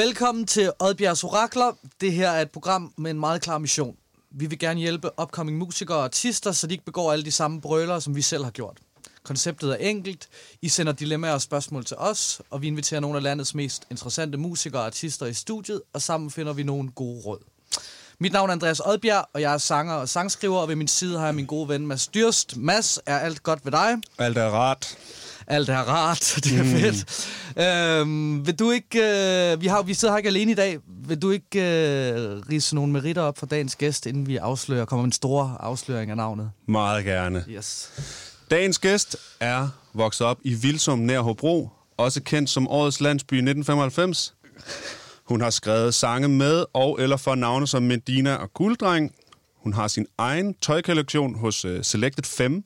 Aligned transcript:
Velkommen 0.00 0.46
til 0.46 0.72
Oddbjergs 0.78 1.24
Orakler. 1.24 1.72
Det 2.00 2.12
her 2.12 2.30
er 2.30 2.42
et 2.42 2.50
program 2.50 2.92
med 2.96 3.10
en 3.10 3.20
meget 3.20 3.42
klar 3.42 3.58
mission. 3.58 3.96
Vi 4.30 4.46
vil 4.46 4.58
gerne 4.58 4.80
hjælpe 4.80 5.10
upcoming 5.22 5.58
musikere 5.58 5.96
og 5.96 6.04
artister, 6.04 6.52
så 6.52 6.66
de 6.66 6.74
ikke 6.74 6.84
begår 6.84 7.12
alle 7.12 7.24
de 7.24 7.32
samme 7.32 7.60
brøler, 7.60 7.98
som 7.98 8.16
vi 8.16 8.22
selv 8.22 8.44
har 8.44 8.50
gjort. 8.50 8.78
Konceptet 9.22 9.70
er 9.70 9.76
enkelt. 9.76 10.28
I 10.62 10.68
sender 10.68 10.92
dilemmaer 10.92 11.32
og 11.32 11.42
spørgsmål 11.42 11.84
til 11.84 11.96
os, 11.96 12.40
og 12.50 12.62
vi 12.62 12.66
inviterer 12.66 13.00
nogle 13.00 13.16
af 13.16 13.22
landets 13.22 13.54
mest 13.54 13.86
interessante 13.90 14.38
musikere 14.38 14.80
og 14.80 14.86
artister 14.86 15.26
i 15.26 15.34
studiet, 15.34 15.82
og 15.92 16.02
sammen 16.02 16.30
finder 16.30 16.52
vi 16.52 16.62
nogle 16.62 16.90
gode 16.90 17.22
råd. 17.26 17.38
Mit 18.18 18.32
navn 18.32 18.50
er 18.50 18.52
Andreas 18.52 18.80
Oddbjerg, 18.80 19.26
og 19.32 19.40
jeg 19.40 19.54
er 19.54 19.58
sanger 19.58 19.94
og 19.94 20.08
sangskriver, 20.08 20.58
og 20.58 20.68
ved 20.68 20.76
min 20.76 20.88
side 20.88 21.18
har 21.18 21.26
jeg 21.26 21.34
min 21.34 21.46
gode 21.46 21.68
ven 21.68 21.86
Mads 21.86 22.06
Dyrst. 22.06 22.56
Mads, 22.56 22.98
er 23.06 23.18
alt 23.18 23.42
godt 23.42 23.64
ved 23.64 23.72
dig? 23.72 23.96
Alt 24.18 24.38
er 24.38 24.48
rart. 24.48 24.96
Alt 25.50 25.68
er 25.68 25.78
rart, 25.78 26.32
det 26.44 26.58
er 26.58 26.62
mm. 26.62 26.70
fedt. 26.70 27.30
Øhm, 27.58 28.46
vil 28.46 28.58
du 28.58 28.70
ikke, 28.70 28.98
øh, 28.98 29.60
vi, 29.60 29.66
har, 29.66 29.82
vi 29.82 29.94
sidder 29.94 30.14
her 30.14 30.18
ikke 30.18 30.28
alene 30.28 30.52
i 30.52 30.54
dag, 30.54 30.78
vil 31.06 31.22
du 31.22 31.30
ikke 31.30 31.60
øh, 31.60 32.42
rise 32.50 32.74
nogle 32.74 32.92
meritter 32.92 33.22
op 33.22 33.38
for 33.38 33.46
dagens 33.46 33.76
gæst, 33.76 34.06
inden 34.06 34.26
vi 34.26 34.36
afslører, 34.36 34.84
kommer 34.84 35.04
en 35.04 35.12
stor 35.12 35.56
afsløring 35.60 36.10
af 36.10 36.16
navnet? 36.16 36.50
Meget 36.68 37.04
gerne. 37.04 37.44
Yes. 37.48 37.92
Dagens 38.50 38.78
gæst 38.78 39.16
er 39.40 39.68
vokset 39.94 40.26
op 40.26 40.38
i 40.42 40.54
Vilsum 40.54 40.98
nær 40.98 41.20
Hobro, 41.20 41.68
også 41.96 42.22
kendt 42.22 42.50
som 42.50 42.68
Årets 42.68 43.00
Landsby 43.00 43.34
1995. 43.34 44.34
Hun 45.24 45.40
har 45.40 45.50
skrevet 45.50 45.94
sange 45.94 46.28
med 46.28 46.64
og 46.72 46.98
eller 47.00 47.16
for 47.16 47.34
navne 47.34 47.66
som 47.66 47.82
Medina 47.82 48.34
og 48.34 48.52
Gulddreng. 48.54 49.12
Hun 49.62 49.72
har 49.72 49.88
sin 49.88 50.06
egen 50.18 50.54
tøjkollektion 50.54 51.38
hos 51.38 51.64
uh, 51.64 51.70
Selected 51.82 52.24
5. 52.24 52.64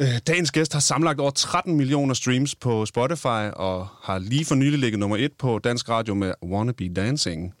Uh, 0.00 0.06
dagens 0.26 0.50
gæst 0.50 0.72
har 0.72 0.80
samlet 0.80 1.20
over 1.20 1.30
13 1.30 1.76
millioner 1.76 2.14
streams 2.14 2.54
på 2.54 2.86
Spotify 2.86 3.50
og 3.52 3.88
har 4.02 4.18
lige 4.18 4.44
for 4.44 4.54
nylig 4.54 4.78
ligget 4.78 4.98
nummer 4.98 5.16
et 5.16 5.32
på 5.32 5.58
Dansk 5.58 5.88
Radio 5.88 6.14
med 6.14 6.32
Wanna 6.42 6.72
Be 6.72 6.88
Dancing. 6.88 7.54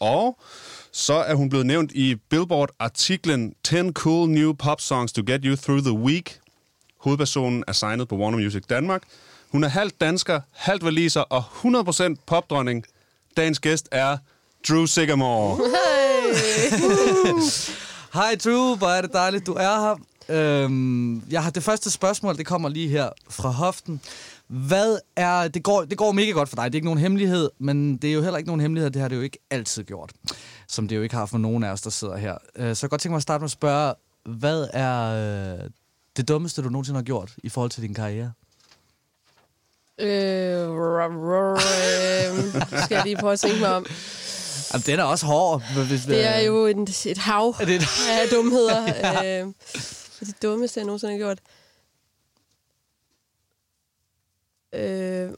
Og 0.00 0.38
så 0.92 1.14
er 1.14 1.34
hun 1.34 1.48
blevet 1.48 1.66
nævnt 1.66 1.92
i 1.92 2.16
Billboard-artiklen 2.30 3.54
10 3.64 3.92
Cool 3.92 4.28
New 4.28 4.52
Pop 4.52 4.80
Songs 4.80 5.12
to 5.12 5.22
Get 5.26 5.40
You 5.44 5.56
Through 5.56 5.82
the 5.82 5.92
Week. 5.92 6.40
Hovedpersonen 7.00 7.64
er 7.68 7.72
signet 7.72 8.08
på 8.08 8.16
Warner 8.16 8.38
Music 8.38 8.62
Danmark. 8.70 9.02
Hun 9.52 9.64
er 9.64 9.68
halvt 9.68 10.00
dansker, 10.00 10.40
halvt 10.52 10.84
valiser 10.84 11.20
og 11.20 11.44
100% 11.64 12.14
popdronning. 12.26 12.84
Dagens 13.36 13.58
gæst 13.58 13.88
er 13.90 14.16
Drew 14.68 14.86
Sigamore. 14.86 15.58
Hej 18.14 18.36
Drew, 18.44 18.76
hvor 18.76 18.88
er 18.88 19.00
det 19.00 19.12
dejligt, 19.12 19.46
du 19.46 19.52
er 19.52 19.80
her. 19.80 20.11
Øhm, 20.28 21.22
jeg 21.30 21.42
har 21.42 21.50
det 21.50 21.62
første 21.62 21.90
spørgsmål, 21.90 22.36
det 22.36 22.46
kommer 22.46 22.68
lige 22.68 22.88
her 22.88 23.10
fra 23.30 23.48
hoften. 23.50 24.00
Hvad 24.46 24.98
er, 25.16 25.48
det 25.48 25.62
går, 25.62 25.84
det 25.84 25.98
går 25.98 26.12
mega 26.12 26.30
godt 26.30 26.48
for 26.48 26.56
dig, 26.56 26.64
det 26.64 26.74
er 26.74 26.76
ikke 26.76 26.84
nogen 26.84 26.98
hemmelighed, 27.00 27.50
men 27.58 27.96
det 27.96 28.10
er 28.10 28.14
jo 28.14 28.22
heller 28.22 28.38
ikke 28.38 28.48
nogen 28.48 28.60
hemmelighed, 28.60 28.90
det 28.90 29.02
har 29.02 29.08
det 29.08 29.16
jo 29.16 29.20
ikke 29.20 29.38
altid 29.50 29.84
gjort, 29.84 30.12
som 30.68 30.88
det 30.88 30.96
jo 30.96 31.02
ikke 31.02 31.14
har 31.14 31.26
for 31.26 31.38
nogen 31.38 31.64
af 31.64 31.70
os, 31.70 31.80
der 31.80 31.90
sidder 31.90 32.16
her. 32.16 32.36
Øh, 32.56 32.76
så 32.76 32.86
jeg 32.86 32.90
godt 32.90 33.00
tænke 33.00 33.12
mig 33.12 33.16
at 33.16 33.22
starte 33.22 33.40
med 33.42 33.46
at 33.46 33.50
spørge, 33.50 33.94
hvad 34.24 34.66
er 34.72 35.02
øh, 35.62 35.70
det 36.16 36.28
dummeste, 36.28 36.62
du 36.62 36.68
nogensinde 36.68 36.98
har 36.98 37.04
gjort 37.04 37.32
i 37.44 37.48
forhold 37.48 37.70
til 37.70 37.82
din 37.82 37.94
karriere? 37.94 38.32
Øh, 39.98 40.08
øh, 40.70 41.58
skal 42.84 42.94
jeg 42.94 43.02
lige 43.04 43.16
prøve 43.16 43.32
at 43.32 43.40
tænke 43.40 43.60
mig 43.60 43.74
om. 43.76 43.86
Jamen, 44.72 44.82
den 44.86 44.98
er 44.98 45.04
også 45.04 45.26
hård. 45.26 45.62
Hvis, 45.86 46.04
Det 46.04 46.26
er 46.26 46.40
jo 46.40 46.66
en, 46.66 46.82
et 47.06 47.18
hav 47.18 47.54
Er 47.60 47.64
det 47.64 47.74
et- 47.74 47.88
af 48.10 48.28
dumheder. 48.32 48.82
Ja. 48.86 49.40
øh, 49.42 49.46
det 50.26 50.42
dummeste, 50.42 50.80
jeg 50.80 50.84
nogensinde 50.86 51.12
har 51.12 51.18
gjort. 51.18 51.38
Øh, 54.74 55.30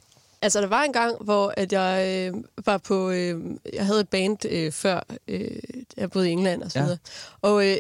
altså, 0.43 0.61
der 0.61 0.67
var 0.67 0.83
en 0.83 0.93
gang, 0.93 1.17
hvor 1.25 1.55
at 1.57 1.73
jeg 1.73 2.07
øh, 2.35 2.43
var 2.67 2.79
på... 2.79 3.11
Øh, 3.11 3.41
jeg 3.73 3.87
havde 3.87 4.01
et 4.01 4.09
band 4.09 4.45
øh, 4.49 4.73
før, 4.73 5.01
øh, 5.29 5.59
jeg 5.97 6.11
boede 6.11 6.29
i 6.29 6.33
England 6.33 6.63
og 6.63 6.71
så 6.71 6.79
Ja. 6.79 6.85
videre. 6.85 6.99
Og 7.43 7.67
øh, 7.69 7.77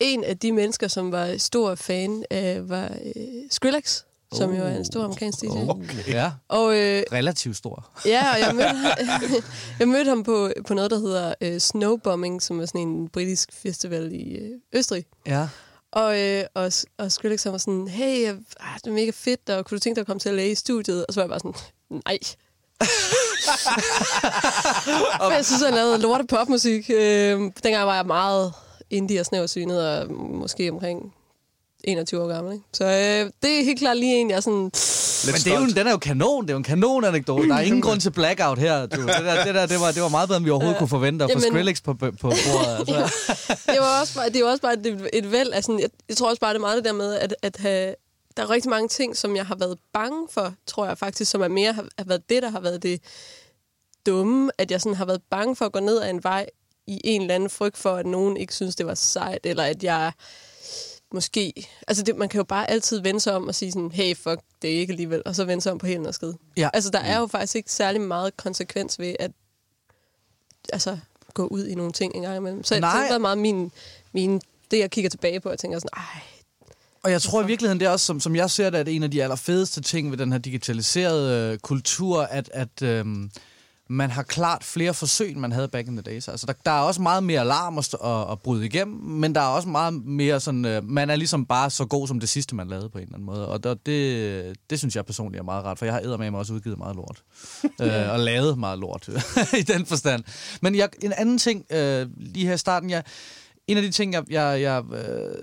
en 0.00 0.24
af 0.24 0.38
de 0.38 0.52
mennesker, 0.52 0.88
som 0.88 1.12
var 1.12 1.36
stor 1.36 1.74
fan 1.74 2.24
af, 2.30 2.68
var 2.68 2.96
øh, 3.16 3.22
Skrillex, 3.50 4.02
som 4.32 4.54
jo 4.54 4.62
er 4.64 4.76
en 4.76 4.84
stor 4.84 5.04
amerikansk 5.04 5.40
DJ. 5.40 5.46
Okay. 5.68 6.08
Ja, 6.08 6.32
Og 6.48 6.76
øh, 6.78 7.02
relativt 7.12 7.56
stor. 7.56 7.90
Ja, 8.06 8.32
og 8.32 8.40
jeg 8.40 8.54
mødte, 8.54 9.42
jeg 9.78 9.88
mødte 9.88 10.08
ham 10.08 10.22
på, 10.22 10.50
på 10.66 10.74
noget, 10.74 10.90
der 10.90 10.98
hedder 10.98 11.34
øh, 11.40 11.60
Snowbombing, 11.60 12.42
som 12.42 12.60
er 12.60 12.66
sådan 12.66 12.80
en 12.88 13.08
britisk 13.08 13.52
festival 13.52 14.12
i 14.12 14.36
øh, 14.36 14.50
Østrig. 14.72 15.04
Ja. 15.26 15.48
Og, 15.94 16.20
øh, 16.20 16.44
og, 16.54 16.72
og 16.98 17.12
Skrillex 17.12 17.42
han 17.42 17.52
var 17.52 17.58
sådan, 17.58 17.88
hey, 17.88 18.28
øh, 18.28 18.34
det 18.74 18.86
er 18.86 18.90
mega 18.90 19.10
fedt, 19.14 19.50
og 19.50 19.64
kunne 19.64 19.76
du 19.76 19.80
tænke 19.80 19.94
dig 19.94 20.00
at 20.00 20.06
komme 20.06 20.20
til 20.20 20.28
at 20.28 20.34
læge 20.34 20.52
i 20.52 20.54
studiet? 20.54 21.06
Og 21.06 21.14
så 21.14 21.20
var 21.20 21.24
jeg 21.24 21.30
bare 21.30 21.40
sådan, 21.40 21.54
nej. 21.90 22.18
og 25.26 25.32
jeg 25.32 25.44
synes, 25.44 25.62
han 25.62 25.74
lavede 25.74 25.98
lorte 25.98 26.24
popmusik. 26.24 26.90
Øh, 26.90 27.40
dengang 27.62 27.86
var 27.86 27.94
jeg 27.94 28.06
meget 28.06 28.52
indie 28.90 29.20
og 29.20 29.26
snæversynet, 29.26 29.88
og 29.88 30.12
måske 30.12 30.70
omkring 30.70 31.14
21 31.84 32.22
år 32.22 32.28
gammel. 32.28 32.52
Ikke? 32.52 32.64
Så 32.72 32.84
øh, 32.84 33.30
det 33.42 33.60
er 33.60 33.64
helt 33.64 33.78
klart 33.78 33.96
lige 33.96 34.16
en, 34.16 34.30
jeg 34.30 34.36
er 34.36 34.40
sådan... 34.40 34.70
Lidt 35.24 35.34
Men 35.34 35.52
det 35.52 35.52
er 35.52 35.60
jo, 35.60 35.66
den 35.66 35.86
er 35.86 35.90
jo 35.90 35.96
kanon. 35.96 36.42
Det 36.42 36.50
er 36.50 36.54
jo 36.54 36.58
en 36.58 36.64
kanon 36.64 37.04
anekdote. 37.04 37.48
Der 37.48 37.54
er 37.54 37.60
ingen 37.60 37.82
grund 37.82 38.00
til 38.00 38.10
blackout 38.10 38.58
her. 38.58 38.86
Du. 38.86 39.00
Det, 39.00 39.08
der, 39.08 39.44
det, 39.44 39.54
der, 39.54 39.66
det, 39.66 39.80
var, 39.80 39.92
det 39.92 40.02
var 40.02 40.08
meget 40.08 40.28
bedre, 40.28 40.36
end 40.36 40.44
vi 40.44 40.50
overhovedet 40.50 40.78
kunne 40.78 40.88
forvente 40.88 41.24
at 41.24 41.30
få 41.30 41.38
Jamen- 41.38 41.52
Skrillex 41.52 41.82
på, 41.82 41.94
på 41.94 42.08
bordet. 42.20 42.88
Altså. 43.04 43.62
det 43.66 43.76
var 43.80 44.00
også 44.00 44.14
bare, 44.14 44.28
det 44.28 44.36
er 44.36 44.40
jo 44.40 44.46
også 44.46 44.62
bare 44.62 44.72
et, 44.72 45.08
et 45.12 45.32
væld 45.32 45.50
af 45.52 45.64
sådan, 45.64 45.80
jeg, 45.80 45.90
jeg 46.08 46.16
tror 46.16 46.28
også 46.28 46.40
bare, 46.40 46.50
det 46.50 46.58
er 46.58 46.60
meget 46.60 46.76
det 46.76 46.84
der 46.84 46.92
med, 46.92 47.14
at, 47.14 47.34
at 47.42 47.56
have, 47.56 47.94
der 48.36 48.42
er 48.42 48.50
rigtig 48.50 48.70
mange 48.70 48.88
ting, 48.88 49.16
som 49.16 49.36
jeg 49.36 49.46
har 49.46 49.54
været 49.54 49.78
bange 49.92 50.28
for, 50.30 50.54
tror 50.66 50.86
jeg 50.86 50.98
faktisk, 50.98 51.30
som 51.30 51.40
er 51.40 51.48
mere 51.48 51.72
har, 51.72 51.86
har 51.98 52.04
været 52.04 52.22
det, 52.28 52.42
der 52.42 52.50
har 52.50 52.60
været 52.60 52.82
det 52.82 53.00
dumme, 54.06 54.50
at 54.58 54.70
jeg 54.70 54.80
sådan 54.80 54.96
har 54.96 55.04
været 55.04 55.22
bange 55.30 55.56
for 55.56 55.64
at 55.64 55.72
gå 55.72 55.80
ned 55.80 56.00
ad 56.02 56.10
en 56.10 56.24
vej 56.24 56.46
i 56.86 57.00
en 57.04 57.20
eller 57.20 57.34
anden 57.34 57.50
frygt 57.50 57.76
for, 57.76 57.94
at 57.94 58.06
nogen 58.06 58.36
ikke 58.36 58.54
synes, 58.54 58.76
det 58.76 58.86
var 58.86 58.94
sejt, 58.94 59.38
eller 59.44 59.64
at 59.64 59.84
jeg 59.84 60.12
måske... 61.14 61.68
Altså, 61.88 62.02
det, 62.02 62.16
man 62.16 62.28
kan 62.28 62.38
jo 62.38 62.44
bare 62.44 62.70
altid 62.70 63.00
vende 63.00 63.20
sig 63.20 63.34
om 63.34 63.48
og 63.48 63.54
sige 63.54 63.72
sådan, 63.72 63.90
hey, 63.92 64.16
fuck, 64.16 64.40
det 64.62 64.74
er 64.74 64.78
ikke 64.78 64.90
alligevel, 64.90 65.22
og 65.26 65.34
så 65.34 65.44
vende 65.44 65.62
sig 65.62 65.72
om 65.72 65.78
på 65.78 65.86
og 66.06 66.14
skid. 66.14 66.32
Ja. 66.56 66.70
Altså, 66.72 66.90
der 66.90 66.98
er 66.98 67.18
jo 67.18 67.26
faktisk 67.26 67.56
ikke 67.56 67.72
særlig 67.72 68.00
meget 68.00 68.36
konsekvens 68.36 68.98
ved 68.98 69.16
at 69.18 69.30
altså, 70.72 70.98
gå 71.34 71.46
ud 71.46 71.66
i 71.66 71.74
nogle 71.74 71.92
ting 71.92 72.14
en 72.14 72.22
gang 72.22 72.36
imellem. 72.36 72.64
Så, 72.64 72.68
så 72.68 72.74
det 72.74 72.80
Nej. 72.80 72.90
har 72.90 73.08
været 73.08 73.20
meget 73.20 73.38
min, 73.38 73.72
min, 74.12 74.40
det, 74.70 74.78
jeg 74.78 74.90
kigger 74.90 75.10
tilbage 75.10 75.40
på, 75.40 75.48
og 75.48 75.58
tænker 75.58 75.78
sådan, 75.78 75.90
ej, 75.96 76.20
Og 77.02 77.10
jeg 77.10 77.22
tror 77.22 77.42
i 77.42 77.46
virkeligheden, 77.46 77.80
det 77.80 77.86
er 77.86 77.90
også, 77.90 78.06
som, 78.06 78.20
som 78.20 78.36
jeg 78.36 78.50
ser 78.50 78.70
det, 78.70 78.78
at 78.78 78.88
en 78.88 79.02
af 79.02 79.10
de 79.10 79.22
allerfedeste 79.22 79.80
ting 79.80 80.10
ved 80.10 80.18
den 80.18 80.32
her 80.32 80.38
digitaliserede 80.38 81.52
øh, 81.52 81.58
kultur, 81.58 82.22
at, 82.22 82.50
at 82.52 82.82
øhm, 82.82 83.30
man 83.94 84.10
har 84.10 84.22
klart 84.22 84.64
flere 84.64 84.94
forsøg, 84.94 85.30
end 85.30 85.38
man 85.38 85.52
havde 85.52 85.68
back 85.68 85.88
in 85.88 85.96
the 85.96 86.02
days. 86.02 86.28
Altså, 86.28 86.46
der, 86.46 86.52
der 86.64 86.70
er 86.70 86.80
også 86.80 87.02
meget 87.02 87.22
mere 87.22 87.40
alarm 87.40 87.78
at, 87.78 87.94
at, 88.04 88.32
at 88.32 88.42
bryde 88.42 88.66
igennem, 88.66 88.96
men 88.96 89.34
der 89.34 89.40
er 89.40 89.46
også 89.46 89.68
meget 89.68 89.94
mere 89.94 90.40
sådan, 90.40 90.64
øh, 90.64 90.84
man 90.84 91.10
er 91.10 91.16
ligesom 91.16 91.46
bare 91.46 91.70
så 91.70 91.84
god 91.84 92.08
som 92.08 92.20
det 92.20 92.28
sidste, 92.28 92.54
man 92.54 92.68
lavede 92.68 92.88
på 92.88 92.98
en 92.98 93.04
eller 93.04 93.14
anden 93.14 93.26
måde. 93.26 93.48
Og 93.48 93.64
der, 93.64 93.74
det, 93.74 94.56
det 94.70 94.78
synes 94.78 94.96
jeg 94.96 95.06
personligt 95.06 95.40
er 95.40 95.44
meget 95.44 95.64
rart, 95.64 95.78
for 95.78 95.84
jeg 95.84 95.94
har 95.94 96.00
eddermame 96.00 96.38
også 96.38 96.52
udgivet 96.52 96.78
meget 96.78 96.96
lort. 96.96 97.22
øh, 97.82 98.10
og 98.12 98.20
lavet 98.20 98.58
meget 98.58 98.78
lort 98.78 99.08
i 99.60 99.62
den 99.62 99.86
forstand. 99.86 100.24
Men 100.62 100.74
jeg, 100.74 100.88
en 101.02 101.12
anden 101.16 101.38
ting, 101.38 101.64
øh, 101.70 102.06
lige 102.16 102.46
her 102.46 102.54
i 102.54 102.58
starten, 102.58 102.90
jeg, 102.90 103.02
en 103.66 103.76
af 103.76 103.82
de 103.82 103.90
ting, 103.90 104.12
jeg, 104.12 104.24
jeg, 104.30 104.60
jeg, 104.60 104.82
øh, 104.92 105.34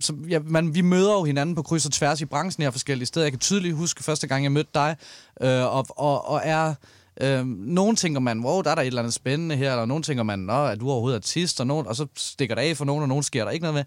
som, 0.00 0.24
jeg 0.28 0.42
man, 0.44 0.74
vi 0.74 0.80
møder 0.80 1.12
jo 1.12 1.24
hinanden 1.24 1.54
på 1.54 1.62
kryds 1.62 1.86
og 1.86 1.92
tværs 1.92 2.20
i 2.20 2.24
branchen 2.24 2.62
her 2.62 2.70
forskellige 2.70 3.06
steder. 3.06 3.24
Jeg 3.26 3.32
kan 3.32 3.40
tydeligt 3.40 3.76
huske 3.76 4.04
første 4.04 4.26
gang, 4.26 4.44
jeg 4.44 4.52
mødte 4.52 4.70
dig, 4.74 4.96
øh, 5.40 5.76
og, 5.76 5.86
og, 5.88 6.28
og 6.28 6.40
er... 6.44 6.74
Øh, 7.20 7.46
nogen 7.46 7.96
tænker 7.96 8.20
man, 8.20 8.44
wow, 8.44 8.62
der 8.62 8.70
er 8.70 8.74
der 8.74 8.82
et 8.82 8.86
eller 8.86 9.02
andet 9.02 9.14
spændende 9.14 9.56
her, 9.56 9.72
eller 9.72 9.86
nogen 9.86 10.02
tænker 10.02 10.22
man, 10.22 10.38
nå, 10.38 10.52
er 10.52 10.74
du 10.74 10.90
overhovedet 10.90 11.16
artist, 11.16 11.60
og, 11.60 11.66
nogen, 11.66 11.86
og 11.86 11.96
så 11.96 12.06
stikker 12.16 12.54
det 12.54 12.62
af 12.62 12.76
for 12.76 12.84
nogen, 12.84 13.02
og 13.02 13.08
nogen 13.08 13.22
sker 13.22 13.44
der 13.44 13.50
ikke 13.50 13.62
noget 13.62 13.74
med. 13.74 13.84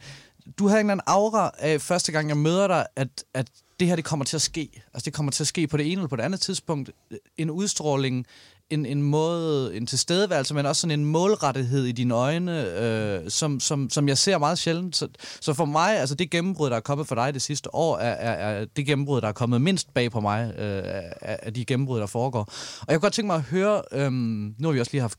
Du 0.60 0.68
havde 0.68 0.80
en 0.80 0.86
eller 0.86 0.94
anden 0.94 1.04
aura 1.08 1.52
af 1.58 1.82
første 1.82 2.12
gang, 2.12 2.30
jeg 2.30 2.38
møder 2.38 2.68
dig, 2.68 2.86
at, 2.96 3.24
at 3.34 3.48
det 3.80 3.88
her, 3.88 3.96
det 3.96 4.06
kommer 4.06 4.26
til 4.26 4.36
at 4.38 4.42
ske. 4.42 4.70
Altså, 4.94 5.06
det 5.06 5.14
kommer 5.14 5.32
til 5.32 5.44
at 5.44 5.48
ske 5.48 5.68
på 5.68 5.78
det 5.78 5.86
ene 5.86 5.94
eller 5.94 6.08
på 6.08 6.16
det 6.16 6.24
andet 6.24 6.40
tidspunkt. 6.40 6.92
En 7.38 7.50
udstråling, 7.50 8.26
en, 8.70 8.86
en 8.86 9.04
måde, 9.04 9.76
en 9.78 9.88
tilstedeværelse, 9.88 10.54
men 10.54 10.66
også 10.66 10.82
sådan 10.82 11.00
en 11.00 11.06
målrettighed 11.06 11.86
i 11.86 11.92
dine 11.92 12.14
øjne, 12.14 12.80
øh, 12.80 13.30
som, 13.30 13.60
som, 13.60 13.90
som 13.90 14.08
jeg 14.08 14.18
ser 14.18 14.38
meget 14.38 14.60
sjældent. 14.60 14.96
Så, 14.96 15.08
så 15.42 15.54
for 15.54 15.66
mig, 15.66 16.00
altså 16.00 16.16
det 16.16 16.32
gennembrud, 16.32 16.70
der 16.70 16.76
er 16.76 16.80
kommet 16.80 17.08
for 17.08 17.16
dig 17.16 17.34
det 17.34 17.42
sidste 17.42 17.76
år, 17.76 17.98
er, 17.98 18.12
er, 18.12 18.32
er 18.32 18.66
det 18.66 18.86
gennembrud, 18.86 19.22
der 19.22 19.28
er 19.28 19.32
kommet 19.32 19.62
mindst 19.62 19.94
bag 19.94 20.12
på 20.12 20.20
mig, 20.20 20.54
øh, 20.60 20.82
af, 21.22 21.54
de 21.54 21.66
gennembrud, 21.66 22.00
der 22.00 22.06
foregår. 22.06 22.40
Og 22.80 22.86
jeg 22.88 22.96
kunne 22.96 23.02
godt 23.02 23.14
tænke 23.14 23.28
mig 23.28 23.36
at 23.36 23.42
høre, 23.42 23.82
øh, 23.92 24.12
nu 24.12 24.54
har 24.64 24.72
vi 24.72 24.80
også 24.80 24.92
lige 24.92 25.02
haft 25.02 25.18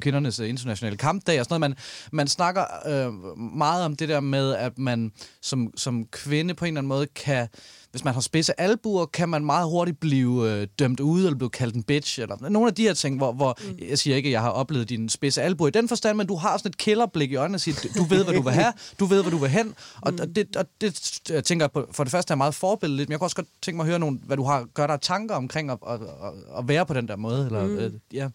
kvindernes 0.00 0.40
øh, 0.40 0.48
internationale 0.48 0.96
kampdag 0.96 1.40
og 1.40 1.44
sådan 1.44 1.60
noget, 1.60 1.70
man, 1.70 1.76
man 2.12 2.28
snakker 2.28 2.64
øh, 2.86 3.12
meget 3.38 3.84
om 3.84 3.96
det 3.96 4.08
der 4.08 4.20
med, 4.20 4.54
at 4.54 4.78
man 4.78 5.12
som, 5.42 5.72
som 5.76 6.06
kvinde 6.06 6.54
på 6.54 6.64
en 6.64 6.68
eller 6.68 6.80
anden 6.80 6.88
måde 6.88 7.06
kan 7.06 7.48
hvis 7.90 8.04
man 8.04 8.14
har 8.14 8.20
spidse 8.20 8.60
albuer, 8.60 9.06
kan 9.06 9.28
man 9.28 9.44
meget 9.44 9.68
hurtigt 9.68 10.00
blive 10.00 10.50
øh, 10.50 10.66
dømt 10.78 11.00
ude, 11.00 11.26
eller 11.26 11.38
blive 11.38 11.50
kaldt 11.50 11.74
en 11.74 11.82
bitch, 11.82 12.20
eller 12.20 12.48
nogle 12.48 12.68
af 12.68 12.74
de 12.74 12.82
her 12.82 12.94
ting, 12.94 13.16
hvor, 13.16 13.32
hvor 13.32 13.58
mm. 13.64 13.78
jeg 13.88 13.98
siger 13.98 14.16
ikke, 14.16 14.26
at 14.26 14.32
jeg 14.32 14.40
har 14.40 14.50
oplevet 14.50 14.88
din 14.88 15.08
spidse 15.08 15.42
albuer 15.42 15.68
i 15.68 15.70
den 15.70 15.88
forstand, 15.88 16.16
men 16.16 16.26
du 16.26 16.36
har 16.36 16.56
sådan 16.56 16.68
et 16.68 16.78
killerblik 16.78 17.32
i 17.32 17.34
øjnene 17.34 17.56
og 17.56 17.60
siger, 17.60 17.88
du 17.96 18.02
ved, 18.02 18.24
hvad 18.24 18.34
du 18.34 18.42
vil 18.42 18.52
have, 18.52 18.72
du 19.00 19.04
ved, 19.04 19.22
hvad 19.22 19.30
du 19.30 19.38
vil 19.38 19.50
hen, 19.50 19.74
og, 20.00 20.12
mm. 20.12 20.18
og, 20.20 20.36
det, 20.36 20.56
og 20.56 20.66
det 20.80 21.20
jeg 21.30 21.44
tænker 21.44 21.64
jeg 21.64 21.72
på, 21.72 21.88
for 21.92 22.04
det 22.04 22.10
første 22.10 22.32
er 22.32 22.36
meget 22.36 22.54
forbilledeligt, 22.54 23.08
men 23.08 23.12
jeg 23.12 23.18
kunne 23.18 23.26
også 23.26 23.36
godt 23.36 23.48
tænke 23.62 23.76
mig 23.76 23.84
at 23.84 23.88
høre 23.88 23.98
nogle, 23.98 24.18
hvad 24.26 24.36
du 24.36 24.42
har 24.42 24.64
gør 24.74 24.86
dig 24.86 25.00
tanker 25.00 25.34
omkring 25.34 25.70
at, 25.70 25.78
at, 25.88 26.00
at, 26.00 26.58
at 26.58 26.68
være 26.68 26.86
på 26.86 26.94
den 26.94 27.08
der 27.08 27.16
måde, 27.16 27.46
eller, 27.46 27.66
mm. 27.66 27.78
øh, 27.78 27.92
ja. 28.12 28.28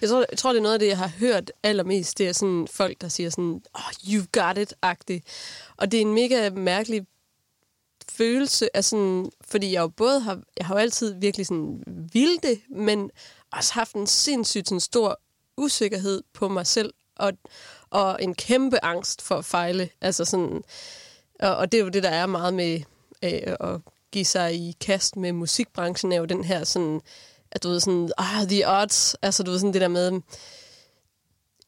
Jeg 0.00 0.08
tror, 0.08 0.24
jeg 0.30 0.38
tror, 0.38 0.52
det 0.52 0.58
er 0.58 0.62
noget 0.62 0.74
af 0.74 0.80
det, 0.80 0.88
jeg 0.88 0.98
har 0.98 1.10
hørt 1.18 1.52
allermest, 1.62 2.18
det 2.18 2.28
er 2.28 2.32
sådan 2.32 2.66
folk, 2.70 3.00
der 3.00 3.08
siger 3.08 3.30
sådan, 3.30 3.60
oh, 3.74 3.90
you've 4.04 4.26
got 4.32 4.58
it-agtigt. 4.58 5.24
Og 5.76 5.92
det 5.92 5.98
er 5.98 6.02
en 6.02 6.14
mega 6.14 6.50
mærkelig 6.50 7.06
følelse 8.16 8.76
af 8.76 8.84
sådan, 8.84 9.30
fordi 9.44 9.72
jeg 9.72 9.80
jo 9.80 9.88
både 9.88 10.20
har, 10.20 10.40
jeg 10.56 10.66
har 10.66 10.74
jo 10.74 10.78
altid 10.78 11.14
virkelig 11.14 11.46
sådan 11.46 11.82
vildt 12.12 12.70
men 12.70 13.10
også 13.52 13.74
haft 13.74 13.94
en 13.94 14.06
sindssygt 14.06 14.68
sådan 14.68 14.80
stor 14.80 15.20
usikkerhed 15.56 16.22
på 16.32 16.48
mig 16.48 16.66
selv, 16.66 16.94
og, 17.16 17.32
og 17.90 18.18
en 18.20 18.34
kæmpe 18.34 18.84
angst 18.84 19.22
for 19.22 19.34
at 19.34 19.44
fejle. 19.44 19.88
Altså 20.00 20.24
sådan, 20.24 20.62
og, 21.40 21.56
og 21.56 21.72
det 21.72 21.80
er 21.80 21.84
jo 21.84 21.88
det, 21.88 22.02
der 22.02 22.10
er 22.10 22.26
meget 22.26 22.54
med 22.54 22.80
øh, 23.22 23.56
at 23.60 23.80
give 24.12 24.24
sig 24.24 24.54
i 24.54 24.76
kast 24.80 25.16
med 25.16 25.32
musikbranchen, 25.32 26.12
er 26.12 26.16
jo 26.16 26.24
den 26.24 26.44
her 26.44 26.64
sådan, 26.64 27.00
at 27.52 27.62
du 27.62 27.68
ved 27.68 27.80
sådan, 27.80 28.10
ah, 28.18 28.48
the 28.48 28.68
odds, 28.68 29.16
altså 29.22 29.42
du 29.42 29.50
ved 29.50 29.58
sådan 29.58 29.72
det 29.72 29.80
der 29.80 29.88
med, 29.88 30.20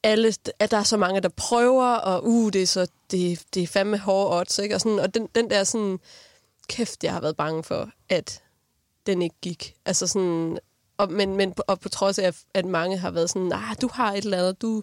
alle, 0.02 0.34
at 0.58 0.70
der 0.70 0.76
er 0.76 0.82
så 0.82 0.96
mange, 0.96 1.20
der 1.20 1.28
prøver, 1.28 1.94
og 1.94 2.26
uh, 2.26 2.52
det 2.52 2.62
er, 2.62 2.66
så, 2.66 2.86
det, 3.10 3.42
det 3.54 3.62
er 3.62 3.66
fandme 3.66 3.98
hårde 3.98 4.40
odds, 4.40 4.58
ikke? 4.58 4.74
Og, 4.74 4.80
sådan, 4.80 4.98
og 4.98 5.14
den, 5.14 5.28
den 5.34 5.50
der 5.50 5.64
sådan, 5.64 5.98
kæft, 6.69 7.05
jeg 7.05 7.12
har 7.12 7.20
været 7.20 7.37
bange 7.37 7.62
for, 7.62 7.91
at 8.09 8.43
den 9.06 9.23
ikke 9.23 9.37
gik. 9.43 9.75
Altså 9.85 10.06
sådan, 10.06 10.59
og, 10.97 11.12
men, 11.12 11.37
men 11.37 11.55
og 11.67 11.81
på 11.81 11.88
trods 11.88 12.19
af, 12.19 12.35
at 12.55 12.64
mange 12.64 12.99
har 12.99 13.11
været 13.11 13.31
sådan, 13.31 13.53
ah, 13.53 13.76
du 13.81 13.88
har 13.93 14.12
et 14.12 14.25
eller 14.25 14.38
andet, 14.38 14.62
du, 14.62 14.82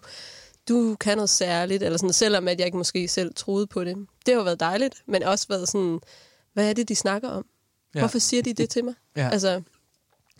du 0.68 0.96
kan 1.00 1.16
noget 1.16 1.30
særligt, 1.30 1.82
eller 1.82 1.98
sådan, 1.98 2.12
selvom 2.12 2.48
at 2.48 2.58
jeg 2.58 2.66
ikke 2.66 2.78
måske 2.78 3.08
selv 3.08 3.34
troede 3.34 3.66
på 3.66 3.84
det. 3.84 4.06
Det 4.26 4.34
har 4.34 4.42
været 4.42 4.60
dejligt, 4.60 5.02
men 5.06 5.22
også 5.22 5.48
været 5.48 5.68
sådan, 5.68 6.00
hvad 6.52 6.68
er 6.70 6.72
det, 6.72 6.88
de 6.88 6.96
snakker 6.96 7.28
om? 7.28 7.46
Ja. 7.94 8.00
Hvorfor 8.00 8.18
siger 8.18 8.42
de 8.42 8.52
det 8.52 8.70
til 8.70 8.84
mig? 8.84 8.94
Ja. 9.16 9.28
Altså, 9.32 9.62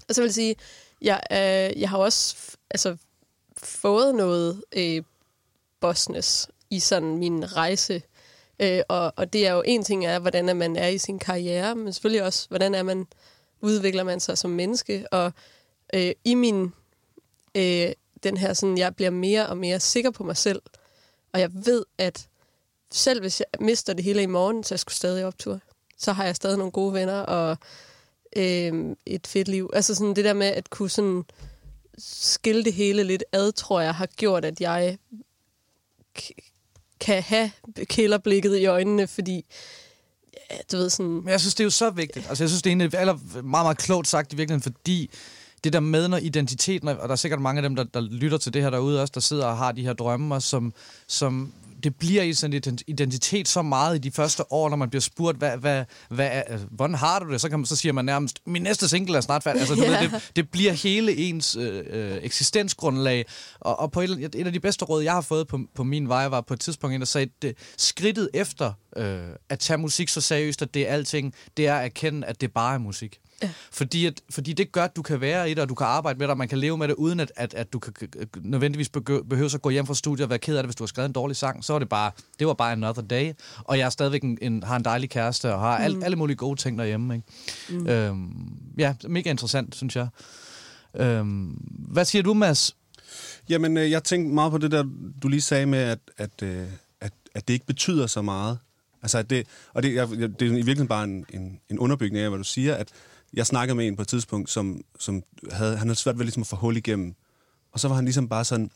og 0.09 0.15
så 0.15 0.21
vil 0.21 0.29
jeg 0.29 0.35
sige, 0.35 0.57
jeg, 1.03 1.23
øh, 1.31 1.81
jeg 1.81 1.91
har 1.91 1.99
også 1.99 2.37
altså, 2.71 2.97
fået 3.57 4.15
noget 4.15 4.65
øh, 4.73 5.03
bossness 5.81 6.49
i 6.71 6.81
sådan 6.81 7.19
min 7.19 7.57
rejse. 7.57 8.03
Øh, 8.61 8.83
og, 8.89 9.13
og 9.17 9.33
det 9.33 9.47
er 9.47 9.53
jo 9.53 9.63
en 9.67 9.85
ting 9.85 10.07
er, 10.07 10.19
hvordan 10.19 10.49
er 10.49 10.55
man 10.55 10.77
er 10.77 10.89
i 10.89 10.99
sin 10.99 11.19
karriere, 11.19 11.75
men 11.75 11.93
selvfølgelig 11.93 12.23
også, 12.23 12.49
hvordan 12.49 12.75
er 12.75 12.83
man, 12.83 13.07
udvikler 13.61 14.03
man 14.03 14.21
sig 14.21 14.39
som 14.39 14.51
menneske. 14.51 15.07
Og 15.13 15.33
øh, 15.95 16.13
i 16.25 16.35
min, 16.35 16.73
øh, 17.55 17.93
den 18.23 18.37
her 18.37 18.53
sådan, 18.53 18.79
jeg 18.79 18.97
bliver 18.97 19.11
mere 19.11 19.47
og 19.47 19.57
mere 19.57 19.81
sikker 19.81 20.11
på 20.11 20.25
mig 20.25 20.37
selv. 20.37 20.63
Og 21.33 21.41
jeg 21.41 21.51
ved, 21.53 21.85
at 21.99 22.29
selv 22.91 23.21
hvis 23.21 23.41
jeg 23.41 23.47
mister 23.61 23.93
det 23.93 24.05
hele 24.05 24.23
i 24.23 24.27
morgen, 24.27 24.65
så 24.65 24.75
jeg 24.75 24.81
skulle 24.81 24.95
stadig 24.95 25.27
optur. 25.27 25.61
Så 25.99 26.13
har 26.13 26.25
jeg 26.25 26.37
stadig 26.37 26.59
nogle 26.59 26.73
gode 26.73 26.95
venner 26.95 27.21
og 27.21 27.57
øh, 28.37 28.97
et 29.07 29.27
fedt 29.27 29.49
liv. 29.49 29.71
Altså 29.73 29.95
sådan 29.95 30.17
det 30.17 30.25
der 30.25 30.33
med 30.33 30.47
at 30.47 30.71
kunne 30.71 30.91
sådan 30.91 31.25
skille 31.99 32.65
det 32.65 32.73
hele 32.73 33.05
lidt 33.05 33.25
ad, 33.33 33.53
tror 33.53 33.81
jeg, 33.81 33.95
har 33.95 34.07
gjort, 34.07 34.45
at 34.45 34.61
jeg 34.61 34.99
kan 37.01 37.23
have 37.23 37.51
kælderblikket 37.85 38.57
i 38.57 38.67
øjnene, 38.67 39.07
fordi 39.07 39.45
ja, 40.51 40.57
du 40.73 40.77
ved 40.77 40.91
sådan... 40.91 41.13
Men 41.13 41.29
jeg 41.29 41.41
synes, 41.41 41.55
det 41.55 41.61
er 41.61 41.67
jo 41.67 41.71
så 41.71 41.91
vigtigt. 41.91 42.29
Altså, 42.29 42.45
jeg 42.45 42.49
synes, 42.49 42.63
det 42.63 42.71
er 42.71 42.73
en 42.73 42.81
eller 42.81 43.43
meget, 43.43 43.65
meget 43.65 43.79
klogt 43.79 44.09
sagt 44.09 44.33
i 44.33 44.37
virkeligheden, 44.37 44.63
fordi 44.63 45.11
det 45.65 45.73
der 45.73 45.81
med, 45.81 46.09
når 46.09 46.17
identiteten, 46.17 46.89
og 46.89 46.97
der 46.97 47.13
er 47.13 47.17
sikkert 47.17 47.41
mange 47.41 47.59
af 47.59 47.63
dem, 47.63 47.77
der, 47.77 47.85
der 47.85 48.01
lytter 48.01 48.39
til 48.39 48.55
det 48.55 48.63
her 48.63 48.71
derude 48.71 49.03
også, 49.03 49.13
der 49.15 49.21
sidder 49.21 49.47
og 49.47 49.57
har 49.57 49.73
de 49.73 49.83
her 49.83 49.93
drømme, 49.93 50.41
som, 50.41 50.73
som 51.07 51.53
det 51.85 51.97
bliver 51.97 52.23
i 52.23 52.33
sådan 52.33 52.63
en 52.67 52.79
identitet 52.87 53.49
så 53.49 53.63
meget 53.63 53.97
i 53.97 53.99
de 53.99 54.11
første 54.11 54.53
år, 54.53 54.69
når 54.69 54.77
man 54.77 54.91
bliver 54.91 55.01
spurgt, 55.01 55.39
hvad, 55.39 55.57
hvad, 55.57 55.85
hvad 56.09 56.29
er, 56.33 56.59
hvordan 56.71 56.95
har 56.95 57.19
du 57.19 57.33
det? 57.33 57.41
Så, 57.41 57.49
kan 57.49 57.59
man, 57.59 57.67
så 57.67 57.77
siger 57.77 57.93
man 57.93 58.05
nærmest, 58.05 58.41
min 58.47 58.63
næste 58.63 58.89
single 58.89 59.17
er 59.17 59.21
snart 59.21 59.43
færdig. 59.43 59.61
Altså, 59.61 59.75
du 59.75 59.83
yeah. 59.83 60.03
ved, 60.03 60.11
det, 60.11 60.31
det 60.37 60.51
bliver 60.51 60.73
hele 60.73 61.17
ens 61.17 61.57
øh, 61.57 61.85
øh, 61.91 62.19
eksistensgrundlag. 62.23 63.25
Og, 63.61 63.81
og 63.81 63.93
på 63.93 64.01
et, 64.01 64.11
et 64.35 64.47
af 64.47 64.53
de 64.53 64.61
bedste 64.61 64.85
råd, 64.85 65.03
jeg 65.03 65.13
har 65.13 65.21
fået 65.21 65.47
på, 65.47 65.61
på 65.75 65.85
min 65.85 66.09
vej, 66.09 66.29
var 66.29 66.41
på 66.41 66.55
et 66.55 66.61
tidspunkt 66.61 66.95
en, 66.95 67.01
der 67.01 67.07
sagde, 67.07 67.31
at 67.45 67.55
skridtet 67.79 68.31
efter 68.35 68.73
øh, 68.97 69.21
at 69.49 69.59
tage 69.59 69.79
musik 69.79 70.09
så 70.09 70.21
seriøst, 70.21 70.63
at 70.63 70.75
det 70.75 70.89
er 70.89 70.93
alting, 70.93 71.35
det 71.57 71.67
er 71.67 71.75
at 71.75 71.85
erkende, 71.85 72.27
at 72.27 72.41
det 72.41 72.53
bare 72.53 72.75
er 72.75 72.79
musik. 72.79 73.19
Ja. 73.43 73.51
Fordi, 73.71 74.07
at, 74.07 74.21
fordi 74.31 74.53
det 74.53 74.73
gør, 74.73 74.85
at 74.85 74.97
du 74.97 75.03
kan 75.03 75.21
være 75.21 75.51
i 75.51 75.55
det, 75.55 75.63
og 75.63 75.69
du 75.69 75.75
kan 75.75 75.87
arbejde 75.87 76.19
med 76.19 76.27
det, 76.27 76.31
og 76.31 76.39
man 76.39 76.49
kan 76.49 76.59
leve 76.59 76.79
med 76.79 76.89
det, 76.89 76.95
uden 76.95 77.21
at, 77.21 77.33
at, 77.37 77.55
at 77.55 77.73
du 77.73 77.79
kan 77.79 77.93
nødvendigvis 78.43 78.89
behøver 78.89 79.55
at 79.55 79.63
gå 79.63 79.71
hjem 79.71 79.87
fra 79.87 79.95
studiet 79.95 80.25
og 80.25 80.31
være 80.31 80.39
ked 80.39 80.57
af 80.57 80.63
det, 80.63 80.69
hvis 80.69 80.77
du 80.77 80.85
har 80.85 80.87
skrevet 80.87 81.09
en 81.09 81.13
dårlig 81.13 81.37
sang. 81.37 81.65
Så 81.65 81.73
var 81.73 81.79
det 81.79 81.89
bare, 81.89 82.11
det 82.39 82.47
var 82.47 82.55
bare 82.55 82.73
another 82.73 83.03
day. 83.03 83.33
Og 83.59 83.79
jeg 83.79 83.87
er 83.87 83.91
stadigvæk 83.91 84.23
en, 84.23 84.39
en, 84.43 84.63
har 84.63 84.77
en 84.77 84.85
dejlig 84.85 85.11
kæreste, 85.11 85.55
og 85.55 85.61
har 85.61 85.79
mm. 85.79 85.85
al, 85.85 86.05
alle 86.05 86.17
mulige 86.17 86.37
gode 86.37 86.61
ting 86.61 86.79
derhjemme. 86.79 87.15
Ikke? 87.15 87.27
Mm. 87.71 87.87
Øhm, 87.87 88.53
ja, 88.79 88.95
mega 89.09 89.31
interessant, 89.31 89.75
synes 89.75 89.97
jeg. 89.97 90.09
Øhm, 90.97 91.49
hvad 91.89 92.05
siger 92.05 92.23
du, 92.23 92.35
Mads? 92.35 92.77
Jamen, 93.49 93.77
øh, 93.77 93.91
jeg 93.91 94.05
tænkte 94.05 94.35
meget 94.35 94.53
på 94.53 94.59
det 94.59 94.71
der, 94.71 94.85
du 95.23 95.29
lige 95.29 95.41
sagde 95.41 95.67
med, 95.67 95.79
at, 95.79 95.99
at, 96.17 96.43
øh, 96.43 96.67
at, 97.01 97.13
at 97.35 97.49
det 97.49 97.55
ikke 97.55 97.67
betyder 97.67 98.07
så 98.07 98.23
meget. 98.23 98.59
Altså, 99.03 99.19
at 99.19 99.31
det, 99.31 99.47
og 99.75 99.83
det, 99.83 99.95
jeg, 99.95 100.09
det 100.09 100.43
er 100.43 100.47
i 100.47 100.49
virkeligheden 100.49 100.89
bare 100.89 101.05
en, 101.05 101.27
en, 101.35 101.61
en 101.71 101.79
underbygning 101.79 102.25
af, 102.25 102.31
hvad 102.31 102.39
du 102.39 102.45
siger, 102.45 102.75
at 102.75 102.89
jeg 103.33 103.47
snakkede 103.47 103.77
med 103.77 103.87
en 103.87 103.97
på 103.97 104.03
et 104.03 104.09
tidspunkt, 104.09 104.51
som, 104.51 104.81
som 104.99 105.23
havde, 105.53 105.77
han 105.77 105.89
havde 105.89 105.99
svært 105.99 106.19
ved 106.19 106.25
ligesom 106.25 106.41
at 106.41 106.47
få 106.47 106.57
hul 106.57 106.77
igennem. 106.77 107.15
Og 107.73 107.81
så 107.81 107.89
var 107.89 107.95
han 107.95 108.05
ligesom 108.05 108.29
bare 108.29 108.45
sådan, 108.45 108.71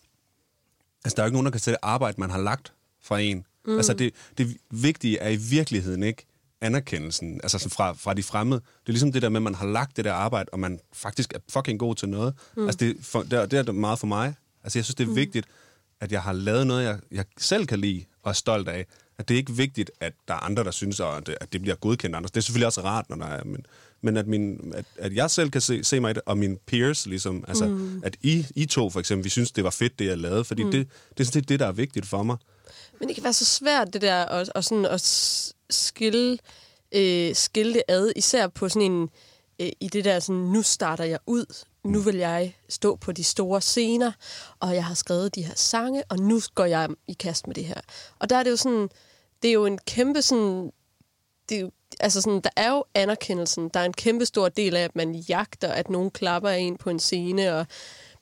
altså 1.04 1.16
der 1.16 1.22
er 1.22 1.24
jo 1.24 1.28
ikke 1.28 1.34
nogen, 1.34 1.44
der 1.44 1.50
kan 1.50 1.60
sætte 1.60 1.84
arbejde, 1.84 2.20
man 2.20 2.30
har 2.30 2.38
lagt 2.38 2.72
fra 3.02 3.18
en. 3.18 3.46
Mm. 3.66 3.76
Altså 3.76 3.94
det, 3.94 4.14
det 4.38 4.56
vigtige 4.70 5.18
er 5.18 5.28
i 5.28 5.36
virkeligheden 5.36 6.02
ikke 6.02 6.26
anerkendelsen, 6.60 7.40
altså 7.42 7.68
fra, 7.68 7.92
fra 7.92 8.14
de 8.14 8.22
fremmede. 8.22 8.60
Det 8.60 8.88
er 8.88 8.92
ligesom 8.92 9.12
det 9.12 9.22
der 9.22 9.28
med, 9.28 9.38
at 9.38 9.42
man 9.42 9.54
har 9.54 9.66
lagt 9.66 9.96
det 9.96 10.04
der 10.04 10.12
arbejde, 10.12 10.48
og 10.52 10.60
man 10.60 10.80
faktisk 10.92 11.32
er 11.34 11.38
fucking 11.48 11.78
god 11.78 11.94
til 11.94 12.08
noget. 12.08 12.34
Mm. 12.56 12.64
Altså 12.66 12.78
det, 12.78 12.96
for, 13.00 13.22
det, 13.22 13.32
er, 13.32 13.46
det 13.46 13.68
er 13.68 13.72
meget 13.72 13.98
for 13.98 14.06
mig. 14.06 14.34
Altså 14.64 14.78
jeg 14.78 14.84
synes, 14.84 14.94
det 14.94 15.04
er 15.04 15.08
mm. 15.08 15.16
vigtigt, 15.16 15.46
at 16.00 16.12
jeg 16.12 16.22
har 16.22 16.32
lavet 16.32 16.66
noget, 16.66 16.84
jeg, 16.84 16.98
jeg 17.10 17.24
selv 17.38 17.66
kan 17.66 17.78
lide 17.78 18.04
og 18.22 18.30
er 18.30 18.34
stolt 18.34 18.68
af. 18.68 18.86
At 19.18 19.28
det 19.28 19.34
er 19.34 19.38
ikke 19.38 19.52
vigtigt, 19.52 19.90
at 20.00 20.12
der 20.28 20.34
er 20.34 20.38
andre, 20.38 20.64
der 20.64 20.70
synes, 20.70 21.00
at 21.00 21.26
det, 21.26 21.36
at 21.40 21.52
det 21.52 21.60
bliver 21.60 21.74
godkendt 21.76 22.16
andre. 22.16 22.28
Det 22.28 22.36
er 22.36 22.40
selvfølgelig 22.40 22.66
også 22.66 22.84
rart, 22.84 23.10
når 23.10 23.16
der 23.16 23.26
er, 23.26 23.44
men, 23.44 23.66
men 24.04 24.16
at, 24.16 24.26
min, 24.26 24.72
at, 24.74 24.84
at 24.98 25.14
jeg 25.14 25.30
selv 25.30 25.50
kan 25.50 25.60
se, 25.60 25.84
se 25.84 26.00
mig 26.00 26.10
i 26.10 26.14
det, 26.14 26.22
og 26.26 26.38
mine 26.38 26.56
peers, 26.66 27.06
ligesom, 27.06 27.44
altså, 27.48 27.66
mm. 27.66 28.02
at 28.04 28.16
I, 28.22 28.46
I 28.54 28.66
to 28.66 28.90
for 28.90 29.00
eksempel, 29.00 29.24
vi 29.24 29.30
synes, 29.30 29.52
det 29.52 29.64
var 29.64 29.70
fedt, 29.70 29.98
det 29.98 30.06
jeg 30.06 30.18
lavede, 30.18 30.44
fordi 30.44 30.64
mm. 30.64 30.70
det, 30.70 30.88
det 31.18 31.20
er 31.20 31.24
sådan 31.24 31.42
det, 31.42 31.60
der 31.60 31.66
er 31.66 31.72
vigtigt 31.72 32.06
for 32.06 32.22
mig. 32.22 32.36
Men 32.98 33.08
det 33.08 33.16
kan 33.16 33.24
være 33.24 33.32
så 33.32 33.44
svært, 33.44 33.92
det 33.92 34.02
der, 34.02 34.24
at, 34.24 34.50
at, 34.54 34.64
sådan, 34.64 34.86
at 34.86 35.00
skille, 35.70 36.38
øh, 36.94 37.34
skille 37.34 37.74
det 37.74 37.82
ad, 37.88 38.12
især 38.16 38.46
på 38.46 38.68
sådan 38.68 38.92
en, 38.92 39.08
øh, 39.60 39.68
i 39.80 39.88
det 39.88 40.04
der 40.04 40.20
sådan, 40.20 40.42
nu 40.42 40.62
starter 40.62 41.04
jeg 41.04 41.18
ud, 41.26 41.64
nu 41.84 42.00
vil 42.00 42.16
jeg 42.16 42.56
stå 42.68 42.96
på 42.96 43.12
de 43.12 43.24
store 43.24 43.60
scener, 43.60 44.12
og 44.60 44.74
jeg 44.74 44.84
har 44.84 44.94
skrevet 44.94 45.34
de 45.34 45.42
her 45.42 45.54
sange, 45.56 46.02
og 46.08 46.18
nu 46.18 46.40
går 46.54 46.64
jeg 46.64 46.88
i 47.08 47.12
kast 47.12 47.46
med 47.46 47.54
det 47.54 47.64
her. 47.64 47.80
Og 48.18 48.30
der 48.30 48.36
er 48.36 48.42
det 48.42 48.50
jo 48.50 48.56
sådan, 48.56 48.88
det 49.42 49.48
er 49.48 49.52
jo 49.52 49.66
en 49.66 49.78
kæmpe 49.86 50.22
sådan, 50.22 50.70
det 51.48 51.60
er 51.60 51.68
altså 52.00 52.20
sådan, 52.20 52.40
der 52.40 52.50
er 52.56 52.70
jo 52.70 52.84
anerkendelsen. 52.94 53.70
Der 53.74 53.80
er 53.80 53.84
en 53.84 53.92
kæmpe 53.92 54.26
stor 54.26 54.48
del 54.48 54.76
af, 54.76 54.82
at 54.84 54.96
man 54.96 55.14
jagter, 55.14 55.68
at 55.68 55.90
nogen 55.90 56.10
klapper 56.10 56.50
en 56.50 56.76
på 56.76 56.90
en 56.90 56.98
scene, 56.98 57.54
og 57.54 57.66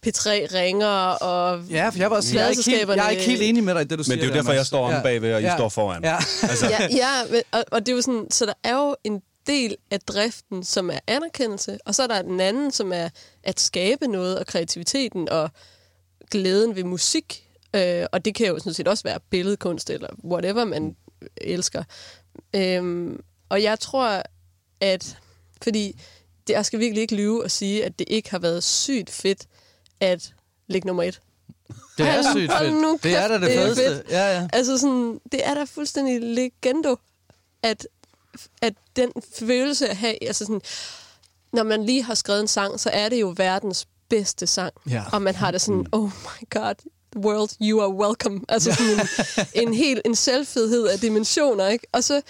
P3 0.07 0.31
ringer, 0.31 0.87
og 1.09 1.65
Ja, 1.71 1.89
for 1.89 1.99
jeg, 1.99 2.11
var, 2.11 2.25
jeg, 2.35 2.45
er 2.45 2.49
ikke 2.49 2.71
helt, 2.71 2.89
jeg 2.89 3.07
er 3.07 3.11
ikke 3.11 3.23
helt 3.23 3.43
enig 3.43 3.65
med 3.65 3.75
dig 3.75 3.83
i 3.83 3.85
det, 3.85 3.99
du 3.99 4.05
siger. 4.05 4.17
Men 4.17 4.21
det 4.21 4.25
er 4.25 4.35
jo 4.35 4.35
derfor, 4.35 4.53
jeg 4.53 4.67
står 4.67 4.93
om 4.93 5.03
bagved, 5.03 5.35
og 5.35 5.43
ja. 5.43 5.55
I 5.55 5.59
står 5.59 5.69
foran. 5.69 6.05
Ja, 6.05 6.17
altså. 6.43 6.67
ja, 6.69 6.89
ja 6.91 7.43
og, 7.53 7.65
og 7.73 7.81
det 7.81 7.93
er 7.93 7.97
jo 7.97 8.03
sådan, 8.03 8.27
så 8.31 8.47
der 8.47 8.53
er 8.65 8.75
jo 8.75 8.97
en 9.05 9.23
del 9.47 9.77
af 9.91 10.01
driften, 10.01 10.65
som 10.65 10.91
er 10.91 10.99
anerkendelse, 11.07 11.79
og 11.87 11.95
så 11.95 12.03
er 12.03 12.07
der 12.07 12.23
den 12.23 12.41
anden, 12.41 12.71
som 12.71 12.93
er 12.93 13.09
at 13.43 13.61
skabe 13.61 14.07
noget, 14.07 14.39
og 14.39 14.47
kreativiteten, 14.47 15.29
og 15.29 15.51
glæden 16.31 16.77
ved 16.77 16.85
musik. 16.85 17.49
Øh, 17.75 18.07
og 18.13 18.25
det 18.25 18.35
kan 18.35 18.47
jo 18.47 18.59
sådan 18.59 18.75
set 18.75 18.89
også 18.89 19.05
være 19.05 19.19
billedkunst, 19.31 19.91
eller 19.91 20.09
whatever 20.25 20.65
man 20.65 20.97
elsker. 21.37 21.83
Øhm, 22.57 23.21
og 23.49 23.63
jeg 23.63 23.81
tror, 23.81 24.23
at... 24.81 25.19
Fordi 25.63 26.01
det, 26.47 26.53
jeg 26.53 26.67
skal 26.67 26.79
virkelig 26.79 27.03
ikke 27.03 27.15
lyve 27.15 27.45
og 27.45 27.51
sige, 27.51 27.85
at 27.85 27.99
det 27.99 28.07
ikke 28.11 28.31
har 28.31 28.39
været 28.39 28.65
sygt 28.65 29.11
fedt 29.11 29.47
at 30.01 30.35
ligge 30.67 30.87
nummer 30.87 31.03
et. 31.03 31.21
Det 31.99 32.09
er 32.09 32.23
sygt 32.35 32.53
fedt. 32.59 32.73
Nu, 32.73 32.99
det 33.03 33.17
er 33.17 33.29
da 33.29 33.35
det, 33.35 33.43
det 33.43 33.51
fedeste. 33.51 33.85
Fedt. 33.85 34.11
Ja, 34.11 34.41
ja. 34.41 34.49
Altså 34.53 34.79
sådan, 34.79 35.21
det 35.33 35.47
er 35.47 35.55
da 35.55 35.65
fuldstændig 35.65 36.21
legendo, 36.21 36.97
at, 37.63 37.87
at 38.63 38.75
den 38.97 39.13
følelse 39.39 39.89
at 39.89 39.97
have, 39.97 40.27
altså 40.27 40.45
sådan, 40.45 40.61
når 41.53 41.63
man 41.63 41.85
lige 41.85 42.03
har 42.03 42.15
skrevet 42.15 42.41
en 42.41 42.49
sang, 42.49 42.81
så 42.81 42.91
er 42.91 43.09
det 43.09 43.21
jo 43.21 43.35
verdens 43.37 43.87
bedste 44.09 44.47
sang. 44.47 44.73
Ja. 44.91 45.05
Og 45.13 45.23
man 45.23 45.35
har 45.35 45.51
det 45.51 45.61
sådan, 45.61 45.87
oh 45.93 46.05
my 46.05 46.49
god, 46.51 46.75
world, 47.17 47.51
you 47.61 47.81
are 47.81 47.91
welcome. 47.91 48.41
Altså 48.49 48.73
sådan 48.73 48.93
en, 48.93 49.01
en 49.69 49.75
helt 49.75 50.01
en 50.05 50.15
selvfedhed 50.15 50.87
af 50.87 50.99
dimensioner, 50.99 51.69
ikke? 51.69 51.87
Og 51.93 52.05
så 52.05 52.23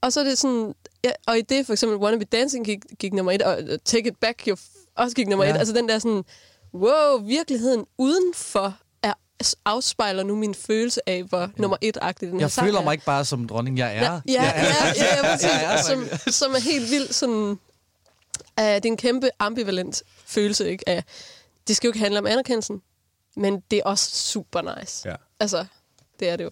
Og 0.00 0.12
så 0.12 0.20
er 0.20 0.24
det 0.24 0.38
sådan, 0.38 0.74
ja, 1.04 1.10
og 1.26 1.38
i 1.38 1.42
det 1.42 1.66
for 1.66 1.72
eksempel 1.72 1.98
Wanna 1.98 2.18
Be 2.18 2.24
Dancing 2.24 2.64
gik, 2.66 2.78
gik 2.98 3.12
nummer 3.12 3.32
et, 3.32 3.42
og 3.42 3.58
Take 3.84 4.08
It 4.08 4.16
Back 4.20 4.48
jo 4.48 4.56
også 4.96 5.16
gik 5.16 5.28
nummer 5.28 5.44
Ja. 5.44 5.50
et. 5.54 5.56
Altså 5.58 5.74
den 5.74 5.88
der 5.88 5.98
sådan, 5.98 6.24
wow, 6.74 7.18
virkeligheden 7.26 7.84
udenfor 7.98 8.76
er, 9.02 9.12
afspejler 9.64 10.22
nu 10.22 10.36
min 10.36 10.54
følelse 10.54 11.00
af, 11.08 11.22
hvor 11.22 11.50
nummer 11.56 11.76
et-agtig 11.82 12.28
den 12.28 12.40
her 12.40 12.44
Jeg 12.44 12.50
føler 12.52 12.80
er. 12.80 12.84
mig 12.84 12.92
ikke 12.92 13.04
bare 13.04 13.24
som 13.24 13.46
dronning, 13.48 13.78
jeg 13.78 13.96
er. 13.96 14.02
Ja, 14.02 14.20
ja, 14.28 14.42
ja, 14.44 14.44
ja, 14.56 14.92
ja, 14.96 15.16
ja, 15.16 15.22
præcis. 15.22 15.48
Ja, 15.48 15.70
ja, 15.72 15.82
som, 15.82 16.08
som 16.30 16.54
er 16.54 16.58
helt 16.60 16.90
vildt 16.90 17.14
sådan... 17.14 17.58
Uh, 18.60 18.64
det 18.64 18.74
er 18.74 18.80
en 18.84 18.96
kæmpe 18.96 19.30
ambivalent 19.38 20.02
følelse, 20.26 20.70
ikke? 20.70 20.88
Af, 20.88 21.04
det 21.68 21.76
skal 21.76 21.88
jo 21.88 21.90
ikke 21.90 21.98
handle 21.98 22.18
om 22.18 22.26
anerkendelsen, 22.26 22.82
men 23.36 23.62
det 23.70 23.78
er 23.78 23.82
også 23.84 24.10
super 24.16 24.78
nice. 24.78 25.08
Ja. 25.08 25.14
Altså, 25.40 25.66
det 26.20 26.28
er 26.28 26.36
det 26.36 26.44
jo. 26.44 26.50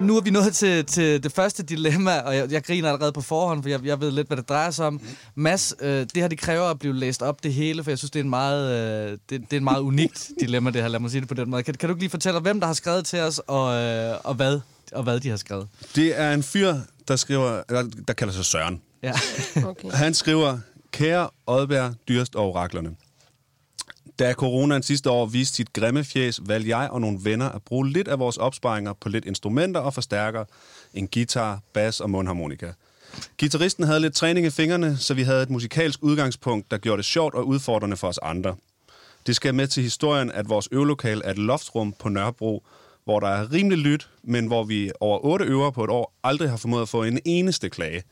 Nu 0.00 0.16
er 0.16 0.20
vi 0.20 0.30
nået 0.30 0.54
til, 0.54 0.84
til 0.84 1.22
det 1.22 1.32
første 1.32 1.62
dilemma, 1.62 2.20
og 2.20 2.36
jeg, 2.36 2.52
jeg 2.52 2.64
griner 2.64 2.88
allerede 2.88 3.12
på 3.12 3.20
forhånd, 3.20 3.62
for 3.62 3.70
jeg, 3.70 3.84
jeg 3.84 4.00
ved 4.00 4.10
lidt, 4.10 4.26
hvad 4.26 4.36
det 4.36 4.48
drejer 4.48 4.70
sig 4.70 4.86
om. 4.86 5.00
Mads, 5.34 5.74
øh, 5.80 6.00
det 6.00 6.16
her 6.16 6.28
det 6.28 6.38
kræver 6.38 6.64
at 6.64 6.78
blive 6.78 6.94
læst 6.94 7.22
op 7.22 7.42
det 7.42 7.52
hele, 7.54 7.84
for 7.84 7.90
jeg 7.90 7.98
synes, 7.98 8.10
det 8.10 8.20
er 8.20 8.24
en 8.24 8.30
meget, 8.30 8.72
øh, 8.72 9.10
det, 9.10 9.20
det 9.30 9.52
er 9.52 9.56
en 9.56 9.64
meget 9.64 9.80
unikt 9.80 10.30
dilemma, 10.40 10.70
det 10.70 10.82
her. 10.82 10.88
Lad 10.88 11.00
mig 11.00 11.10
sige 11.10 11.20
det 11.20 11.28
på 11.28 11.34
den 11.34 11.50
måde. 11.50 11.62
Kan, 11.62 11.74
kan 11.74 11.88
du 11.88 11.94
ikke 11.94 12.02
lige 12.02 12.10
fortælle, 12.10 12.40
hvem 12.40 12.60
der 12.60 12.66
har 12.66 12.74
skrevet 12.74 13.06
til 13.06 13.20
os, 13.20 13.38
og, 13.46 13.74
øh, 13.74 14.16
og, 14.24 14.34
hvad, 14.34 14.60
og 14.92 15.02
hvad 15.02 15.20
de 15.20 15.28
har 15.28 15.36
skrevet? 15.36 15.68
Det 15.94 16.20
er 16.20 16.34
en 16.34 16.42
fyr, 16.42 16.74
der 17.08 17.16
skriver, 17.16 17.62
der, 17.68 17.90
der 18.08 18.14
kalder 18.14 18.34
sig 18.34 18.44
Søren. 18.44 18.82
Ja. 19.02 19.12
Okay. 19.64 19.90
Han 19.90 20.14
skriver, 20.14 20.58
kære 20.92 21.30
Oddbær, 21.46 21.90
Dyrst 22.08 22.36
og 22.36 22.48
Oraklerne. 22.48 22.96
Da 24.18 24.32
coronaen 24.32 24.82
sidste 24.82 25.10
år 25.10 25.26
viste 25.26 25.56
sit 25.56 25.72
grimme 25.72 26.04
fjes, 26.04 26.40
valgte 26.46 26.78
jeg 26.78 26.90
og 26.90 27.00
nogle 27.00 27.18
venner 27.22 27.48
at 27.48 27.62
bruge 27.62 27.88
lidt 27.88 28.08
af 28.08 28.18
vores 28.18 28.36
opsparinger 28.36 28.92
på 28.92 29.08
lidt 29.08 29.24
instrumenter 29.24 29.80
og 29.80 29.94
forstærker, 29.94 30.44
en 30.94 31.08
guitar, 31.08 31.60
bas 31.72 32.00
og 32.00 32.10
mundharmonika. 32.10 32.72
Gitarristen 33.38 33.84
havde 33.84 34.00
lidt 34.00 34.14
træning 34.14 34.46
i 34.46 34.50
fingrene, 34.50 34.96
så 34.96 35.14
vi 35.14 35.22
havde 35.22 35.42
et 35.42 35.50
musikalsk 35.50 36.02
udgangspunkt, 36.02 36.70
der 36.70 36.78
gjorde 36.78 36.96
det 36.96 37.04
sjovt 37.04 37.34
og 37.34 37.46
udfordrende 37.46 37.96
for 37.96 38.08
os 38.08 38.18
andre. 38.18 38.56
Det 39.26 39.36
skal 39.36 39.54
med 39.54 39.66
til 39.66 39.82
historien, 39.82 40.32
at 40.32 40.48
vores 40.48 40.68
øvelokal 40.72 41.22
er 41.24 41.30
et 41.30 41.38
loftrum 41.38 41.94
på 41.98 42.08
Nørrebro, 42.08 42.66
hvor 43.08 43.20
der 43.20 43.28
er 43.28 43.52
rimelig 43.52 43.78
lyt, 43.78 44.10
men 44.24 44.46
hvor 44.46 44.64
vi 44.64 44.90
over 45.00 45.18
otte 45.24 45.44
øver 45.44 45.70
på 45.70 45.84
et 45.84 45.90
år 45.90 46.14
aldrig 46.24 46.50
har 46.50 46.56
formået 46.56 46.82
at 46.82 46.88
få 46.88 47.02
en 47.02 47.18
eneste 47.24 47.68
klage. 47.70 48.02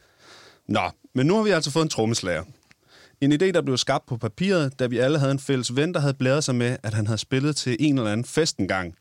Nå, 0.69 0.81
men 1.15 1.26
nu 1.26 1.37
har 1.37 1.43
vi 1.43 1.50
altså 1.50 1.71
fået 1.71 1.83
en 1.83 1.88
trommeslager. 1.88 2.43
En 3.21 3.33
idé, 3.33 3.50
der 3.50 3.62
blev 3.62 3.76
skabt 3.76 4.07
på 4.07 4.17
papiret, 4.17 4.79
da 4.79 4.87
vi 4.87 4.99
alle 4.99 5.19
havde 5.19 5.33
en 5.33 5.38
fælles 5.38 5.76
ven, 5.76 5.95
der 5.95 6.00
havde 6.00 6.15
blæret 6.15 6.45
sig 6.45 6.55
med, 6.55 6.76
at 6.83 6.95
han 6.95 7.07
havde 7.07 7.19
spillet 7.19 7.57
til 7.57 7.76
en 7.81 7.99
eller 7.99 8.12
anden 8.12 8.25
fest 8.25 8.57
engang. 8.57 8.95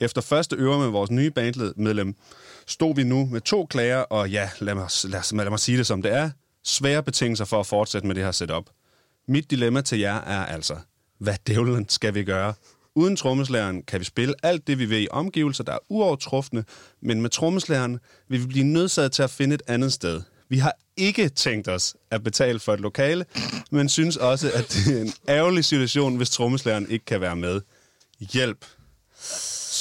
Efter 0.00 0.20
første 0.20 0.56
øver 0.56 0.78
med 0.78 0.86
vores 0.86 1.10
nye 1.10 1.30
bandmedlem, 1.30 2.14
stod 2.66 2.94
vi 2.94 3.04
nu 3.04 3.26
med 3.26 3.40
to 3.40 3.66
klager, 3.66 3.98
og 3.98 4.30
ja, 4.30 4.50
lad 4.60 4.74
mig, 4.74 4.88
lad, 5.04 5.20
os- 5.20 5.32
lad 5.32 5.50
mig 5.50 5.58
sige 5.60 5.78
det 5.78 5.86
som 5.86 6.02
det 6.02 6.12
er, 6.12 6.30
svære 6.64 7.02
betingelser 7.02 7.44
for 7.44 7.60
at 7.60 7.66
fortsætte 7.66 8.06
med 8.06 8.14
det 8.14 8.24
her 8.24 8.32
setup. 8.32 8.64
Mit 9.28 9.50
dilemma 9.50 9.80
til 9.80 9.98
jer 9.98 10.20
er 10.20 10.44
altså, 10.46 10.76
hvad 11.20 11.34
dævlen 11.46 11.88
skal 11.88 12.14
vi 12.14 12.24
gøre? 12.24 12.54
Uden 12.98 13.16
trommeslageren 13.16 13.82
kan 13.82 14.00
vi 14.00 14.04
spille 14.04 14.34
alt 14.42 14.66
det, 14.66 14.78
vi 14.78 14.84
vil 14.84 15.02
i 15.02 15.08
omgivelser, 15.10 15.64
der 15.64 15.72
er 15.72 15.78
uovertrufne, 15.88 16.64
men 17.02 17.22
med 17.22 17.30
trommeslageren 17.30 17.98
vil 18.28 18.40
vi 18.40 18.46
blive 18.46 18.64
nødsaget 18.64 19.12
til 19.12 19.22
at 19.22 19.30
finde 19.30 19.54
et 19.54 19.62
andet 19.66 19.92
sted. 19.92 20.22
Vi 20.48 20.58
har 20.58 20.72
ikke 20.96 21.28
tænkt 21.28 21.68
os 21.68 21.96
at 22.10 22.24
betale 22.24 22.58
for 22.58 22.74
et 22.74 22.80
lokale, 22.80 23.24
men 23.70 23.88
synes 23.88 24.16
også, 24.16 24.52
at 24.54 24.68
det 24.68 24.96
er 24.96 25.02
en 25.02 25.12
ærgerlig 25.28 25.64
situation, 25.64 26.16
hvis 26.16 26.30
trommeslageren 26.30 26.90
ikke 26.90 27.04
kan 27.04 27.20
være 27.20 27.36
med. 27.36 27.60
Hjælp. 28.20 28.64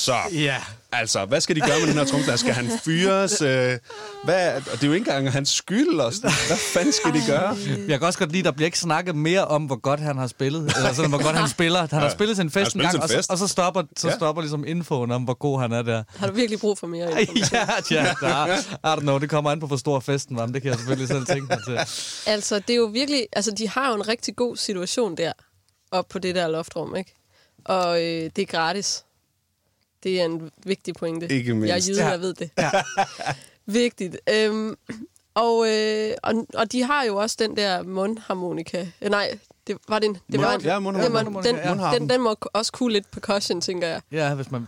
Så, 0.07 0.15
Ja. 0.33 0.55
altså, 0.91 1.25
hvad 1.25 1.41
skal 1.41 1.55
de 1.55 1.61
gøre 1.61 1.79
med 1.79 1.87
den 1.87 1.97
her 1.97 2.05
trommeslager? 2.05 2.37
Skal 2.37 2.53
han 2.53 2.71
fyres? 2.85 3.41
Øh, 3.41 3.77
hvad, 4.23 4.55
og 4.55 4.61
det 4.71 4.83
er 4.83 4.87
jo 4.87 4.93
ikke 4.93 5.09
engang 5.11 5.31
hans 5.31 5.49
skyld. 5.49 5.99
Og 5.99 6.13
sådan. 6.13 6.31
Hvad 6.47 6.57
fanden 6.73 6.93
skal 6.93 7.13
de 7.13 7.21
gøre? 7.27 7.57
Jeg 7.87 7.99
kan 7.99 8.07
også 8.07 8.19
godt 8.19 8.31
lide, 8.31 8.39
at 8.39 8.45
der 8.45 8.51
bliver 8.51 8.65
ikke 8.65 8.79
snakket 8.79 9.15
mere 9.15 9.45
om, 9.45 9.65
hvor 9.65 9.75
godt 9.75 9.99
han 9.99 10.17
har 10.17 10.27
spillet. 10.27 10.61
Eller 10.77 10.93
sådan, 10.93 11.09
hvor 11.09 11.23
godt 11.23 11.35
han 11.35 11.49
spiller. 11.49 11.79
Han 11.91 12.01
har 12.01 12.09
spillet 12.09 12.35
til 12.37 12.43
en 12.43 12.51
Han 12.53 12.59
har 12.59 12.65
fest 12.65 12.75
en 12.75 12.81
gang, 12.81 12.95
en 12.95 13.01
og, 13.01 13.09
så, 13.09 13.15
fest. 13.15 13.31
og 13.31 13.37
så 13.37 13.47
stopper, 13.47 13.83
så 13.97 14.07
Ja. 14.07 14.15
stopper 14.15 14.41
ligesom 14.41 14.63
infoen 14.67 15.11
om, 15.11 15.23
hvor 15.23 15.33
god 15.33 15.59
han 15.61 15.71
er 15.71 15.81
der. 15.81 16.03
Har 16.17 16.27
du 16.27 16.33
virkelig 16.33 16.59
brug 16.59 16.77
for 16.77 16.87
mere 16.87 17.09
information? 17.21 17.47
ja, 17.91 18.01
ja, 18.03 18.13
der, 18.21 18.57
I 18.95 18.97
don't 18.97 18.99
know, 19.01 19.17
det 19.19 19.29
kommer 19.29 19.51
an 19.51 19.59
på, 19.59 19.67
hvor 19.67 19.77
stor 19.77 19.99
festen 19.99 20.35
var, 20.37 20.45
men 20.45 20.53
det 20.53 20.61
kan 20.61 20.69
jeg 20.69 20.77
selvfølgelig 20.77 21.07
selv 21.07 21.25
tænke 21.25 21.45
mig 21.49 21.59
til. 21.67 21.77
Altså, 22.31 22.59
det 22.59 22.69
er 22.69 22.77
jo 22.77 22.85
virkelig... 22.85 23.27
Altså, 23.33 23.51
de 23.51 23.69
har 23.69 23.89
jo 23.89 23.95
en 23.95 24.07
rigtig 24.07 24.35
god 24.35 24.55
situation 24.57 25.17
der, 25.17 25.31
op 25.91 26.05
på 26.09 26.19
det 26.19 26.35
der 26.35 26.47
loftrum, 26.47 26.95
ikke? 26.95 27.13
Og 27.65 28.03
øh, 28.03 28.29
det 28.35 28.39
er 28.41 28.45
gratis. 28.45 29.03
Det 30.07 30.21
er 30.21 30.25
en 30.25 30.51
vigtig 30.65 30.93
pointe. 30.93 31.27
Ikke 31.29 31.53
mindst. 31.53 31.67
Jeg 31.67 31.75
er 31.77 31.85
jyde, 31.95 32.03
Ja. 32.05 32.09
jeg 32.11 32.21
ved 32.21 32.33
det. 32.33 32.49
Ja. 32.57 32.71
Vigtigt. 33.65 34.17
Øhm, 34.33 34.75
og, 35.35 35.67
øh, 35.69 36.11
og, 36.23 36.33
og 36.53 36.71
de 36.71 36.83
har 36.83 37.03
jo 37.03 37.15
også 37.15 37.35
den 37.39 37.57
der 37.57 37.83
mundharmonika. 37.83 38.87
Øh, 39.01 39.09
nej, 39.09 39.37
det 39.67 39.77
var 39.89 39.99
den. 39.99 40.13
Det 40.13 40.21
Mund- 40.35 40.41
var 40.41 40.53
en, 40.55 40.61
ja, 40.61 40.79
mundharmonika. 40.79 41.23
den, 41.23 41.33
må- 41.33 41.41
den, 41.41 41.79
Ja. 41.79 41.91
den, 41.99 42.09
den 42.09 42.21
må 42.21 42.35
også 42.53 42.71
kunne 42.71 42.93
lidt 42.93 43.11
percussion, 43.11 43.61
tænker 43.61 43.87
jeg. 43.87 44.01
Ja, 44.11 44.33
hvis 44.35 44.51
man... 44.51 44.67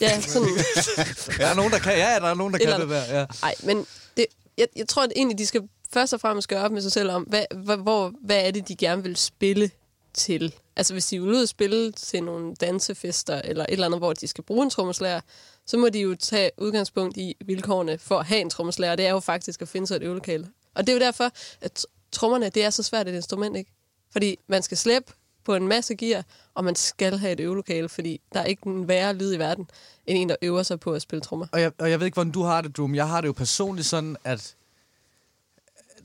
Ja, 0.00 0.20
sådan. 0.20 0.48
Der 1.38 1.46
er 1.46 1.54
nogen, 1.54 1.72
der 1.72 1.78
kan, 1.78 1.92
ja, 1.92 2.14
der 2.20 2.26
er 2.26 2.34
nogen, 2.34 2.52
der 2.52 2.58
kan 2.58 2.66
Eller- 2.68 2.78
det 2.78 2.88
der. 2.90 3.18
Ja. 3.20 3.26
Nej, 3.42 3.54
men 3.62 3.86
det, 4.16 4.26
jeg, 4.58 4.66
jeg 4.76 4.88
tror 4.88 5.02
at 5.04 5.12
egentlig, 5.16 5.38
de 5.38 5.46
skal 5.46 5.62
først 5.92 6.14
og 6.14 6.20
fremmest 6.20 6.48
gøre 6.48 6.64
op 6.64 6.72
med 6.72 6.82
sig 6.82 6.92
selv 6.92 7.10
om, 7.10 7.22
hvad, 7.22 7.76
hvor, 7.76 8.12
hvad 8.24 8.46
er 8.46 8.50
det, 8.50 8.68
de 8.68 8.76
gerne 8.76 9.02
vil 9.02 9.16
spille 9.16 9.70
til. 10.14 10.54
Altså 10.76 10.92
hvis 10.92 11.06
de 11.06 11.22
vil 11.22 11.30
ud 11.30 11.42
og 11.42 11.48
spille 11.48 11.92
til 11.92 12.22
nogle 12.22 12.54
dansefester 12.54 13.42
eller 13.44 13.64
et 13.64 13.72
eller 13.72 13.86
andet, 13.86 14.00
hvor 14.00 14.12
de 14.12 14.26
skal 14.26 14.44
bruge 14.44 14.64
en 14.64 14.70
trommeslager, 14.70 15.20
så 15.66 15.76
må 15.76 15.88
de 15.88 16.00
jo 16.00 16.14
tage 16.14 16.50
udgangspunkt 16.58 17.16
i 17.16 17.36
vilkårene 17.44 17.98
for 17.98 18.18
at 18.18 18.26
have 18.26 18.40
en 18.40 18.50
trommeslager. 18.50 18.96
Det 18.96 19.06
er 19.06 19.10
jo 19.10 19.20
faktisk 19.20 19.62
at 19.62 19.68
finde 19.68 19.86
sig 19.86 19.96
et 19.96 20.02
øvelokale. 20.02 20.48
Og 20.74 20.86
det 20.86 20.92
er 20.92 20.96
jo 20.96 21.00
derfor, 21.00 21.30
at 21.60 21.86
trommerne, 22.12 22.48
det 22.48 22.64
er 22.64 22.70
så 22.70 22.82
svært 22.82 23.08
et 23.08 23.14
instrument, 23.14 23.56
ikke? 23.56 23.70
Fordi 24.12 24.36
man 24.46 24.62
skal 24.62 24.76
slæbe 24.76 25.12
på 25.44 25.54
en 25.54 25.68
masse 25.68 25.94
gear, 25.94 26.24
og 26.54 26.64
man 26.64 26.74
skal 26.74 27.18
have 27.18 27.32
et 27.32 27.40
øvelokale, 27.40 27.88
fordi 27.88 28.20
der 28.34 28.40
er 28.40 28.44
ikke 28.44 28.66
en 28.66 28.88
værre 28.88 29.14
lyd 29.14 29.34
i 29.34 29.38
verden, 29.38 29.68
end 30.06 30.18
en, 30.18 30.28
der 30.28 30.36
øver 30.42 30.62
sig 30.62 30.80
på 30.80 30.92
at 30.92 31.02
spille 31.02 31.20
trommer. 31.20 31.46
Og 31.52 31.60
jeg, 31.60 31.72
og 31.78 31.90
jeg 31.90 32.00
ved 32.00 32.06
ikke, 32.06 32.14
hvordan 32.14 32.32
du 32.32 32.42
har 32.42 32.60
det, 32.60 32.76
Drew, 32.76 32.86
men 32.86 32.96
jeg 32.96 33.08
har 33.08 33.20
det 33.20 33.28
jo 33.28 33.32
personligt 33.32 33.86
sådan, 33.86 34.16
at 34.24 34.56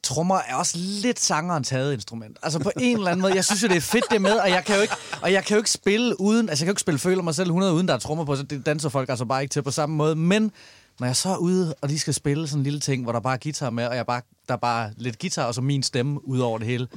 trommer 0.03 0.39
er 0.48 0.55
også 0.55 0.77
lidt 0.77 1.20
sangerens 1.20 1.67
taget 1.67 1.93
instrument. 1.93 2.38
Altså 2.43 2.60
på 2.60 2.72
en 2.79 2.98
eller 2.98 3.12
anden 3.12 3.22
måde. 3.22 3.36
Jeg 3.36 3.46
synes 3.46 3.63
jo, 3.63 3.67
det 3.67 3.77
er 3.77 3.81
fedt 3.81 4.05
det 4.12 4.22
med, 4.22 4.31
og 4.31 4.50
jeg 4.50 4.65
kan 4.65 4.75
jo 4.75 4.81
ikke, 4.81 4.93
og 5.22 5.34
jeg 5.34 5.46
kan 5.46 5.55
jo 5.55 5.60
ikke 5.60 5.72
spille 5.72 6.22
uden, 6.22 6.50
altså 6.50 6.63
jeg 6.63 6.65
kan 6.65 6.72
jo 6.72 6.74
ikke 6.74 6.81
spille 6.81 7.00
føler 7.00 7.24
mig 7.24 7.36
selv 7.36 7.48
100 7.48 7.74
uden 7.74 7.88
der 7.88 7.93
er 7.93 7.98
trommer 7.98 8.25
på, 8.25 8.36
så 8.36 8.43
det 8.43 8.65
danser 8.65 8.89
folk 8.89 9.10
altså 9.10 9.25
bare 9.25 9.41
ikke 9.41 9.51
til 9.51 9.62
på 9.62 9.72
samme 9.72 9.96
måde. 9.96 10.15
Men 10.15 10.51
når 11.00 11.08
jeg 11.08 11.15
så 11.15 11.29
er 11.29 11.38
ude, 11.38 11.75
og 11.81 11.89
de 11.89 12.00
skal 12.00 12.13
spille 12.13 12.48
sådan 12.48 12.60
en 12.60 12.63
lille 12.63 12.79
ting, 12.79 13.03
hvor 13.03 13.12
der 13.12 13.20
bare 13.20 13.34
er 13.34 13.39
guitar 13.43 13.70
med, 13.70 13.88
og 13.88 13.96
jeg 13.96 14.05
bare, 14.05 14.22
der 14.48 14.53
er 14.53 14.58
bare 14.58 14.91
lidt 14.98 15.20
guitar, 15.20 15.46
og 15.46 15.55
så 15.55 15.62
min 15.62 15.84
stemme 15.84 16.27
ud 16.27 16.39
over 16.39 16.58
det 16.58 16.67
hele. 16.67 16.88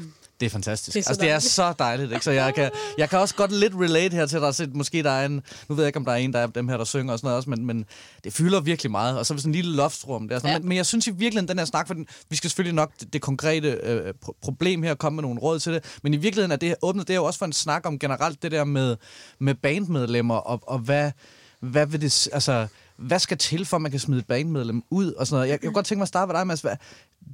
Det 0.40 0.46
er 0.46 0.50
fantastisk. 0.50 0.94
Det 0.94 1.00
er 1.00 1.02
så 1.04 1.08
altså, 1.10 1.20
det 1.20 1.28
er 1.28 1.32
dejligt. 1.32 1.52
så 1.52 1.72
dejligt, 1.78 2.12
ikke? 2.12 2.24
Så 2.24 2.30
jeg 2.30 2.54
kan, 2.54 2.70
jeg 2.98 3.10
kan 3.10 3.18
også 3.18 3.34
godt 3.34 3.52
lidt 3.52 3.72
relate 3.74 4.16
her 4.16 4.26
til, 4.26 4.40
der 4.40 4.46
er 4.48 4.52
set, 4.52 4.74
måske 4.76 5.02
der 5.02 5.10
er 5.10 5.26
en, 5.26 5.42
nu 5.68 5.74
ved 5.74 5.84
jeg 5.84 5.86
ikke, 5.88 5.96
om 5.96 6.04
der 6.04 6.12
er 6.12 6.16
en, 6.16 6.32
der 6.32 6.38
er 6.38 6.46
dem 6.46 6.68
her, 6.68 6.76
der 6.76 6.84
synger 6.84 7.12
og 7.12 7.18
sådan 7.18 7.26
noget 7.26 7.36
også, 7.36 7.50
men, 7.50 7.66
men 7.66 7.84
det 8.24 8.32
fylder 8.32 8.60
virkelig 8.60 8.90
meget. 8.90 9.18
Og 9.18 9.26
så 9.26 9.34
er 9.34 9.38
sådan 9.38 9.50
en 9.50 9.54
lille 9.54 9.76
loftsrum 9.76 10.28
der. 10.28 10.38
Sådan, 10.38 10.50
Ja. 10.50 10.58
men, 10.58 10.68
men, 10.68 10.76
jeg 10.76 10.86
synes 10.86 11.06
i 11.06 11.10
virkeligheden, 11.10 11.48
den 11.48 11.58
her 11.58 11.64
snak, 11.64 11.86
for 11.86 11.94
den, 11.94 12.06
vi 12.30 12.36
skal 12.36 12.50
selvfølgelig 12.50 12.74
nok 12.74 12.92
det, 13.00 13.12
det 13.12 13.20
konkrete 13.22 13.68
øh, 13.68 14.14
pro- 14.26 14.38
problem 14.42 14.82
her 14.82 14.94
komme 14.94 15.16
med 15.16 15.22
nogle 15.22 15.40
råd 15.40 15.58
til 15.58 15.72
det, 15.72 15.84
men 16.02 16.14
i 16.14 16.16
virkeligheden 16.16 16.52
er 16.52 16.56
det 16.56 16.74
åbnet, 16.82 17.08
det 17.08 17.14
er 17.14 17.18
jo 17.18 17.24
også 17.24 17.38
for 17.38 17.46
en 17.46 17.52
snak 17.52 17.86
om 17.86 17.98
generelt 17.98 18.42
det 18.42 18.52
der 18.52 18.64
med, 18.64 18.96
med 19.38 19.54
bandmedlemmer, 19.54 20.34
og, 20.36 20.60
og 20.66 20.78
hvad, 20.78 21.10
hvad 21.60 21.86
vil 21.86 22.00
det, 22.00 22.28
altså, 22.32 22.66
hvad 22.96 23.18
skal 23.18 23.38
til, 23.38 23.64
for 23.66 23.76
at 23.76 23.80
man 23.82 23.90
kan 23.90 24.00
smide 24.00 24.20
et 24.20 24.26
bandmedlem 24.26 24.82
ud 24.90 25.12
og 25.12 25.26
sådan 25.26 25.36
noget. 25.36 25.48
Jeg, 25.48 25.52
jeg 25.52 25.60
kunne 25.68 25.74
godt 25.74 25.86
tænke 25.86 25.98
mig 25.98 26.04
at 26.04 26.08
starte 26.08 26.32
med 26.32 26.38
dig, 26.38 26.46
Mads. 26.46 26.60
Hvad- 26.60 26.76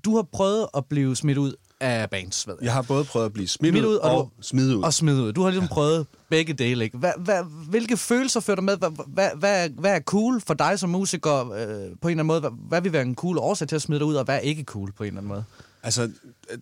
Du 0.05 0.17
har 0.17 0.23
prøvet 0.23 0.67
at 0.77 0.85
blive 0.87 1.17
smidt 1.17 1.39
ud 1.39 1.55
af 1.81 2.11
bands, 2.11 2.47
ved 2.47 2.55
jeg. 2.61 2.65
Jeg 2.65 2.73
har 2.73 2.83
både 2.83 3.05
prøvet 3.05 3.27
at 3.27 3.33
blive 3.33 3.49
smidt 3.49 3.73
Smidt 3.73 3.85
ud 3.85 3.95
og 3.95 4.11
og 4.19 4.33
smidt 4.41 4.75
ud. 4.75 4.83
og 4.83 4.95
smide 4.95 5.23
ud. 5.23 5.33
Du 5.33 5.43
har 5.43 5.51
ligesom 5.51 5.69
prøvet 5.69 6.07
begge 6.29 6.53
dele, 6.53 6.85
ikke? 6.85 6.99
Hvad, 6.99 7.13
hvad, 7.19 7.45
hvilke 7.69 7.97
følelser 7.97 8.41
fører 8.41 8.57
du 8.57 8.63
med? 8.63 8.77
Hvad, 8.77 8.91
hvad, 9.07 9.31
hvad, 9.37 9.65
er, 9.65 9.69
hvad 9.69 9.95
er 9.95 10.01
cool 10.01 10.41
for 10.41 10.55
dig 10.55 10.79
som 10.79 10.91
musiker 10.91 11.35
øh, 11.41 11.47
på 11.49 11.69
en 11.69 11.85
eller 11.85 11.97
anden 12.09 12.27
måde? 12.27 12.41
Hvad, 12.41 12.51
hvad 12.69 12.81
vil 12.81 12.93
være 12.93 13.03
en 13.03 13.15
cool 13.15 13.39
årsag 13.39 13.69
til 13.69 13.77
at 13.77 13.83
smide 13.83 13.99
dig 13.99 14.07
ud, 14.07 14.15
og 14.15 14.25
hvad 14.25 14.35
er 14.35 14.41
ikke 14.41 14.63
cool 14.65 14.93
på 14.93 15.03
en 15.03 15.07
eller 15.07 15.21
anden 15.21 15.29
måde? 15.29 15.45
Altså, 15.83 16.11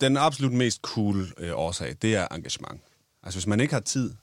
den 0.00 0.16
absolut 0.16 0.52
mest 0.52 0.80
cool 0.82 1.26
øh, 1.38 1.50
årsag, 1.54 1.96
det 2.02 2.14
er 2.16 2.26
engagement. 2.30 2.80
Altså, 3.22 3.38
hvis 3.38 3.46
man 3.46 3.60
ikke 3.60 3.75
har 3.75 3.80
tid, 3.80 4.14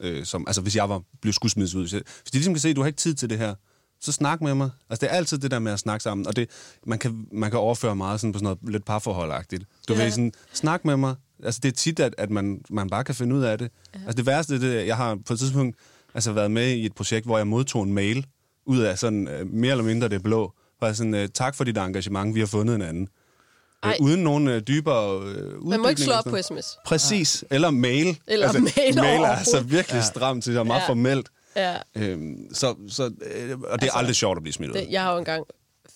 øh, 0.00 0.24
som, 0.24 0.44
altså 0.46 0.62
hvis 0.62 0.76
jeg 0.76 0.88
var 0.88 1.02
blevet 1.20 1.34
skulle 1.34 1.52
smides 1.52 1.74
ud, 1.74 1.82
hvis, 1.82 1.92
jeg, 1.92 2.02
hvis 2.22 2.30
de 2.30 2.36
ligesom 2.38 2.54
kan 2.54 2.60
se, 2.60 2.68
at 2.68 2.76
du 2.76 2.80
har 2.80 2.86
ikke 2.86 2.96
tid 2.96 3.14
til 3.14 3.30
det 3.30 3.38
her, 3.38 3.54
så 4.00 4.12
snak 4.12 4.40
med 4.40 4.54
mig. 4.54 4.70
Altså, 4.90 5.06
det 5.06 5.12
er 5.12 5.16
altid 5.16 5.38
det 5.38 5.50
der 5.50 5.58
med 5.58 5.72
at 5.72 5.78
snakke 5.78 6.02
sammen, 6.02 6.26
og 6.26 6.36
det, 6.36 6.50
man, 6.86 6.98
kan, 6.98 7.26
man 7.32 7.50
kan 7.50 7.58
overføre 7.58 7.96
meget 7.96 8.20
sådan 8.20 8.32
på 8.32 8.38
sådan 8.38 8.44
noget 8.44 8.58
lidt 8.72 8.84
parforholdagtigt. 8.84 9.64
Du 9.88 9.94
Ja. 9.94 10.02
ved 10.02 10.10
sådan, 10.10 10.32
snak 10.52 10.84
med 10.84 10.96
mig. 10.96 11.14
Altså, 11.44 11.60
det 11.62 11.68
er 11.68 11.72
tit, 11.76 12.00
at, 12.00 12.14
at 12.18 12.30
man, 12.30 12.60
man 12.70 12.90
bare 12.90 13.04
kan 13.04 13.14
finde 13.14 13.36
ud 13.36 13.42
af 13.42 13.58
det. 13.58 13.70
Ja. 13.94 13.98
Altså, 13.98 14.16
det 14.16 14.26
værste, 14.26 14.60
det, 14.60 14.86
jeg 14.86 14.96
har 14.96 15.18
på 15.26 15.32
et 15.32 15.38
tidspunkt 15.38 15.76
altså, 16.14 16.32
været 16.32 16.50
med 16.50 16.68
i 16.68 16.86
et 16.86 16.94
projekt, 16.94 17.26
hvor 17.26 17.36
jeg 17.38 17.46
modtog 17.46 17.82
en 17.82 17.92
mail 17.92 18.26
ud 18.66 18.78
af 18.78 18.98
sådan 18.98 19.28
øh, 19.28 19.46
mere 19.52 19.70
eller 19.70 19.84
mindre 19.84 20.08
det 20.08 20.22
blå, 20.22 20.52
hvor 20.78 20.86
jeg 20.86 20.96
sådan, 20.96 21.14
øh, 21.14 21.28
tak 21.34 21.54
for 21.54 21.64
dit 21.64 21.78
engagement, 21.78 22.34
vi 22.34 22.40
har 22.40 22.46
fundet 22.46 22.74
en 22.74 22.82
anden. 22.82 23.08
Ej. 23.82 23.96
uden 24.00 24.20
nogen 24.22 24.48
øh, 24.48 24.62
dybere 24.68 25.22
øh. 25.26 25.66
Man 25.66 25.80
må 25.80 25.88
ikke 25.88 26.00
slå 26.00 26.12
op 26.12 26.24
på 26.24 26.42
sms. 26.42 26.76
Præcis, 26.86 27.44
eller 27.50 27.70
mail. 27.70 28.18
Eller 28.26 28.46
altså, 28.46 28.60
mail 28.76 28.94
Mail 28.94 29.20
er 29.20 29.26
altså 29.28 29.60
virkelig 29.60 29.96
ja. 29.96 30.02
stramt, 30.02 30.44
det 30.44 30.56
er 30.56 30.62
meget 30.62 30.80
Ja. 30.80 30.88
formelt. 30.88 31.28
Ja, 31.58 31.76
Øhm, 31.96 32.48
så, 32.54 32.74
så, 32.88 33.02
øh, 33.04 33.10
og 33.10 33.20
det 33.20 33.62
er 33.62 33.72
Altså, 33.72 33.90
aldrig 33.98 34.16
sjovt 34.16 34.36
at 34.36 34.42
blive 34.42 34.52
smidt 34.52 34.70
ud. 34.70 34.76
det, 34.76 34.86
jeg 34.90 35.02
har 35.02 35.12
jo 35.12 35.18
engang 35.18 35.46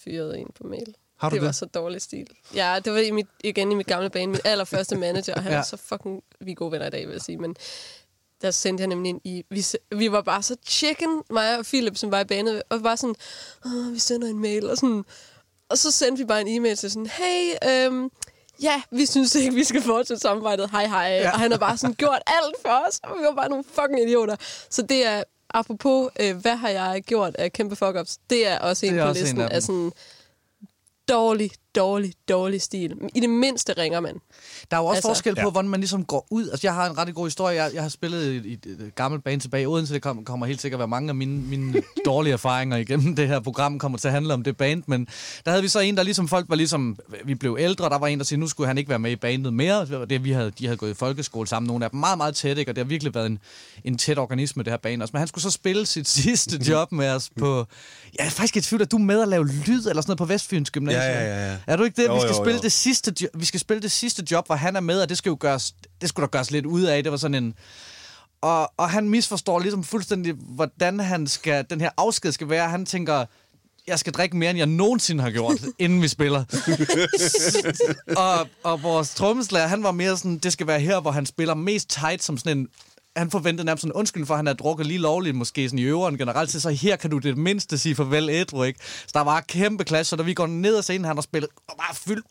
fyret 0.04 0.38
en 0.38 0.46
på 0.60 0.66
mail. 0.66 0.94
Har 1.18 1.28
du 1.30 1.34
det? 1.34 1.42
var 1.42 1.48
det? 1.48 1.56
så 1.56 1.66
dårlig 1.66 2.02
stil. 2.02 2.26
Ja, 2.54 2.78
det 2.84 2.92
var 2.92 2.98
i 2.98 3.10
mit, 3.10 3.26
igen 3.44 3.72
i 3.72 3.74
mit 3.74 3.86
gamle 3.86 4.10
bane. 4.10 4.26
Min 4.26 4.40
allerførste 4.44 4.96
manager, 4.96 5.34
og 5.34 5.42
han 5.42 5.52
Ja. 5.56 5.58
er 5.58 5.62
så 5.62 5.76
fucking... 5.76 6.22
Vi 6.40 6.50
er 6.50 6.54
gode 6.54 6.72
venner 6.72 6.86
i 6.86 6.90
dag, 6.90 7.06
vil 7.06 7.12
jeg 7.12 7.20
sige, 7.22 7.38
men 7.38 7.56
der 8.42 8.50
sendte 8.50 8.82
jeg 8.82 8.88
nemlig 8.88 9.08
ind 9.10 9.20
i... 9.24 9.44
Vi, 9.50 9.64
vi 9.96 10.12
var 10.12 10.22
bare 10.22 10.42
så 10.42 10.56
chicken, 10.66 11.22
mig 11.30 11.58
og 11.58 11.64
Philip, 11.64 11.96
som 11.96 12.10
var 12.10 12.20
i 12.20 12.24
banen, 12.24 12.62
og 12.70 12.82
bare 12.82 12.96
sådan, 12.96 13.14
Åh, 13.66 13.92
vi 13.94 13.98
sender 13.98 14.28
en 14.28 14.38
mail, 14.38 14.70
og 14.70 14.76
sådan... 14.76 15.04
Og 15.68 15.78
så 15.78 15.90
sendte 15.90 16.22
vi 16.22 16.26
bare 16.26 16.40
en 16.40 16.48
e-mail 16.48 16.76
til 16.76 16.90
sådan, 16.90 17.06
hey, 17.06 17.52
øhm, 17.86 18.10
ja, 18.62 18.82
vi 18.90 19.06
synes 19.06 19.34
ikke, 19.34 19.54
vi 19.54 19.64
skal 19.64 19.82
fortsætte 19.82 20.20
samarbejdet, 20.20 20.70
hej 20.70 20.86
hej. 20.86 21.02
Ja. 21.08 21.32
Og 21.32 21.38
han 21.38 21.50
har 21.50 21.58
bare 21.58 21.76
sådan 21.76 21.94
gjort 21.94 22.20
alt 22.26 22.54
for 22.62 22.84
os, 22.88 23.00
og 23.02 23.18
vi 23.18 23.24
var 23.24 23.34
bare 23.34 23.48
nogle 23.48 23.64
fucking 23.64 24.00
idioter. 24.08 24.36
Så 24.70 24.82
det 24.82 25.06
er, 25.06 25.22
apropos, 25.54 26.10
øh, 26.20 26.36
hvad 26.36 26.56
har 26.56 26.68
jeg 26.68 27.02
gjort 27.06 27.34
af 27.36 27.52
kæmpe 27.52 27.76
fuck-ups, 27.76 28.16
det 28.30 28.46
er 28.46 28.58
også 28.58 28.86
en 28.86 28.92
Det 28.92 29.00
er 29.00 29.04
på 29.04 29.08
også 29.08 29.20
en 29.20 29.24
listen 29.24 29.40
af 29.40 29.48
dem. 29.48 29.56
af 29.56 29.62
sådan 29.62 29.92
dårlig, 31.08 31.50
dårlig, 31.76 32.12
dårlig 32.28 32.62
stil. 32.62 32.92
I 33.14 33.20
det 33.20 33.30
mindste 33.30 33.72
ringer 33.72 34.00
man. 34.00 34.14
Der 34.70 34.76
er 34.76 34.80
jo 34.80 34.86
også 34.86 34.96
altså, 34.96 35.08
Altså- 35.08 35.08
forskel 35.08 35.34
på, 35.34 35.40
Ja. 35.40 35.50
hvordan 35.50 35.70
man 35.70 35.80
ligesom 35.80 36.04
går 36.04 36.26
ud. 36.30 36.48
Altså, 36.48 36.66
jeg 36.66 36.74
har 36.74 36.90
en 36.90 36.98
ret 36.98 37.14
god 37.14 37.26
historie. 37.26 37.62
Jeg, 37.62 37.70
jeg 37.74 37.82
har 37.82 37.88
spillet 37.88 38.32
i, 38.44 38.48
i 38.48 38.52
et, 38.52 38.92
gammelt 38.94 39.24
bane 39.24 39.40
tilbage 39.40 39.62
i 39.62 39.66
Odense. 39.66 39.94
Det 39.94 40.02
kom, 40.02 40.24
kommer 40.24 40.46
helt 40.46 40.60
sikkert 40.60 40.76
at 40.76 40.80
være 40.80 40.88
mange 40.88 41.08
af 41.08 41.14
mine, 41.14 41.42
mine 41.42 41.82
dårlige 42.06 42.32
erfaringer 42.32 42.76
igennem 42.76 43.16
det 43.16 43.28
her 43.28 43.40
program 43.40 43.78
kommer 43.78 43.98
til 43.98 44.08
at 44.08 44.14
handle 44.14 44.34
om 44.34 44.42
det 44.42 44.56
band. 44.56 44.82
Men 44.86 45.08
der 45.44 45.50
havde 45.50 45.62
vi 45.62 45.68
så 45.68 45.80
en, 45.80 45.96
der 45.96 46.02
ligesom 46.02 46.28
folk 46.28 46.46
var 46.48 46.56
ligesom... 46.56 46.98
Vi 47.24 47.34
blev 47.34 47.56
ældre, 47.60 47.88
der 47.88 47.98
var 47.98 48.06
en, 48.06 48.18
der 48.18 48.24
siger, 48.24 48.38
nu 48.38 48.48
skulle 48.48 48.66
han 48.66 48.78
ikke 48.78 48.88
være 48.88 48.98
med 48.98 49.10
i 49.10 49.16
bandet 49.16 49.54
mere. 49.54 50.06
Det 50.06 50.24
vi 50.24 50.30
havde, 50.32 50.50
de 50.58 50.66
havde 50.66 50.76
gået 50.76 50.90
i 50.90 50.94
folkeskole 50.94 51.46
sammen. 51.48 51.66
Nogle 51.66 51.84
af 51.84 51.90
dem 51.90 52.00
meget, 52.00 52.16
meget 52.18 52.34
tæt, 52.34 52.58
ikke? 52.58 52.70
og 52.70 52.76
det 52.76 52.84
har 52.84 52.88
virkelig 52.88 53.14
været 53.14 53.26
en, 53.26 53.38
en 53.84 53.98
tæt 53.98 54.18
organisme, 54.18 54.62
det 54.62 54.72
her 54.72 54.76
band 54.78 55.02
også. 55.02 55.12
Men 55.12 55.18
han 55.18 55.28
skulle 55.28 55.42
så 55.42 55.50
spille 55.50 55.86
sit 55.86 56.08
sidste 56.22 56.60
job 56.68 56.92
med 56.92 57.08
os 57.10 57.30
på... 57.38 57.66
Jeg 58.18 58.26
er 58.26 58.30
faktisk 58.30 58.56
i 58.56 58.60
tvivl, 58.60 58.82
at 58.82 58.90
du 58.90 58.96
er 58.96 59.00
med 59.00 59.22
at 59.22 59.28
lave 59.28 59.46
lyd 59.46 59.86
eller 59.86 60.02
sådan 60.02 60.04
noget 60.06 60.18
på 60.18 60.24
Vestfyns 60.24 60.70
Gymnasium. 60.70 61.02
Ja, 61.02 61.20
ja, 61.20 61.36
ja, 61.36 61.50
ja. 61.50 61.56
Er 61.66 61.76
du 61.76 61.84
ikke 61.84 62.02
det? 62.02 62.08
Jo, 62.08 62.14
vi 62.14 62.20
skal 62.20 62.34
jo, 62.34 62.42
spille 62.44 62.56
jo. 62.56 62.62
det 62.62 62.72
sidste 62.72 63.14
jo- 63.22 63.28
vi 63.34 63.44
skal 63.44 63.60
spille 63.60 63.82
det 63.82 63.90
sidste 63.92 64.24
job, 64.30 64.46
hvor 64.46 64.54
han 64.56 64.76
er 64.76 64.80
med, 64.80 65.02
og 65.02 65.08
det 65.08 65.18
skal 65.18 65.30
jo 65.30 65.36
gøres, 65.40 65.74
det 66.00 66.08
skulle 66.08 66.24
der 66.24 66.30
gøres 66.30 66.50
lidt 66.50 66.66
ud 66.66 66.82
af. 66.82 67.02
Det 67.02 67.12
var 67.12 67.18
sådan 67.18 67.34
en 67.44 67.54
og, 68.40 68.72
og 68.76 68.90
han 68.90 69.08
misforstår 69.08 69.58
ligesom 69.58 69.84
fuldstændig, 69.84 70.34
hvordan 70.38 71.00
han 71.00 71.26
skal, 71.26 71.64
den 71.70 71.80
her 71.80 71.90
afsked 71.96 72.32
skal 72.32 72.48
være. 72.48 72.68
Han 72.68 72.86
tænker, 72.86 73.24
jeg 73.86 73.98
skal 73.98 74.12
drikke 74.12 74.36
mere, 74.36 74.50
end 74.50 74.58
jeg 74.58 74.66
nogensinde 74.66 75.22
har 75.22 75.30
gjort, 75.30 75.60
inden 75.78 76.02
vi 76.02 76.08
spiller. 76.08 76.44
og, 78.16 78.48
og 78.62 78.82
vores 78.82 79.14
trommeslager, 79.14 79.66
han 79.66 79.82
var 79.82 79.92
mere 79.92 80.16
sådan, 80.16 80.38
det 80.38 80.52
skal 80.52 80.66
være 80.66 80.80
her, 80.80 81.00
hvor 81.00 81.10
han 81.10 81.26
spiller 81.26 81.54
mest 81.54 81.90
tight 81.90 82.22
som 82.22 82.38
sådan 82.38 82.58
en 82.58 82.68
han 83.16 83.30
forventede 83.30 83.64
nærmest 83.64 83.84
en 83.84 83.92
undskyldning 83.92 84.26
for, 84.26 84.34
at 84.34 84.38
han 84.38 84.46
havde 84.46 84.58
drukket 84.58 84.86
lige 84.86 84.98
lovligt, 84.98 85.36
måske 85.36 85.68
sådan 85.68 85.78
i 85.78 85.82
øveren 85.82 86.18
generelt, 86.18 86.50
så, 86.50 86.70
her 86.70 86.96
kan 86.96 87.10
du 87.10 87.18
det 87.18 87.38
mindste 87.38 87.78
sige 87.78 87.94
farvel 87.94 88.28
ædru, 88.28 88.62
ikke? 88.62 88.80
Så 88.82 89.10
der 89.14 89.20
var 89.20 89.40
kæmpe 89.40 89.84
klasse, 89.84 90.10
så 90.10 90.16
da 90.16 90.22
vi 90.22 90.34
går 90.34 90.46
ned 90.46 90.76
ad 90.76 90.82
scenen, 90.82 91.04
han 91.04 91.16
har 91.16 91.22
spillet 91.22 91.50
og 91.68 91.76
bare 91.76 91.94
fyldt 91.94 92.26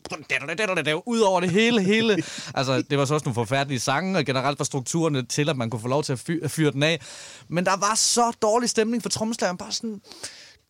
ud 1.06 1.20
over 1.20 1.40
det 1.40 1.50
hele, 1.50 1.82
hele. 1.82 2.22
Altså, 2.54 2.82
det 2.82 2.98
var 2.98 3.04
så 3.04 3.14
også 3.14 3.24
nogle 3.24 3.34
forfærdelige 3.34 3.80
sange, 3.80 4.18
og 4.18 4.24
generelt 4.24 4.58
var 4.58 4.64
strukturerne 4.64 5.22
til, 5.22 5.48
at 5.48 5.56
man 5.56 5.70
kunne 5.70 5.80
få 5.80 5.88
lov 5.88 6.02
til 6.02 6.12
at 6.12 6.18
fyre, 6.18 6.44
at 6.44 6.50
fyre 6.50 6.70
den 6.70 6.82
af. 6.82 7.00
Men 7.48 7.64
der 7.64 7.76
var 7.76 7.94
så 7.94 8.32
dårlig 8.42 8.70
stemning 8.70 9.02
for 9.02 9.10
trommeslageren, 9.10 9.56
bare 9.56 9.72
sådan, 9.72 10.00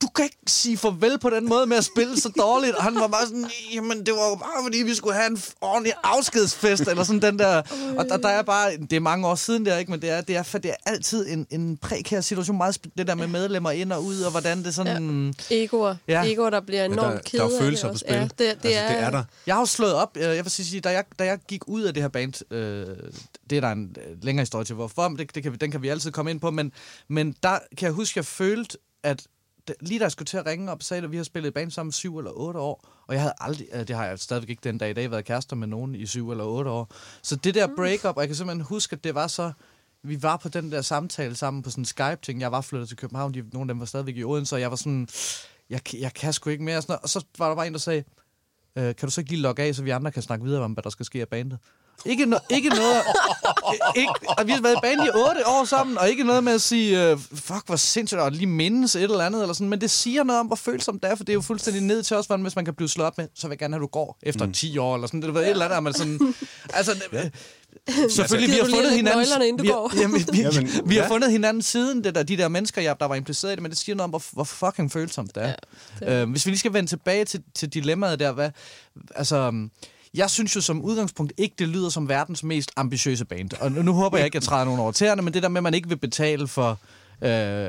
du 0.02 0.06
kan 0.08 0.24
ikke 0.24 0.36
sige 0.46 0.76
farvel 0.76 1.18
på 1.18 1.30
den 1.30 1.48
måde 1.48 1.66
med 1.66 1.76
at 1.76 1.84
spille 1.84 2.20
så 2.20 2.28
dårligt. 2.38 2.74
Og 2.76 2.82
han 2.82 2.94
var 2.94 3.06
bare 3.08 3.26
sådan, 3.26 3.46
jamen 3.74 4.06
det 4.06 4.14
var 4.14 4.28
jo 4.28 4.34
bare 4.34 4.62
fordi, 4.64 4.78
vi 4.78 4.94
skulle 4.94 5.14
have 5.14 5.30
en 5.30 5.38
ordentlig 5.60 5.92
afskedsfest, 6.02 6.82
eller 6.88 7.02
sådan 7.04 7.22
den 7.22 7.38
der. 7.38 7.62
Og 7.98 8.04
der, 8.08 8.16
der 8.16 8.28
er 8.28 8.42
bare, 8.42 8.76
det 8.76 8.92
er 8.92 9.00
mange 9.00 9.26
år 9.28 9.34
siden 9.34 9.66
der, 9.66 9.78
ikke? 9.78 9.90
men 9.90 10.02
det 10.02 10.10
er, 10.10 10.20
det 10.20 10.36
er, 10.36 10.42
for 10.42 10.58
det 10.58 10.70
er 10.70 10.74
altid 10.90 11.26
en, 11.28 11.46
en 11.50 11.76
prekær 11.76 12.20
situation, 12.20 12.56
meget 12.56 12.76
sp- 12.78 12.90
det 12.98 13.06
der 13.06 13.14
med 13.14 13.26
medlemmer 13.26 13.70
ind 13.70 13.92
og 13.92 14.04
ud, 14.04 14.20
og 14.20 14.30
hvordan 14.30 14.64
det 14.64 14.74
sådan... 14.74 15.34
Ja. 15.50 15.56
Egoer. 15.56 15.96
Ja. 16.08 16.22
Ja. 16.22 16.32
Egoer, 16.32 16.50
der 16.50 16.60
bliver 16.60 16.84
enormt 16.84 17.00
der- 17.00 17.08
der 17.10 17.16
er 17.16 17.20
kede 17.22 17.42
af 17.42 17.48
det 17.50 17.58
følelser 17.60 17.92
på 17.92 17.98
spil. 17.98 18.14
Ja, 18.14 18.22
det, 18.22 18.38
det, 18.38 18.46
altså, 18.48 18.68
er, 18.70 18.88
det 18.88 18.98
er 19.00 19.10
der. 19.10 19.24
Jeg 19.46 19.54
har 19.54 19.62
jo 19.62 19.66
slået 19.66 19.94
op, 19.94 20.16
øh, 20.16 20.22
jeg 20.22 20.44
vil 20.44 20.50
sige, 20.50 20.80
da 20.80 20.90
jeg, 20.90 21.04
da 21.18 21.24
jeg 21.24 21.38
gik 21.48 21.68
ud 21.68 21.82
af 21.82 21.94
det 21.94 22.02
her 22.02 22.08
band, 22.08 22.52
øh, 22.52 22.86
det 23.50 23.56
er 23.56 23.60
der 23.60 23.70
en 23.70 23.96
øh, 24.10 24.16
længere 24.24 24.42
historie 24.42 24.64
til, 24.64 24.74
hvorfor, 24.74 25.08
det, 25.08 25.34
det 25.34 25.42
kan 25.42 25.52
vi, 25.52 25.56
den 25.56 25.70
kan 25.70 25.82
vi 25.82 25.88
altid 25.88 26.10
komme 26.10 26.30
ind 26.30 26.40
på, 26.40 26.50
men, 26.50 26.72
men 27.08 27.34
der 27.42 27.58
kan 27.78 27.86
jeg 27.86 27.92
huske, 27.92 28.18
jeg 28.18 28.26
følte, 28.26 28.78
at 29.04 29.22
lige 29.80 29.98
da 29.98 30.04
jeg 30.04 30.12
skulle 30.12 30.26
til 30.26 30.36
at 30.36 30.46
ringe 30.46 30.70
op 30.72 30.78
og 30.78 30.84
sagde, 30.84 31.02
at 31.04 31.12
vi 31.12 31.16
har 31.16 31.24
spillet 31.24 31.48
i 31.48 31.52
band 31.52 31.70
sammen 31.70 31.92
syv 31.92 32.18
eller 32.18 32.30
otte 32.30 32.60
år, 32.60 32.88
og 33.06 33.14
jeg 33.14 33.22
havde 33.22 33.34
aldrig, 33.38 33.66
øh, 33.72 33.88
det 33.88 33.96
har 33.96 34.06
jeg 34.06 34.18
stadigvæk 34.18 34.50
ikke 34.50 34.60
den 34.64 34.78
dag 34.78 34.90
i 34.90 34.92
dag, 34.92 35.10
været 35.10 35.24
kærester 35.24 35.56
med 35.56 35.66
nogen 35.68 35.94
i 35.94 36.06
syv 36.06 36.30
eller 36.30 36.44
otte 36.44 36.70
år. 36.70 36.92
Så 37.22 37.36
det 37.36 37.54
der 37.54 37.68
breakup, 37.76 38.16
og 38.16 38.20
jeg 38.22 38.28
kan 38.28 38.36
simpelthen 38.36 38.64
huske, 38.64 38.96
at 38.96 39.04
det 39.04 39.14
var 39.14 39.26
så, 39.26 39.52
vi 40.02 40.22
var 40.22 40.36
på 40.36 40.48
den 40.48 40.72
der 40.72 40.82
samtale 40.82 41.34
sammen 41.34 41.62
på 41.62 41.70
sådan 41.70 41.82
en 41.82 41.84
Skype-ting. 41.84 42.40
Jeg 42.40 42.52
var 42.52 42.60
flyttet 42.60 42.88
til 42.88 42.96
København, 42.96 43.34
de, 43.34 43.44
nogle 43.52 43.70
af 43.70 43.74
dem 43.74 43.80
var 43.80 43.86
stadigvæk 43.86 44.16
i 44.16 44.24
Odense, 44.24 44.56
og 44.56 44.60
jeg 44.60 44.70
var 44.70 44.76
sådan, 44.76 45.08
jeg, 45.70 45.84
kan- 45.84 46.00
jeg 46.00 46.14
kan 46.14 46.32
sgu 46.32 46.50
ikke 46.50 46.64
mere. 46.64 46.76
Og, 46.76 46.82
sådan 46.82 46.98
og 47.02 47.08
så 47.08 47.24
var 47.38 47.48
der 47.48 47.54
bare 47.56 47.66
en, 47.66 47.72
der 47.72 47.78
sagde, 47.78 48.04
øh, 48.76 48.84
kan 48.84 49.06
du 49.06 49.10
så 49.10 49.20
ikke 49.20 49.30
lige 49.30 49.42
logge 49.42 49.62
af, 49.62 49.74
så 49.74 49.82
vi 49.82 49.90
andre 49.90 50.12
kan 50.12 50.22
snakke 50.22 50.44
videre 50.44 50.62
om, 50.62 50.72
hvad 50.72 50.82
der 50.82 50.90
skal 50.90 51.06
ske 51.06 51.20
af 51.20 51.28
bandet? 51.28 51.58
Ikke, 52.06 52.26
no, 52.26 52.36
ikke 52.50 52.68
noget... 52.68 53.02
ikke, 54.00 54.12
og 54.38 54.46
vi 54.46 54.52
har 54.52 54.60
været 54.62 54.74
i 54.74 54.78
band 54.82 55.00
i 55.04 55.08
otte 55.14 55.46
år 55.46 55.64
sammen, 55.64 55.98
og 55.98 56.10
ikke 56.10 56.24
noget 56.24 56.44
med 56.44 56.52
at 56.52 56.60
sige, 56.62 57.10
øh, 57.10 57.18
fuck, 57.34 57.66
hvor 57.66 57.76
sindssygt, 57.76 58.20
og 58.20 58.32
lige 58.32 58.46
mindes 58.46 58.96
et 58.96 59.02
eller 59.02 59.20
andet, 59.26 59.40
eller 59.42 59.54
sådan, 59.54 59.68
men 59.68 59.80
det 59.80 59.90
siger 59.90 60.24
noget 60.24 60.40
om, 60.40 60.46
hvor 60.46 60.56
følsomt 60.56 61.02
det 61.02 61.10
er, 61.10 61.14
for 61.14 61.24
det 61.24 61.32
er 61.32 61.34
jo 61.34 61.40
fuldstændig 61.40 61.82
ned 61.82 62.02
til 62.02 62.16
os, 62.16 62.26
hvordan 62.26 62.42
hvis 62.42 62.56
man 62.56 62.64
kan 62.64 62.74
blive 62.74 62.88
slået 62.88 63.06
op 63.06 63.18
med, 63.18 63.28
så 63.34 63.46
vil 63.48 63.52
jeg 63.52 63.58
gerne 63.58 63.74
have, 63.74 63.78
at 63.78 63.82
du 63.82 63.86
går 63.86 64.18
efter 64.22 64.46
mm. 64.46 64.52
10 64.52 64.78
år, 64.78 64.94
eller 64.94 65.06
sådan, 65.06 65.22
det 65.22 65.36
er 65.36 65.40
et 65.40 65.48
eller 65.50 65.64
andet, 65.68 65.82
man 65.82 65.92
sådan... 65.94 66.34
Altså, 66.74 66.92
det, 67.12 67.32
Selvfølgelig, 68.12 68.48
vi 68.48 68.54
Gider 68.54 68.64
har 68.64 68.70
fundet 68.76 68.92
hinanden. 68.92 69.42
inden 69.42 69.56
du 69.56 69.62
vi, 69.62 69.68
har- 69.68 69.74
går? 69.74 69.92
Jamen, 70.00 70.26
vi, 70.32 70.40
Jamen, 70.40 70.68
vi 70.84 70.94
har 70.96 71.02
ja. 71.02 71.08
fundet 71.08 71.30
hinanden 71.30 71.62
siden 71.62 72.04
det 72.04 72.14
der, 72.14 72.22
de 72.22 72.36
der 72.36 72.48
mennesker, 72.48 72.82
jeg, 72.82 73.00
der 73.00 73.06
var 73.06 73.14
impliceret 73.14 73.52
i 73.52 73.54
det, 73.54 73.62
men 73.62 73.70
det 73.70 73.78
siger 73.78 73.96
noget 73.96 74.04
om, 74.04 74.10
hvor, 74.10 74.22
hvor 74.32 74.44
fucking 74.44 74.92
følsomt 74.92 75.34
det 75.34 75.42
er. 75.42 75.46
Ja, 75.48 75.54
Ja, 76.14 76.22
øh, 76.22 76.30
hvis 76.30 76.46
vi 76.46 76.50
lige 76.50 76.58
skal 76.58 76.72
vende 76.72 76.90
tilbage 76.90 77.24
til, 77.24 77.42
til 77.54 77.68
dilemmaet 77.68 78.18
der, 78.20 78.32
hvad, 78.32 78.50
altså, 79.14 79.52
jeg 80.14 80.30
synes 80.30 80.56
jo 80.56 80.60
som 80.60 80.82
udgangspunkt 80.82 81.32
ikke, 81.36 81.54
det 81.58 81.68
lyder 81.68 81.88
som 81.88 82.08
verdens 82.08 82.44
mest 82.44 82.70
ambitiøse 82.76 83.24
band. 83.24 83.50
Og 83.60 83.72
nu, 83.72 83.82
nu 83.82 83.92
håber 83.92 84.18
jeg 84.18 84.24
ikke, 84.24 84.36
at 84.36 84.42
jeg 84.42 84.48
træder 84.48 84.64
nogen 84.64 84.80
over 84.80 84.92
tæerne, 84.92 85.22
men 85.22 85.34
det 85.34 85.42
der 85.42 85.48
med, 85.48 85.58
at 85.58 85.62
man 85.62 85.74
ikke 85.74 85.88
vil 85.88 85.96
betale 85.96 86.48
for, 86.48 86.78
øh, 87.22 87.68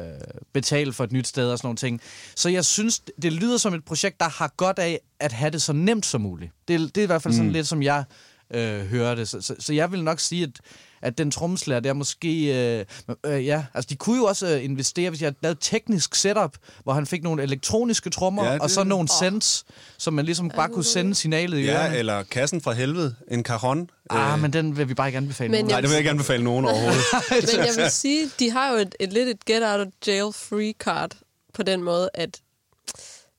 betale 0.54 0.94
for 0.94 1.04
et 1.04 1.12
nyt 1.12 1.28
sted 1.28 1.52
og 1.52 1.58
sådan 1.58 1.66
nogle 1.68 1.78
ting. 1.78 2.02
Så 2.36 2.50
jeg 2.50 2.66
synes, 2.66 3.02
det 3.22 3.34
lyder 3.34 3.58
som 3.58 3.74
et 3.74 3.86
projekt, 3.86 4.20
der 4.20 4.30
har 4.30 4.54
godt 4.58 4.80
af 4.80 5.00
at 5.20 5.32
have 5.32 5.52
det 5.52 5.62
så 5.62 5.74
nemt 5.74 6.06
som 6.06 6.22
muligt. 6.22 6.52
Det, 6.68 6.96
det 6.96 7.02
er 7.02 7.04
i 7.04 7.06
hvert 7.06 7.22
fald 7.22 7.34
sådan 7.34 7.52
lidt, 7.52 7.68
som 7.68 7.84
jeg 7.84 8.04
øh, 8.52 8.86
hører 8.86 9.16
det. 9.16 9.30
Så, 9.30 9.42
så, 9.42 9.56
så 9.60 9.74
jeg 9.74 9.92
vil 9.92 10.04
nok 10.04 10.20
sige, 10.20 10.44
at, 10.44 10.60
at 11.04 11.18
den 11.18 11.32
trommeslager 11.32 11.80
der 11.80 11.94
måske... 11.94 12.46
Øh, 12.80 12.86
øh, 13.26 13.46
ja, 13.46 13.64
altså 13.74 13.88
de 13.90 13.96
kunne 13.96 14.18
jo 14.18 14.24
også 14.26 14.48
øh, 14.56 14.64
investere, 14.64 15.10
hvis 15.10 15.22
jeg 15.22 15.28
havde 15.28 15.36
lavet 15.42 15.56
et 15.56 15.62
teknisk 15.62 16.16
setup, 16.16 16.58
hvor 16.84 16.94
han 16.94 17.06
fik 17.06 17.24
nogle 17.24 17.44
elektroniske 17.44 18.10
trommer, 18.10 18.46
Ja, 18.46 18.54
det- 18.54 18.62
og 18.62 18.70
så 18.70 18.84
nogle 18.84 19.08
sends, 19.20 19.66
som 19.98 20.14
man 20.14 20.26
ligesom 20.26 20.50
bare 20.50 20.70
kunne 20.70 20.84
sende 20.84 21.16
signalet 21.16 21.58
i 21.60 21.62
Ja, 21.62 21.74
ørerne. 21.74 21.98
eller 21.98 22.24
kassen 22.24 22.62
fra 22.62 22.72
helvede, 22.74 23.16
en 23.32 23.44
cajon. 23.44 23.90
Ah, 24.10 24.40
men 24.42 24.54
den 24.54 24.78
vil 24.78 24.90
vi 24.90 24.94
bare 24.94 25.08
ikke 25.08 25.18
anbefale. 25.18 25.52
Men 25.52 25.58
nogen. 25.60 25.72
Nej, 25.72 25.82
det 25.82 25.90
vil 25.90 25.94
jeg 25.94 26.00
ikke 26.00 26.10
anbefale 26.10 26.44
nogen 26.44 26.66
overhovedet. 26.66 27.02
Men 27.58 27.66
jeg 27.66 27.74
vil 27.78 27.90
sige, 27.92 28.30
de 28.40 28.52
har 28.52 28.72
jo 28.72 28.78
et, 28.78 28.96
et 29.00 29.14
lidt 29.14 29.30
et 29.30 29.46
get 29.46 29.64
out 29.64 29.80
of 29.80 29.88
jail 30.08 30.34
free 30.34 30.74
card 30.80 31.12
på 31.54 31.64
den 31.64 31.84
måde, 31.84 32.10
at 32.14 32.40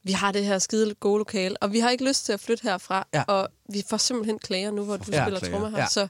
vi 0.05 0.13
har 0.13 0.33
det 0.33 0.45
her 0.45 0.59
skide 0.59 0.95
gode 0.95 1.19
lokale, 1.19 1.57
og 1.63 1.73
vi 1.73 1.79
har 1.81 1.91
ikke 1.91 2.05
lyst 2.09 2.25
til 2.25 2.33
at 2.33 2.41
flytte 2.41 2.63
herfra, 2.63 3.07
Ja. 3.15 3.23
og 3.29 3.49
vi 3.69 3.83
får 3.91 3.97
simpelthen 3.97 4.39
klager 4.39 4.71
nu, 4.71 4.85
hvor 4.85 4.97
du 4.97 5.05
Ja, 5.13 5.23
spiller 5.25 5.41
klager. 5.41 5.53
trommer 5.53 5.69
her. 5.71 5.79
Ja. 5.79 5.87
Så 5.89 6.09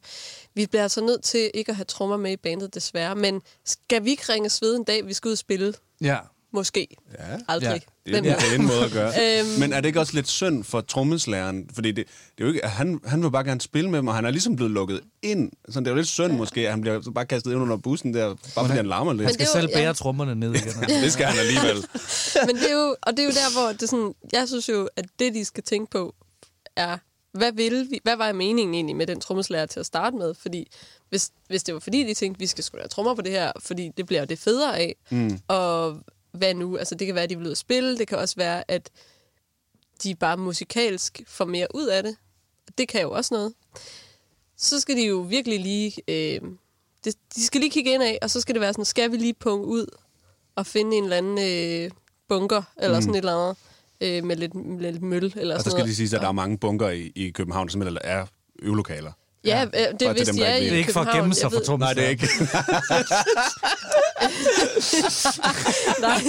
vi 0.54 0.66
bliver 0.66 0.82
altså 0.82 1.00
nødt 1.00 1.22
til 1.22 1.50
ikke 1.54 1.70
at 1.70 1.76
have 1.76 1.84
trommer 1.84 2.16
med 2.16 2.32
i 2.32 2.36
bandet, 2.36 2.74
desværre. 2.74 3.14
Men 3.16 3.42
skal 3.64 4.04
vi 4.04 4.10
ikke 4.10 4.32
ringe 4.32 4.50
ved 4.62 4.76
en 4.76 4.84
dag, 4.84 5.06
vi 5.06 5.12
skal 5.14 5.28
ud 5.28 5.32
og 5.32 5.38
spille? 5.38 5.74
Ja. 6.00 6.18
Måske. 6.52 6.88
Ja. 7.18 7.38
Aldrig. 7.48 7.68
Ja. 7.68 7.78
Det 8.06 8.16
er 8.16 8.20
Hvem 8.20 8.24
en 8.24 8.30
ved? 8.30 8.50
pæn 8.50 8.66
måde 8.66 8.84
at 8.84 8.90
gøre. 8.92 9.12
Øhm. 9.40 9.60
Men 9.60 9.72
er 9.72 9.80
det 9.80 9.86
ikke 9.88 10.00
også 10.00 10.14
lidt 10.14 10.28
synd 10.28 10.64
for 10.64 10.80
trommeslageren? 10.80 11.70
Fordi 11.74 11.88
det, 11.92 12.06
det 12.06 12.44
er 12.44 12.48
jo 12.48 12.52
ikke, 12.52 12.66
han, 12.66 13.00
han 13.06 13.22
vil 13.22 13.30
bare 13.30 13.44
gerne 13.44 13.60
spille 13.60 13.90
med 13.90 13.98
dem, 13.98 14.08
og 14.08 14.14
han 14.14 14.24
er 14.24 14.30
ligesom 14.30 14.56
blevet 14.56 14.70
lukket 14.72 15.00
ind. 15.22 15.52
Så 15.68 15.80
det 15.80 15.86
er 15.86 15.90
jo 15.90 15.96
lidt 15.96 16.08
synd 16.08 16.32
måske, 16.32 16.60
at 16.60 16.70
han 16.70 16.80
bliver 16.80 17.02
så 17.02 17.10
bare 17.10 17.26
kastet 17.26 17.52
ind 17.52 17.60
under 17.60 17.76
bussen 17.76 18.14
der, 18.14 18.26
bare 18.54 18.64
fordi 18.66 18.76
han 18.76 18.86
larmer 18.86 19.12
lidt. 19.12 19.22
Men 19.22 19.32
Skal 19.34 19.46
det 19.46 19.54
jo- 19.54 19.60
selv 19.60 19.68
ja. 19.70 19.76
bære 19.78 19.94
trommerne 19.94 20.34
ned 20.34 20.54
igen. 20.54 20.72
det 21.04 21.12
skal 21.12 21.26
han 21.26 21.38
alligevel. 21.38 21.76
Men 22.46 22.56
det 22.56 22.70
er 22.70 22.74
jo, 22.74 22.96
og 23.02 23.12
det 23.12 23.18
er 23.18 23.24
jo 23.24 23.30
der, 23.30 23.52
hvor 23.62 23.72
det 23.80 23.88
sådan, 23.88 24.12
jeg 24.32 24.48
synes 24.48 24.68
jo, 24.68 24.88
at 24.96 25.04
det, 25.18 25.34
de 25.34 25.44
skal 25.44 25.62
tænke 25.62 25.90
på, 25.90 26.14
er, 26.76 26.98
hvad, 27.38 27.52
vil 27.52 27.86
vi, 27.90 28.00
hvad 28.02 28.16
var 28.16 28.32
meningen 28.32 28.74
egentlig 28.74 28.96
med 28.96 29.06
den 29.06 29.20
trommeslager 29.20 29.66
til 29.66 29.80
at 29.80 29.86
starte 29.86 30.16
med? 30.16 30.34
Fordi 30.42 30.70
hvis, 31.10 31.30
hvis 31.48 31.62
det 31.62 31.74
var 31.74 31.80
fordi, 31.80 32.04
de 32.04 32.14
tænkte, 32.14 32.38
vi 32.38 32.46
skal 32.46 32.64
da 32.72 32.78
have 32.78 32.88
trommer 32.88 33.14
på 33.14 33.22
det 33.22 33.32
her, 33.32 33.52
fordi 33.60 33.90
det 33.96 34.06
bliver 34.06 34.20
jo 34.20 34.26
det 34.26 34.38
federe 34.38 34.78
af. 34.78 34.96
Mm. 35.10 35.38
Og 35.48 35.96
hvad 36.34 36.54
nu? 36.54 36.76
Altså, 36.76 36.94
det 36.94 37.06
kan 37.06 37.14
være, 37.14 37.24
at 37.24 37.30
de 37.30 37.36
vil 37.38 37.46
ud 37.46 37.50
og 37.50 37.56
spille. 37.56 37.98
Det 37.98 38.08
kan 38.08 38.18
også 38.18 38.36
være, 38.36 38.70
at 38.70 38.90
de 40.02 40.14
bare 40.14 40.36
musikalsk 40.36 41.20
får 41.26 41.44
mere 41.44 41.66
ud 41.74 41.86
af 41.86 42.02
det. 42.02 42.16
Det 42.78 42.88
kan 42.88 43.02
jo 43.02 43.10
også 43.10 43.34
noget. 43.34 43.52
Så 44.56 44.80
skal 44.80 44.96
de 44.96 45.06
jo 45.06 45.16
virkelig 45.16 45.60
lige... 45.60 45.92
Øh, 46.08 46.40
det, 47.04 47.14
de 47.36 47.46
skal 47.46 47.60
lige 47.60 47.70
kigge 47.70 47.94
ind 47.94 48.02
af, 48.02 48.18
og 48.22 48.30
så 48.30 48.40
skal 48.40 48.54
det 48.54 48.60
være 48.60 48.72
sådan, 48.72 48.84
skal 48.84 49.12
vi 49.12 49.16
lige 49.16 49.34
punge 49.34 49.66
ud 49.66 49.86
og 50.54 50.66
finde 50.66 50.96
en 50.96 51.04
eller 51.04 51.16
anden 51.16 51.38
øh, 51.38 51.90
bunker, 52.28 52.62
eller 52.76 52.98
mm. 52.98 53.02
sådan 53.02 53.14
et 53.14 53.18
eller 53.18 53.32
andet, 53.32 53.56
øh, 54.00 54.24
med 54.24 54.36
lidt, 54.36 54.80
lidt 54.80 55.02
møl 55.02 55.24
eller 55.24 55.34
Og 55.40 55.44
der 55.44 55.58
sådan 55.58 55.60
skal 55.60 55.70
noget. 55.70 55.86
lige 55.86 55.96
sige, 55.96 56.16
at 56.16 56.22
der 56.22 56.28
er 56.28 56.32
mange 56.32 56.58
bunker 56.58 56.90
i, 56.90 57.12
i 57.14 57.30
København, 57.30 57.68
som 57.68 57.82
er 58.04 58.26
øvelokaler. 58.58 59.12
Ja, 59.44 59.64
øh, 59.64 59.70
det 59.70 60.02
er 60.02 60.12
hvis 60.12 60.28
dem, 60.28 60.36
de 60.36 60.40
der 60.40 60.46
er 60.46 60.54
ikke 60.54 60.66
i. 60.66 60.70
Det 60.70 60.74
er 60.74 60.78
ikke 60.78 60.92
for 60.92 61.00
at 61.00 61.06
København. 61.06 61.24
gemme 61.24 61.34
sig 61.34 61.42
Jeg 61.42 61.52
for 61.52 61.60
Thomas. 61.60 61.86
Nej, 61.86 61.94
det 61.94 62.04
er 62.04 62.08
ikke. 62.08 62.28
Nej, 66.00 66.20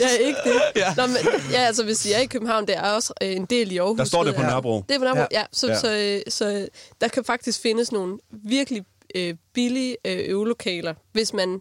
ja, 0.00 0.08
ikke 0.08 0.38
det. 0.44 0.62
Ja. 0.76 0.94
Nå, 0.96 1.06
men, 1.06 1.16
ja, 1.50 1.58
altså 1.60 1.84
hvis 1.84 1.98
de 1.98 2.12
er 2.14 2.20
i 2.20 2.26
København, 2.26 2.66
det 2.66 2.76
er 2.76 2.82
også 2.82 3.12
øh, 3.22 3.36
en 3.36 3.44
del 3.44 3.72
i 3.72 3.78
Aarhus. 3.78 3.98
Der 3.98 4.04
står 4.04 4.24
det 4.24 4.34
på 4.34 4.40
jeg. 4.40 4.50
Nørrebro. 4.50 4.84
Det 4.88 4.94
er 4.94 4.98
på 4.98 5.04
Nørrebro, 5.04 5.20
ja. 5.20 5.26
Ja. 5.32 5.40
ja 5.40 5.46
så, 5.52 5.66
Ja. 5.68 5.74
Så, 5.74 6.22
så, 6.28 6.36
så 6.36 6.68
der 7.00 7.08
kan 7.08 7.24
faktisk 7.24 7.60
findes 7.60 7.92
nogle 7.92 8.18
virkelig 8.30 8.84
øh, 9.14 9.34
billige 9.54 9.96
øh, 10.04 10.18
øvelokaler, 10.28 10.94
hvis 11.12 11.32
man... 11.32 11.60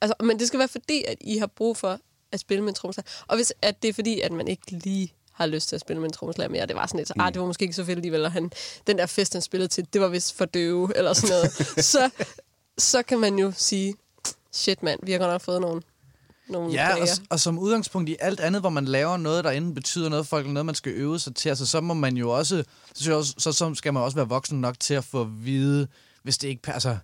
Altså, 0.00 0.14
men 0.22 0.38
det 0.38 0.46
skal 0.46 0.58
være 0.58 0.68
fordi, 0.68 1.04
at 1.08 1.16
I 1.20 1.38
har 1.38 1.46
brug 1.46 1.76
for 1.76 1.98
at 2.32 2.40
spille 2.40 2.62
med 2.62 2.68
en 2.68 2.74
trommeslager. 2.74 3.24
Og 3.28 3.36
hvis 3.36 3.52
at 3.62 3.82
det 3.82 3.88
er 3.88 3.92
fordi, 3.92 4.20
at 4.20 4.32
man 4.32 4.48
ikke 4.48 4.62
lige 4.70 5.12
har 5.38 5.46
lyst 5.46 5.68
til 5.68 5.76
at 5.76 5.80
spille 5.80 6.00
med 6.00 6.08
en 6.08 6.12
trommeslager 6.12 6.48
mere. 6.50 6.66
Det 6.66 6.76
var 6.76 6.86
sådan 6.86 6.98
lidt, 6.98 7.12
mm. 7.16 7.22
ah, 7.22 7.32
det 7.32 7.40
var 7.40 7.46
måske 7.46 7.62
ikke 7.62 7.74
så 7.74 7.84
fedt 7.84 7.98
alligevel, 7.98 8.24
og 8.24 8.32
han, 8.32 8.50
den 8.86 8.98
der 8.98 9.06
fest, 9.06 9.32
han 9.32 9.42
spillede 9.42 9.68
til, 9.68 9.86
det 9.92 10.00
var 10.00 10.08
vist 10.08 10.36
for 10.36 10.44
døve, 10.44 10.96
eller 10.96 11.12
sådan 11.12 11.36
noget. 11.36 11.52
så, 11.92 12.10
så 12.78 13.02
kan 13.02 13.18
man 13.18 13.38
jo 13.38 13.52
sige, 13.56 13.94
shit 14.52 14.82
mand, 14.82 15.00
vi 15.02 15.12
har 15.12 15.18
godt 15.18 15.30
nok 15.30 15.40
fået 15.40 15.60
nogle, 15.60 15.82
nogle 16.48 16.72
Ja, 16.72 17.00
og, 17.00 17.08
og 17.30 17.40
som 17.40 17.58
udgangspunkt 17.58 18.08
i 18.08 18.16
alt 18.20 18.40
andet, 18.40 18.62
hvor 18.62 18.70
man 18.70 18.84
laver 18.84 19.16
noget, 19.16 19.44
der 19.44 19.50
enten 19.50 19.74
betyder 19.74 20.08
noget 20.08 20.26
for 20.26 20.30
folk, 20.30 20.44
eller 20.44 20.52
noget, 20.52 20.66
man 20.66 20.74
skal 20.74 20.92
øve 20.92 21.18
sig 21.18 21.34
til, 21.34 21.48
altså, 21.48 21.66
så 21.66 21.80
må 21.80 21.94
man 21.94 22.16
jo 22.16 22.30
også, 22.30 22.64
så, 22.94 23.34
så, 23.38 23.52
så 23.52 23.74
skal 23.74 23.94
man 23.94 24.02
også 24.02 24.16
være 24.16 24.28
voksen 24.28 24.60
nok 24.60 24.80
til 24.80 24.94
at 24.94 25.04
få 25.04 25.20
at 25.20 25.44
vide, 25.44 25.88
hvis 26.22 26.38
det 26.38 26.48
ikke 26.48 26.62
passer. 26.62 26.98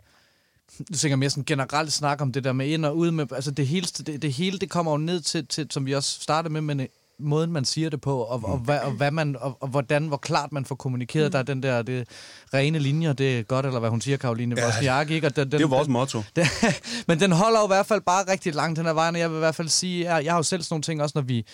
Du 0.79 0.99
tænker 0.99 1.17
mere 1.17 1.31
sådan 1.31 1.45
generelt 1.45 1.93
snak 1.93 2.21
om 2.21 2.33
det 2.33 2.45
der 2.45 2.53
med 2.53 2.67
ind 2.67 2.85
og 2.85 2.97
ud 2.97 3.11
med, 3.11 3.33
altså 3.33 3.51
det 3.51 3.67
hele, 3.67 3.87
det, 3.87 4.23
det 4.23 4.33
hele, 4.33 4.59
det 4.59 4.71
kommer 4.71 4.93
jo 4.93 4.99
ned 4.99 5.21
til, 5.21 5.47
til, 5.47 5.67
som 5.71 5.87
vi 5.87 5.95
også 5.95 6.21
startede 6.21 6.53
med, 6.53 6.61
men 6.61 6.89
måden, 7.21 7.53
man 7.53 7.65
siger 7.65 7.91
det 7.91 8.01
på, 8.01 8.17
og, 8.19 8.41
og, 8.45 8.59
hvad, 8.59 8.79
og, 8.79 8.91
hvad 8.93 9.11
man, 9.11 9.37
og, 9.41 9.57
og 9.61 9.69
hvordan, 9.69 10.07
hvor 10.07 10.17
klart 10.17 10.53
man 10.53 10.65
får 10.65 10.75
kommunikeret, 10.75 11.27
mm. 11.27 11.33
der 11.33 11.39
er 11.39 11.43
den 11.43 11.63
der 11.63 11.83
det, 11.83 12.09
rene 12.55 12.79
linjer, 12.79 13.13
det 13.13 13.39
er 13.39 13.43
godt, 13.43 13.67
eller 13.67 13.81
hvad 13.81 13.91
hun 13.91 14.01
siger, 14.01 14.17
Karoline 14.17 14.55
Ja, 14.59 14.67
Wozniak, 14.67 15.11
ikke? 15.11 15.27
Og 15.27 15.37
den, 15.37 15.45
den, 15.45 15.59
Det 15.59 15.65
er 15.65 15.69
vores 15.69 15.89
motto. 15.89 16.23
det, 16.37 16.47
men 17.09 17.21
den 17.21 17.33
holder 17.33 17.59
jo 17.61 17.67
i 17.67 17.69
hvert 17.69 17.87
fald 17.87 18.01
bare 18.01 18.33
rigtig 18.33 18.55
langt 18.55 18.77
den 18.77 18.87
her 18.87 18.93
vejen, 18.93 19.15
og 19.15 19.21
jeg 19.21 19.31
vil 19.31 19.37
i 19.37 19.39
hvert 19.39 19.55
fald 19.55 19.69
sige, 19.69 20.15
jeg, 20.15 20.25
jeg 20.25 20.33
har 20.33 20.39
jo 20.39 20.43
selv 20.43 20.63
sådan 20.63 20.73
nogle 20.75 20.83
ting 20.83 21.03
også, 21.03 21.13
når 21.19 21.23
vi 21.23 21.47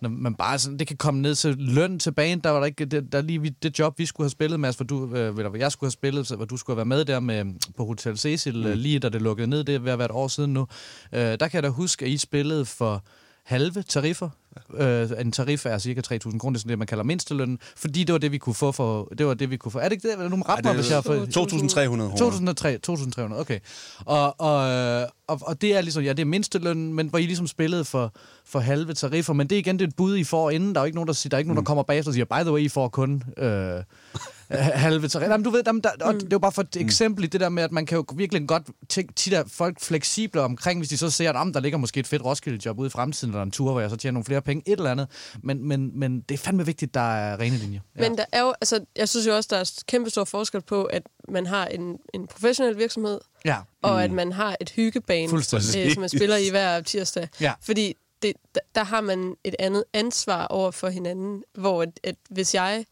når 0.00 0.08
man 0.08 0.34
bare 0.34 0.58
sådan, 0.58 0.78
det 0.78 0.86
kan 0.86 0.96
komme 0.96 1.20
ned 1.22 1.34
til 1.34 1.54
løn 1.58 1.98
til 1.98 2.12
banen, 2.12 2.40
der 2.40 2.50
var 2.50 2.58
der 2.58 2.66
ikke, 2.66 2.84
det, 2.84 3.12
der 3.12 3.22
lige 3.22 3.40
vi- 3.42 3.48
det 3.48 3.78
job, 3.78 3.98
vi 3.98 4.06
skulle 4.06 4.24
have 4.24 4.30
spillet, 4.30 4.60
Mads, 4.60 4.76
hvor 4.76 4.84
du, 4.84 5.14
øh, 5.14 5.28
eller 5.36 5.48
hvor 5.48 5.58
jeg 5.58 5.72
skulle 5.72 5.88
have 5.88 5.92
spillet, 5.92 6.26
så- 6.26 6.36
hvor 6.36 6.44
du 6.44 6.56
skulle 6.56 6.74
have 6.74 6.76
været 6.90 6.98
med 6.98 7.04
der 7.04 7.20
med, 7.20 7.44
på 7.76 7.84
Hotel 7.84 8.18
Cecil, 8.18 8.56
mm. 8.56 8.72
lige 8.78 8.98
da 8.98 9.08
det 9.08 9.22
lukkede 9.22 9.46
ned, 9.46 9.64
det 9.64 9.74
er 9.74 9.78
ved 9.78 9.92
at 9.92 9.98
være 9.98 10.04
et 10.04 10.10
år 10.10 10.28
siden 10.28 10.52
nu, 10.52 10.66
øh, 11.12 11.20
der 11.20 11.36
kan 11.36 11.50
jeg 11.52 11.62
da 11.62 11.68
huske, 11.68 12.04
at 12.04 12.10
I 12.10 12.16
spillede 12.16 12.64
for 12.64 13.04
halve 13.44 13.82
tariffer. 13.82 14.30
Øh, 14.74 15.10
en 15.20 15.32
tarif 15.32 15.66
er 15.66 15.78
cirka 15.78 16.00
3.000 16.00 16.38
kroner, 16.38 16.52
det 16.52 16.58
er 16.58 16.58
sådan 16.58 16.70
det, 16.70 16.78
man 16.78 16.86
kalder 16.86 17.04
mindstelønnen, 17.04 17.58
fordi 17.76 18.04
det 18.04 18.12
var 18.12 18.18
det, 18.18 18.32
vi 18.32 18.38
kunne 18.38 18.54
få 18.54 18.72
for, 18.72 19.08
det 19.18 19.26
var 19.26 19.34
det, 19.34 19.50
vi 19.50 19.56
kunne 19.56 19.72
få. 19.72 19.78
Er 19.78 19.82
det 19.82 19.92
ikke 19.92 20.08
det? 20.08 20.30
Nu 20.30 20.42
ret 20.42 20.64
mig, 20.64 20.74
hvis 20.74 20.88
jeg 20.90 20.96
har 20.96 21.02
fået... 21.02 21.36
2.300 21.36 21.86
kroner. 21.86 22.16
2003, 22.16 22.78
2300, 22.78 23.40
okay. 23.40 23.58
Og, 24.04 24.40
og, 24.40 24.70
øh, 24.70 25.08
og, 25.26 25.40
og 25.42 25.60
det 25.60 25.76
er 25.76 25.80
ligesom, 25.80 26.02
ja, 26.02 26.10
det 26.10 26.20
er 26.20 26.24
mindstelønnen, 26.24 26.94
men 26.94 27.08
hvor 27.08 27.18
I 27.18 27.22
ligesom 27.22 27.46
spillede 27.46 27.84
for, 27.84 28.12
for 28.44 28.58
halve 28.58 28.94
tariffer, 28.94 29.32
men 29.32 29.46
det 29.46 29.56
er 29.56 29.58
igen 29.58 29.78
det 29.78 29.84
er 29.84 29.88
et 29.88 29.96
bud, 29.96 30.16
I 30.16 30.24
får 30.24 30.50
inden. 30.50 30.74
Der 30.74 30.80
er 30.80 30.84
jo 30.84 30.86
ikke 30.86 30.96
nogen, 30.96 31.08
der, 31.08 31.12
siger, 31.12 31.28
der, 31.30 31.36
er 31.36 31.38
ikke 31.38 31.48
nogen, 31.48 31.64
der 31.64 31.66
kommer 31.66 31.82
bagefter 31.82 32.10
og 32.10 32.14
siger, 32.14 32.24
by 32.24 32.42
the 32.42 32.52
way, 32.52 32.60
I 32.60 32.68
får 32.68 32.88
kun 32.88 33.22
øh, 33.36 33.82
halve 34.84 35.08
tariffer. 35.08 35.32
Jamen, 35.32 35.44
du 35.44 35.50
ved, 35.50 35.62
jamen, 35.66 35.82
der, 35.82 35.90
og 36.00 36.14
det 36.14 36.22
er 36.22 36.28
jo 36.32 36.38
bare 36.38 36.52
for 36.52 36.62
et 36.62 36.76
eksempel 36.76 37.24
i 37.24 37.26
det 37.26 37.40
der 37.40 37.48
med, 37.48 37.62
at 37.62 37.72
man 37.72 37.86
kan 37.86 37.96
jo 37.96 38.04
virkelig 38.14 38.48
godt 38.48 38.62
tænke, 38.88 39.12
tit 39.12 39.32
er 39.32 39.44
folk 39.52 39.80
fleksible 39.80 40.40
omkring, 40.40 40.80
hvis 40.80 40.88
de 40.88 40.96
så 40.96 41.10
ser, 41.10 41.30
at 41.30 41.36
om 41.36 41.52
der 41.52 41.60
ligger 41.60 41.78
måske 41.78 42.00
et 42.00 42.06
fedt 42.06 42.24
Roskilde-job 42.24 42.78
ude 42.78 42.86
i 42.86 42.90
fremtiden, 42.90 43.34
eller 43.34 43.42
en 43.42 43.50
tur, 43.50 43.72
hvor 43.72 43.80
jeg 43.80 43.90
så 43.90 43.96
tjener 43.96 44.12
nogle 44.12 44.24
flere 44.24 44.42
penge, 44.42 44.62
et 44.66 44.76
eller 44.76 44.90
andet. 44.90 45.08
Men, 45.42 45.68
men, 45.68 45.98
men 45.98 46.20
det 46.20 46.34
er 46.34 46.38
fandme 46.38 46.66
vigtigt, 46.66 46.94
der 46.94 47.00
er 47.00 47.40
rene 47.40 47.56
linjer. 47.56 47.80
Ja. 47.96 48.00
Men 48.00 48.18
der 48.18 48.24
er 48.32 48.40
jo, 48.40 48.54
altså, 48.60 48.84
jeg 48.96 49.08
synes 49.08 49.26
jo 49.26 49.36
også, 49.36 49.48
der 49.52 49.56
er 49.56 49.72
kæmpe 49.88 50.10
stor 50.10 50.24
forskel 50.24 50.60
på, 50.60 50.84
at 50.84 51.02
man 51.28 51.46
har 51.46 51.66
en, 51.66 51.96
en 52.14 52.26
professionel 52.26 52.78
virksomhed, 52.78 53.20
ja. 53.44 53.56
og 53.82 53.92
mm. 53.92 53.98
at 53.98 54.10
man 54.10 54.32
har 54.32 54.56
et 54.60 54.70
hyggebane, 54.70 55.36
øh, 55.36 55.42
som 55.42 56.00
man 56.00 56.08
spiller 56.08 56.36
i 56.36 56.50
hver 56.50 56.80
tirsdag. 56.80 57.28
Ja. 57.40 57.52
Fordi 57.62 57.94
det, 58.22 58.32
der, 58.54 58.60
der 58.74 58.84
har 58.84 59.00
man 59.00 59.34
et 59.44 59.54
andet 59.58 59.84
ansvar 59.92 60.46
over 60.46 60.70
for 60.70 60.88
hinanden, 60.88 61.42
hvor 61.54 61.82
at, 61.82 62.00
at 62.04 62.16
hvis 62.30 62.54
jeg... 62.54 62.84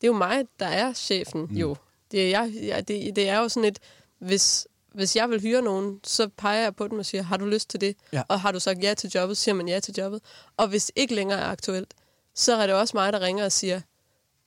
Det 0.00 0.06
er 0.06 0.08
jo 0.08 0.12
mig, 0.18 0.44
der 0.60 0.66
er 0.66 0.92
chefen, 0.92 1.40
mm. 1.50 1.56
jo. 1.56 1.76
Det 2.10 2.20
er, 2.22 2.28
jeg, 2.28 2.52
jeg, 2.62 2.88
det, 2.88 3.16
det 3.16 3.28
er 3.28 3.38
jo 3.38 3.48
sådan 3.48 3.68
et... 3.68 3.78
Hvis, 4.18 4.66
hvis 4.94 5.16
jeg 5.16 5.30
vil 5.30 5.40
hyre 5.40 5.62
nogen, 5.62 6.00
så 6.04 6.28
peger 6.36 6.62
jeg 6.62 6.76
på 6.76 6.88
dem 6.88 6.98
og 6.98 7.06
siger, 7.06 7.22
har 7.22 7.36
du 7.36 7.44
lyst 7.46 7.70
til 7.70 7.80
det? 7.80 7.96
Ja. 8.12 8.22
Og 8.28 8.40
har 8.40 8.52
du 8.52 8.60
sagt 8.60 8.82
ja 8.82 8.94
til 8.94 9.10
jobbet, 9.14 9.36
siger 9.36 9.54
man 9.54 9.68
ja 9.68 9.80
til 9.80 9.94
jobbet. 9.98 10.20
Og 10.56 10.68
hvis 10.68 10.92
ikke 10.96 11.14
længere 11.14 11.38
er 11.40 11.44
aktuelt, 11.46 11.94
så 12.34 12.56
er 12.56 12.66
det 12.66 12.76
også 12.76 12.96
mig, 12.96 13.12
der 13.12 13.20
ringer 13.20 13.44
og 13.44 13.52
siger, 13.52 13.80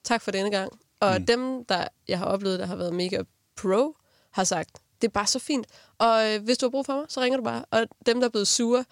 tak 0.04 0.22
for 0.22 0.32
denne 0.32 0.52
gang. 0.52 0.72
Og 1.00 1.16
mm. 1.20 1.26
dem, 1.26 1.66
der 1.66 1.88
jeg 2.08 2.18
har 2.18 2.26
oplevet, 2.26 2.60
der 2.60 2.66
har 2.66 2.76
været 2.76 2.94
mega 2.94 3.24
pro, 3.56 3.96
har 4.32 4.44
sagt, 4.44 4.70
det 5.02 5.08
er 5.08 5.12
bare 5.12 5.28
så 5.28 5.40
fint. 5.40 5.68
Og 5.98 6.34
øh, 6.34 6.44
hvis 6.44 6.58
du 6.58 6.66
har 6.66 6.72
brug 6.72 6.86
for 6.86 6.94
mig, 6.96 7.06
så 7.10 7.22
ringer 7.22 7.38
du 7.38 7.44
bare. 7.44 7.66
Og 7.72 7.86
dem, 8.06 8.20
der 8.20 8.28
er 8.28 8.32
blevet 8.32 8.48
sure, 8.48 8.86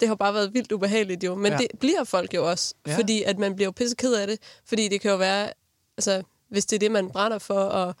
det 0.00 0.08
har 0.08 0.14
bare 0.14 0.34
været 0.34 0.54
vildt 0.54 0.72
ubehageligt 0.72 1.24
jo. 1.24 1.34
Men 1.34 1.52
Ja. 1.52 1.58
det 1.58 1.66
bliver 1.80 2.04
folk 2.04 2.34
jo 2.34 2.50
også. 2.50 2.74
Ja. 2.86 2.96
Fordi 2.96 3.22
at 3.22 3.38
man 3.38 3.56
bliver 3.56 3.66
jo 3.66 3.72
pisse 3.72 3.96
ked 3.96 4.14
af 4.14 4.26
det. 4.26 4.38
Fordi 4.64 4.88
det 4.88 5.00
kan 5.00 5.10
jo 5.10 5.16
være, 5.16 5.52
altså, 5.98 6.22
hvis 6.50 6.64
det 6.66 6.76
er 6.76 6.80
det, 6.80 6.90
man 6.90 7.08
brænder 7.10 7.38
for. 7.38 7.54
Og 7.54 7.94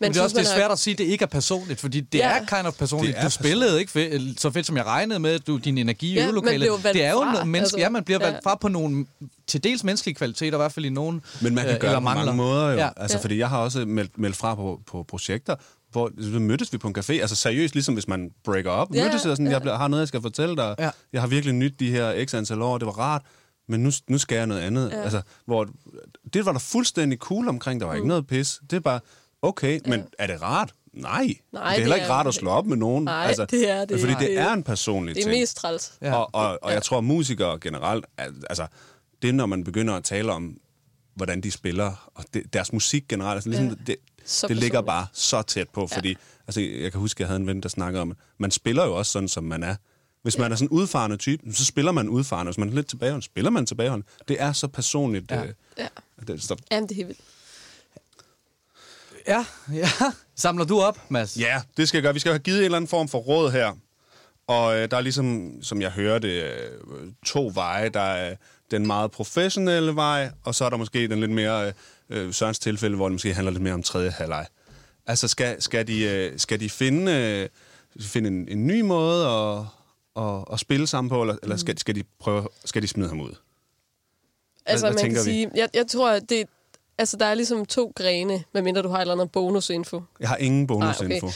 Men 0.00 0.12
det 0.12 0.18
er 0.18 0.22
også 0.22 0.34
det 0.34 0.40
er 0.40 0.48
man 0.48 0.52
har- 0.52 0.58
svært 0.58 0.70
at 0.70 0.78
sige, 0.78 0.92
at 0.94 0.98
det 0.98 1.04
ikke 1.04 1.22
er 1.22 1.26
personligt, 1.26 1.80
fordi 1.80 2.00
det 2.00 2.18
Ja. 2.18 2.28
er 2.38 2.38
kind 2.56 2.66
of 2.66 2.74
personligt. 2.74 3.14
Det 3.16 3.20
er 3.20 3.24
Du 3.24 3.30
spillede 3.30 3.80
ikke 3.80 3.92
fe- 3.92 4.34
så 4.38 4.50
fedt, 4.50 4.66
som 4.66 4.76
jeg 4.76 4.84
regnede 4.86 5.18
med, 5.18 5.38
du, 5.38 5.56
din 5.56 5.78
energi 5.78 6.10
i 6.10 6.14
Ja, 6.14 6.24
øvelokalet. 6.24 6.70
valgt 6.70 6.84
Det 6.94 7.04
er 7.04 7.10
jo 7.10 7.16
fra, 7.22 7.32
noget 7.32 7.46
menneske, 7.48 7.62
altså. 7.64 7.78
ja, 7.78 7.88
man 7.88 8.04
bliver 8.04 8.18
valgt 8.18 8.34
Ja. 8.44 8.50
fra 8.50 8.54
på 8.60 8.68
nogle 8.68 9.06
til 9.46 9.64
dels 9.64 9.84
menneskelige 9.84 10.14
kvaliteter, 10.14 10.56
i 10.56 10.60
hvert 10.60 10.72
fald 10.72 10.86
i 10.86 10.88
nogen 10.88 11.22
Men 11.42 11.54
man 11.54 11.64
kan 11.64 11.74
øh, 11.74 11.80
gøre 11.80 11.88
eller 11.90 11.90
det 11.90 11.96
på 11.96 12.00
mange 12.00 12.16
mangler. 12.24 12.32
måder 12.44 12.70
jo. 12.70 12.76
Ja. 12.78 12.88
Altså, 12.96 13.16
Ja. 13.16 13.22
fordi 13.22 13.38
jeg 13.38 13.48
har 13.48 13.58
også 13.58 13.84
meldt, 13.84 14.18
meldt 14.18 14.36
fra 14.36 14.54
på, 14.54 14.80
på 14.86 15.02
projekter, 15.08 15.54
hvor 15.92 16.10
så 16.20 16.28
mødtes 16.38 16.72
vi 16.72 16.78
på 16.78 16.88
en 16.88 16.94
café. 16.98 17.12
Altså 17.12 17.36
seriøst, 17.36 17.74
ligesom 17.74 17.94
hvis 17.94 18.08
man 18.08 18.30
breaker 18.44 18.70
op. 18.70 18.94
Ja, 18.94 19.02
mødtes 19.04 19.14
jeg 19.24 19.32
sådan, 19.32 19.46
ja. 19.46 19.52
jeg 19.52 19.60
bliver- 19.60 19.76
har 19.76 19.88
noget, 19.88 20.00
jeg 20.00 20.08
skal 20.08 20.22
fortælle 20.22 20.56
dig. 20.56 20.74
Ja. 20.78 20.90
Jeg 21.12 21.20
har 21.20 21.28
virkelig 21.28 21.54
nyt 21.54 21.80
de 21.80 21.90
her 21.90 22.24
x 22.26 22.34
antal 22.34 22.62
år, 22.62 22.78
det 22.78 22.86
var 22.86 22.92
rart. 22.98 23.22
Men 23.68 23.80
nu, 23.82 23.90
nu 24.08 24.18
skal 24.18 24.36
jeg 24.36 24.46
noget 24.46 24.60
andet. 24.60 24.90
Ja. 24.90 25.02
Altså, 25.02 25.22
hvor, 25.46 25.68
det 26.32 26.46
var 26.46 26.52
der 26.52 26.58
fuldstændig 26.58 27.18
cool 27.18 27.48
omkring. 27.48 27.80
Der 27.80 27.86
var 27.86 27.92
mm. 27.92 27.96
ikke 27.96 28.08
noget 28.08 28.26
pis. 28.26 28.60
Det 28.70 28.76
er 28.76 28.80
bare, 28.80 29.00
okay, 29.42 29.80
men 29.86 30.04
er 30.18 30.26
det 30.26 30.42
rart? 30.42 30.72
Nej. 30.92 31.10
Nej, 31.12 31.22
det 31.22 31.36
er 31.52 31.70
heller 31.70 31.94
det 31.96 32.02
ikke 32.02 32.06
er- 32.06 32.12
rart 32.14 32.26
at 32.26 32.34
slå 32.34 32.50
op 32.50 32.66
med 32.66 32.76
nogen. 32.76 33.04
Nej, 33.04 33.24
altså, 33.26 33.44
det 33.44 33.70
er 33.70 33.84
det 33.84 34.00
Fordi 34.00 34.12
ikke. 34.12 34.24
det 34.24 34.38
er 34.38 34.52
en 34.52 34.62
personlig 34.62 35.14
Det 35.14 35.20
er 35.20 35.24
ting. 35.24 35.40
mest 35.40 35.56
træls. 35.56 35.92
Ja. 36.02 36.06
Ja. 36.08 36.14
Og, 36.14 36.30
og, 36.32 36.58
og 36.62 36.72
jeg 36.72 36.82
tror, 36.82 37.00
musikere 37.00 37.58
generelt, 37.60 38.06
al- 38.18 38.42
altså, 38.50 38.66
det 39.22 39.28
er, 39.28 39.32
når 39.32 39.46
man 39.46 39.64
begynder 39.64 39.94
at 39.94 40.04
tale 40.04 40.32
om, 40.32 40.56
hvordan 41.14 41.40
de 41.40 41.50
spiller, 41.50 42.10
og 42.14 42.24
det, 42.34 42.52
deres 42.52 42.72
musik 42.72 43.04
generelt, 43.08 43.34
altså, 43.36 43.48
ligesom, 43.48 43.66
Ja. 43.66 43.72
ja. 43.78 43.84
det, 43.86 43.96
Så 44.24 44.48
det 44.48 44.56
ligger 44.56 44.82
bare 44.82 45.06
så 45.12 45.42
tæt 45.42 45.68
på, 45.68 45.86
fordi, 45.86 46.08
ja. 46.08 46.14
altså, 46.46 46.60
jeg 46.60 46.92
kan 46.92 47.00
huske, 47.00 47.22
jeg 47.22 47.28
havde 47.28 47.40
en 47.40 47.46
ven, 47.46 47.62
der 47.62 47.68
snakkede 47.68 48.02
om, 48.02 48.10
at 48.10 48.16
man 48.38 48.50
spiller 48.50 48.84
jo 48.84 48.94
også 48.96 49.12
sådan, 49.12 49.28
som 49.28 49.44
man 49.44 49.62
er. 49.62 49.76
Hvis 50.26 50.38
man 50.38 50.52
er 50.52 50.56
sådan 50.56 50.66
en 50.72 50.78
udfarende 50.78 51.16
type, 51.16 51.52
så 51.54 51.64
spiller 51.64 51.92
man 51.92 52.08
udfarende. 52.08 52.50
Hvis 52.50 52.58
man 52.58 52.68
er 52.68 52.72
lidt 52.74 52.86
tilbageholdt, 52.88 53.24
spiller 53.24 53.50
man 53.50 53.66
tilbageholdt. 53.66 54.06
Det 54.28 54.36
er 54.42 54.52
så 54.52 54.68
personligt. 54.68 55.30
Ja. 55.30 55.44
Øh, 55.44 55.52
Ja. 55.78 55.86
det, 56.28 56.50
Jamen, 56.70 56.88
det 56.88 56.90
er 56.90 56.94
helt 56.96 57.08
vildt. 57.08 57.20
ja, 59.28 59.44
ja. 59.82 59.88
Samler 60.36 60.64
du 60.64 60.80
op, 60.80 60.98
Mads? 61.08 61.36
Ja, 61.36 61.62
det 61.76 61.88
skal 61.88 61.98
jeg 61.98 62.02
gøre. 62.02 62.12
Vi 62.14 62.20
skal 62.20 62.32
have 62.32 62.38
givet 62.38 62.58
en 62.58 62.64
eller 62.64 62.76
anden 62.76 62.88
form 62.88 63.08
for 63.08 63.18
råd 63.18 63.50
her. 63.50 63.72
Og 64.46 64.76
øh, 64.78 64.90
der 64.90 64.96
er 64.96 65.00
ligesom, 65.00 65.52
som 65.62 65.82
jeg 65.82 65.90
hører 65.90 66.18
det, 66.18 66.42
øh, 66.42 67.12
to 67.26 67.50
veje. 67.54 67.88
Der 67.88 68.00
er 68.00 68.36
den 68.70 68.86
meget 68.86 69.10
professionelle 69.10 69.96
vej, 69.96 70.30
og 70.44 70.54
så 70.54 70.64
er 70.64 70.70
der 70.70 70.76
måske 70.76 71.08
den 71.08 71.20
lidt 71.20 71.30
mere 71.30 71.72
øh, 72.10 72.32
Sørens 72.34 72.58
tilfælde, 72.58 72.96
hvor 72.96 73.06
det 73.08 73.12
måske 73.12 73.34
handler 73.34 73.50
lidt 73.52 73.62
mere 73.62 73.74
om 73.74 73.82
tredje 73.82 74.10
halvleg. 74.10 74.46
Altså, 75.06 75.28
skal, 75.28 75.62
skal, 75.62 75.86
de, 75.86 76.02
øh, 76.02 76.38
skal 76.38 76.60
de 76.60 76.70
finde, 76.70 77.12
øh, 77.12 77.48
finde 78.06 78.28
en, 78.28 78.48
en 78.48 78.66
ny 78.66 78.80
måde 78.80 79.26
at, 79.26 79.64
at, 80.16 80.44
at 80.52 80.60
spille 80.60 80.86
sammen 80.86 81.08
på, 81.08 81.22
eller, 81.22 81.36
eller 81.42 81.56
skal, 81.56 81.78
skal, 81.78 81.94
de 81.94 82.02
prøve, 82.18 82.48
skal 82.64 82.82
de 82.82 82.88
smide 82.88 83.08
ham 83.08 83.20
ud? 83.20 83.34
Altså, 84.66 84.86
hvad 84.86 84.94
man 84.94 85.04
kan 85.04 85.12
vi? 85.12 85.30
sige, 85.30 85.50
jeg, 85.54 85.68
jeg 85.74 85.86
tror, 85.86 86.10
at 86.10 86.30
det, 86.30 86.48
altså, 86.98 87.16
der 87.16 87.26
er 87.26 87.34
ligesom 87.34 87.66
to 87.66 87.92
grene, 87.96 88.44
medmindre 88.54 88.82
du 88.82 88.88
har 88.88 88.96
et 88.96 89.00
eller 89.00 89.14
andet 89.14 89.32
bonusinfo. 89.32 90.02
Jeg 90.20 90.28
har 90.28 90.36
ingen 90.36 90.66
bonusinfo. 90.66 91.06
Nej, 91.08 91.16
okay. 91.16 91.32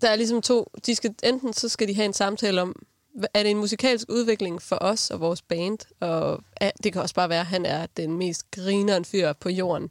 Der 0.00 0.08
er 0.08 0.16
ligesom 0.16 0.42
to, 0.42 0.70
de 0.86 0.94
skal, 0.94 1.14
enten 1.22 1.52
så 1.52 1.68
skal 1.68 1.88
de 1.88 1.94
have 1.94 2.04
en 2.04 2.12
samtale 2.12 2.62
om, 2.62 2.76
er 3.34 3.42
det 3.42 3.50
en 3.50 3.56
musikalsk 3.58 4.08
udvikling 4.10 4.62
for 4.62 4.78
os 4.80 5.10
og 5.10 5.20
vores 5.20 5.42
band? 5.42 5.78
Og 6.00 6.40
ja, 6.60 6.70
det 6.84 6.92
kan 6.92 7.02
også 7.02 7.14
bare 7.14 7.28
være, 7.28 7.40
at 7.40 7.46
han 7.46 7.66
er 7.66 7.86
den 7.96 8.16
mest 8.16 8.50
grineren 8.50 9.04
fyr 9.04 9.32
på 9.32 9.48
jorden, 9.48 9.90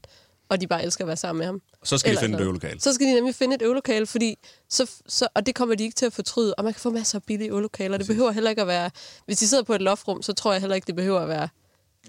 og 0.52 0.62
de 0.62 0.68
bare 0.68 0.84
elsker 0.84 1.04
at 1.04 1.08
være 1.08 1.18
sammen 1.18 1.38
med 1.40 1.46
ham. 1.46 1.62
Så 1.84 1.98
skal 1.98 2.08
de 2.08 2.12
Eller 2.12 2.22
finde 2.22 2.38
et 2.38 2.42
øvelokale. 2.44 2.80
Så 2.82 2.94
skal 2.94 3.08
de 3.08 3.14
nemlig 3.14 3.36
finde 3.36 3.56
et 3.56 3.62
øvelokale, 3.62 4.06
fordi 4.08 4.38
så, 4.70 4.92
så, 5.08 5.28
og 5.34 5.46
det 5.46 5.56
kommer 5.56 5.76
de 5.76 5.84
ikke 5.84 5.96
til 5.96 6.06
at 6.06 6.14
fortryde. 6.14 6.54
Og 6.56 6.64
man 6.64 6.74
kan 6.74 6.82
få 6.82 6.90
masser 6.90 7.18
af 7.20 7.24
billige 7.24 7.50
øvelokaler. 7.50 7.98
Det 7.98 8.08
behøver 8.08 8.32
heller 8.32 8.50
ikke 8.50 8.62
at 8.62 8.68
være... 8.68 8.92
Hvis 9.26 9.38
de 9.38 9.48
sidder 9.48 9.64
på 9.64 9.74
et 9.74 9.82
loftrum, 9.82 10.22
så 10.22 10.34
tror 10.34 10.52
jeg 10.52 10.62
heller 10.62 10.76
ikke, 10.76 10.88
det 10.88 10.96
behøver 10.96 11.20
at 11.20 11.28
være... 11.28 11.50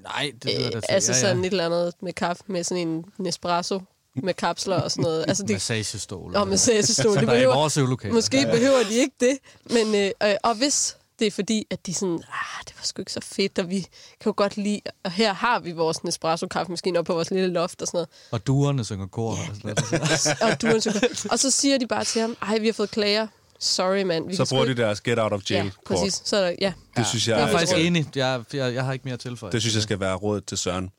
Nej, 0.03 0.33
det 0.43 0.51
lyder 0.59 0.67
Øh, 0.67 0.73
da 0.73 0.81
til. 0.81 0.87
altså 0.89 1.13
ja, 1.13 1.21
sådan 1.21 1.41
ja. 1.41 1.47
et 1.47 1.51
eller 1.51 1.67
andet 1.67 1.93
med 2.03 2.13
kaffe, 2.13 2.43
med 2.47 2.65
sådan 2.65 2.89
en 2.89 3.05
Nespresso 3.19 3.81
med 4.17 4.35
kapsler 4.35 4.77
og 4.77 4.91
sådan 4.91 5.03
noget. 5.03 5.25
Altså 5.29 5.43
det, 5.43 5.53
Massagestol. 5.55 6.37
og 6.37 6.49
massagestol. 6.49 7.15
Det 7.21 7.23
er 7.23 7.27
behøver. 7.27 8.13
Måske 8.13 8.47
behøver 8.53 8.83
de 8.89 8.95
ikke 8.95 9.15
det, 9.21 9.39
men 9.71 9.95
øh, 10.23 10.35
og 10.43 10.55
hvis 10.55 10.97
det 11.23 11.27
er 11.29 11.31
fordi, 11.31 11.67
at 11.71 11.87
de 11.87 11.95
sådan, 11.95 12.15
ah, 12.15 12.65
det 12.67 12.75
var 12.77 12.83
sgu 12.85 13.03
ikke 13.03 13.13
så 13.13 13.21
fedt, 13.23 13.59
og 13.59 13.71
vi 13.71 13.81
kan 13.81 14.27
jo 14.27 14.35
godt 14.37 14.57
lide, 14.57 14.81
og 15.05 15.11
her 15.11 15.33
har 15.35 15.61
vi 15.61 15.73
vores 15.73 15.99
Nespresso-kaffemaskine 16.05 16.99
op 16.99 17.05
på 17.05 17.15
vores 17.15 17.31
lille 17.31 17.49
loft 17.53 17.83
og 17.83 17.87
sådan 17.89 17.97
noget. 17.99 18.09
Og 18.31 18.47
duerne 18.47 18.85
synger 18.85 19.07
kor. 19.07 19.31
Og, 19.31 19.37
sådan 19.37 19.61
noget. 19.91 20.43
og, 20.53 20.63
du 20.63 20.67
er 20.67 20.73
en 20.75 20.79
psyko- 20.81 21.29
og 21.33 21.39
så 21.39 21.51
siger 21.51 21.79
de 21.79 21.87
bare 21.87 22.05
til 22.05 22.21
ham, 22.21 22.37
ej, 22.43 22.59
vi 22.59 22.67
har 22.67 22.73
fået 22.73 22.91
klager. 22.91 23.27
Sorry, 23.61 24.03
mand. 24.03 24.29
Vi 24.29 24.37
Så 24.37 24.47
bruger 24.51 24.65
de 24.65 24.75
deres 24.77 25.01
get 25.01 25.19
out 25.19 25.33
of 25.33 25.41
jail 25.51 25.65
Ja, 25.65 25.71
kort. 25.85 25.99
præcis. 25.99 26.23
Så 26.25 26.37
er 26.37 26.41
der, 26.51 26.57
ja. 26.61 26.73
Det 26.97 27.07
synes 27.07 27.29
jeg, 27.29 27.37
jeg 27.37 27.43
er 27.43 27.47
er- 27.47 27.53
faktisk 27.53 27.77
enig. 27.79 28.17
Jeg, 28.17 28.43
jeg, 28.53 28.75
jeg 28.75 28.85
har 28.85 28.93
ikke 28.93 29.03
mere 29.05 29.15
at 29.15 29.21
tilføje. 29.21 29.53
Det 29.53 29.61
synes 29.61 29.75
jeg 29.75 29.83
skal 29.83 30.01
være 30.01 30.15
rådet 30.15 30.45
til 30.45 30.59
Søren. 30.59 30.91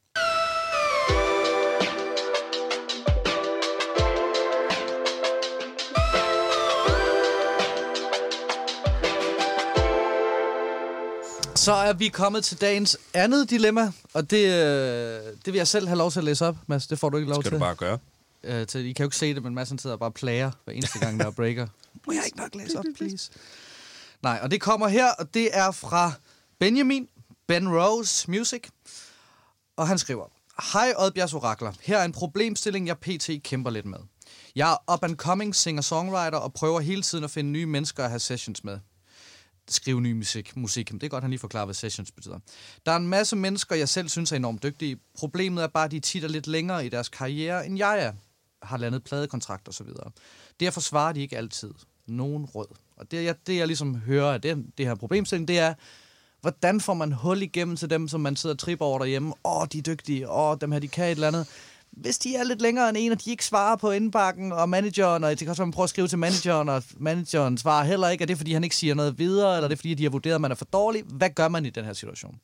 Så 11.63 11.73
er 11.73 11.93
vi 11.93 12.07
kommet 12.07 12.43
til 12.43 12.61
dagens 12.61 12.97
andet 13.13 13.49
dilemma, 13.49 13.91
og 14.13 14.29
det, 14.29 14.45
øh, 14.45 15.21
det 15.45 15.45
vil 15.45 15.53
jeg 15.55 15.67
selv 15.67 15.87
have 15.87 15.97
lov 15.97 16.11
til 16.11 16.19
at 16.19 16.23
læse 16.23 16.45
op, 16.45 16.57
Mads. 16.67 16.87
Det 16.87 16.99
får 16.99 17.09
du 17.09 17.17
ikke 17.17 17.29
lov 17.29 17.41
Skal 17.41 17.51
til. 17.51 17.59
du 17.59 17.63
bare 17.63 17.75
gøre. 17.75 17.99
Øh, 18.43 18.67
til. 18.67 18.85
I 18.85 18.93
kan 18.93 19.03
jo 19.03 19.07
ikke 19.07 19.17
se 19.17 19.35
det, 19.35 19.43
men 19.43 19.55
Mads 19.55 19.69
sidder 19.81 19.93
og 19.93 19.99
bare 19.99 20.11
plager 20.11 20.51
hver 20.65 20.73
eneste 20.73 20.99
gang, 20.99 21.19
der 21.19 21.25
er 21.25 21.31
breaker. 21.31 21.67
Må 22.07 22.13
jeg 22.13 22.21
ikke 22.25 22.37
nok 22.37 22.55
læse 22.55 22.79
op, 22.79 22.85
please? 22.97 23.31
Nej, 24.23 24.39
og 24.43 24.51
det 24.51 24.61
kommer 24.61 24.87
her, 24.87 25.11
og 25.11 25.33
det 25.33 25.57
er 25.57 25.71
fra 25.71 26.11
Benjamin, 26.59 27.07
Ben 27.47 27.69
Rose 27.77 28.31
Music. 28.31 28.63
Og 29.77 29.87
han 29.87 29.97
skriver, 29.97 30.25
Hej 30.73 30.93
Oddbjergs 30.97 31.33
Orakler, 31.33 31.71
her 31.81 31.97
er 31.97 32.05
en 32.05 32.11
problemstilling, 32.11 32.87
jeg 32.87 32.97
pt. 32.97 33.29
kæmper 33.43 33.69
lidt 33.69 33.85
med. 33.85 33.99
Jeg 34.55 34.71
er 34.71 34.93
up 34.93 35.03
and 35.03 35.15
coming 35.15 35.55
singer-songwriter 35.55 36.37
og 36.37 36.53
prøver 36.53 36.79
hele 36.79 37.01
tiden 37.01 37.23
at 37.23 37.31
finde 37.31 37.51
nye 37.51 37.65
mennesker 37.65 38.03
at 38.03 38.09
have 38.09 38.19
sessions 38.19 38.63
med. 38.63 38.79
Skrive 39.69 40.01
ny 40.01 40.11
musik. 40.11 40.57
musik. 40.57 40.91
Men 40.91 41.01
det 41.01 41.05
er 41.05 41.09
godt, 41.09 41.23
han 41.23 41.31
lige 41.31 41.39
forklarer, 41.39 41.65
hvad 41.65 41.75
sessions 41.75 42.11
betyder. 42.11 42.39
Der 42.85 42.91
er 42.91 42.95
en 42.95 43.07
masse 43.07 43.35
mennesker, 43.35 43.75
jeg 43.75 43.89
selv 43.89 44.09
synes 44.09 44.31
er 44.31 44.35
enormt 44.35 44.63
dygtige. 44.63 44.97
Problemet 45.17 45.63
er 45.63 45.67
bare, 45.67 45.85
at 45.85 45.91
de 45.91 45.99
tit 45.99 46.23
er 46.23 46.27
lidt 46.27 46.47
længere 46.47 46.85
i 46.85 46.89
deres 46.89 47.09
karriere, 47.09 47.65
end 47.65 47.77
jeg 47.77 48.03
er. 48.03 48.13
Har 48.63 48.77
landet 48.77 49.03
pladekontrakt 49.03 49.67
og 49.67 49.73
så 49.73 49.83
videre. 49.83 50.11
Derfor 50.59 50.81
svarer 50.81 51.13
de 51.13 51.21
ikke 51.21 51.37
altid. 51.37 51.71
Nogen 52.07 52.45
råd. 52.45 52.67
Og 52.97 53.11
det, 53.11 53.23
jeg, 53.23 53.35
det 53.47 53.57
jeg 53.57 53.67
ligesom 53.67 53.95
hører 53.95 54.33
af 54.33 54.41
det, 54.41 54.65
det 54.77 54.85
her 54.85 54.95
problemstilling, 54.95 55.47
det 55.47 55.59
er, 55.59 55.73
hvordan 56.41 56.81
får 56.81 56.93
man 56.93 57.11
hul 57.11 57.41
igennem 57.41 57.75
til 57.75 57.89
dem, 57.89 58.07
som 58.07 58.21
man 58.21 58.35
sidder 58.35 58.53
og 58.55 58.59
tripper 58.59 58.85
over 58.85 58.99
derhjemme? 58.99 59.33
Åh, 59.43 59.61
oh, 59.61 59.67
de 59.71 59.77
er 59.77 59.81
dygtige. 59.81 60.29
Åh, 60.29 60.49
oh, 60.49 60.57
dem 60.61 60.71
her, 60.71 60.79
de 60.79 60.87
kan 60.87 61.05
et 61.05 61.11
eller 61.11 61.27
andet. 61.27 61.47
Hvis 61.97 62.17
de 62.17 62.35
er 62.35 62.43
lidt 62.43 62.61
længere 62.61 62.89
end 62.89 62.97
en, 62.99 63.11
og 63.11 63.25
de 63.25 63.31
ikke 63.31 63.45
svarer 63.45 63.75
på 63.75 63.91
indbakken, 63.91 64.51
og 64.51 64.69
manageren, 64.69 65.23
og 65.23 65.29
det 65.29 65.39
kan 65.39 65.49
også 65.49 65.61
være, 65.61 65.67
man 65.67 65.73
prøver 65.73 65.83
at 65.83 65.89
skrive 65.89 66.07
til 66.07 66.17
manageren, 66.17 66.69
og 66.69 66.83
manageren 66.97 67.57
svarer 67.57 67.83
heller 67.83 68.09
ikke, 68.09 68.21
er 68.21 68.25
det 68.25 68.37
fordi, 68.37 68.53
han 68.53 68.63
ikke 68.63 68.75
siger 68.75 68.95
noget 68.95 69.19
videre, 69.19 69.55
eller 69.55 69.63
er 69.65 69.69
det 69.69 69.77
fordi, 69.77 69.93
de 69.93 70.03
har 70.03 70.09
vurderet, 70.09 70.35
at 70.35 70.41
man 70.41 70.51
er 70.51 70.55
for 70.55 70.65
dårlig? 70.65 71.03
Hvad 71.07 71.29
gør 71.29 71.47
man 71.47 71.65
i 71.65 71.69
den 71.69 71.85
her 71.85 71.93
situation? 71.93 72.35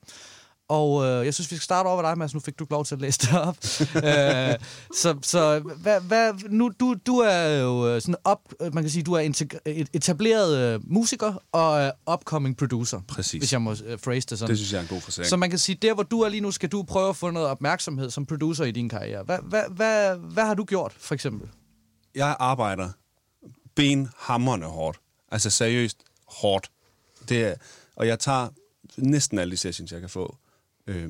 Og 0.69 1.05
øh, 1.05 1.25
jeg 1.25 1.33
synes, 1.33 1.51
vi 1.51 1.55
skal 1.55 1.63
starte 1.63 1.87
over 1.87 2.01
ved 2.01 2.09
dig, 2.09 2.17
Mads. 2.17 2.33
Nu 2.33 2.39
fik 2.39 2.59
du 2.59 2.67
lov 2.69 2.85
til 2.85 2.95
at 2.95 3.01
læse 3.01 3.19
det 3.19 3.39
op. 3.39 3.57
øh, 4.07 4.55
så 4.95 5.17
så 5.21 5.59
hvad, 5.59 6.01
hvad, 6.01 6.33
nu, 6.49 6.71
du, 6.79 6.95
du 7.07 7.17
er 7.17 7.59
jo 7.59 7.87
øh, 7.87 8.01
sådan 8.01 8.15
op, 8.23 8.53
øh, 8.61 8.73
man 8.73 8.83
kan 8.83 8.91
sige, 8.91 9.03
du 9.03 9.13
er 9.13 9.19
etableret 9.93 10.57
øh, 10.57 10.91
musiker 10.91 11.33
og 11.51 11.81
øh, 11.81 11.91
upcoming 12.13 12.57
producer. 12.57 13.01
Præcis. 13.07 13.39
Hvis 13.39 13.53
jeg 13.53 13.61
må 13.61 13.75
øh, 13.85 13.97
phrase 13.97 14.27
det 14.29 14.39
sådan. 14.39 14.49
Det 14.49 14.57
synes 14.57 14.71
jeg 14.73 14.77
er 14.77 14.81
en 14.81 14.87
god 14.87 15.01
forsag. 15.01 15.25
Så 15.25 15.37
man 15.37 15.49
kan 15.49 15.59
sige, 15.59 15.75
der 15.75 15.93
hvor 15.93 16.03
du 16.03 16.21
er 16.21 16.29
lige 16.29 16.41
nu, 16.41 16.51
skal 16.51 16.69
du 16.69 16.83
prøve 16.83 17.09
at 17.09 17.15
få 17.15 17.29
noget 17.29 17.49
opmærksomhed 17.49 18.09
som 18.09 18.25
producer 18.25 18.65
i 18.65 18.71
din 18.71 18.89
karriere. 18.89 19.23
Hvad, 19.23 19.37
hvad, 19.43 19.63
hvad, 19.69 20.15
hvad 20.17 20.45
har 20.45 20.53
du 20.53 20.63
gjort, 20.63 20.93
for 20.97 21.13
eksempel? 21.13 21.49
Jeg 22.15 22.35
arbejder 22.39 22.89
benhammerende 23.75 24.67
hårdt. 24.67 24.99
Altså 25.31 25.49
seriøst 25.49 25.97
hårdt. 26.27 26.71
Det 27.29 27.43
er, 27.43 27.55
og 27.95 28.07
jeg 28.07 28.19
tager 28.19 28.47
næsten 28.97 29.39
alle 29.39 29.51
de 29.51 29.57
sessions, 29.57 29.91
jeg 29.91 29.99
kan 29.99 30.09
få. 30.09 30.37
Øh, 30.89 31.09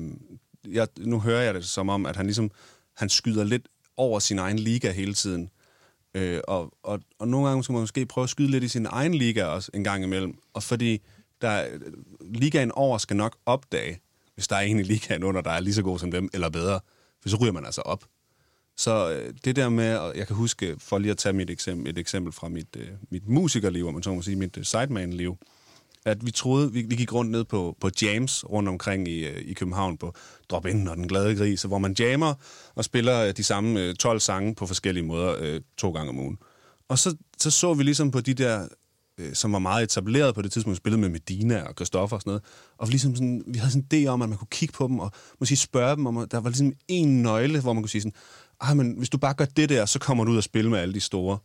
jeg, 0.68 0.88
nu 0.98 1.20
hører 1.20 1.42
jeg 1.42 1.54
det 1.54 1.64
som 1.64 1.88
om, 1.88 2.06
at 2.06 2.16
han 2.16 2.26
ligesom 2.26 2.50
han 2.96 3.08
skyder 3.08 3.44
lidt 3.44 3.68
over 3.96 4.18
sin 4.18 4.38
egen 4.38 4.58
liga 4.58 4.92
hele 4.92 5.14
tiden. 5.14 5.50
Øh, 6.14 6.40
og, 6.48 6.72
og, 6.82 7.00
og 7.18 7.28
nogle 7.28 7.48
gange 7.48 7.64
skal 7.64 7.72
man 7.72 7.82
måske 7.82 8.06
prøve 8.06 8.22
at 8.22 8.30
skyde 8.30 8.50
lidt 8.50 8.64
i 8.64 8.68
sin 8.68 8.86
egen 8.86 9.14
liga 9.14 9.44
også 9.44 9.70
en 9.74 9.84
gang 9.84 10.04
imellem. 10.04 10.38
Og 10.54 10.62
fordi 10.62 11.02
der, 11.40 11.66
ligaen 12.20 12.72
over 12.72 12.98
skal 12.98 13.16
nok 13.16 13.36
opdage, 13.46 14.00
hvis 14.34 14.48
der 14.48 14.56
er 14.56 14.60
en 14.60 14.80
i 14.80 14.82
ligaen 14.82 15.22
under, 15.22 15.40
der 15.40 15.50
er 15.50 15.60
lige 15.60 15.74
så 15.74 15.82
god 15.82 15.98
som 15.98 16.10
dem, 16.10 16.28
eller 16.32 16.48
bedre. 16.48 16.80
For 17.22 17.28
så 17.28 17.36
ryger 17.36 17.52
man 17.52 17.64
altså 17.64 17.80
op. 17.80 18.04
Så 18.76 19.12
øh, 19.12 19.34
det 19.44 19.56
der 19.56 19.68
med, 19.68 19.96
og 19.96 20.16
jeg 20.16 20.26
kan 20.26 20.36
huske, 20.36 20.76
for 20.78 20.98
lige 20.98 21.10
at 21.10 21.18
tage 21.18 21.32
mit 21.32 21.50
eksempel, 21.50 21.90
et 21.90 21.98
eksempel 21.98 22.32
fra 22.32 22.48
mit, 22.48 22.76
øh, 22.76 22.88
mit 23.10 23.28
musikerliv, 23.28 23.86
om 23.86 23.94
man 23.94 24.02
så 24.02 24.14
må 24.14 24.22
sige, 24.22 24.36
mit 24.36 24.56
øh, 24.58 24.64
sideman-liv, 24.64 25.38
at 26.06 26.26
vi 26.26 26.30
troede, 26.30 26.72
vi, 26.72 26.82
vi 26.82 26.96
gik 26.96 27.12
rundt 27.12 27.30
ned 27.30 27.44
på, 27.44 27.76
på 27.80 27.90
jams 28.02 28.44
rundt 28.50 28.68
omkring 28.68 29.08
i, 29.08 29.26
øh, 29.26 29.42
i 29.44 29.54
København 29.54 29.98
på 29.98 30.14
Drop 30.50 30.66
In 30.66 30.88
og 30.88 30.96
Den 30.96 31.08
Glade 31.08 31.36
Gris, 31.36 31.62
hvor 31.62 31.78
man 31.78 31.96
jammer 31.98 32.34
og 32.74 32.84
spiller 32.84 33.24
øh, 33.24 33.32
de 33.36 33.44
samme 33.44 33.80
øh, 33.80 33.94
12 33.94 34.20
sange 34.20 34.54
på 34.54 34.66
forskellige 34.66 35.04
måder 35.04 35.34
øh, 35.40 35.60
to 35.78 35.90
gange 35.90 36.08
om 36.08 36.18
ugen. 36.18 36.38
Og 36.88 36.98
så, 36.98 37.16
så 37.38 37.50
så 37.50 37.74
vi 37.74 37.82
ligesom 37.82 38.10
på 38.10 38.20
de 38.20 38.34
der, 38.34 38.68
som 39.32 39.52
var 39.52 39.58
meget 39.58 39.82
etableret 39.82 40.34
på 40.34 40.42
det 40.42 40.52
tidspunkt, 40.52 40.76
spillede 40.76 41.00
med 41.00 41.08
Medina 41.08 41.62
og 41.62 41.74
Christoffer 41.74 42.16
og 42.16 42.20
sådan 42.20 42.30
noget, 42.30 42.42
og 42.78 42.88
vi, 42.88 42.92
ligesom 42.92 43.16
sådan, 43.16 43.44
vi 43.46 43.58
havde 43.58 43.72
sådan 43.72 43.86
en 43.92 44.06
idé 44.06 44.08
om, 44.08 44.22
at 44.22 44.28
man 44.28 44.38
kunne 44.38 44.48
kigge 44.50 44.72
på 44.72 44.88
dem 44.88 44.98
og 44.98 45.10
måske 45.40 45.56
spørge 45.56 45.96
dem, 45.96 46.06
om 46.06 46.16
at 46.16 46.32
der 46.32 46.40
var 46.40 46.50
ligesom 46.50 46.72
en 46.88 47.22
nøgle, 47.22 47.60
hvor 47.60 47.72
man 47.72 47.82
kunne 47.82 47.90
sige 47.90 48.02
sådan, 48.02 48.14
ah, 48.60 48.76
men 48.76 48.94
hvis 48.98 49.08
du 49.08 49.18
bare 49.18 49.34
gør 49.34 49.44
det 49.44 49.68
der, 49.68 49.86
så 49.86 49.98
kommer 49.98 50.24
du 50.24 50.32
ud 50.32 50.36
og 50.36 50.42
spille 50.42 50.70
med 50.70 50.78
alle 50.78 50.94
de 50.94 51.00
store. 51.00 51.38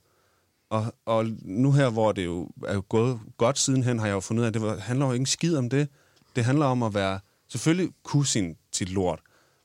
Og, 0.69 0.93
og 1.05 1.25
nu 1.41 1.71
her, 1.71 1.89
hvor 1.89 2.11
det 2.11 2.25
jo 2.25 2.49
er 2.67 2.81
gået 2.81 3.19
godt 3.37 3.59
sidenhen, 3.59 3.99
har 3.99 4.05
jeg 4.05 4.13
jo 4.13 4.19
fundet 4.19 4.41
ud 4.41 4.43
af, 4.43 4.47
at 4.47 4.53
det 4.53 4.61
var, 4.61 4.77
handler 4.77 5.05
jo 5.05 5.11
ikke 5.11 5.25
skid 5.25 5.57
om 5.57 5.69
det. 5.69 5.87
Det 6.35 6.45
handler 6.45 6.65
om 6.65 6.83
at 6.83 6.93
være, 6.93 7.19
selvfølgelig 7.49 7.91
kunne 8.03 8.25
sin 8.25 8.55
sit 8.73 8.89
lort, 8.89 9.19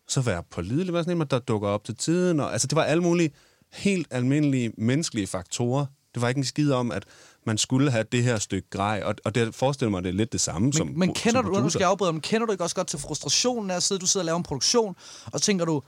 så 0.08 0.20
være 0.20 0.42
pålidelig, 0.50 0.92
være 0.94 1.04
sådan 1.04 1.20
en, 1.20 1.26
der 1.30 1.38
dukker 1.38 1.68
op 1.68 1.84
til 1.84 1.96
tiden. 1.96 2.40
Og, 2.40 2.52
altså, 2.52 2.66
det 2.66 2.76
var 2.76 2.82
alle 2.82 3.02
mulige 3.02 3.30
helt 3.72 4.06
almindelige 4.10 4.72
menneskelige 4.78 5.26
faktorer. 5.26 5.86
Det 6.14 6.22
var 6.22 6.28
ikke 6.28 6.38
en 6.38 6.44
skid 6.44 6.72
om, 6.72 6.90
at 6.92 7.04
man 7.46 7.58
skulle 7.58 7.90
have 7.90 8.04
det 8.12 8.22
her 8.22 8.38
stykke 8.38 8.70
grej, 8.70 9.02
og, 9.04 9.14
og 9.24 9.34
det 9.34 9.54
forestiller 9.54 9.90
mig, 9.90 10.02
det 10.02 10.08
er 10.08 10.12
lidt 10.12 10.32
det 10.32 10.40
samme 10.40 10.72
som 10.72 10.86
Men, 10.86 10.98
men 10.98 11.14
kender 11.14 11.42
som 11.42 11.54
du, 11.54 11.60
nu 11.60 11.68
skal 11.68 11.80
jeg 11.80 11.90
afbryde, 11.90 12.12
men 12.12 12.20
kender 12.20 12.46
du 12.46 12.52
ikke 12.52 12.64
også 12.64 12.76
godt 12.76 12.86
til 12.86 12.98
frustrationen 12.98 13.70
af 13.70 13.76
at 13.76 13.82
sidde, 13.82 14.00
du 14.00 14.06
sidder 14.06 14.22
og 14.22 14.26
laver 14.26 14.36
en 14.36 14.42
produktion, 14.42 14.96
og 15.32 15.42
tænker 15.42 15.64
du, 15.64 15.82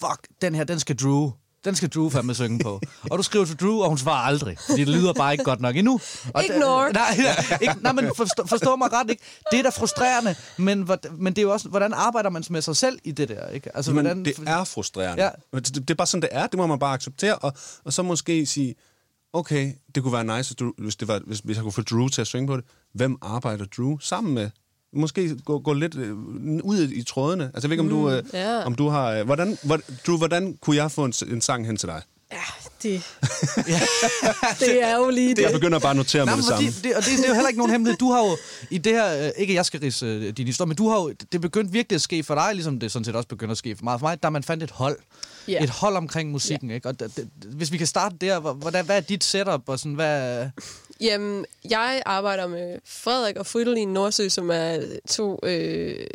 fuck, 0.00 0.28
den 0.42 0.54
her, 0.54 0.64
den 0.64 0.80
skal 0.80 0.96
Drew. 0.96 1.30
Den 1.64 1.74
skal 1.74 1.88
Drew 1.88 2.08
fandme 2.10 2.34
synge 2.34 2.58
på. 2.58 2.80
Og 3.10 3.18
du 3.18 3.22
skriver 3.22 3.44
til 3.44 3.56
Drew, 3.60 3.80
og 3.82 3.88
hun 3.88 3.98
svarer 3.98 4.26
aldrig. 4.26 4.56
Fordi 4.68 4.80
det 4.80 4.88
lyder 4.88 5.12
bare 5.12 5.32
ikke 5.32 5.44
godt 5.44 5.60
nok 5.60 5.76
endnu. 5.76 6.00
Og 6.34 6.42
det- 6.42 6.54
Ignore. 6.54 6.92
Nej, 6.92 7.16
nej, 7.16 7.58
ikke, 7.60 7.74
nej 7.82 7.92
men 7.92 8.10
forstå, 8.16 8.46
forstå 8.46 8.76
mig 8.76 8.92
ret, 8.92 9.10
ikke? 9.10 9.22
Det 9.50 9.58
er 9.58 9.62
da 9.62 9.68
frustrerende, 9.68 10.34
men, 10.56 10.88
men 11.18 11.32
det 11.32 11.38
er 11.38 11.42
jo 11.42 11.52
også, 11.52 11.68
hvordan 11.68 11.92
arbejder 11.92 12.30
man 12.30 12.44
med 12.50 12.62
sig 12.62 12.76
selv 12.76 12.98
i 13.04 13.10
det 13.12 13.28
der, 13.28 13.48
ikke? 13.48 13.76
Altså, 13.76 13.92
Men 13.92 14.04
hvordan, 14.04 14.24
det 14.24 14.34
er 14.46 14.64
frustrerende. 14.64 15.22
Ja. 15.24 15.30
Ja. 15.54 15.58
Det, 15.58 15.74
det 15.74 15.90
er 15.90 15.94
bare 15.94 16.06
sådan, 16.06 16.22
det 16.22 16.28
er. 16.32 16.46
Det 16.46 16.56
må 16.58 16.66
man 16.66 16.78
bare 16.78 16.94
acceptere. 16.94 17.34
Og, 17.34 17.52
og 17.84 17.92
så 17.92 18.02
måske 18.02 18.46
sige, 18.46 18.74
okay, 19.32 19.72
det 19.94 20.02
kunne 20.02 20.12
være 20.12 20.24
nice, 20.36 20.48
hvis, 20.50 20.56
du, 20.56 20.72
hvis, 20.78 20.96
det 20.96 21.08
var, 21.08 21.20
hvis, 21.26 21.38
hvis 21.38 21.56
jeg 21.56 21.62
kunne 21.62 21.72
få 21.72 21.82
Drew 21.82 22.08
til 22.08 22.20
at 22.20 22.26
synge 22.26 22.46
på 22.46 22.56
det. 22.56 22.64
Hvem 22.94 23.16
arbejder 23.22 23.64
Drew 23.76 23.98
sammen 23.98 24.34
med? 24.34 24.50
Måske 24.94 25.36
gå, 25.44 25.58
gå 25.58 25.72
lidt 25.72 25.94
øh, 25.94 26.12
ud 26.64 26.88
i, 26.94 27.02
trådene. 27.02 27.44
Altså, 27.54 27.60
jeg 27.68 27.70
ved 27.70 27.84
ikke, 27.84 27.94
om 27.94 28.02
du, 28.02 28.10
øh, 28.10 28.22
ja. 28.32 28.64
om 28.64 28.74
du 28.74 28.88
har... 28.88 29.10
Øh, 29.10 29.24
hvordan, 29.26 29.58
hvor, 29.62 29.80
Drew, 30.06 30.16
hvordan 30.16 30.56
kunne 30.60 30.76
jeg 30.76 30.90
få 30.90 31.04
en, 31.04 31.12
en 31.30 31.40
sang 31.40 31.66
hen 31.66 31.76
til 31.76 31.88
dig? 31.88 32.02
Ja, 32.32 32.38
det, 32.82 33.02
det 34.60 34.82
er 34.82 34.96
jo 34.96 35.10
lige 35.10 35.34
det. 35.34 35.42
Jeg 35.42 35.52
begynder 35.52 35.78
bare 35.78 35.90
at 35.90 35.96
notere 35.96 36.24
Nej, 36.26 36.34
med 36.34 36.42
det 36.42 36.48
samme. 36.48 36.70
det, 36.82 36.94
og 36.96 37.02
det, 37.04 37.18
det 37.18 37.24
er 37.24 37.28
jo 37.28 37.34
heller 37.34 37.48
ikke 37.48 37.58
nogen 37.58 37.70
hemmelighed. 37.72 37.98
Du 37.98 38.10
har 38.12 38.18
jo 38.24 38.36
i 38.70 38.78
det 38.78 38.92
her, 38.92 39.24
øh, 39.26 39.30
ikke 39.36 39.50
at 39.52 39.54
jeg 39.54 39.66
skal 39.66 39.80
rise 39.80 40.06
øh, 40.06 40.32
din 40.36 40.46
historie, 40.46 40.66
men 40.68 40.76
du 40.76 40.88
har 40.88 40.96
jo, 40.96 41.08
det 41.08 41.34
er 41.34 41.38
begyndt 41.38 41.72
virkelig 41.72 41.94
at 41.96 42.02
ske 42.02 42.22
for 42.22 42.34
dig, 42.34 42.50
ligesom 42.54 42.80
det 42.80 42.92
sådan 42.92 43.04
set 43.04 43.16
også 43.16 43.28
begynder 43.28 43.52
at 43.52 43.58
ske 43.58 43.76
for 43.76 43.84
mig. 43.84 44.00
For 44.00 44.06
mig, 44.06 44.22
da 44.22 44.30
man 44.30 44.42
fandt 44.42 44.62
et 44.62 44.70
hold. 44.70 44.96
Ja. 45.48 45.62
Et 45.62 45.70
hold 45.70 45.96
omkring 45.96 46.30
musikken, 46.30 46.70
ikke? 46.70 46.88
Og 46.88 47.00
det, 47.00 47.16
det, 47.16 47.28
hvis 47.52 47.72
vi 47.72 47.76
kan 47.78 47.86
starte 47.86 48.16
der, 48.20 48.38
hvor- 48.40 48.52
hvordan, 48.52 48.84
hvad 48.84 48.96
er 48.96 49.00
dit 49.00 49.24
setup, 49.24 49.62
og 49.66 49.78
sådan, 49.78 49.94
hvad... 49.94 50.46
Jamen, 51.02 51.44
jeg 51.70 52.02
arbejder 52.06 52.46
med 52.46 52.78
Frederik 52.84 53.36
og 53.36 53.46
Fridolin 53.46 53.88
Nordsø, 53.88 54.28
som 54.28 54.50
er 54.50 54.78
to 55.08 55.38
øh, 55.42 56.06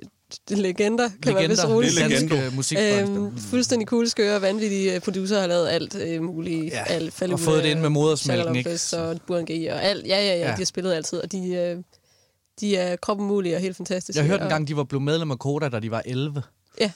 legender, 0.50 1.10
kan 1.24 1.34
man 1.34 1.50
vist 1.50 1.68
roligt 1.68 1.96
Det 1.96 2.04
er 2.04 2.08
sige. 2.10 2.20
legender. 2.30 2.52
musikbranche. 2.52 3.02
Øhm, 3.16 3.38
fuldstændig 3.38 3.88
cool, 3.88 4.10
skøre, 4.10 4.42
vanvittige 4.42 4.96
øh, 4.96 5.02
producer 5.02 5.40
har 5.40 5.48
lavet 5.48 5.68
alt 5.70 5.96
øh, 5.96 6.24
muligt. 6.24 6.74
Ja, 6.74 6.84
alt, 6.88 7.14
Falde 7.14 7.34
og 7.34 7.40
fået 7.40 7.64
det 7.64 7.70
ind 7.70 7.80
med 7.80 7.90
modersmælken, 7.90 8.56
ikke? 8.56 8.80
Og 8.94 9.20
Burhan 9.28 9.46
G 9.46 9.50
og 9.72 9.84
alt. 9.84 10.08
Ja, 10.08 10.18
ja, 10.18 10.26
ja, 10.26 10.34
Ja. 10.34 10.40
ja, 10.40 10.52
de 10.52 10.58
har 10.58 10.66
spillet 10.66 10.94
altid, 10.94 11.20
og 11.20 11.32
de, 11.32 11.50
øh, 11.54 11.78
de 12.60 12.78
er 12.78 12.96
kroppen 12.96 13.28
mulige 13.28 13.56
og 13.56 13.62
helt 13.62 13.78
fantastiske. 13.78 14.20
Jeg 14.20 14.28
hørte 14.28 14.42
og- 14.42 14.46
engang, 14.46 14.68
de 14.68 14.76
var 14.78 14.84
blevet 14.84 15.04
medlem 15.04 15.32
af 15.32 15.40
Koda, 15.40 15.70
da 15.70 15.80
de 15.80 15.92
var 15.92 16.02
11. 16.06 16.42
Ja, 16.82 16.92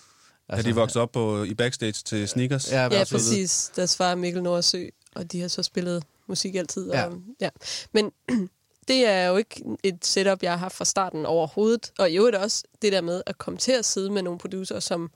Er 0.50 0.62
de 0.62 0.76
vokset 0.76 1.02
op 1.02 1.12
på, 1.12 1.44
i 1.44 1.54
backstage 1.54 1.94
til 2.06 2.28
sneakers? 2.28 2.72
Ja, 2.72 2.82
ja 2.84 2.90
altså, 2.90 3.16
præcis. 3.16 3.72
Deres 3.76 3.96
far 3.98 4.12
er 4.12 4.16
Mikkel 4.16 4.44
Nordsø, 4.44 4.86
og 5.16 5.32
de 5.32 5.42
har 5.42 5.48
så 5.48 5.64
spillet 5.64 6.04
musik 6.32 6.56
altid. 6.56 6.92
Ja. 6.92 7.06
Og, 7.06 7.22
ja. 7.42 7.50
Men 7.92 8.12
det 8.88 9.06
er 9.06 9.26
jo 9.26 9.38
ikke 9.38 9.64
et 9.84 10.06
setup, 10.06 10.44
jeg 10.44 10.52
har 10.52 10.58
haft 10.58 10.76
fra 10.76 10.86
starten 10.86 11.26
overhovedet. 11.26 11.92
Og 12.00 12.12
i 12.12 12.18
øvrigt 12.18 12.36
også 12.36 12.64
det 12.82 12.92
der 12.92 13.02
med 13.02 13.22
at 13.26 13.38
komme 13.38 13.60
til 13.60 13.72
at 13.72 13.86
sidde 13.86 14.10
med 14.10 14.22
nogle 14.22 14.40
producer, 14.40 14.80
som 14.80 15.12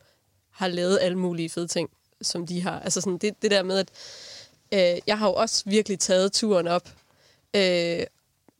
har 0.52 0.68
lavet 0.68 1.00
alle 1.02 1.18
mulige 1.18 1.50
fede 1.50 1.68
ting, 1.68 1.90
som 2.22 2.48
de 2.48 2.62
har. 2.62 2.80
Altså 2.80 3.02
sådan 3.02 3.18
det, 3.18 3.42
det 3.42 3.52
der 3.52 3.64
med, 3.64 3.78
at 3.78 3.92
øh, 4.74 5.02
jeg 5.08 5.20
har 5.20 5.28
jo 5.28 5.34
også 5.34 5.64
virkelig 5.66 6.00
taget 6.00 6.32
turen 6.32 6.68
op. 6.68 6.90
Øh, 7.56 8.00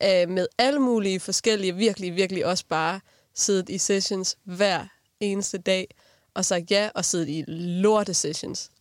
øh, 0.04 0.30
med 0.30 0.48
alle 0.58 0.80
mulige 0.80 1.20
forskellige, 1.20 1.76
virkelig, 1.76 2.16
virkelig 2.16 2.46
også 2.46 2.66
bare 2.70 3.00
siddet 3.34 3.70
i 3.70 3.78
sessions 3.78 4.38
hver 4.44 4.86
eneste 5.20 5.58
dag, 5.58 5.96
og 6.34 6.46
sagt 6.46 6.72
ja, 6.72 6.90
og 6.96 7.06
siddet 7.06 7.30
i 7.30 7.44
lorte 7.48 8.14
sessions, 8.14 8.72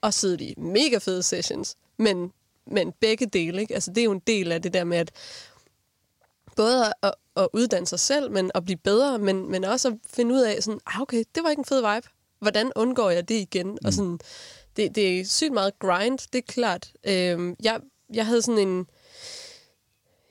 og 0.00 0.14
siddet 0.14 0.40
i 0.40 0.54
mega 0.56 0.98
fede 0.98 1.22
sessions, 1.22 1.76
men, 1.96 2.32
men 2.66 2.92
begge 2.92 3.26
dele, 3.26 3.60
ikke? 3.60 3.74
Altså, 3.74 3.90
det 3.90 4.00
er 4.00 4.04
jo 4.04 4.12
en 4.12 4.22
del 4.26 4.52
af 4.52 4.62
det 4.62 4.74
der 4.74 4.84
med, 4.84 4.98
at 4.98 5.12
både 6.56 6.92
at, 7.02 7.14
at 7.36 7.48
uddanne 7.52 7.86
sig 7.86 8.00
selv, 8.00 8.30
men 8.30 8.50
at 8.54 8.64
blive 8.64 8.76
bedre, 8.76 9.18
men, 9.18 9.50
men 9.50 9.64
også 9.64 9.88
at 9.88 9.94
finde 10.10 10.34
ud 10.34 10.40
af, 10.40 10.62
sådan, 10.62 10.80
ah, 10.86 11.00
okay, 11.00 11.24
det 11.34 11.42
var 11.42 11.50
ikke 11.50 11.60
en 11.60 11.64
fed 11.64 11.94
vibe. 11.94 12.08
Hvordan 12.38 12.72
undgår 12.76 13.10
jeg 13.10 13.28
det 13.28 13.34
igen? 13.34 13.66
Mm. 13.66 13.78
Og 13.84 13.92
sådan, 13.92 14.18
det, 14.76 14.94
det 14.94 15.20
er 15.20 15.24
sygt 15.24 15.52
meget 15.52 15.78
grind, 15.78 16.18
det 16.32 16.38
er 16.38 16.52
klart. 16.52 16.92
Øhm, 17.04 17.56
jeg, 17.62 17.80
jeg 18.14 18.26
havde 18.26 18.42
sådan 18.42 18.68
en... 18.68 18.86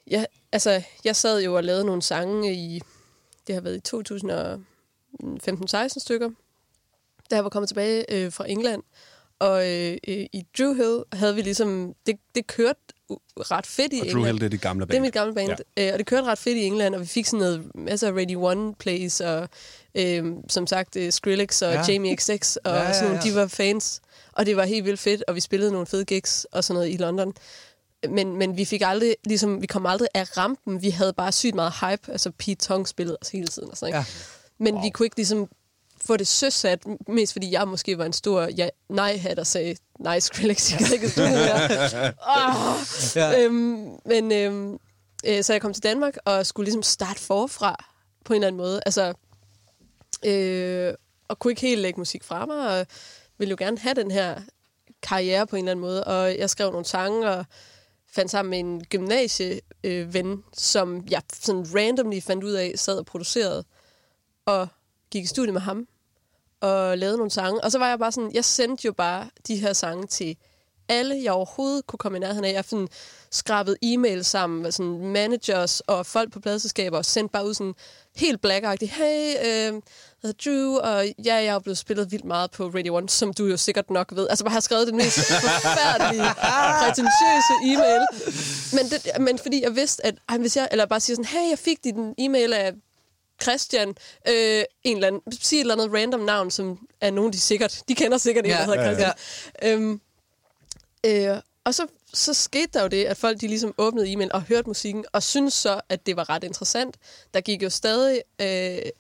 Jeg, 0.08 0.28
altså, 0.52 0.82
jeg 1.04 1.16
sad 1.16 1.44
jo 1.44 1.56
og 1.56 1.64
lavede 1.64 1.86
nogle 1.86 2.02
sange 2.02 2.54
i... 2.54 2.82
Det 3.48 3.56
har 3.56 3.62
været 3.62 3.94
i 3.94 3.98
2015-16 3.98 6.00
stykker, 6.00 6.30
da 7.32 7.36
jeg 7.36 7.44
var 7.44 7.50
kommet 7.50 7.68
tilbage 7.68 8.14
øh, 8.14 8.32
fra 8.32 8.50
England. 8.50 8.84
Og 9.40 9.72
øh, 9.72 9.98
øh, 10.08 10.26
i 10.34 10.46
Drew 10.58 10.74
Hill 10.74 11.04
havde 11.14 11.36
vi 11.36 11.42
ligesom... 11.42 11.94
Det, 12.06 12.16
det 12.36 12.48
kørte 12.48 12.80
ret 13.38 13.66
fedt 13.68 13.94
i 13.94 13.96
Og 13.96 14.08
England. 14.08 14.14
Drew 14.16 14.26
Hill, 14.26 14.40
det 14.40 14.46
er 14.46 14.50
dit 14.50 14.62
gamle 14.62 14.86
band. 14.86 14.92
Det 14.92 14.98
er 14.98 15.02
mit 15.02 15.14
gamle 15.14 15.34
band. 15.34 15.50
Ja. 15.78 15.88
Øh, 15.88 15.94
og 15.94 16.00
det 16.00 16.08
kørte 16.08 16.24
ret 16.24 16.38
fedt 16.38 16.58
i 16.58 16.64
England, 16.64 16.96
og 16.96 17.02
vi 17.02 17.06
fik 17.06 17.26
sådan 17.26 17.40
noget, 17.40 17.76
masser 17.76 18.08
af 18.08 18.12
Radio 18.12 18.44
One 18.46 18.76
plays, 18.76 19.22
og 19.22 19.50
øh, 19.96 20.26
som 20.50 20.68
sagt 20.68 20.96
øh, 20.96 21.12
Skrillex 21.12 21.62
og 21.62 21.74
Ja. 21.74 21.80
ja. 21.80 21.92
Jamie 21.92 22.16
XX, 22.16 22.56
og 22.56 22.72
Ja, 22.72 22.78
ja, 22.78 22.84
ja, 22.84 22.94
sådan 22.94 23.10
nogle, 23.10 23.24
de 23.24 23.36
var 23.36 23.48
fans. 23.48 24.02
Og 24.34 24.46
det 24.46 24.58
var 24.58 24.64
helt 24.66 24.86
vildt 24.86 25.00
fedt, 25.00 25.24
og 25.28 25.36
vi 25.36 25.40
spillede 25.40 25.72
nogle 25.72 25.88
fede 25.88 26.06
gigs 26.06 26.46
og 26.52 26.64
sådan 26.64 26.76
noget 26.76 26.94
i 26.94 26.98
London. 26.98 27.34
Men, 28.10 28.38
men 28.38 28.58
vi 28.58 28.66
fik 28.66 28.82
aldrig, 28.86 29.16
ligesom, 29.26 29.62
vi 29.62 29.68
kom 29.68 29.86
aldrig 29.86 30.08
af 30.14 30.38
rampen. 30.38 30.82
Vi 30.82 30.90
havde 30.90 31.14
bare 31.14 31.32
sygt 31.32 31.56
meget 31.56 31.74
hype. 31.82 32.12
Altså 32.12 32.32
Pete 32.32 32.56
Tong 32.56 32.88
spillede 32.88 33.18
os 33.22 33.30
hele 33.30 33.48
tiden 33.48 33.72
og 33.72 33.78
sådan, 33.78 33.90
ikke? 33.90 33.98
Ja. 33.98 34.06
Men 34.60 34.74
wow. 34.74 34.84
vi 34.84 34.90
kunne 34.90 35.06
ikke 35.06 35.16
ligesom 35.16 35.50
få 36.06 36.18
det 36.18 36.28
søsat, 36.28 36.84
mest 37.08 37.34
fordi 37.34 37.52
jeg 37.52 37.68
måske 37.68 37.98
var 37.98 38.06
en 38.06 38.14
stor 38.14 38.42
ja, 38.42 38.70
nej-hat 38.90 39.40
og 39.40 39.48
sagde, 39.48 39.76
nej, 40.00 40.20
Skrillex, 40.20 40.72
jeg 40.72 40.80
kan 40.80 40.94
ikke 40.94 41.10
stå 41.10 41.24
her. 41.24 41.54
oh. 42.38 42.82
Ja. 43.16 43.44
øhm, 43.44 43.90
men 44.06 44.32
øhm, 44.32 44.78
øh, 45.26 45.44
så 45.44 45.54
jeg 45.54 45.62
kom 45.62 45.74
til 45.74 45.84
Danmark 45.84 46.18
og 46.26 46.46
skulle 46.46 46.66
ligesom 46.66 46.84
starte 46.84 47.20
forfra 47.20 47.76
på 48.26 48.34
en 48.34 48.38
eller 48.38 48.48
anden 48.48 48.58
måde. 48.58 48.82
Altså, 48.86 49.14
øh, 50.26 50.94
og 51.28 51.40
kunne 51.40 51.52
ikke 51.52 51.62
helt 51.62 51.82
lægge 51.82 52.00
musik 52.00 52.24
fra 52.24 52.46
mig, 52.46 52.80
og 52.80 52.88
ville 53.38 53.50
jo 53.50 53.56
gerne 53.60 53.78
have 53.78 53.96
den 53.96 54.12
her 54.12 54.42
karriere 55.02 55.48
på 55.48 55.56
en 55.56 55.64
eller 55.64 55.72
anden 55.72 55.82
måde. 55.82 56.04
Og 56.04 56.38
jeg 56.38 56.50
skrev 56.50 56.72
nogle 56.72 56.86
sange, 56.86 57.30
og 57.30 57.46
fandt 58.16 58.32
sammen 58.32 58.50
med 58.50 58.60
en 58.60 58.86
gymnasieven, 58.86 59.60
øh, 59.84 60.14
ven, 60.14 60.44
som 60.54 61.08
jeg 61.10 61.22
sådan 61.34 61.66
randomly 61.76 62.22
fandt 62.22 62.44
ud 62.44 62.52
af, 62.52 62.74
sad 62.76 62.98
og 62.98 63.06
producerede, 63.06 63.64
og 64.46 64.68
gik 65.12 65.24
i 65.24 65.28
studie 65.28 65.52
med 65.52 65.62
ham, 65.62 65.88
og 66.66 66.98
lavede 66.98 67.18
nogle 67.18 67.32
sange. 67.32 67.64
Og 67.64 67.72
så 67.72 67.80
var 67.80 67.90
jeg 67.90 68.00
bare 68.00 68.12
sådan, 68.12 68.32
jeg 68.34 68.46
sendte 68.46 68.86
jo 68.86 68.94
bare 68.94 69.30
de 69.48 69.56
her 69.56 69.74
sange 69.74 70.08
til 70.08 70.38
alle, 70.90 71.24
jeg 71.24 71.32
overhovedet 71.32 71.88
kunne 71.88 71.98
komme 71.98 72.18
i 72.18 72.22
nærheden 72.22 72.46
af. 72.46 72.54
Jeg 72.54 72.66
sådan 72.68 72.88
skrabet 73.32 73.78
e-mail 73.82 74.26
sammen 74.26 74.62
med 74.62 74.72
sådan 74.72 75.08
managers 75.08 75.80
og 75.80 76.06
folk 76.06 76.34
på 76.34 76.40
pladselskaber 76.40 76.98
og 76.98 77.06
sendte 77.06 77.32
bare 77.32 77.48
ud 77.48 77.54
sådan 77.54 77.74
helt 78.16 78.42
blackagtigt. 78.42 78.92
Hey, 78.92 79.36
øh, 79.46 79.82
jeg 80.24 80.34
Drew, 80.46 80.78
og 80.78 81.06
ja, 81.26 81.36
jeg 81.36 81.46
er 81.46 81.60
blevet 81.60 81.78
spillet 81.78 82.12
vildt 82.12 82.26
meget 82.26 82.52
på 82.52 82.68
Radio 82.68 82.98
1, 82.98 83.12
som 83.12 83.34
du 83.34 83.46
jo 83.46 83.58
sikkert 83.58 83.90
nok 83.90 84.16
ved. 84.16 84.28
Altså 84.30 84.46
bare 84.46 84.54
har 84.54 84.60
skrevet 84.60 84.88
den 84.88 84.98
mest 84.98 85.18
forfærdelige, 85.18 86.24
prætentiøse 86.82 87.54
e-mail. 87.64 88.06
Men, 88.74 88.92
det, 88.92 89.22
men 89.22 89.40
fordi 89.40 89.64
jeg 89.64 89.76
vidste, 89.76 90.06
at 90.06 90.16
ej, 90.30 90.38
hvis 90.38 90.58
jeg, 90.58 90.68
eller 90.72 90.86
bare 90.86 91.00
siger 91.00 91.16
sådan, 91.16 91.26
hey, 91.26 91.50
jeg 91.50 91.60
fik 91.60 91.84
din 91.84 92.16
e-mail 92.18 92.54
af 92.54 92.74
Christian, 93.42 93.90
øh, 94.28 94.64
en 94.84 94.98
eller 94.98 95.08
anden, 95.08 95.32
sig 95.32 95.56
et 95.56 95.62
eller 95.62 95.74
andet 95.74 95.94
random 95.94 96.20
navn, 96.20 96.52
som 96.52 96.88
er 97.02 97.12
nogen, 97.12 97.34
de 97.34 97.40
sikkert, 97.40 97.82
de 97.88 97.96
kender 97.96 98.18
sikkert 98.18 98.46
en, 98.46 98.52
Ja, 98.52 98.58
der 98.58 98.66
hedder 98.66 98.82
ja, 98.82 98.94
Christian. 98.94 99.14
Øhm, 99.64 100.02
øh, 101.06 101.42
og 101.66 101.76
så, 101.76 101.88
så 102.14 102.34
skete 102.34 102.70
der 102.74 102.82
jo 102.82 102.88
det, 102.88 103.06
at 103.06 103.18
folk 103.18 103.42
de 103.42 103.48
ligesom 103.48 103.74
åbnede 103.78 104.12
e-mail 104.12 104.30
og 104.34 104.42
hørte 104.42 104.68
musikken, 104.68 105.06
og 105.14 105.24
syntes 105.24 105.54
så, 105.54 105.82
at 105.90 106.06
det 106.06 106.16
var 106.16 106.30
ret 106.30 106.44
interessant. 106.44 106.96
Der 107.34 107.42
gik 107.42 107.64
jo 107.64 107.70
stadig 107.70 108.22
øh, 108.42 108.92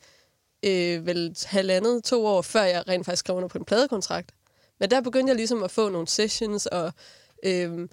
øh, 0.63 1.06
vel 1.06 1.36
halvandet, 1.45 2.04
to 2.04 2.26
år, 2.26 2.41
før 2.41 2.63
jeg 2.63 2.88
rent 2.88 3.06
faktisk 3.06 3.19
skrev 3.19 3.36
under 3.36 3.50
på 3.50 3.58
en 3.58 3.65
pladekontrakt. 3.65 4.32
Men 4.80 4.91
der 4.91 5.02
begyndte 5.02 5.30
jeg 5.30 5.36
ligesom 5.36 5.63
at 5.63 5.71
få 5.71 5.89
nogle 5.89 6.08
sessions, 6.08 6.65
og 6.65 6.91
øh, 7.43 7.89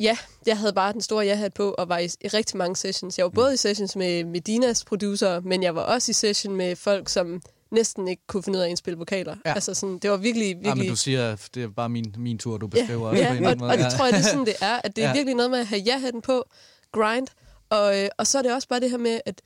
ja, 0.00 0.18
jeg 0.46 0.58
havde 0.58 0.72
bare 0.72 0.92
den 0.92 1.00
store 1.00 1.24
ja-hat 1.24 1.54
på, 1.54 1.70
og 1.78 1.88
var 1.88 1.98
i, 1.98 2.04
i 2.04 2.28
rigtig 2.28 2.56
mange 2.56 2.76
sessions. 2.76 3.18
Jeg 3.18 3.24
var 3.24 3.30
både 3.30 3.54
i 3.54 3.56
sessions 3.56 3.96
med 3.96 4.24
Medinas 4.24 4.84
producer, 4.84 5.40
men 5.40 5.62
jeg 5.62 5.74
var 5.74 5.82
også 5.82 6.10
i 6.10 6.12
session 6.12 6.56
med 6.56 6.76
folk, 6.76 7.08
som 7.08 7.42
næsten 7.70 8.08
ikke 8.08 8.22
kunne 8.26 8.42
finde 8.42 8.56
ud 8.56 8.60
af 8.60 8.66
at 8.66 8.70
indspille 8.70 8.98
vokaler. 8.98 9.36
Ja. 9.46 9.54
Altså 9.54 9.74
sådan, 9.74 9.98
det 9.98 10.10
var 10.10 10.16
virkelig, 10.16 10.46
virkelig... 10.48 10.68
Ja, 10.68 10.74
men 10.74 10.88
du 10.88 10.96
siger, 10.96 11.32
at 11.32 11.48
det 11.54 11.62
er 11.62 11.68
bare 11.68 11.88
min, 11.88 12.14
min 12.18 12.38
tur, 12.38 12.58
du 12.58 12.66
beskriver 12.66 13.08
også 13.08 13.22
Ja, 13.22 13.28
på 13.28 13.34
en 13.36 13.42
ja 13.42 13.50
eller 13.50 13.50
anden 13.50 13.62
og, 13.62 13.66
måde. 13.68 13.72
og 13.72 13.90
det 13.90 13.98
tror 13.98 14.04
jeg, 14.04 14.12
det 14.14 14.20
er 14.20 14.28
sådan, 14.30 14.46
det 14.46 14.54
er. 14.60 14.80
At 14.84 14.96
det 14.96 15.04
er 15.04 15.08
Ja. 15.08 15.14
virkelig 15.14 15.34
noget 15.34 15.50
med 15.50 15.58
at 15.58 15.66
have 15.66 15.80
ja-hatten 15.80 16.22
på, 16.22 16.44
grind, 16.92 17.26
og, 17.70 17.98
øh, 18.02 18.08
og 18.18 18.26
så 18.26 18.38
er 18.38 18.42
det 18.42 18.54
også 18.54 18.68
bare 18.68 18.80
det 18.80 18.90
her 18.90 18.98
med, 18.98 19.20
at 19.26 19.42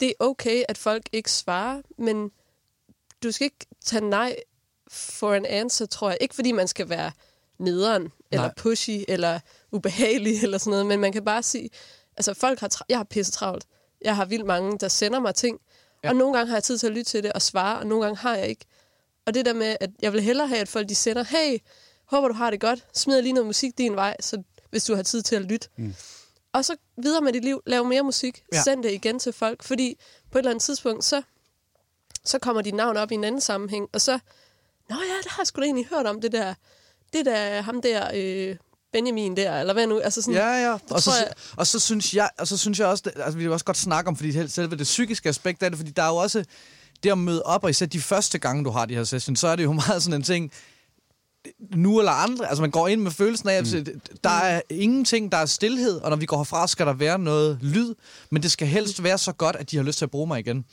det 0.00 0.08
er 0.08 0.12
okay, 0.24 0.62
at 0.68 0.78
folk 0.78 1.02
ikke 1.12 1.30
svarer, 1.32 1.80
men 1.98 2.30
du 3.22 3.32
skal 3.32 3.44
ikke 3.44 3.66
tage 3.84 4.08
nej 4.10 4.36
for 4.90 5.34
en 5.34 5.46
answer, 5.46 5.86
tror 5.86 6.08
jeg. 6.10 6.18
Ikke 6.20 6.34
fordi 6.34 6.52
man 6.52 6.68
skal 6.68 6.88
være 6.88 7.10
nederen, 7.58 8.12
eller 8.32 8.46
Nej. 8.46 8.54
pushy, 8.56 9.04
eller 9.08 9.40
ubehagelig, 9.72 10.40
eller 10.44 10.58
sådan 10.58 10.70
noget, 10.70 10.86
men 10.86 11.00
man 11.00 11.12
kan 11.12 11.24
bare 11.24 11.42
sige, 11.42 11.70
altså 12.16 12.34
folk 12.34 12.60
har, 12.60 12.68
tra- 12.74 12.86
jeg 12.88 12.98
har 12.98 13.04
pisse 13.04 13.32
travlt. 13.32 13.64
Jeg 14.04 14.16
har 14.16 14.24
vildt 14.24 14.46
mange, 14.46 14.78
der 14.78 14.88
sender 14.88 15.20
mig 15.20 15.34
ting, 15.34 15.58
Ja. 16.04 16.08
og 16.08 16.16
nogle 16.16 16.36
gange 16.36 16.48
har 16.48 16.56
jeg 16.56 16.64
tid 16.64 16.78
til 16.78 16.86
at 16.86 16.92
lytte 16.92 17.10
til 17.10 17.22
det 17.22 17.32
og 17.32 17.42
svare, 17.42 17.78
og 17.78 17.86
nogle 17.86 18.04
gange 18.04 18.16
har 18.18 18.36
jeg 18.36 18.48
ikke. 18.48 18.64
Og 19.26 19.34
det 19.34 19.46
der 19.46 19.52
med, 19.52 19.76
at 19.80 19.90
jeg 20.02 20.12
vil 20.12 20.20
hellere 20.22 20.48
have, 20.48 20.60
at 20.60 20.68
folk 20.68 20.88
de 20.88 20.94
sender, 20.94 21.24
hey, 21.24 21.58
håber 22.06 22.28
du 22.28 22.34
har 22.34 22.50
det 22.50 22.60
godt, 22.60 22.86
smider 22.94 23.20
lige 23.20 23.32
noget 23.32 23.46
musik 23.46 23.78
din 23.78 23.96
vej, 23.96 24.16
så 24.20 24.42
hvis 24.70 24.84
du 24.84 24.94
har 24.94 25.02
tid 25.02 25.22
til 25.22 25.36
at 25.36 25.42
lytte. 25.42 25.68
Mm. 25.76 25.94
Og 26.52 26.64
så 26.64 26.76
videre 26.96 27.20
med 27.20 27.32
dit 27.32 27.44
liv, 27.44 27.62
lav 27.66 27.84
mere 27.84 28.02
musik, 28.02 28.44
ja. 28.52 28.62
send 28.62 28.82
det 28.82 28.92
igen 28.92 29.18
til 29.18 29.32
folk, 29.32 29.62
fordi 29.62 29.98
på 30.30 30.38
et 30.38 30.40
eller 30.40 30.50
andet 30.50 30.62
tidspunkt, 30.64 31.04
så, 31.04 31.22
så 32.24 32.38
kommer 32.38 32.62
dit 32.62 32.74
navn 32.74 32.96
op 32.96 33.10
i 33.10 33.14
en 33.14 33.24
anden 33.24 33.40
sammenhæng, 33.40 33.88
og 33.92 34.00
så, 34.00 34.12
nå 34.90 34.96
ja, 34.96 35.16
det 35.22 35.30
har 35.30 35.42
jeg 35.42 35.46
sgu 35.46 35.60
da 35.60 35.64
egentlig 35.64 35.86
hørt 35.86 36.06
om, 36.06 36.20
det 36.20 36.32
der, 36.32 36.54
det 37.12 37.26
der, 37.26 37.60
ham 37.60 37.82
der, 37.82 38.10
øh, 38.14 38.56
Benjamin 38.92 39.36
der, 39.36 39.60
eller 39.60 39.72
hvad 39.72 39.86
nu, 39.86 39.98
altså 39.98 40.22
sådan, 40.22 40.34
Ja, 40.34 40.70
ja. 40.70 40.78
Og 40.90 41.02
så, 41.02 41.10
jeg- 41.18 41.32
og 41.56 41.66
så 41.66 41.78
synes 41.78 42.14
jeg, 42.14 42.30
og 42.38 42.48
så 42.48 42.56
synes 42.56 42.78
jeg 42.78 42.86
også, 42.86 43.02
det, 43.06 43.12
altså 43.16 43.38
vi 43.38 43.44
vil 43.44 43.52
også 43.52 43.64
godt 43.64 43.76
snakke 43.76 44.08
om, 44.08 44.16
fordi 44.16 44.48
selve 44.48 44.76
det 44.76 44.84
psykiske 44.84 45.28
aspekt 45.28 45.62
af 45.62 45.70
det, 45.70 45.78
fordi 45.78 45.90
der 45.90 46.02
er 46.02 46.08
jo 46.08 46.16
også 46.16 46.44
det 47.02 47.10
at 47.10 47.18
møde 47.18 47.42
op, 47.42 47.64
og 47.64 47.70
især 47.70 47.86
de 47.86 48.00
første 48.00 48.38
gange, 48.38 48.64
du 48.64 48.70
har 48.70 48.86
de 48.86 48.94
her 48.94 49.04
sessions, 49.04 49.40
så 49.40 49.48
er 49.48 49.56
det 49.56 49.64
jo 49.64 49.72
meget 49.88 50.02
sådan 50.02 50.14
en 50.20 50.22
ting, 50.22 50.52
nu 51.74 51.98
eller 51.98 52.12
andre, 52.12 52.48
altså 52.48 52.62
man 52.62 52.70
går 52.70 52.88
ind 52.88 53.00
med 53.00 53.10
følelsen 53.10 53.48
af, 53.48 53.54
at 53.54 53.72
mm. 53.74 54.00
der 54.24 54.30
er 54.30 54.60
ingenting, 54.70 55.32
der 55.32 55.38
er 55.38 55.46
stillhed, 55.46 56.00
og 56.00 56.10
når 56.10 56.16
vi 56.16 56.26
går 56.26 56.36
herfra, 56.36 56.66
skal 56.68 56.86
der 56.86 56.92
være 56.92 57.18
noget 57.18 57.58
lyd, 57.62 57.94
men 58.30 58.42
det 58.42 58.50
skal 58.50 58.68
helst 58.68 59.02
være 59.02 59.18
så 59.18 59.32
godt, 59.32 59.56
at 59.56 59.70
de 59.70 59.76
har 59.76 59.82
lyst 59.84 59.98
til 59.98 60.04
at 60.04 60.10
bruge 60.10 60.26
mig 60.26 60.38
igen. 60.40 60.64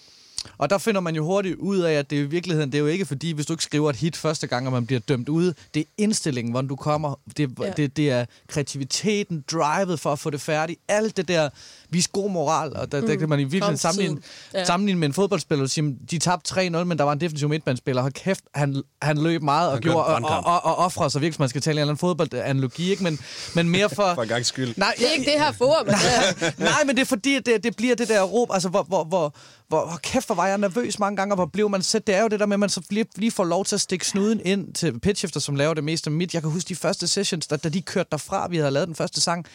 Og 0.58 0.70
der 0.70 0.78
finder 0.78 1.02
man 1.02 1.16
jo 1.16 1.26
hurtigt 1.26 1.56
ud 1.56 1.80
af, 1.80 1.94
at 1.94 2.10
det 2.10 2.20
er 2.20 2.24
i 2.24 2.26
virkeligheden, 2.26 2.72
det 2.72 2.78
er 2.78 2.82
jo 2.82 2.88
ikke 2.88 3.06
fordi, 3.06 3.32
hvis 3.32 3.46
du 3.46 3.54
ikke 3.54 3.64
skriver 3.64 3.90
et 3.90 3.96
hit 3.96 4.16
første 4.18 4.48
gang, 4.48 4.66
og 4.68 4.74
man 4.74 4.86
bliver 4.86 5.00
dømt 5.00 5.30
ude, 5.30 5.54
det 5.74 5.80
er 5.80 5.84
indstillingen, 5.98 6.52
hvordan 6.52 6.68
du 6.68 6.76
kommer, 6.76 7.20
det, 7.38 7.52
ja. 7.62 7.72
Det, 7.78 7.98
det 7.98 8.12
er 8.12 8.26
kreativiteten, 8.48 9.44
drivet 9.52 10.00
for 10.00 10.12
at 10.12 10.20
få 10.20 10.30
det 10.30 10.42
færdigt, 10.42 10.80
alt 10.88 11.18
det 11.18 11.28
der, 11.28 11.50
vis 11.90 12.08
god 12.08 12.32
moral, 12.32 12.76
og 12.76 12.92
der, 12.92 13.02
mm. 13.02 13.08
der 13.08 13.16
kan 13.16 13.30
man 13.30 13.40
i 13.40 13.44
virkeligheden 13.44 13.78
sammenligne, 13.78 14.22
Ja. 14.54 14.66
sammenligne 14.66 15.00
med 15.00 15.08
en 15.08 15.14
fodboldspiller, 15.14 15.64
og 15.64 15.70
sige, 15.70 15.96
de 16.12 16.20
tabte 16.20 16.54
3-0, 16.68 16.84
men 16.84 16.98
der 16.98 17.04
var 17.04 17.12
en 17.12 17.22
defensiv 17.22 17.50
midtbandspiller, 17.50 18.02
hold 18.02 18.14
kæft, 18.14 18.44
han, 18.56 18.84
han 19.02 19.18
løb 19.18 19.42
meget 19.42 19.68
og, 19.68 19.74
Han 19.76 19.82
gjorde, 19.82 20.06
og, 20.06 20.16
og, 20.24 20.46
og, 20.46 20.66
og 20.66 20.76
offrede 20.76 21.10
sig 21.10 21.22
virkelig, 21.22 21.42
man 21.42 21.50
skal 21.50 21.62
tale 21.62 21.74
en 21.74 21.80
eller 21.80 21.92
anden 21.92 22.00
fodboldanalogi, 22.00 22.92
ikke? 22.92 23.04
Men, 23.04 23.20
men 23.56 23.70
mere 23.70 23.90
for... 23.90 24.12
For 24.16 24.22
en 24.22 24.28
gang 24.28 24.46
skyld. 24.46 24.74
Nej, 24.78 24.94
Det 24.98 25.08
er 25.08 25.12
ikke 25.12 25.32
det 25.32 25.40
her 25.40 25.52
forum, 25.52 25.88
altså. 25.90 26.54
Nej, 26.58 26.84
men 26.86 26.96
det 26.96 27.02
er 27.02 27.06
fordi, 27.06 27.36
at 27.36 27.46
det, 27.46 27.64
det 27.64 27.76
bliver 27.76 27.96
det 27.96 28.08
der 28.08 28.22
råb, 28.24 28.50
altså 28.54 28.70
hvor, 28.70 28.84
hvor, 28.84 29.04
hvor, 29.04 29.36
hvor, 29.68 29.88
hvor 29.88 30.00
kæft, 30.04 30.28
hvor 30.28 30.36
var 30.36 30.48
jeg 30.48 30.58
nervøs 30.58 31.00
mange 31.00 31.18
gange, 31.18 31.34
og 31.34 31.36
hvor 31.36 31.46
blev 31.46 31.70
man 31.70 31.82
sæt. 31.82 32.08
Det 32.08 32.16
er 32.16 32.22
jo 32.22 32.28
det 32.28 32.40
der 32.40 32.46
med, 32.46 32.56
at 32.56 32.60
man 32.60 32.70
så 32.70 32.82
lige, 32.90 33.06
lige 33.16 33.32
får 33.32 33.44
lov 33.44 33.66
til 33.66 33.76
at 33.76 33.82
stikke 33.82 34.08
snuden 34.08 34.42
ind 34.46 34.74
til 34.74 35.00
pitchifter, 35.00 35.40
som 35.40 35.56
laver 35.56 35.74
det 35.74 35.84
meste 35.84 36.08
af 36.08 36.12
mit. 36.12 36.34
Jeg 36.34 36.42
kan 36.42 36.52
huske 36.52 36.68
de 36.68 36.76
første 36.76 37.08
sessions, 37.08 37.48
da, 37.48 37.56
da 37.56 37.70
de 37.70 37.82
kørte 37.82 38.10
derfra, 38.12 38.48
vi 38.48 38.58
havde 38.58 38.72
lavet 38.72 38.88
den 38.88 38.96
første 38.96 39.22
sang, 39.22 39.46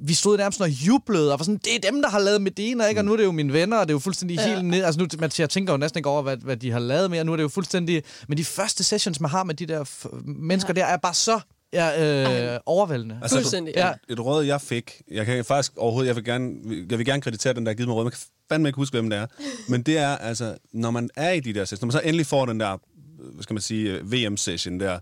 vi 0.00 0.14
stod 0.14 0.38
nærmest 0.38 0.60
og 0.60 0.68
jublede, 0.70 1.32
og 1.32 1.38
var 1.38 1.44
sådan, 1.44 1.60
det 1.64 1.76
er 1.76 1.90
dem, 1.90 2.02
der 2.02 2.08
har 2.10 2.18
lavet 2.18 2.42
Medina, 2.42 2.86
ikke? 2.86 3.00
Og 3.00 3.04
nu 3.04 3.12
er 3.12 3.16
det 3.16 3.24
jo 3.24 3.32
mine 3.32 3.52
venner, 3.52 3.76
og 3.76 3.88
det 3.88 3.92
er 3.92 3.94
jo 3.94 3.98
fuldstændig 3.98 4.36
ja. 4.36 4.48
Helt 4.48 4.64
ned. 4.64 4.84
Altså 4.84 5.00
nu, 5.00 5.06
man, 5.18 5.30
jeg 5.38 5.50
tænker 5.50 5.72
jo 5.72 5.76
næsten 5.76 5.98
ikke 5.98 6.08
over, 6.08 6.22
hvad, 6.22 6.36
hvad 6.36 6.56
de 6.56 6.70
har 6.70 6.78
lavet 6.78 7.10
mere. 7.10 7.24
Nu 7.24 7.32
er 7.32 7.36
det 7.36 7.42
jo 7.42 7.48
fuldstændig... 7.48 8.02
Men 8.28 8.38
de 8.38 8.44
første 8.44 8.84
sessions, 8.84 9.20
man 9.20 9.30
har 9.30 9.44
med 9.44 9.54
de 9.54 9.66
der 9.66 9.84
f- 9.84 10.22
mennesker 10.24 10.72
ja. 10.76 10.80
der, 10.80 10.86
er 10.86 10.96
bare 10.96 11.14
så 11.14 11.40
ja, 11.72 12.54
øh, 12.54 12.60
overvældende. 12.66 13.18
Altså, 13.22 13.36
Fuldstændig, 13.36 13.74
ja. 13.76 13.86
ja. 13.86 13.92
Et 14.08 14.20
råd, 14.20 14.44
jeg 14.44 14.60
fik, 14.60 15.02
jeg 15.10 15.26
kan 15.26 15.44
faktisk 15.44 15.72
overhovedet, 15.76 16.08
jeg 16.08 16.16
vil 16.16 16.24
gerne, 16.24 16.54
jeg 16.90 16.98
vil 16.98 17.06
gerne 17.06 17.22
kreditere 17.22 17.54
den, 17.54 17.66
der 17.66 17.70
har 17.70 17.76
givet 17.76 17.88
mig 17.88 17.96
råd, 17.96 18.04
man 18.04 18.10
kan 18.10 18.20
fandme 18.52 18.68
ikke 18.68 18.76
huske, 18.76 18.94
hvem 18.94 19.10
det 19.10 19.18
er, 19.18 19.26
men 19.68 19.82
det 19.82 19.98
er 19.98 20.16
altså, 20.16 20.56
når 20.72 20.90
man 20.90 21.10
er 21.16 21.30
i 21.32 21.40
de 21.40 21.52
der 21.54 21.64
sessions, 21.64 21.80
når 21.80 21.86
man 21.86 21.92
så 21.92 22.00
endelig 22.00 22.26
får 22.26 22.46
den 22.46 22.60
der, 22.60 22.78
hvad 23.32 23.42
skal 23.42 23.54
man 23.54 23.60
sige, 23.60 24.00
VM-session 24.04 24.80
der, 24.80 24.98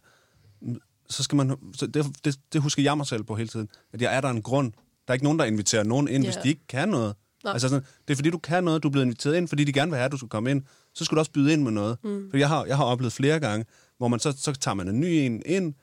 så 1.09 1.23
skal 1.23 1.37
man, 1.37 1.57
så 1.77 1.87
det, 1.87 2.07
det, 2.25 2.37
det 2.53 2.61
husker 2.61 2.83
jeg 2.83 2.97
mig 2.97 3.07
selv 3.07 3.23
på 3.23 3.35
hele 3.35 3.49
tiden, 3.49 3.69
at 3.93 4.03
jeg 4.03 4.17
er 4.17 4.21
der 4.21 4.29
en 4.29 4.43
grund, 4.43 4.73
Der 4.73 5.13
er 5.13 5.15
ikke 5.15 5.25
nogen, 5.25 5.39
der 5.39 5.45
inviterer 5.45 5.85
nogen 5.85 6.09
ind, 6.09 6.25
Ja. 6.25 6.31
hvis 6.31 6.37
de 6.43 6.49
ikke 6.49 6.67
kan 6.69 6.89
noget. 6.89 7.15
Nej. 7.45 7.53
Altså 7.53 7.69
sådan, 7.69 7.85
det 8.09 8.15
er 8.15 8.17
fordi, 8.17 8.31
du 8.31 8.39
kan 8.39 8.65
noget, 8.65 8.83
du 8.83 8.89
er 8.89 8.93
blevet 8.93 9.05
inviteret 9.05 9.37
ind, 9.37 9.49
fordi 9.49 9.65
de 9.65 9.73
gerne 9.73 9.91
vil 9.91 9.97
have, 9.97 10.05
at 10.05 10.13
du 10.13 10.17
skal 10.17 10.29
komme 10.29 10.51
ind. 10.51 10.63
Så 10.95 11.05
skal 11.05 11.17
du 11.17 11.19
også 11.19 11.31
byde 11.33 11.53
ind 11.53 11.63
med 11.63 11.73
noget. 11.73 11.97
Mm. 12.05 12.31
For 12.31 12.37
jeg 12.39 12.49
har, 12.49 12.65
jeg 12.65 12.77
har 12.77 12.85
oplevet 12.85 13.13
flere 13.13 13.41
gange, 13.41 13.67
hvor 13.99 14.09
man 14.09 14.21
så, 14.21 14.33
så 14.39 14.53
tager 14.53 14.75
man 14.75 14.89
en 14.89 15.01
ny 15.01 15.05
en 15.07 15.43
ind, 15.47 15.75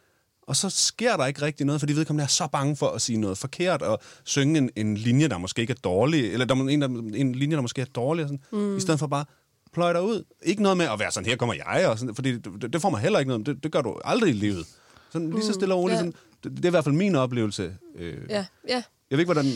og 0.48 0.56
så 0.56 0.70
sker 0.70 1.18
der 1.18 1.26
ikke 1.26 1.42
rigtig 1.42 1.66
noget, 1.66 1.82
fordi 1.82 1.94
vedkommende 1.94 2.24
er 2.24 2.28
så 2.28 2.48
bange 2.52 2.76
for 2.76 2.88
at 2.88 3.02
sige 3.02 3.18
noget 3.18 3.38
forkert, 3.38 3.82
og 3.82 4.00
synge 4.24 4.58
en, 4.58 4.70
en 4.76 4.98
linje, 4.98 5.28
der 5.28 5.38
måske 5.38 5.62
ikke 5.62 5.72
er 5.72 5.82
dårlig, 5.84 6.34
eller 6.34 6.46
der 6.46 6.56
er 6.56 6.60
en, 6.60 6.82
der, 6.82 6.88
en 7.16 7.36
linje, 7.36 7.56
der 7.56 7.62
måske 7.62 7.82
er 7.82 7.86
dårlig, 7.86 8.24
og 8.24 8.30
sådan, 8.30 8.44
mm. 8.52 8.78
i 8.78 8.80
stedet 8.80 9.00
for 9.00 9.08
bare 9.08 9.26
pløje 9.74 9.94
dig 9.94 10.02
ud. 10.02 10.24
Ikke 10.44 10.62
noget 10.62 10.78
med 10.78 10.86
at 10.86 11.00
være 11.00 11.12
sådan, 11.12 11.30
her 11.30 11.36
kommer 11.36 11.56
jeg, 11.56 11.88
og 11.88 12.00
sådan, 12.00 12.16
fordi 12.16 12.38
det, 12.38 12.74
det 12.74 12.82
får 12.82 12.90
man 12.90 13.02
heller 13.02 13.20
ikke 13.20 13.30
noget, 13.30 13.46
det, 13.46 13.64
det 13.64 13.72
gør 13.72 13.82
du 13.82 14.00
aldrig 14.04 14.30
i 14.30 14.34
livet. 14.34 14.66
Sådan 15.12 15.30
lige 15.30 15.44
så 15.44 15.54
stille 15.54 15.74
og 15.74 15.80
roligt. 15.80 15.96
ja. 15.96 16.00
Sådan, 16.00 16.14
det, 16.44 16.52
det 16.58 16.66
er 16.66 16.70
i 16.70 16.72
hvert 16.72 16.84
fald 16.84 16.96
min 16.96 17.16
oplevelse. 17.16 17.78
Øh, 17.96 18.18
Ja, 18.30 18.46
ja. 18.68 18.84
Jeg 19.10 19.18
ved 19.18 19.20
ikke, 19.20 19.34
hvordan... 19.34 19.52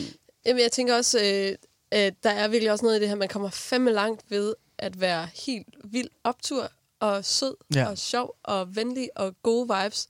Jamen, 0.46 0.62
jeg 0.62 0.72
tænker 0.72 0.96
også, 0.96 1.18
øh, 1.18 1.56
at 1.90 2.14
der 2.22 2.30
er 2.30 2.48
virkelig 2.48 2.72
også 2.72 2.84
noget 2.84 2.96
i 2.96 3.00
det 3.00 3.08
her, 3.08 3.16
man 3.16 3.28
kommer 3.28 3.50
fandme 3.50 3.92
langt 3.92 4.22
ved 4.28 4.54
at 4.78 5.00
være 5.00 5.28
helt 5.46 5.66
vild 5.84 6.08
optur, 6.24 6.70
og 7.00 7.24
sød, 7.24 7.54
ja. 7.74 7.86
og 7.88 7.98
sjov, 7.98 8.36
og 8.42 8.76
venlig, 8.76 9.08
og 9.16 9.34
gode 9.42 9.68
vibes. 9.74 10.08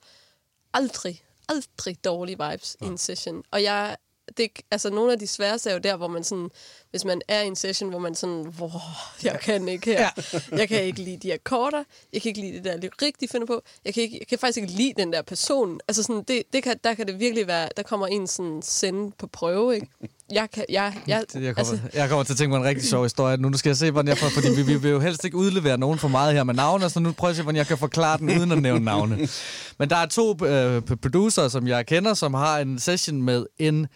Aldrig, 0.75 1.23
aldrig 1.49 2.05
dårlige 2.05 2.39
vibes 2.49 2.77
ja. 2.81 2.87
i 2.87 2.89
en 2.89 2.99
session. 2.99 3.43
Og 3.51 3.63
jeg, 3.63 3.97
det, 4.37 4.51
altså 4.71 4.91
nogle 4.91 5.13
af 5.13 5.19
de 5.19 5.27
sværeste 5.27 5.71
er 5.71 5.75
jo 5.75 5.81
der, 5.81 5.97
hvor 5.97 6.09
man 6.09 6.25
sådan, 6.25 6.51
hvis 6.91 7.05
man 7.05 7.23
er 7.29 7.43
i 7.43 7.47
en 7.47 7.57
session, 7.57 7.91
hvor 7.91 7.99
man 7.99 8.15
sådan, 8.15 8.47
hvor 8.57 8.83
jeg 9.25 9.41
kan 9.41 9.69
ikke 9.69 9.93
her. 9.93 10.11
Jeg 10.59 10.69
kan 10.69 10.83
ikke 10.83 11.03
lide 11.03 11.17
de 11.17 11.35
akkorder, 11.35 11.85
jeg 12.13 12.23
kan 12.23 12.29
ikke 12.29 12.41
lide 12.41 12.53
det 12.53 12.65
der 12.65 12.77
lyrik, 12.77 13.21
de 13.21 13.29
finder 13.29 13.47
på, 13.47 13.63
jeg 13.85 13.95
kan, 13.95 14.03
ikke, 14.03 14.19
jeg 14.19 14.27
kan 14.27 14.39
faktisk 14.39 14.59
ikke 14.59 14.73
lide 14.73 14.93
den 14.97 15.13
der 15.13 15.23
person. 15.23 15.81
Altså 15.89 16.03
sådan, 16.03 16.23
det, 16.23 16.43
det 16.53 16.63
kan, 16.63 16.81
der 16.85 16.95
kan 16.95 17.07
det 17.07 17.21
virkelig 17.21 17.47
være, 17.47 17.69
der 17.77 17.83
kommer 17.83 18.07
en 18.07 18.27
sådan 18.27 18.63
sende 18.63 19.13
på 19.19 19.27
prøve, 19.27 19.75
ikke? 19.75 19.87
Jeg 20.33 20.51
kan, 20.51 20.65
jeg, 20.69 20.95
jeg, 21.07 21.25
jeg, 21.35 21.55
kommer, 21.55 21.73
altså, 21.73 21.79
jeg 21.95 22.09
kommer 22.09 22.25
til 22.25 22.33
at 22.33 22.37
tænke 22.37 22.53
på 22.53 22.57
en 22.57 22.65
rigtig 22.65 22.89
sjov 22.89 23.03
historie. 23.03 23.37
Nu 23.37 23.57
skal 23.57 23.71
jeg 23.71 23.77
se, 23.77 23.91
hvordan 23.91 24.09
jeg 24.09 24.19
får... 24.19 24.29
Fordi 24.29 24.49
vi, 24.57 24.63
vi 24.63 24.77
vil 24.77 24.91
jo 24.91 25.01
helst 25.01 25.25
ikke 25.25 25.37
udlevere 25.37 25.79
nogen 25.79 25.99
for 25.99 26.09
meget 26.09 26.35
her 26.35 26.45
med 26.45 26.55
navne, 26.55 26.91
så 26.91 27.01
nu 27.01 27.13
prøver 27.13 27.29
jeg 27.29 27.33
at 27.33 27.37
se, 27.37 27.43
hvordan 27.43 27.57
jeg 27.57 27.67
kan 27.67 27.79
forklare 27.79 28.19
den 28.19 28.39
uden 28.39 28.53
at 28.53 28.63
nævne 28.63 28.85
navne. 28.85 29.29
Men 29.79 29.91
der 29.91 29.97
er 29.97 30.07
to 30.07 30.47
øh, 30.47 30.83
producer, 30.83 31.49
som 31.49 31.67
jeg 31.67 31.87
kender, 31.87 32.15
som 32.15 32.35
har 32.35 32.59
en 32.59 32.79
session 32.79 33.23
med 33.23 33.47
en 33.59 33.87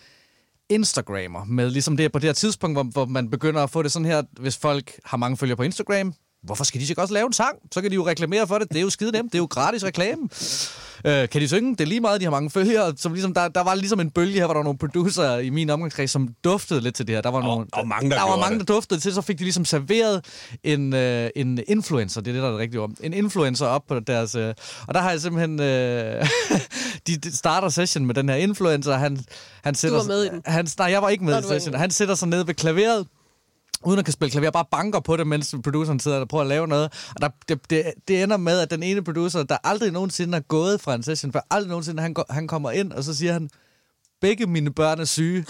Instagrammer. 0.69 1.45
Med 1.45 1.71
ligesom 1.71 1.97
det 1.97 2.13
på 2.13 2.19
det 2.19 2.29
her 2.29 2.35
tidspunkt, 2.35 2.77
hvor, 2.77 2.83
hvor 2.83 3.05
man 3.05 3.31
begynder 3.31 3.63
at 3.63 3.71
få 3.71 3.83
det 3.83 3.93
sådan 3.93 4.07
her, 4.07 4.23
hvis 4.41 4.57
folk 4.57 4.93
har 5.05 5.17
mange 5.17 5.37
følgere 5.37 5.57
på 5.57 5.63
Instagram, 5.63 6.15
hvorfor 6.43 6.65
skal 6.65 6.81
de 6.81 6.87
så 6.87 6.93
ikke 6.93 7.03
også 7.03 7.15
lave 7.15 7.27
en 7.27 7.33
sang? 7.33 7.59
Så 7.73 7.81
kan 7.83 7.91
de 7.91 7.95
jo 7.95 8.07
reklamere 8.07 8.47
for 8.47 8.59
det. 8.59 8.69
Det 8.69 8.77
er 8.77 8.83
jo 8.83 8.91
skide 8.91 9.13
nemt. 9.13 9.33
Det 9.33 9.39
er 9.39 9.43
jo 9.43 9.49
gratis 9.51 9.85
reklame. 9.85 10.29
Øh, 11.07 11.29
kan 11.29 11.41
de 11.41 11.49
synge? 11.49 11.71
Det 11.71 11.81
er 11.81 11.87
lige 11.87 12.01
meget, 12.01 12.21
de 12.21 12.27
har 12.27 12.31
mange 12.31 12.51
følgere. 12.51 12.93
Som 12.97 13.13
ligesom, 13.13 13.35
der, 13.35 13.49
der 13.49 13.63
var 13.63 13.75
ligesom 13.75 14.01
en 14.01 14.11
bølge 14.11 14.33
her, 14.33 14.45
hvor 14.45 14.55
der 14.55 14.59
var 14.59 14.65
nogle 14.65 14.79
producer 14.79 15.39
i 15.39 15.51
min 15.51 15.71
omgangskreds, 15.71 16.11
som 16.11 16.29
duftede 16.45 16.81
lidt 16.81 16.95
til 16.95 17.07
det 17.07 17.15
her. 17.15 17.23
Der 17.23 17.31
var, 17.31 17.43
nogle, 17.43 17.67
der 17.75 17.77
var 17.77 17.85
mange, 17.85 18.11
der 18.11 18.17
der, 18.17 18.23
var 18.23 18.37
mange, 18.37 18.59
det. 18.59 18.69
der 18.69 18.75
duftede 18.75 19.01
til, 19.01 19.13
så 19.15 19.23
fik 19.23 19.39
de 19.39 19.43
ligesom 19.43 19.65
serveret 19.65 20.25
en, 20.65 20.95
øh, 20.95 21.31
en 21.37 21.61
influencer, 21.69 22.21
det 22.21 22.31
er 22.31 22.33
det, 22.33 22.43
der 22.43 22.49
er 22.49 22.53
det 22.53 22.61
rigtige 22.61 22.81
om, 22.81 22.97
en 23.01 23.13
influencer 23.13 23.67
op 23.67 23.83
på 23.89 24.01
deres... 24.01 24.35
Øh, 24.35 24.55
og 24.87 24.95
der 24.95 25.01
har 25.01 25.11
jeg 25.11 25.21
simpelthen... 25.21 25.61
Øh, 25.61 26.27
de, 27.07 27.37
starter 27.37 27.69
session 27.69 28.07
med 28.07 28.15
den 28.15 28.29
her 28.29 28.37
influencer, 28.37 28.95
han, 28.95 29.19
han 29.65 29.75
sætter... 29.75 29.99
var 29.99 30.05
med 30.05 30.25
i 30.25 30.29
den? 30.29 30.43
Han, 30.45 30.69
nej, 30.79 30.91
jeg 30.91 31.03
var 31.03 31.09
ikke 31.09 31.25
med 31.25 31.33
Nå, 31.33 31.39
i 31.39 31.43
du 31.43 31.49
session. 31.49 31.75
Han 31.75 31.91
sætter 31.91 32.15
sig 32.15 32.29
ned 32.29 32.45
ved 32.45 32.55
klaveret, 32.55 33.07
uden 33.85 33.99
at 33.99 34.05
kan 34.05 34.13
spille 34.13 34.31
klaver, 34.31 34.51
bare 34.51 34.65
banker 34.71 35.01
på 35.01 35.17
det, 35.17 35.27
mens 35.27 35.55
produceren 35.65 36.01
sidder 36.01 36.21
og 36.21 36.29
prøver 36.29 36.43
at 36.43 36.49
lave 36.49 36.69
noget. 36.69 37.11
Og 37.15 37.21
der, 37.21 37.29
det, 37.49 37.71
det, 37.71 37.93
det 38.09 38.23
ender 38.23 38.37
med, 38.37 38.61
at 38.61 38.71
den 38.71 38.83
ene 38.83 39.05
producer, 39.05 39.43
der 39.43 39.57
aldrig 39.65 39.93
nogensinde 39.93 40.37
er 40.37 40.43
gået 40.43 40.81
fra 40.81 40.95
en 40.95 41.03
session, 41.03 41.33
for 41.33 41.47
aldrig 41.51 41.69
nogensinde, 41.69 42.03
han, 42.03 42.15
går, 42.15 42.27
han 42.31 42.49
kommer 42.49 42.71
ind, 42.71 42.93
og 42.93 43.05
så 43.05 43.15
siger 43.15 43.33
han, 43.33 43.51
begge 44.21 44.47
mine 44.47 44.73
børn 44.73 45.01
er 45.01 45.05
syge. 45.05 45.47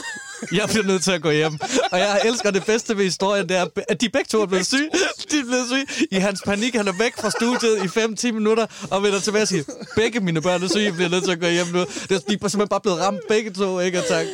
Jeg 0.53 0.69
bliver 0.69 0.85
nødt 0.87 1.03
til 1.03 1.13
at 1.13 1.23
gå 1.23 1.31
hjem. 1.31 1.59
Og 1.93 1.99
jeg 1.99 2.21
elsker 2.25 2.51
det 2.51 2.65
bedste 2.67 2.97
ved 2.97 3.05
historien, 3.05 3.49
det 3.49 3.57
er, 3.57 3.67
at 3.89 4.01
de 4.01 4.09
begge 4.09 4.29
to 4.29 4.43
er 4.43 4.47
blevet 4.47 4.67
syge. 4.67 4.91
De 5.31 5.39
er 5.39 5.45
blevet 5.45 5.67
syge. 5.67 6.07
I 6.11 6.15
hans 6.15 6.43
panik, 6.47 6.75
han 6.75 6.89
er 6.89 6.93
væk 6.99 7.17
fra 7.21 7.31
studiet 7.31 7.85
i 7.85 8.29
5-10 8.29 8.33
minutter, 8.33 8.67
og 8.91 9.03
vender 9.03 9.21
tilbage 9.21 9.43
og 9.43 9.49
siger, 9.49 9.65
begge 9.97 10.21
mine 10.21 10.41
børn 10.41 10.63
er 10.63 10.69
syge, 10.69 10.85
jeg 10.85 10.95
bliver 10.95 11.09
nødt 11.09 11.25
til 11.25 11.33
at 11.33 11.41
gå 11.41 11.47
hjem 11.47 11.67
nu. 11.67 11.81
Det 11.81 11.89
er, 11.89 12.07
de 12.07 12.15
er 12.15 12.19
simpelthen 12.19 12.69
bare 12.69 12.81
blevet 12.81 13.01
ramt 13.01 13.21
begge 13.29 13.51
to, 13.51 13.81
ikke? 13.81 13.99
Og, 13.99 14.05
tanken. 14.09 14.33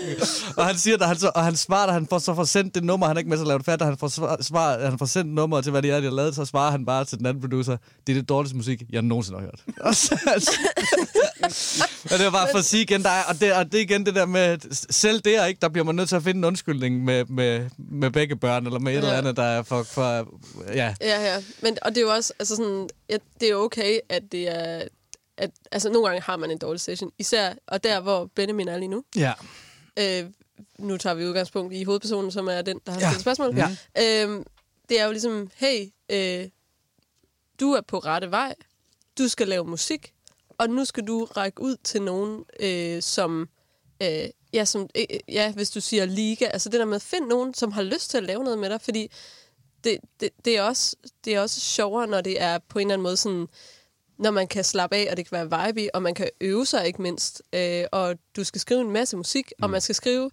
og 0.57 0.67
han 0.67 0.79
siger, 0.79 0.97
at 0.97 1.09
han, 1.09 1.19
så, 1.19 1.31
og 1.35 1.45
han 1.45 1.57
svarer, 1.57 1.87
at 1.87 1.93
han 1.93 2.07
får, 2.07 2.19
så 2.19 2.35
får 2.35 2.45
sendt 2.45 2.75
det 2.75 2.85
nummer, 2.85 3.07
han 3.07 3.17
er 3.17 3.19
ikke 3.19 3.31
med 3.31 3.37
til 3.37 3.43
at 3.43 3.49
lave 3.49 3.59
det 3.59 3.67
færdigt, 3.67 3.85
han 3.89 3.99
får, 3.99 4.43
svar, 4.43 4.79
han 4.79 4.99
får 4.99 5.07
sendt 5.07 5.35
nummer 5.35 5.61
til, 5.61 5.71
hvad 5.71 5.83
det 5.83 5.91
er, 5.91 6.01
de 6.01 6.05
har 6.05 6.13
lavet, 6.13 6.35
så 6.35 6.45
svarer 6.45 6.71
han 6.71 6.87
bare 6.87 7.05
til 7.05 7.19
den 7.19 7.27
anden 7.27 7.41
producer, 7.41 7.77
det 8.07 8.13
er 8.13 8.21
det 8.21 8.29
dårligste 8.29 8.57
musik, 8.57 8.83
jeg 8.91 9.03
nogensinde 9.03 9.39
har 9.39 9.45
hørt. 9.47 9.63
Og 9.81 9.95
så, 9.95 10.19
altså, 10.27 10.53
og 12.11 12.19
det 12.19 12.25
var 12.25 12.31
bare 12.31 12.49
for 12.51 12.59
at 12.59 12.65
sige 12.65 12.83
igen, 12.83 13.03
der 13.03 13.11
er, 13.11 13.23
og, 13.23 13.41
det, 13.41 13.53
og 13.53 13.65
det 13.73 13.75
er 13.75 13.83
igen 13.83 14.07
det 14.07 14.15
der 14.15 14.22
med, 14.27 14.41
at 14.41 14.67
selv 14.91 15.21
der, 15.21 15.47
ikke, 15.47 15.59
der 15.61 15.69
bliver 15.69 15.85
man 15.85 15.95
nødt 15.95 16.09
til 16.09 16.17
at 16.17 16.23
finde 16.23 16.39
en 16.39 16.45
undskyldning 16.45 17.05
med, 17.05 17.25
med, 17.25 17.71
med 17.79 18.11
begge 18.11 18.37
børn, 18.37 18.67
eller 18.67 18.79
med 18.79 18.93
et 18.93 18.97
Ja. 18.97 19.01
eller 19.03 19.13
andet, 19.19 19.37
der 19.37 19.43
er 19.43 19.63
for, 19.63 19.83
for 19.83 20.03
ja. 20.75 20.95
Ja, 21.01 21.33
ja. 21.35 21.43
Men, 21.63 21.79
og 21.83 21.91
det 21.91 21.97
er 21.97 22.01
jo 22.03 22.11
også, 22.13 22.33
altså 22.39 22.57
sådan, 22.57 22.89
ja, 23.11 23.17
det 23.41 23.51
er 23.51 23.55
okay, 23.55 23.99
at 24.09 24.23
det 24.33 24.49
er, 24.49 24.83
at, 25.37 25.51
altså 25.73 25.91
nogle 25.91 26.09
gange 26.09 26.23
har 26.23 26.37
man 26.37 26.51
en 26.51 26.59
dårlig 26.59 26.81
session. 26.81 27.11
Især, 27.19 27.53
og 27.67 27.85
der, 27.85 28.01
hvor 28.01 28.31
Benjamin 28.35 28.69
er 28.69 28.77
lige 28.79 28.89
nu. 28.89 29.05
Ja. 29.17 29.33
Øh, 29.99 30.25
nu 30.79 30.97
tager 30.97 31.15
vi 31.15 31.27
udgangspunkt 31.27 31.75
i 31.75 31.85
hovedpersonen, 31.85 32.31
som 32.31 32.49
er 32.49 32.63
den, 32.63 32.81
der 32.87 32.93
har 32.93 33.01
Ja. 33.01 33.07
stillet 33.07 33.21
spørgsmål. 33.21 33.57
Ja. 33.57 33.69
Øh, 34.27 34.45
det 34.89 35.01
er 35.01 35.05
jo 35.05 35.11
ligesom, 35.11 35.51
hey, 35.57 35.87
øh, 36.11 36.49
du 37.61 37.73
er 37.73 37.81
på 37.81 37.99
rette 37.99 38.31
vej, 38.31 38.55
du 39.19 39.29
skal 39.29 39.49
lave 39.49 39.65
musik, 39.65 40.13
og 40.59 40.71
nu 40.71 40.85
skal 40.85 41.05
du 41.07 41.25
række 41.25 41.61
ud 41.63 41.77
til 41.85 42.03
nogen, 42.03 42.45
øh, 42.61 43.03
som, 43.03 43.49
øh, 44.03 44.31
ja, 44.53 44.65
som, 44.65 44.89
øh, 44.95 45.05
ja, 45.29 45.53
hvis 45.53 45.71
du 45.71 45.81
siger 45.81 46.05
liga, 46.05 46.45
altså 46.45 46.69
det 46.69 46.81
der 46.81 46.87
med 46.87 46.97
at 46.97 47.03
finde 47.03 47.29
nogen, 47.29 47.55
som 47.55 47.73
har 47.73 47.83
lyst 47.83 48.11
til 48.11 48.19
at 48.19 48.25
lave 48.25 48.45
noget 48.45 48.59
med 48.59 48.71
dig, 48.71 48.81
fordi 48.81 49.11
det, 49.85 49.99
det, 50.21 50.31
det, 50.45 50.57
er 50.57 50.63
også, 50.63 50.97
det 51.25 51.35
er 51.35 51.41
også 51.41 51.61
sjovere, 51.61 52.07
når 52.07 52.21
det 52.21 52.43
er 52.43 52.59
på 52.69 52.79
en 52.79 52.87
eller 52.87 52.95
anden 52.95 53.03
måde 53.03 53.17
sådan, 53.17 53.47
når 54.19 54.31
man 54.31 54.49
kan 54.49 54.65
slappe 54.65 54.97
af, 54.97 55.09
og 55.11 55.17
det 55.17 55.29
kan 55.29 55.51
være 55.51 55.67
vibe 55.67 55.95
og 55.95 56.03
man 56.03 56.15
kan 56.15 56.29
øve 56.41 56.67
sig 56.67 56.87
ikke 56.87 57.03
mindst, 57.03 57.43
øh, 57.53 57.85
og 57.93 58.17
du 58.37 58.45
skal 58.45 58.61
skrive 58.61 58.81
en 58.81 58.91
masse 58.91 59.17
musik, 59.17 59.53
mm. 59.59 59.63
og 59.63 59.71
man 59.71 59.81
skal 59.81 59.95
skrive, 59.95 60.31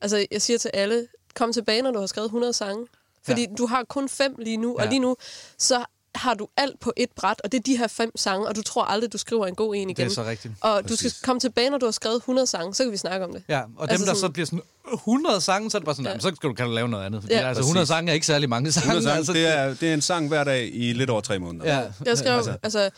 altså 0.00 0.26
jeg 0.30 0.42
siger 0.42 0.58
til 0.58 0.70
alle, 0.74 1.08
kom 1.34 1.52
tilbage, 1.52 1.82
når 1.82 1.90
du 1.90 1.98
har 1.98 2.06
skrevet 2.06 2.26
100 2.26 2.52
sange, 2.52 2.86
fordi 3.22 3.40
ja. 3.40 3.54
du 3.58 3.66
har 3.66 3.84
kun 3.84 4.08
fem 4.08 4.34
lige 4.38 4.56
nu, 4.56 4.76
ja. 4.78 4.84
og 4.84 4.88
lige 4.88 5.00
nu, 5.00 5.16
så 5.58 5.84
har 6.14 6.34
du 6.34 6.48
alt 6.56 6.80
på 6.80 6.92
et 6.96 7.08
bræt, 7.16 7.40
og 7.44 7.52
det 7.52 7.58
er 7.58 7.62
de 7.62 7.76
her 7.76 7.86
fem 7.86 8.16
sange, 8.16 8.48
og 8.48 8.56
du 8.56 8.62
tror 8.62 8.84
aldrig, 8.84 9.12
du 9.12 9.18
skriver 9.18 9.46
en 9.46 9.54
god 9.54 9.74
en 9.74 9.80
igen. 9.90 9.96
Det 9.96 10.04
er 10.04 10.08
så 10.14 10.24
rigtigt. 10.24 10.54
Og 10.60 10.82
du 10.82 10.88
Præcis. 10.88 11.12
skal 11.12 11.24
komme 11.26 11.40
tilbage, 11.40 11.70
når 11.70 11.78
du 11.78 11.86
har 11.86 11.90
skrevet 11.90 12.16
100 12.16 12.46
sange, 12.46 12.74
så 12.74 12.82
kan 12.84 12.92
vi 12.92 12.96
snakke 12.96 13.26
om 13.26 13.32
det. 13.32 13.42
Ja, 13.48 13.60
og 13.60 13.68
dem, 13.68 13.90
Altså 13.90 14.06
der 14.06 14.14
så 14.14 14.20
sådan- 14.20 14.32
bliver 14.32 14.46
sådan 14.46 14.62
100 14.92 15.40
sange, 15.40 15.70
så 15.70 15.76
er 15.76 15.78
det 15.80 15.84
bare 15.84 15.94
sådan, 15.94 16.12
Ja. 16.12 16.18
så 16.18 16.32
skal 16.36 16.48
du, 16.48 16.54
kan 16.54 16.66
du 16.66 16.72
lave 16.72 16.88
noget 16.88 17.04
andet. 17.06 17.22
Fordi, 17.22 17.34
Ja. 17.34 17.48
altså 17.48 17.60
100 17.62 17.82
Præcis. 17.82 17.88
sange 17.88 18.10
er 18.10 18.14
ikke 18.14 18.26
særlig 18.26 18.48
mange 18.48 18.72
sange. 18.72 18.84
100 18.86 19.04
sange, 19.04 19.16
altså, 19.16 19.32
det, 19.32 19.46
er, 19.58 19.74
det 19.74 19.82
er 19.90 19.94
en 19.94 20.00
sang 20.02 20.28
hver 20.28 20.44
dag 20.44 20.70
i 20.74 20.92
lidt 20.92 21.10
over 21.10 21.20
tre 21.20 21.38
måneder. 21.38 21.66
Ja. 21.78 21.92
Jeg 22.06 22.18
skrev 22.18 22.32
Altså- 22.36 22.56
altså, 22.62 22.78
altså 22.78 22.90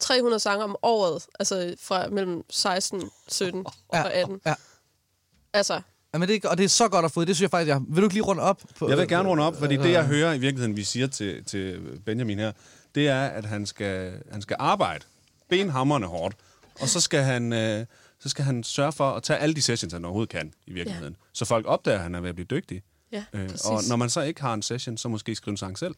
300 0.00 0.40
sange 0.40 0.64
om 0.64 0.76
året, 0.82 1.22
altså 1.38 1.74
fra 1.82 2.08
mellem 2.08 2.42
16, 2.50 3.10
17 3.28 3.66
Ja. 3.94 4.02
og 4.02 4.12
18. 4.12 4.40
Ja. 4.46 4.54
Altså, 5.52 5.80
Ja, 6.14 6.18
men 6.18 6.28
det, 6.28 6.44
og 6.44 6.58
det 6.58 6.64
er 6.64 6.68
så 6.68 6.88
godt 6.88 7.04
at 7.04 7.10
få. 7.12 7.24
Det 7.24 7.36
synes 7.36 7.42
jeg 7.42 7.50
faktisk, 7.50 7.68
jeg... 7.68 7.80
Vil 7.88 7.96
du 7.96 8.06
ikke 8.06 8.14
lige 8.14 8.22
runde 8.24 8.42
op? 8.42 8.62
På, 8.78 8.88
Jeg 8.88 8.98
vil 8.98 9.08
gerne 9.08 9.28
runde 9.28 9.42
op, 9.44 9.56
fordi 9.58 9.76
det, 9.76 9.90
jeg 9.90 10.06
hører 10.06 10.32
i 10.32 10.38
virkeligheden, 10.38 10.76
vi 10.76 10.84
siger 10.84 11.06
til, 11.06 11.44
til 11.44 11.80
Benjamin 12.06 12.38
her, 12.38 12.52
det 12.94 13.08
er, 13.08 13.22
at 13.26 13.44
han 13.44 13.66
skal, 13.66 14.12
han 14.32 14.42
skal 14.42 14.56
arbejde 14.58 15.04
benhammerne 15.48 16.06
hårdt, 16.06 16.36
og 16.80 16.88
så 16.88 17.00
skal 17.00 17.22
han... 17.22 17.52
Øh, 17.52 17.86
så 18.20 18.28
skal 18.28 18.44
han 18.44 18.64
sørge 18.64 18.92
for 18.92 19.10
at 19.10 19.22
tage 19.22 19.38
alle 19.38 19.54
de 19.54 19.62
sessions, 19.62 19.92
han 19.92 20.04
overhovedet 20.04 20.28
kan 20.30 20.52
i 20.66 20.72
virkeligheden. 20.72 21.12
Ja. 21.12 21.26
Så 21.32 21.44
folk 21.44 21.66
opdager, 21.68 21.96
at 21.96 22.02
han 22.02 22.14
er 22.14 22.20
ved 22.20 22.28
at 22.28 22.34
blive 22.34 22.46
dygtig. 22.50 22.82
ja, 23.12 23.24
Øh, 23.32 23.48
præcis. 23.48 23.64
og 23.66 23.80
når 23.88 23.96
man 23.96 24.10
så 24.10 24.20
ikke 24.20 24.40
har 24.40 24.54
en 24.54 24.62
session, 24.62 24.96
så 24.96 25.08
måske 25.08 25.34
skrive 25.34 25.52
en 25.52 25.56
sang 25.56 25.78
selv. 25.78 25.94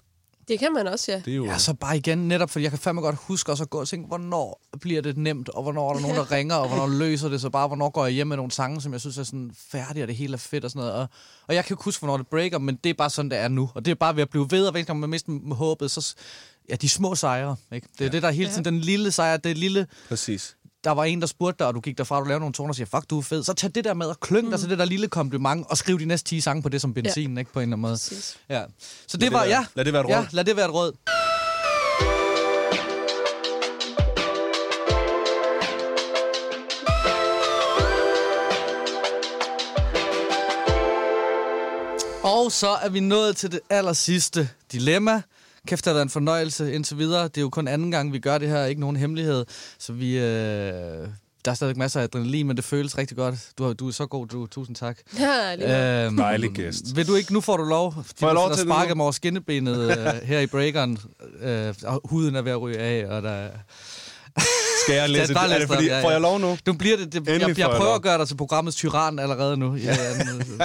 Det 0.49 0.59
kan 0.59 0.73
man 0.73 0.87
også, 0.87 1.13
ja. 1.13 1.19
Det 1.25 1.33
er 1.33 1.37
jo... 1.37 1.45
Ja, 1.45 1.59
så 1.59 1.75
bare 1.75 1.97
igen, 1.97 2.19
netop 2.19 2.51
fordi 2.51 2.63
jeg 2.63 2.71
kan 2.73 2.79
fandme 2.79 3.01
godt 3.01 3.17
huske 3.21 3.53
også 3.53 3.65
at 3.65 3.71
gå 3.71 3.81
og 3.81 3.89
tænke, 3.89 4.07
hvornår 4.07 4.61
bliver 4.81 5.03
det 5.03 5.17
nemt, 5.17 5.49
og 5.49 5.63
hvornår 5.63 5.91
er 5.91 5.95
der 5.95 6.01
nogen, 6.01 6.17
der 6.17 6.33
ringer, 6.33 6.55
og 6.55 6.69
hvornår 6.69 6.87
løser 6.87 7.29
det 7.29 7.41
så 7.41 7.51
bare, 7.51 7.67
hvornår 7.67 7.91
går 7.91 8.05
jeg 8.05 8.15
hjem 8.15 8.27
med 8.27 8.37
nogle 8.37 8.53
sange, 8.53 8.81
som 8.81 8.93
jeg 8.93 9.01
synes 9.01 9.19
er 9.19 9.23
sådan 9.23 9.53
færdige, 9.73 10.05
og 10.05 10.09
det 10.09 10.17
hele 10.17 10.33
er 10.33 10.39
fedt 10.39 10.65
og 10.65 10.71
sådan 10.71 10.81
noget. 10.81 10.95
Og, 10.95 11.09
og 11.49 11.55
jeg 11.55 11.65
kan 11.65 11.75
ikke 11.75 11.85
huske, 11.85 12.01
hvornår 12.01 12.17
det 12.17 12.27
breaker, 12.27 12.59
men 12.59 12.77
det 12.85 12.91
er 12.91 12.95
bare 12.95 13.11
sådan, 13.11 13.31
det 13.31 13.39
er 13.39 13.49
nu. 13.49 13.71
Og 13.75 13.85
det 13.85 13.91
er 13.91 13.95
bare 13.95 14.17
ved 14.17 14.23
at 14.23 14.31
blive 14.31 14.47
ved, 14.51 14.67
og 14.67 14.73
hver 14.73 14.83
gang 14.83 15.01
man 15.01 15.11
mister 15.11 15.55
håbet, 15.55 15.91
så... 15.91 16.15
Ja, 16.69 16.75
de 16.75 16.89
små 16.89 17.15
sejre, 17.15 17.57
ikke? 17.73 17.89
Det 17.93 18.01
er 18.01 18.05
ja. 18.05 18.11
det, 18.11 18.23
der 18.23 18.29
er 18.29 18.33
hele 18.33 18.51
tiden, 18.51 18.65
den 18.65 18.81
lille 18.81 19.11
sejr, 19.11 19.37
det 19.37 19.59
lille... 19.59 19.87
Præcis. 20.09 20.57
Der 20.87 20.93
var 20.93 21.05
en, 21.05 21.21
der 21.21 21.27
spurgte 21.27 21.59
dig, 21.59 21.67
og 21.67 21.75
du 21.75 21.81
gik 21.81 21.99
derfra, 21.99 22.17
og 22.17 22.23
du 22.25 22.29
lavede 22.29 22.41
nogle 22.41 22.53
toner 22.53 22.69
og 22.69 22.75
siger, 22.75 22.87
fuck, 22.87 23.11
du 23.11 23.19
er 23.19 23.23
fed. 23.23 23.43
Så 23.43 23.53
tag 23.55 23.71
det 23.75 23.85
der 23.85 23.95
med 23.95 24.07
og 24.07 24.21
klyng 24.21 24.45
mm. 24.45 24.51
dig 24.51 24.61
til 24.61 24.71
det 24.71 24.79
der 24.79 24.85
lille 24.85 25.09
kompliment, 25.09 25.67
og 25.71 25.77
skriv 25.77 25.99
de 25.99 26.05
næste 26.05 26.29
10 26.29 26.41
sange 26.41 26.63
på 26.63 26.69
det 26.69 26.81
som 26.81 26.95
benzin, 26.95 27.33
ja. 27.35 27.39
ikke? 27.39 27.53
På 27.53 27.59
en 27.61 27.63
eller 27.63 27.73
anden 27.77 27.81
måde. 27.83 27.93
Præcis. 27.93 28.39
Ja. 28.49 28.63
Så 29.07 29.17
det, 29.17 29.21
det 29.21 29.33
var, 29.33 29.39
være- 29.39 29.49
ja. 29.49 29.65
lad 29.75 29.85
det 29.85 29.93
være 29.93 30.05
et 30.05 30.09
Ja, 30.09 30.19
råd. 30.19 30.27
lad 30.33 30.45
det 30.45 30.57
være 30.57 30.65
et 30.69 30.75
råd. 30.75 30.93
Og 42.23 42.53
så 42.53 42.69
er 42.83 42.89
vi 42.89 43.01
nået 43.01 43.37
til 43.37 43.53
det 43.53 43.61
aller 43.71 43.93
sidste 43.93 44.49
dilemma. 44.73 45.23
Kæft, 45.67 45.85
det 45.85 45.91
har 45.91 45.95
været 45.95 46.05
en 46.05 46.11
fornøjelse 46.11 46.75
indtil 46.75 46.99
videre. 46.99 47.23
Det 47.23 47.37
er 47.37 47.41
jo 47.41 47.51
kun 47.51 47.69
anden 47.69 47.91
gang, 47.91 48.13
vi 48.13 48.19
gør 48.19 48.39
det 48.39 48.49
her. 48.49 48.65
Ikke 48.65 48.81
nogen 48.81 48.97
hemmelighed. 48.97 49.45
Så 49.79 49.93
vi... 49.93 50.19
Øh, 50.19 51.09
der 51.45 51.51
er 51.53 51.55
stadig 51.55 51.79
masser 51.79 52.01
af 52.01 52.05
adrenalin, 52.05 52.47
men 52.47 52.57
det 52.57 52.65
føles 52.65 52.99
rigtig 52.99 53.17
godt. 53.17 53.35
Du, 53.59 53.73
du 53.73 53.89
er 53.89 53.93
så 53.93 54.07
god, 54.07 54.27
du. 54.27 54.47
Tusind 54.47 54.77
tak. 54.77 54.99
Ja, 55.19 55.55
lige 55.55 56.05
Øhm, 56.07 56.17
Dejlig 56.17 56.51
gæst. 56.51 56.97
Vil 56.97 57.07
du 57.07 57.15
ikke, 57.15 57.33
nu 57.33 57.41
får 57.41 57.57
du 57.57 57.65
lov. 57.65 57.95
Får 58.19 58.27
jeg 58.27 58.35
lov 58.35 58.51
til 58.51 58.59
det 58.59 58.67
nu? 58.67 58.73
sparker 58.73 58.95
mig 58.95 59.03
over 59.03 59.13
skinnebenet 59.13 59.91
øh, 59.91 60.07
her 60.23 60.41
i 60.41 60.47
breakeren. 60.47 60.99
Øh, 61.41 61.75
og 61.85 62.01
huden 62.05 62.37
er 62.37 62.43
ved 62.43 62.53
at 62.53 62.61
ryge 62.61 62.79
af, 62.79 63.07
og 63.07 63.23
der... 63.23 63.49
Skal 64.87 64.95
jeg 64.97 65.11
læse 65.11 65.35
det? 65.35 65.43
Er 65.43 65.59
det 65.59 65.69
fordi, 65.69 65.85
ja, 65.87 65.97
ja. 65.99 66.05
får 66.05 66.11
jeg 66.11 66.21
lov 66.21 66.39
nu? 66.41 66.59
Du 66.67 66.73
bliver 66.73 66.97
det, 66.97 67.13
det 67.13 67.19
Endelig 67.19 67.41
jeg, 67.41 67.49
jeg 67.49 67.59
jeg 67.59 67.69
prøver 67.69 67.85
lov. 67.85 67.95
at 67.95 68.03
gøre 68.03 68.19
dig 68.19 68.29
til 68.29 68.37
programmets 68.37 68.77
tyran 68.77 69.19
allerede 69.19 69.57
nu. 69.57 69.75
Ja, 69.75 69.97
ja, 70.03 70.25
nu- 70.25 70.65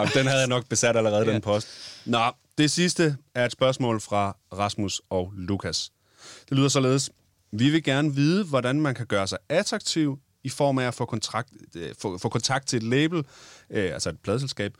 Ja, 0.00 0.04
den 0.14 0.26
havde 0.26 0.38
jeg 0.40 0.48
nok 0.48 0.64
besat 0.68 0.96
allerede, 0.96 1.26
Ja. 1.26 1.32
den 1.32 1.40
post. 1.40 1.68
Nå, 2.06 2.20
det 2.58 2.70
sidste 2.70 3.16
er 3.34 3.44
et 3.46 3.52
spørgsmål 3.52 4.00
fra 4.00 4.36
Rasmus 4.58 5.00
og 5.10 5.32
Lukas. 5.36 5.90
Det 6.48 6.56
lyder 6.58 6.68
således. 6.68 7.10
Vi 7.52 7.70
vil 7.70 7.82
gerne 7.84 8.14
vide, 8.14 8.44
hvordan 8.44 8.80
man 8.80 8.94
kan 8.94 9.06
gøre 9.06 9.26
sig 9.26 9.38
attraktiv 9.48 10.18
i 10.44 10.48
form 10.48 10.78
af 10.78 10.84
at 10.86 10.94
få, 10.94 11.04
kontrakt, 11.04 11.48
øh, 11.76 11.90
få, 12.00 12.18
få 12.18 12.28
kontakt 12.28 12.68
til 12.68 12.76
et 12.76 12.82
label, 12.82 13.24
øh, 13.70 13.92
altså 13.94 14.08
et 14.08 14.16
pladselskab, 14.24 14.72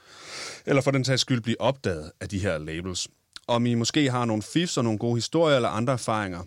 eller 0.67 0.83
for 0.83 0.91
den 0.91 1.05
sags 1.05 1.21
skyld 1.21 1.41
blive 1.41 1.61
opdaget 1.61 2.11
af 2.21 2.29
de 2.29 2.39
her 2.39 2.59
labels. 2.59 3.09
Om 3.49 3.67
I 3.67 3.75
måske 3.75 4.11
har 4.11 4.25
nogle 4.25 4.43
fifs 4.43 4.77
og 4.77 4.85
nogle 4.85 4.99
gode 4.99 5.15
historier 5.17 5.57
eller 5.57 5.69
andre 5.69 5.93
erfaringer, 5.93 6.41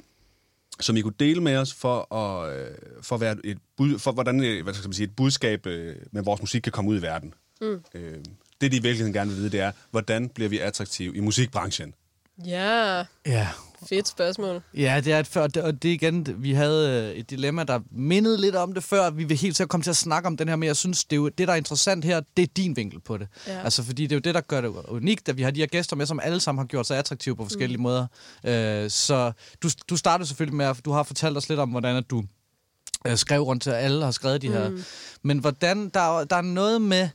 som 0.79 0.97
I 0.97 1.01
kunne 1.01 1.13
dele 1.19 1.41
med 1.41 1.57
os 1.57 1.73
for 1.73 2.13
at, 2.13 2.57
øh, 2.57 2.75
for 3.01 3.15
at 3.15 3.21
være 3.21 3.35
et 3.43 3.57
bud, 3.77 3.99
for 3.99 4.11
hvordan 4.11 4.43
øh, 4.43 4.63
hvad 4.63 4.73
skal 4.73 4.87
man 4.87 4.93
sige, 4.93 5.05
et 5.05 5.15
budskab 5.15 5.65
øh, 5.65 5.95
med 6.11 6.23
vores 6.23 6.41
musik 6.41 6.61
kan 6.61 6.71
komme 6.71 6.91
ud 6.91 6.99
i 6.99 7.01
verden. 7.01 7.33
Mm. 7.61 7.83
Øh, 7.93 8.17
det, 8.61 8.71
de 8.71 8.77
i 8.77 8.81
virkeligheden 8.81 9.13
gerne 9.13 9.31
vil 9.31 9.39
vide, 9.39 9.49
det 9.49 9.59
er, 9.59 9.71
hvordan 9.91 10.29
bliver 10.29 10.49
vi 10.49 10.59
attraktive 10.59 11.15
i 11.15 11.19
musikbranchen? 11.19 11.93
Ja, 12.45 13.03
ja. 13.25 13.47
fedt 13.89 14.07
spørgsmål. 14.07 14.61
Ja, 14.73 15.01
det 15.05 15.13
er 15.13 15.19
et 15.19 15.27
før, 15.27 15.41
og 15.43 15.53
det 15.53 15.85
er 15.85 15.93
igen, 15.93 16.27
vi 16.43 16.53
havde 16.53 17.09
øh, 17.11 17.19
et 17.19 17.29
dilemma, 17.29 17.63
der 17.63 17.79
mindede 17.91 18.41
lidt 18.41 18.55
om 18.55 18.73
det 18.73 18.83
før. 18.83 19.09
Vi 19.09 19.23
vil 19.23 19.37
helt 19.37 19.57
sikkert 19.57 19.69
komme 19.69 19.83
til 19.83 19.89
at 19.89 19.95
snakke 19.97 20.27
om 20.27 20.37
den 20.37 20.47
her, 20.47 20.55
men 20.55 20.67
jeg 20.67 20.75
synes, 20.75 21.03
det, 21.03 21.13
er 21.13 21.17
jo, 21.17 21.29
det 21.29 21.47
der 21.47 21.53
er 21.53 21.57
interessant 21.57 22.05
her, 22.05 22.21
det 22.37 22.43
er 22.43 22.47
din 22.57 22.75
vinkel 22.75 22.99
på 22.99 23.17
det. 23.17 23.27
Ja. 23.47 23.61
Altså, 23.63 23.83
fordi 23.83 24.03
det 24.03 24.11
er 24.11 24.15
jo 24.15 24.19
det, 24.19 24.35
der 24.35 24.41
gør 24.41 24.61
det 24.61 24.67
unikt, 24.87 25.29
at 25.29 25.37
vi 25.37 25.41
har 25.43 25.51
de 25.51 25.59
her 25.59 25.67
gæster 25.67 25.95
med, 25.95 26.05
som 26.05 26.19
alle 26.23 26.39
sammen 26.39 26.59
har 26.59 26.67
gjort 26.67 26.87
sig 26.87 26.97
attraktive 26.97 27.35
på 27.35 27.43
forskellige 27.43 27.77
mm. 27.77 27.83
måder. 27.83 28.07
Øh, 28.43 28.89
så 28.89 29.31
du, 29.63 29.69
du 29.89 29.97
startede 29.97 30.27
selvfølgelig 30.27 30.57
med, 30.57 30.65
at 30.65 30.85
du 30.85 30.91
har 30.91 31.03
fortalt 31.03 31.37
os 31.37 31.49
lidt 31.49 31.59
om, 31.59 31.69
hvordan 31.69 31.95
at 31.95 32.09
du 32.09 32.23
øh, 33.07 33.17
skrev 33.17 33.41
rundt 33.41 33.63
til 33.63 33.69
alle 33.69 34.03
har 34.03 34.11
skrevet 34.11 34.41
de 34.41 34.51
her. 34.51 34.71
Men 35.21 35.37
hvordan, 35.39 35.89
der, 35.89 36.19
er- 36.19 36.23
der 36.23 36.35
er 36.35 36.41
noget 36.41 36.81
med... 36.81 37.09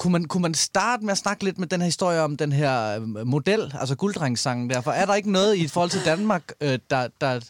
Kunne 0.00 0.12
man, 0.12 0.24
kunne 0.24 0.42
man 0.42 0.54
starte 0.54 1.04
med 1.04 1.12
at 1.12 1.18
snakke 1.18 1.44
lidt 1.44 1.58
med 1.58 1.66
den 1.66 1.80
her 1.80 1.86
historie 1.86 2.20
om 2.20 2.36
den 2.36 2.52
her 2.52 2.96
øh, 2.96 3.26
model, 3.26 3.74
altså 3.80 3.96
gulddrengssangen 3.96 4.70
der? 4.70 4.80
For 4.80 4.90
er 4.90 5.06
der 5.06 5.14
ikke 5.14 5.32
noget 5.32 5.56
i 5.56 5.68
forhold 5.68 5.90
til 5.90 6.04
Danmark, 6.04 6.52
øh, 6.60 6.78
der, 6.90 7.08
der, 7.20 7.40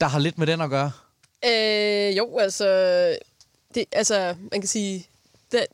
der 0.00 0.06
har 0.06 0.18
lidt 0.18 0.38
med 0.38 0.46
den 0.46 0.60
at 0.60 0.70
gøre? 0.70 0.90
Øh, 1.46 2.16
jo, 2.16 2.38
altså, 2.38 2.66
det, 3.74 3.84
altså, 3.92 4.34
man 4.52 4.60
kan 4.60 4.68
sige, 4.68 5.06
det, 5.52 5.66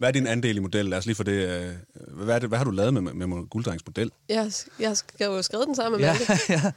hvad 0.00 0.08
er 0.08 0.12
din 0.12 0.26
andel 0.26 0.56
i 0.56 0.60
modellen? 0.60 0.90
Lad 0.90 0.98
os 0.98 1.06
lige 1.06 1.16
få 1.16 1.22
det. 1.22 1.32
Øh, 1.32 1.74
hvad, 2.08 2.34
er 2.34 2.38
det, 2.38 2.48
hvad 2.48 2.58
har 2.58 2.64
du 2.64 2.70
lavet 2.70 2.94
med, 2.94 3.02
med, 3.02 3.26
med 3.26 3.48
Gulddrengs 3.50 3.86
model? 3.86 4.10
jeg, 4.28 4.52
jeg 4.78 4.96
har 5.20 5.26
jo 5.26 5.42
skrevet 5.42 5.66
den 5.66 5.74
sammen 5.74 6.00
med 6.00 6.08
Ja, 6.08 6.16
Malte. 6.28 6.42
ja. 6.52 6.72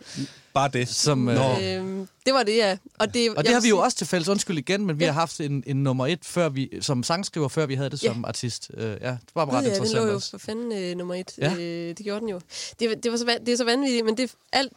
Bare 0.54 0.70
det. 0.74 0.88
Som, 0.88 1.30
øh. 1.30 1.76
Øhm, 1.76 2.08
det 2.26 2.34
var 2.34 2.44
det, 2.44 2.56
ja. 2.56 2.78
Og 3.00 3.14
det, 3.14 3.30
Og 3.30 3.44
det 3.44 3.54
har 3.54 3.62
vi 3.62 3.70
jo 3.70 3.76
sige- 3.76 3.84
også 3.84 3.98
til 3.98 4.08
fælles. 4.08 4.30
Undskyld 4.30 4.58
igen, 4.58 4.86
men 4.86 5.00
vi 5.00 5.04
Ja. 5.06 5.12
har 5.12 5.20
haft 5.20 5.40
en, 5.42 5.64
en 5.68 5.84
nummer 5.84 6.08
et 6.08 6.20
før 6.26 6.50
vi, 6.50 6.70
som 6.82 7.04
sangskriver, 7.04 7.48
før 7.48 7.66
vi 7.66 7.76
havde 7.76 7.90
det 7.90 8.04
Ja. 8.04 8.08
som 8.14 8.26
artist. 8.26 8.72
Øh, 8.78 8.84
ja, 9.02 9.10
det 9.12 9.20
var 9.36 9.46
ret 9.50 9.54
ja, 9.54 9.58
den 9.58 9.66
interessant 9.68 10.00
lå 10.02 10.08
jo 10.08 10.16
også. 10.16 10.32
for 10.32 10.38
fanden 10.38 10.72
øh, 10.84 10.98
nummer 10.98 11.16
et. 11.16 11.32
Ja. 11.38 11.54
Ja. 11.54 11.60
Øh, 11.62 11.88
det 11.98 12.00
gjorde 12.06 12.20
den 12.22 12.30
jo. 12.30 12.40
Det, 12.80 13.04
det, 13.04 13.12
var 13.12 13.18
så, 13.18 13.38
det 13.46 13.54
er 13.54 13.58
så 13.58 13.66
vanvittigt, 13.66 14.06
men 14.06 14.18
det, 14.18 14.32
alt, 14.54 14.74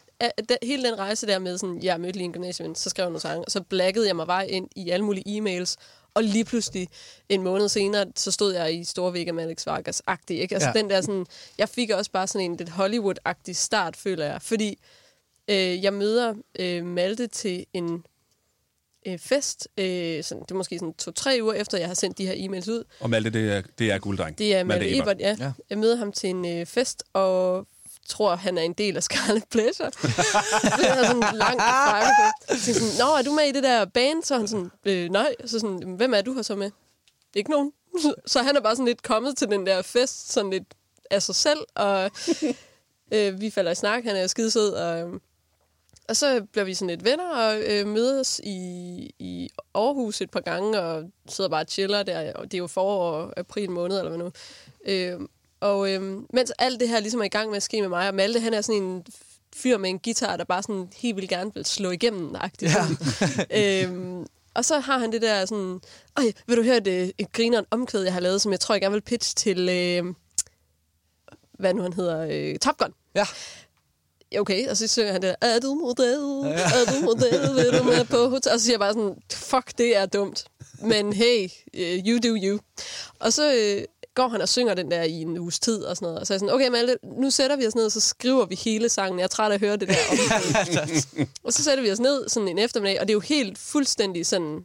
hele 0.62 0.88
den 0.88 0.98
rejse 0.98 1.26
der 1.26 1.38
med, 1.38 1.58
sådan, 1.58 1.82
jeg 1.82 2.00
mødte 2.00 2.16
lige 2.18 2.24
en 2.24 2.32
gymnasieven, 2.32 2.74
så 2.74 2.90
skrev 2.90 3.02
jeg 3.04 3.10
nogle 3.10 3.20
sange, 3.20 3.44
og 3.44 3.50
så 3.50 3.60
blaggede 3.62 4.06
jeg 4.06 4.16
mig 4.16 4.26
vej 4.26 4.46
ind 4.50 4.68
i 4.76 4.90
alle 4.90 5.04
mulige 5.04 5.24
e-mails, 5.40 5.74
og 6.16 6.24
lige 6.24 6.44
pludselig 6.44 6.88
en 7.28 7.42
måned 7.42 7.68
senere, 7.68 8.06
så 8.16 8.30
stod 8.32 8.54
jeg 8.54 8.74
i 8.74 8.84
Storvæg 8.84 9.34
med 9.34 9.44
Alex 9.44 9.66
Vargas-agtig. 9.66 10.32
Ikke? 10.34 10.54
Altså 10.54 10.68
Ja. 10.74 10.78
den 10.80 10.90
der 10.90 11.00
sådan, 11.00 11.26
jeg 11.58 11.68
fik 11.68 11.90
også 11.90 12.10
bare 12.10 12.26
sådan 12.26 12.50
en 12.50 12.56
lidt 12.56 12.68
Hollywood-agtig 12.68 13.52
start, 13.54 13.96
føler 13.96 14.24
jeg. 14.24 14.42
Fordi 14.42 14.78
øh, 15.50 15.84
jeg 15.84 15.92
møder 15.92 16.34
øh, 16.58 16.84
Malte 16.86 17.26
til 17.26 17.66
en 17.72 18.04
øh, 19.06 19.18
fest, 19.18 19.68
øh, 19.78 20.24
sådan, 20.24 20.42
det 20.42 20.50
er 20.50 20.54
måske 20.54 20.78
sådan 20.78 20.94
to-tre 20.94 21.38
uger 21.42 21.52
efter, 21.54 21.78
jeg 21.78 21.86
har 21.86 21.94
sendt 21.94 22.18
de 22.18 22.26
her 22.26 22.34
e-mails 22.34 22.70
ud, 22.70 22.84
Og 23.00 23.10
Malte, 23.10 23.30
det 23.30 23.52
er, 23.52 23.62
det 23.78 23.90
er 23.92 23.98
Gulddreng. 23.98 24.38
det 24.38 24.54
er 24.54 24.64
Malte 24.64 24.90
Ebert. 24.96 25.02
Ebert, 25.02 25.20
ja. 25.20 25.36
Ja. 25.38 25.44
ja. 25.44 25.52
Jeg 25.70 25.78
møder 25.78 25.96
ham 25.96 26.12
til 26.12 26.30
en 26.30 26.46
øh, 26.46 26.66
fest, 26.66 27.04
og 27.12 27.66
tror, 28.06 28.36
han 28.36 28.58
er 28.58 28.62
en 28.62 28.72
del 28.72 28.96
af 28.96 29.02
Scarlet 29.02 29.44
Pleasure. 29.50 29.90
det 29.90 30.88
er 30.88 31.06
sådan 31.06 31.16
en 31.16 31.36
lang 31.36 31.60
frakke. 31.60 32.10
Så 32.48 32.74
sådan, 32.74 33.06
Nå, 33.06 33.14
er 33.14 33.22
du 33.22 33.32
med 33.32 33.44
i 33.44 33.52
det 33.52 33.62
der 33.62 33.84
band? 33.84 34.22
Så 34.22 34.36
han 34.36 34.48
sådan, 34.48 34.70
øh, 34.84 35.10
nej. 35.10 35.34
Så 35.44 35.58
sådan, 35.58 35.94
hvem 35.96 36.14
er 36.14 36.20
du 36.22 36.34
her 36.34 36.42
så 36.42 36.56
med? 36.56 36.70
Ikke 37.34 37.50
nogen. 37.50 37.72
Så 38.26 38.42
han 38.42 38.56
er 38.56 38.60
bare 38.60 38.76
sådan 38.76 38.86
lidt 38.86 39.02
kommet 39.02 39.36
til 39.36 39.48
den 39.48 39.66
der 39.66 39.82
fest, 39.82 40.32
sådan 40.32 40.50
lidt 40.50 40.74
af 41.10 41.22
sig 41.22 41.34
selv, 41.34 41.60
og 41.74 42.10
øh, 43.14 43.40
vi 43.40 43.50
falder 43.50 43.70
i 43.70 43.74
snak, 43.74 44.04
han 44.04 44.16
er 44.16 44.26
skidesød, 44.26 44.72
og, 44.72 45.20
og 46.08 46.16
så 46.16 46.46
bliver 46.52 46.64
vi 46.64 46.74
sådan 46.74 46.90
lidt 46.90 47.04
venner, 47.04 47.28
og 47.28 47.60
øh, 47.60 47.86
mødes 47.86 48.40
i, 48.44 48.56
i 49.18 49.50
Aarhus 49.74 50.20
et 50.20 50.30
par 50.30 50.40
gange, 50.40 50.80
og 50.80 51.04
sidder 51.28 51.50
bare 51.50 51.60
og 51.64 51.68
chiller 51.70 52.02
der, 52.02 52.32
og 52.32 52.44
det 52.44 52.54
er 52.54 52.58
jo 52.58 52.66
forår, 52.66 53.32
april 53.36 53.70
måned, 53.70 53.98
eller 53.98 54.10
hvad 54.10 54.18
nu. 54.18 54.32
Øh, 54.86 55.20
og 55.60 55.92
øh, 55.92 56.02
mens 56.32 56.52
alt 56.58 56.80
det 56.80 56.88
her 56.88 57.00
ligesom 57.00 57.20
er 57.20 57.24
i 57.24 57.28
gang 57.28 57.48
med 57.48 57.56
at 57.56 57.62
ske 57.62 57.80
med 57.80 57.88
mig, 57.88 58.08
og 58.08 58.14
Malte, 58.14 58.40
han 58.40 58.54
er 58.54 58.60
sådan 58.60 58.82
en 58.82 59.06
fyr 59.56 59.78
med 59.78 59.90
en 59.90 59.98
guitar, 59.98 60.36
der 60.36 60.44
bare 60.44 60.62
sådan 60.62 60.88
helt 60.96 61.16
vildt 61.16 61.30
gerne 61.30 61.54
vil 61.54 61.64
slå 61.64 61.90
igennem 61.90 62.34
agtigt. 62.34 62.72
Ja. 63.50 63.84
øhm, 63.84 64.26
og 64.54 64.64
så 64.64 64.78
har 64.78 64.98
han 64.98 65.12
det 65.12 65.22
der 65.22 65.46
sådan, 65.46 65.80
Øj, 66.18 66.24
vil 66.46 66.56
du 66.56 66.62
høre 66.62 66.80
det, 66.80 67.12
et 67.18 67.32
grineren 67.32 67.64
omkvæd, 67.70 68.02
jeg 68.02 68.12
har 68.12 68.20
lavet, 68.20 68.42
som 68.42 68.52
jeg 68.52 68.60
tror, 68.60 68.74
jeg 68.74 68.82
gerne 68.82 68.92
vil 68.92 69.00
pitche 69.00 69.34
til, 69.34 69.68
øh, 69.68 70.14
hvad 71.58 71.74
nu 71.74 71.82
han 71.82 71.92
hedder, 71.92 72.26
øh, 72.30 72.58
Top 72.58 72.78
Gun. 72.78 72.92
Ja. 73.14 73.26
Okay, 74.38 74.68
og 74.68 74.76
så 74.76 74.86
synger 74.86 75.12
han 75.12 75.22
det, 75.22 75.34
er 75.40 75.58
du 75.58 75.74
model, 75.74 76.14
er 76.52 76.92
du 76.92 77.04
model, 77.04 77.56
vil 77.56 77.78
du 77.78 77.84
med 77.84 78.04
på 78.04 78.28
hotel? 78.28 78.52
Og 78.52 78.60
så 78.60 78.64
siger 78.64 78.72
jeg 78.72 78.80
bare 78.80 78.92
sådan, 78.92 79.16
fuck, 79.32 79.78
det 79.78 79.96
er 79.96 80.06
dumt. 80.06 80.44
Men 80.82 81.12
hey, 81.12 81.48
uh, 81.74 82.06
you 82.06 82.18
do 82.18 82.36
you. 82.42 82.58
Og 83.18 83.32
så 83.32 83.54
øh, 83.54 83.84
går 84.16 84.28
han 84.28 84.40
og 84.40 84.48
synger 84.48 84.74
den 84.74 84.90
der 84.90 85.02
i 85.02 85.12
en 85.12 85.38
uges 85.38 85.58
tid 85.58 85.82
og 85.82 85.96
sådan 85.96 86.06
noget. 86.06 86.20
Og 86.20 86.26
så 86.26 86.32
er 86.32 86.34
jeg 86.34 86.40
sådan, 86.40 86.54
okay 86.54 86.68
Malte, 86.68 86.96
nu 87.02 87.30
sætter 87.30 87.56
vi 87.56 87.66
os 87.66 87.74
ned, 87.74 87.84
og 87.84 87.92
så 87.92 88.00
skriver 88.00 88.46
vi 88.46 88.54
hele 88.54 88.88
sangen. 88.88 89.18
Jeg 89.18 89.24
er 89.24 89.28
træt 89.28 89.50
af 89.50 89.54
at 89.54 89.60
høre 89.60 89.76
det 89.76 89.88
der. 89.88 91.26
Og 91.44 91.52
så 91.52 91.62
sætter 91.62 91.84
vi 91.84 91.90
os 91.90 92.00
ned 92.00 92.28
sådan 92.28 92.48
en 92.48 92.58
eftermiddag, 92.58 93.00
og 93.00 93.08
det 93.08 93.12
er 93.12 93.16
jo 93.16 93.20
helt 93.20 93.58
fuldstændig 93.58 94.26
sådan... 94.26 94.64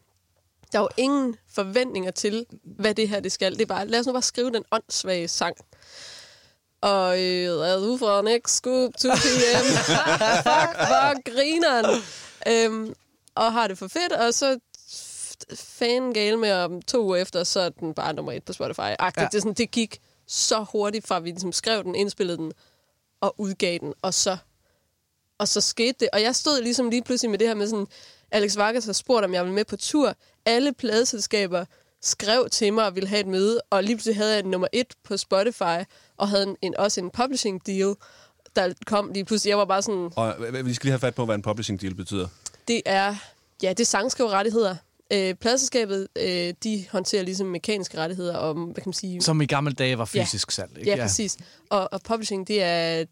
Der 0.71 0.79
er 0.79 0.83
jo 0.83 0.89
ingen 0.97 1.35
forventninger 1.55 2.11
til, 2.11 2.45
hvad 2.63 2.93
det 2.93 3.09
her 3.09 3.19
det 3.19 3.31
skal. 3.31 3.53
Det 3.53 3.61
er 3.61 3.65
bare, 3.65 3.87
lad 3.87 3.99
os 3.99 4.05
nu 4.05 4.11
bare 4.11 4.21
skrive 4.21 4.51
den 4.51 4.63
åndssvage 4.71 5.27
sang. 5.27 5.55
Og 6.81 7.19
øh, 7.19 7.45
er 7.45 7.77
du 7.77 7.97
fra 7.97 8.21
Next 8.21 8.55
Scoop 8.55 8.91
2 8.97 9.09
PM? 9.09 9.65
Fuck, 10.47 10.75
hvor 10.87 11.31
grineren. 11.31 12.01
Øhm, 12.47 12.93
og 13.35 13.53
har 13.53 13.67
det 13.67 13.77
for 13.77 13.87
fedt, 13.87 14.11
og 14.11 14.33
så 14.33 14.59
fan 15.55 16.13
gale 16.13 16.37
med 16.37 16.51
om 16.51 16.81
to 16.81 17.03
uger 17.03 17.17
efter, 17.17 17.43
så 17.43 17.59
er 17.59 17.69
den 17.69 17.93
bare 17.93 18.13
nummer 18.13 18.31
et 18.31 18.43
på 18.43 18.53
Spotify. 18.53 18.79
Ja. 18.79 18.95
Ja. 19.17 19.27
Det, 19.31 19.41
sådan, 19.41 19.53
det 19.53 19.71
gik 19.71 19.99
så 20.27 20.65
hurtigt, 20.71 21.07
fra 21.07 21.19
vi 21.19 21.29
ligesom 21.29 21.51
skrev 21.51 21.83
den, 21.83 21.95
indspillede 21.95 22.37
den 22.37 22.51
og 23.21 23.35
udgav 23.37 23.77
den, 23.77 23.93
og 24.01 24.13
så, 24.13 24.37
og 25.37 25.47
så 25.47 25.61
skete 25.61 25.95
det. 25.99 26.09
Og 26.13 26.21
jeg 26.21 26.35
stod 26.35 26.61
ligesom 26.61 26.89
lige 26.89 27.03
pludselig 27.03 27.29
med 27.31 27.39
det 27.39 27.47
her 27.47 27.55
med 27.55 27.67
sådan, 27.67 27.87
Alex 28.31 28.57
Vargas 28.57 28.85
har 28.85 28.93
spurgt, 28.93 29.25
om 29.25 29.33
jeg 29.33 29.43
ville 29.43 29.55
med 29.55 29.65
på 29.65 29.77
tur. 29.77 30.15
Alle 30.45 30.73
pladeselskaber 30.73 31.65
skrev 32.01 32.49
til 32.49 32.73
mig 32.73 32.85
og 32.85 32.95
ville 32.95 33.09
have 33.09 33.19
et 33.19 33.27
møde, 33.27 33.61
og 33.69 33.83
lige 33.83 33.95
pludselig 33.95 34.15
havde 34.15 34.33
jeg 34.33 34.43
nummer 34.43 34.67
et 34.73 34.93
på 35.03 35.17
Spotify, 35.17 35.83
og 36.17 36.29
havde 36.29 36.43
en, 36.43 36.57
en, 36.61 36.77
også 36.77 37.01
en 37.01 37.09
publishing 37.09 37.65
deal, 37.65 37.95
der 38.55 38.73
kom 38.85 39.11
lige 39.13 39.25
pludselig. 39.25 39.49
Jeg 39.49 39.57
var 39.57 39.65
bare 39.65 39.81
sådan, 39.81 40.11
Og 40.15 40.35
øh, 40.39 40.65
vi 40.65 40.73
skal 40.73 40.85
lige 40.85 40.91
have 40.91 40.99
fat 40.99 41.15
på, 41.15 41.25
hvad 41.25 41.35
en 41.35 41.41
publishing 41.41 41.81
deal 41.81 41.95
betyder. 41.95 42.27
det 42.67 42.81
er, 42.85 43.15
ja, 43.63 43.69
det 43.69 43.79
er 43.79 43.85
sangskriverettigheder. 43.85 44.75
Øh, 45.13 45.33
pladselskabet, 45.35 46.07
øh, 46.15 46.53
de 46.63 46.85
håndterer 46.91 47.23
ligesom 47.23 47.47
mekaniske 47.47 47.97
rettigheder 47.97 48.37
om, 48.37 48.57
hvad 48.63 48.75
kan 48.75 48.83
man 48.85 48.93
sige... 48.93 49.21
Som 49.21 49.41
i 49.41 49.45
gamle 49.45 49.73
dage 49.73 49.97
var 49.97 50.05
fysisk 50.05 50.51
salg. 50.51 50.71
Ikke? 50.77 50.91
ja, 50.91 50.95
præcis. 51.03 51.37
Og, 51.69 51.93
og 51.93 52.01
publishing, 52.03 52.47
det 52.47 52.63
er 52.63 53.05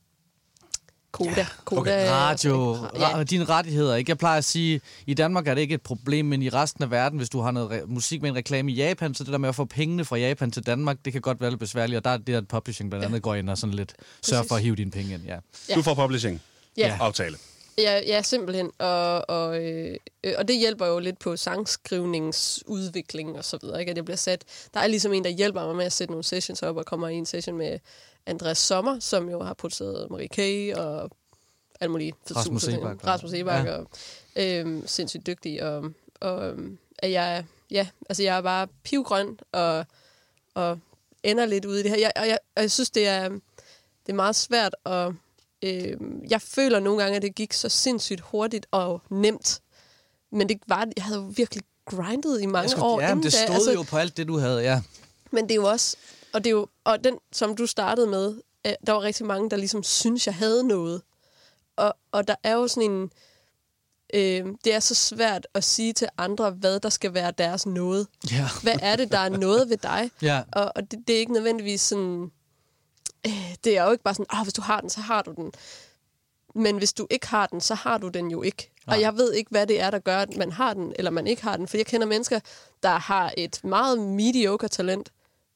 Koda. 1.12 1.46
Koda 1.66 1.80
Okay. 1.82 2.10
Radio, 2.10 2.76
Ja. 2.96 3.20
ra- 3.20 3.24
dine 3.24 3.46
rettigheder. 3.46 3.96
Ikke? 3.96 4.10
Jeg 4.10 4.18
plejer 4.18 4.38
at 4.38 4.46
sige, 4.46 4.82
i 5.08 5.14
Danmark 5.14 5.48
er 5.48 5.54
det 5.54 5.62
ikke 5.62 5.74
et 5.76 5.82
problem, 5.82 6.26
men 6.26 6.42
i 6.42 6.50
resten 6.50 6.84
af 6.84 6.92
verden, 6.92 7.18
hvis 7.18 7.30
du 7.30 7.40
har 7.42 7.52
noget 7.52 7.70
re- 7.82 7.86
musik 7.86 8.22
med 8.22 8.30
en 8.30 8.36
reklame 8.36 8.72
i 8.72 8.76
Japan, 8.76 9.14
så 9.16 9.24
det 9.24 9.32
der 9.32 9.38
med 9.38 9.50
at 9.50 9.56
få 9.56 9.66
pengene 9.66 10.06
fra 10.06 10.18
Japan 10.18 10.52
til 10.52 10.66
Danmark, 10.66 10.98
det 11.06 11.14
kan 11.14 11.22
godt 11.22 11.42
være 11.42 11.50
lidt 11.50 11.60
besværligt, 11.60 11.98
og 11.98 12.04
der 12.04 12.10
er 12.10 12.18
det, 12.18 12.36
at 12.36 12.48
publishing 12.48 12.90
blandt 12.90 13.06
andet 13.06 13.22
går 13.22 13.36
ind 13.36 13.50
og 13.50 13.58
sådan 13.58 13.74
lidt 13.74 13.94
sørger 14.22 14.44
for 14.44 14.56
at 14.56 14.62
hive 14.62 14.76
dine 14.76 14.92
penge 14.92 15.14
ind. 15.14 15.24
Ja. 15.24 15.38
Ja. 15.70 15.76
Du 15.76 15.82
får 15.82 15.94
publishing. 15.94 16.42
Ja. 16.78 16.98
Aftale. 17.02 17.38
Ja, 17.80 18.02
ja, 18.08 18.22
simpelthen. 18.22 18.72
Og, 18.78 19.30
og, 19.30 19.64
øh, 19.64 19.96
øh, 20.24 20.34
og 20.38 20.48
det 20.48 20.60
hjælper 20.60 20.86
jo 20.86 21.00
lidt 21.00 21.20
på 21.20 21.38
sangskrivningsudvikling 21.38 23.38
og 23.38 23.46
så 23.46 23.58
videre, 23.62 23.80
ikke? 23.80 23.90
At 23.90 23.96
jeg 23.98 24.06
bliver 24.06 24.18
sat... 24.18 24.44
Der 24.74 24.80
er 24.80 24.88
ligesom 24.88 25.14
en, 25.14 25.24
der 25.24 25.30
hjælper 25.30 25.66
mig 25.66 25.76
med 25.76 25.86
at 25.86 25.94
sætte 25.94 26.12
nogle 26.12 26.24
sessions 26.24 26.64
op, 26.64 26.78
og 26.78 26.86
kommer 26.86 27.08
i 27.08 27.16
en 27.16 27.26
session 27.26 27.58
med 27.58 27.80
Andreas 28.26 28.58
Sommer, 28.58 29.00
som 29.00 29.30
jo 29.30 29.44
har 29.44 29.54
produceret 29.54 30.10
Marie 30.12 30.28
K. 30.28 30.40
og 30.78 31.10
alle 31.80 31.92
mulige... 31.92 32.14
Rasmus 32.36 32.62
Sebak. 32.62 33.08
Rasmus 33.08 33.32
Sebak, 33.32 33.66
Ja. 33.66 33.78
og 33.78 33.88
øhm, 34.36 34.88
sindssygt 34.88 35.28
dygtig. 35.28 35.64
Og, 35.64 35.86
og 36.20 36.48
øhm, 36.48 36.78
at 37.00 37.12
jeg, 37.12 37.46
ja, 37.72 37.88
altså 38.10 38.24
jeg 38.24 38.38
er 38.38 38.42
bare 38.42 38.68
pivgrøn 38.84 39.40
og, 39.52 39.86
og 40.54 40.80
ender 41.24 41.46
lidt 41.46 41.66
ude 41.66 41.80
i 41.80 41.84
det 41.84 41.92
her. 41.92 42.00
Jeg, 42.00 42.12
og, 42.16 42.28
jeg, 42.28 42.38
og 42.56 42.62
jeg 42.62 42.72
synes, 42.72 42.90
det 42.90 43.08
er, 43.08 43.30
det 43.30 43.42
er 44.10 44.14
meget 44.14 44.36
svært 44.36 44.76
at... 44.86 45.12
Øh, 45.64 45.98
jeg 46.30 46.42
føler 46.42 46.80
nogle 46.80 47.04
gange, 47.04 47.16
at 47.16 47.22
det 47.22 47.36
gik 47.36 47.54
så 47.54 47.70
sindssygt 47.70 48.22
hurtigt 48.22 48.68
og 48.72 49.02
nemt. 49.10 49.62
Men 50.32 50.50
det 50.50 50.58
var, 50.68 50.88
jeg 50.98 51.04
havde 51.04 51.20
jo 51.20 51.34
virkelig 51.36 51.64
grindet 51.86 52.42
i 52.42 52.46
mange 52.46 52.70
skulle, 52.70 52.86
år. 52.86 53.02
ja, 53.02 53.16
det 53.16 53.24
da. 53.24 53.30
stod 53.30 53.56
altså, 53.56 53.72
jo 53.72 53.84
på 53.84 53.98
alt 53.98 54.18
det, 54.18 54.28
du 54.28 54.38
havde, 54.38 54.62
ja. 54.62 54.82
Men 55.32 55.44
det 55.44 55.52
er 55.52 55.56
jo 55.56 55.66
også... 55.66 55.98
Og, 56.34 56.44
det 56.44 56.50
er 56.50 56.52
jo, 56.52 56.68
og 56.84 57.04
den, 57.04 57.18
som 57.32 57.56
du 57.56 57.66
startede 57.66 58.08
med, 58.08 58.36
øh, 58.68 58.74
der 58.88 58.94
var 58.94 59.02
rigtig 59.02 59.26
mange, 59.26 59.50
der 59.50 59.58
ligesom 59.58 59.84
synes, 59.84 60.28
jeg 60.28 60.36
havde 60.36 60.68
noget. 60.68 61.02
Og, 61.78 61.96
og 62.12 62.28
der 62.28 62.36
er 62.44 62.54
jo 62.54 62.68
sådan 62.68 62.92
en... 62.92 63.12
Øh, 64.14 64.46
det 64.64 64.74
er 64.74 64.80
så 64.80 64.96
svært 64.96 65.48
at 65.54 65.64
sige 65.64 65.94
til 65.94 66.08
andre, 66.18 66.52
hvad 66.52 66.80
der 66.80 66.90
skal 66.90 67.14
være 67.14 67.32
deres 67.32 67.66
noget. 67.66 68.08
Ja. 68.32 68.48
Hvad 68.64 68.76
er 68.82 68.96
det, 68.96 69.12
der 69.12 69.18
er 69.18 69.30
noget 69.30 69.70
ved 69.70 69.78
dig? 69.78 70.12
Ja. 70.22 70.42
Og, 70.52 70.72
og 70.76 70.92
det, 70.92 71.00
det 71.08 71.16
er 71.16 71.20
ikke 71.20 71.34
nødvendigvis 71.34 71.82
sådan... 71.82 72.32
Øh, 73.28 73.56
det 73.64 73.78
er 73.78 73.84
jo 73.84 73.92
ikke 73.92 74.04
bare 74.04 74.14
sådan, 74.14 74.26
ah, 74.30 74.44
hvis 74.44 74.54
du 74.54 74.62
har 74.62 74.82
den, 74.82 74.90
så 74.90 75.02
har 75.02 75.22
du 75.22 75.34
den. 75.36 75.52
Men 76.56 76.78
hvis 76.78 76.94
du 76.94 77.08
ikke 77.10 77.28
har 77.28 77.48
den, 77.48 77.62
så 77.62 77.76
har 77.76 77.98
du 77.98 78.08
den 78.08 78.32
jo 78.32 78.42
ikke. 78.42 78.70
Nej. 78.88 78.96
Og 78.96 79.02
jeg 79.02 79.18
ved 79.18 79.34
ikke, 79.34 79.50
hvad 79.52 79.68
det 79.68 79.82
er, 79.82 79.92
der 79.92 80.00
gør, 80.00 80.18
at 80.18 80.38
man 80.38 80.52
har 80.52 80.74
den, 80.74 80.94
eller 80.96 81.12
man 81.12 81.28
ikke 81.28 81.44
har 81.44 81.58
den. 81.58 81.68
For 81.68 81.78
jeg 81.78 81.86
kender 81.86 82.08
mennesker, 82.08 82.40
der 82.84 82.98
har 82.98 83.34
et 83.38 83.64
meget 83.64 84.00
mediocre 84.00 84.68
talent, 84.68 85.12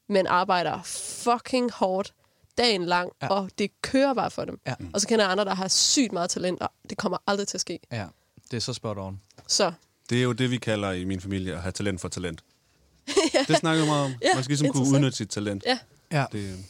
men 0.08 0.26
arbejder 0.26 0.82
fucking 1.22 1.70
hårdt 1.72 2.14
dagen 2.58 2.84
lang, 2.84 3.12
ja. 3.22 3.28
og 3.28 3.50
det 3.58 3.70
kører 3.82 4.14
bare 4.14 4.30
for 4.30 4.44
dem. 4.44 4.60
Ja. 4.66 4.74
Og 4.92 5.00
så 5.00 5.08
kender 5.08 5.24
jeg 5.24 5.32
andre, 5.32 5.44
der 5.44 5.54
har 5.54 5.68
sygt 5.68 6.12
meget 6.12 6.30
talent, 6.30 6.60
og 6.62 6.70
det 6.90 6.98
kommer 6.98 7.18
aldrig 7.26 7.48
til 7.48 7.56
at 7.56 7.60
ske. 7.60 7.78
Ja, 7.92 8.06
det 8.50 8.56
er 8.56 8.60
så 8.60 8.72
spot 8.72 8.98
on. 8.98 9.20
Så 9.46 9.72
Det 10.10 10.18
er 10.18 10.22
jo 10.22 10.32
det, 10.32 10.50
vi 10.50 10.56
kalder 10.56 10.92
i 10.92 11.04
min 11.04 11.20
familie 11.20 11.54
at 11.54 11.62
have 11.62 11.72
talent 11.72 12.00
for 12.00 12.08
talent. 12.08 12.44
Det 13.48 13.56
snakker 13.56 13.82
vi 13.82 13.88
meget 13.88 14.04
om. 14.04 14.12
Ja, 14.22 14.34
Man 14.34 14.44
skal 14.44 14.50
ligesom 14.56 14.72
kunne 14.72 14.88
udnytte 14.88 15.16
sit 15.16 15.28
talent. 15.28 15.64
ja, 15.66 15.78
Ja. 16.12 16.24
Det, 16.32 16.64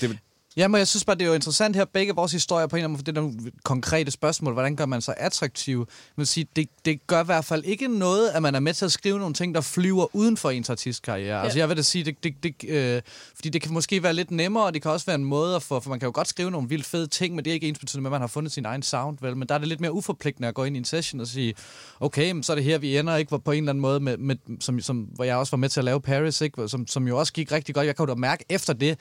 det, 0.00 0.18
Jamen, 0.58 0.78
jeg 0.78 0.88
synes 0.88 1.04
bare, 1.04 1.16
det 1.16 1.22
er 1.22 1.28
jo 1.28 1.34
interessant 1.34 1.76
her, 1.76 1.84
begge 1.84 2.14
vores 2.14 2.32
historier 2.32 2.66
på 2.66 2.76
en 2.76 2.78
eller 2.78 2.84
anden 2.84 2.92
måde, 2.92 2.98
for 2.98 3.04
det 3.04 3.18
er 3.18 3.20
nogle 3.20 3.52
konkrete 3.64 4.10
spørgsmål. 4.10 4.52
Hvordan 4.52 4.76
gør 4.76 4.86
man 4.86 5.00
sig 5.00 5.14
attraktiv? 5.18 5.88
Man 6.16 6.26
sige, 6.26 6.46
det, 6.56 6.68
det 6.84 7.06
gør 7.06 7.22
i 7.22 7.24
hvert 7.24 7.44
fald 7.44 7.64
ikke 7.64 7.98
noget, 7.98 8.28
at 8.28 8.42
man 8.42 8.54
er 8.54 8.60
med 8.60 8.74
til 8.74 8.84
at 8.84 8.92
skrive 8.92 9.18
nogle 9.18 9.34
ting, 9.34 9.54
der 9.54 9.60
flyver 9.60 10.16
uden 10.16 10.36
for 10.36 10.50
ens 10.50 10.70
artistkarriere. 10.70 11.36
Ja. 11.36 11.42
Altså, 11.42 11.58
jeg 11.58 11.68
vil 11.68 11.76
da 11.76 11.82
sige, 11.82 12.04
det, 12.04 12.24
det, 12.24 12.34
det, 12.42 12.70
øh, 12.70 13.02
fordi 13.34 13.48
det 13.48 13.62
kan 13.62 13.72
måske 13.72 14.02
være 14.02 14.14
lidt 14.14 14.30
nemmere, 14.30 14.64
og 14.64 14.74
det 14.74 14.82
kan 14.82 14.90
også 14.90 15.06
være 15.06 15.14
en 15.14 15.24
måde 15.24 15.56
at 15.56 15.62
få, 15.62 15.80
for 15.80 15.90
man 15.90 16.00
kan 16.00 16.06
jo 16.06 16.12
godt 16.14 16.28
skrive 16.28 16.50
nogle 16.50 16.68
vildt 16.68 16.86
fede 16.86 17.06
ting, 17.06 17.34
men 17.34 17.44
det 17.44 17.50
er 17.50 17.54
ikke 17.54 17.68
ens 17.68 17.78
betydende 17.78 18.02
med, 18.02 18.08
at 18.08 18.12
man 18.12 18.20
har 18.20 18.28
fundet 18.28 18.52
sin 18.52 18.64
egen 18.64 18.82
sound, 18.82 19.18
vel? 19.20 19.36
Men 19.36 19.48
der 19.48 19.54
er 19.54 19.58
det 19.58 19.68
lidt 19.68 19.80
mere 19.80 19.92
uforpligtende 19.92 20.48
at 20.48 20.54
gå 20.54 20.64
ind 20.64 20.76
i 20.76 20.78
en 20.78 20.84
session 20.84 21.20
og 21.20 21.26
sige, 21.26 21.54
okay, 22.00 22.32
men 22.32 22.42
så 22.42 22.52
er 22.52 22.56
det 22.56 22.64
her, 22.64 22.78
vi 22.78 22.98
ender, 22.98 23.16
ikke? 23.16 23.38
På 23.38 23.52
en 23.52 23.58
eller 23.58 23.72
anden 23.72 23.82
måde, 23.82 24.00
med, 24.00 24.16
med, 24.16 24.36
som, 24.60 24.80
som, 24.80 24.98
hvor 24.98 25.24
jeg 25.24 25.36
også 25.36 25.50
var 25.50 25.58
med 25.58 25.68
til 25.68 25.80
at 25.80 25.84
lave 25.84 26.00
Paris, 26.00 26.40
ikke? 26.40 26.68
Som, 26.68 26.86
som 26.86 27.08
jo 27.08 27.18
også 27.18 27.32
gik 27.32 27.52
rigtig 27.52 27.74
godt. 27.74 27.86
Jeg 27.86 27.96
kan 27.96 28.06
jo 28.06 28.14
da 28.14 28.18
mærke 28.18 28.44
efter 28.48 28.72
det, 28.72 28.98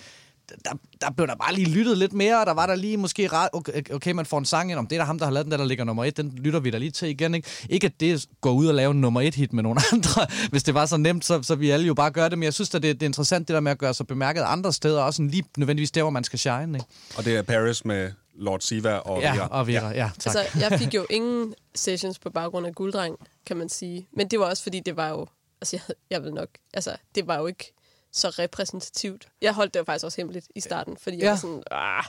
der, 0.65 0.71
der 1.01 1.11
blev 1.11 1.27
der 1.27 1.35
bare 1.35 1.53
lige 1.53 1.69
lyttet 1.69 1.97
lidt 1.97 2.13
mere, 2.13 2.39
og 2.39 2.45
der 2.45 2.51
var 2.53 2.65
der 2.65 2.75
lige 2.75 2.97
måske 2.97 3.29
okay, 3.53 3.91
okay, 3.93 4.11
man 4.11 4.25
får 4.25 4.37
en 4.37 4.45
sang 4.45 4.71
ind, 4.71 4.79
om 4.79 4.87
det 4.87 4.95
er 4.95 4.99
der 4.99 5.05
ham, 5.05 5.19
der 5.19 5.25
har 5.25 5.31
lavet 5.31 5.45
den 5.45 5.51
der, 5.51 5.57
der 5.57 5.65
ligger 5.65 5.83
nummer 5.83 6.05
et, 6.05 6.17
den 6.17 6.33
lytter 6.37 6.59
vi 6.59 6.69
da 6.69 6.77
lige 6.77 6.91
til 6.91 7.09
igen, 7.09 7.35
ikke? 7.35 7.49
Ikke 7.69 7.85
at 7.87 7.99
det 7.99 8.25
går 8.41 8.51
ud 8.51 8.67
og 8.67 8.75
lave 8.75 8.91
en 8.91 9.01
nummer 9.01 9.21
et 9.21 9.35
hit 9.35 9.53
med 9.53 9.63
nogle 9.63 9.81
andre, 9.93 10.27
hvis 10.49 10.63
det 10.63 10.73
var 10.73 10.85
så 10.85 10.97
nemt, 10.97 11.25
så, 11.25 11.43
så 11.43 11.55
vi 11.55 11.69
alle 11.69 11.87
jo 11.87 11.93
bare 11.93 12.11
gør 12.11 12.29
det, 12.29 12.37
men 12.37 12.43
jeg 12.43 12.53
synes 12.53 12.75
at 12.75 12.83
det, 12.83 12.95
det 12.99 13.05
er 13.05 13.09
interessant, 13.09 13.47
det 13.47 13.53
der 13.53 13.59
med 13.59 13.71
at 13.71 13.77
gøre 13.77 13.93
sig 13.93 14.07
bemærket 14.07 14.41
andre 14.41 14.73
steder, 14.73 15.01
også 15.01 15.17
sådan 15.17 15.29
lige 15.29 15.43
nødvendigvis 15.57 15.91
der, 15.91 16.01
hvor 16.01 16.09
man 16.11 16.23
skal 16.23 16.39
shine, 16.39 16.77
ikke? 16.77 16.85
og 17.17 17.25
det 17.25 17.35
er 17.37 17.41
Paris 17.41 17.85
med 17.85 18.11
Lord 18.35 18.59
Siva 18.59 18.93
og 18.95 19.21
Ja, 19.21 19.35
Vera. 19.35 19.47
og 19.47 19.67
Vera, 19.67 19.87
ja, 19.89 19.95
ja 19.97 20.09
tak. 20.19 20.35
altså 20.35 20.59
jeg 20.69 20.79
fik 20.79 20.93
jo 20.93 21.05
ingen 21.09 21.53
sessions 21.75 22.19
på 22.19 22.29
baggrund 22.29 22.67
af 22.67 22.75
gulddreng, 22.75 23.15
kan 23.45 23.57
man 23.57 23.69
sige. 23.69 24.07
Men 24.13 24.27
det 24.27 24.39
var 24.39 24.45
også, 24.45 24.63
fordi 24.63 24.79
det 24.79 24.97
var 24.97 25.09
jo, 25.09 25.27
altså 25.61 25.75
jeg, 25.75 25.95
jeg 26.09 26.23
ved 26.23 26.31
nok, 26.31 26.49
altså 26.73 26.95
det 27.15 27.27
var 27.27 27.37
jo 27.37 27.45
ikke 27.47 27.73
så 28.13 28.29
repræsentativt. 28.29 29.27
Jeg 29.41 29.53
holdt 29.53 29.73
det 29.73 29.79
jo 29.79 29.85
faktisk 29.85 30.05
også 30.05 30.17
hemmeligt 30.17 30.47
i 30.55 30.61
starten, 30.61 30.97
fordi 31.03 31.17
ja. 31.17 31.21
jeg 31.21 31.25
Ja. 31.25 31.29
var 31.31 31.37
sådan, 31.37 31.63
ah, 31.71 32.03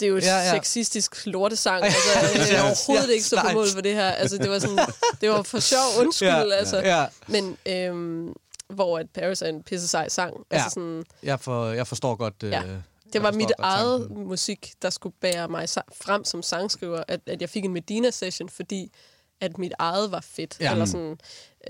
det 0.00 0.06
er 0.06 0.10
jo 0.10 0.16
Ja, 0.18 0.24
ja, 0.26 0.36
ja. 0.36 0.44
ja. 0.44 0.54
sexistisk 0.54 1.26
lortesang. 1.26 1.84
Altså, 1.84 1.98
jeg 2.34 2.42
er 2.50 2.52
Ja, 2.56 2.62
overhovedet 2.62 3.08
ja, 3.08 3.12
ikke 3.12 3.24
så 3.24 3.40
på 3.48 3.52
mål 3.52 3.66
for 3.74 3.80
det 3.80 3.94
her. 3.94 4.10
Altså, 4.10 4.38
det 4.38 4.50
var, 4.50 4.58
sådan, 4.58 4.78
det 5.20 5.30
var 5.30 5.42
for 5.42 5.58
sjov 5.60 5.80
undskyld, 6.00 6.28
Ja, 6.28 6.36
ja, 6.38 6.52
altså. 6.54 6.76
ja. 6.78 7.06
Men 7.28 7.56
øhm, 7.66 8.32
hvor 8.68 8.98
at 8.98 9.06
Paris 9.10 9.42
er 9.42 9.46
en 9.46 9.62
pisse 9.62 9.88
sej 9.88 10.08
sang. 10.08 10.34
Ja. 10.52 10.56
Altså 10.56 10.70
sådan, 10.70 11.04
Jeg, 11.22 11.40
for, 11.40 11.66
jeg 11.66 11.86
forstår 11.86 12.14
godt... 12.14 12.34
Ja. 12.42 12.62
Øh, 12.62 12.68
det 12.68 13.14
jeg 13.14 13.22
var 13.22 13.30
mit 13.32 13.52
eget 13.58 14.00
tanken. 14.08 14.26
musik, 14.28 14.72
der 14.82 14.90
skulle 14.90 15.14
bære 15.20 15.48
mig 15.48 15.68
frem 16.02 16.24
som 16.24 16.42
sangskriver, 16.42 17.02
at, 17.08 17.20
at 17.26 17.40
jeg 17.40 17.50
fik 17.50 17.64
en 17.64 17.72
Medina-session, 17.72 18.48
fordi 18.48 18.92
at 19.40 19.58
mit 19.58 19.72
eget 19.78 20.12
var 20.12 20.20
fedt. 20.20 20.56
Ja. 20.60 20.72
Eller 20.72 20.84
sådan, 20.84 21.18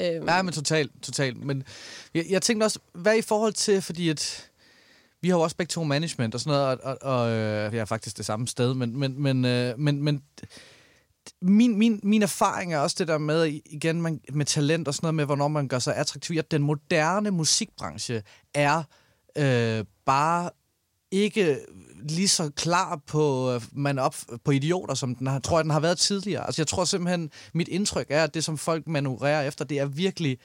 øhm, 0.00 0.28
Ja, 0.28 0.42
men 0.42 0.54
totalt, 0.54 0.92
totalt. 1.02 1.44
Men 1.44 1.64
jeg, 2.14 2.24
jeg 2.30 2.42
tænkte 2.42 2.64
også, 2.64 2.78
hvad 2.92 3.16
i 3.16 3.22
forhold 3.22 3.52
til, 3.52 3.82
fordi 3.82 4.08
at 4.08 4.50
vi 5.20 5.28
har 5.28 5.36
jo 5.36 5.42
også 5.42 5.56
begge 5.56 5.70
to 5.70 5.84
management 5.84 6.34
og 6.34 6.40
sådan 6.40 6.58
noget, 6.58 6.80
og, 6.80 6.96
og, 7.02 7.14
og 7.20 7.30
øh, 7.30 7.74
jeg 7.74 7.80
er 7.80 7.84
faktisk 7.84 8.16
det 8.16 8.26
samme 8.26 8.48
sted, 8.48 8.74
men, 8.74 8.98
men, 8.98 9.22
men, 9.22 9.44
øh, 9.44 9.78
men, 9.78 10.02
men 10.02 10.22
min, 11.42 11.78
min, 11.78 12.00
min 12.02 12.22
erfaring 12.22 12.74
er 12.74 12.78
også 12.78 12.96
det 12.98 13.08
der 13.08 13.18
med, 13.18 13.60
igen 13.66 14.02
man, 14.02 14.20
med 14.32 14.46
talent 14.46 14.88
og 14.88 14.94
sådan 14.94 15.04
noget 15.04 15.14
med, 15.14 15.24
hvornår 15.24 15.48
man 15.48 15.68
gør 15.68 15.78
sig 15.78 15.96
attraktiv. 15.96 16.38
At 16.38 16.50
den 16.50 16.62
moderne 16.62 17.30
musikbranche 17.30 18.22
er 18.54 18.82
øh, 19.38 19.84
bare 20.06 20.50
ikke 21.10 21.58
lige 22.02 22.28
så 22.28 22.50
klar 22.56 23.00
på, 23.06 23.52
øh, 23.52 23.62
man 23.72 23.98
op 23.98 24.16
på 24.44 24.50
idioter, 24.50 24.94
som 24.94 25.14
den 25.14 25.26
har, 25.26 25.38
tror 25.38 25.58
jeg, 25.58 25.64
den 25.64 25.70
har 25.70 25.80
været 25.80 25.98
tidligere. 25.98 26.46
Altså, 26.46 26.62
jeg 26.62 26.66
tror 26.66 26.84
simpelthen, 26.84 27.30
mit 27.54 27.68
indtryk 27.68 28.06
er, 28.10 28.24
at 28.24 28.34
det, 28.34 28.44
som 28.44 28.58
folk 28.58 28.86
manøvrerer 28.86 29.42
efter, 29.42 29.64
det 29.64 29.78
er 29.78 29.86
virkelig 29.86 30.38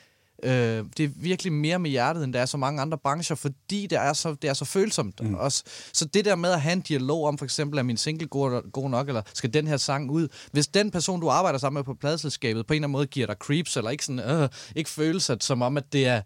Øh, 0.44 0.86
det 0.98 1.04
er 1.04 1.10
virkelig 1.16 1.54
mere 1.54 1.80
med 1.80 1.90
hjertet, 1.90 2.24
end 2.24 2.34
der 2.34 2.42
er 2.42 2.46
så 2.46 2.58
mange 2.58 2.82
andre 2.82 2.98
brancher, 2.98 3.36
fordi 3.36 3.88
det 3.88 3.98
er 3.98 4.14
så, 4.14 4.36
det 4.42 4.50
er 4.50 4.54
så 4.54 4.66
følsomt 4.66 5.22
mm. 5.22 5.36
også. 5.36 5.64
Så 5.94 6.06
det 6.06 6.26
der 6.26 6.36
med 6.36 6.52
at 6.52 6.62
have 6.62 6.74
en 6.74 6.82
dialog 6.82 7.26
om, 7.26 7.38
for 7.38 7.46
eksempel, 7.46 7.80
er 7.80 7.84
min 7.84 7.98
single 7.98 8.28
god, 8.28 8.72
god 8.72 8.90
nok, 8.90 9.08
eller 9.08 9.22
skal 9.34 9.54
den 9.54 9.68
her 9.68 9.78
sang 9.78 10.12
ud? 10.12 10.28
Hvis 10.52 10.68
den 10.68 10.92
person, 10.92 11.22
du 11.22 11.30
arbejder 11.30 11.60
sammen 11.60 11.78
med 11.80 11.84
på 11.84 11.94
pladselskabet, 11.94 12.68
på 12.68 12.74
en 12.74 12.76
eller 12.76 12.88
anden 12.88 12.92
måde 12.92 13.08
giver 13.08 13.28
dig 13.28 13.36
creeps, 13.40 13.78
eller 13.78 13.92
ikke, 13.92 14.06
sådan, 14.06 14.20
øh, 14.20 14.50
ikke 14.76 14.90
føles 14.90 15.30
at, 15.30 15.44
som 15.44 15.62
om, 15.62 15.78
at 15.78 15.94
det 15.94 16.08
er 16.08 16.22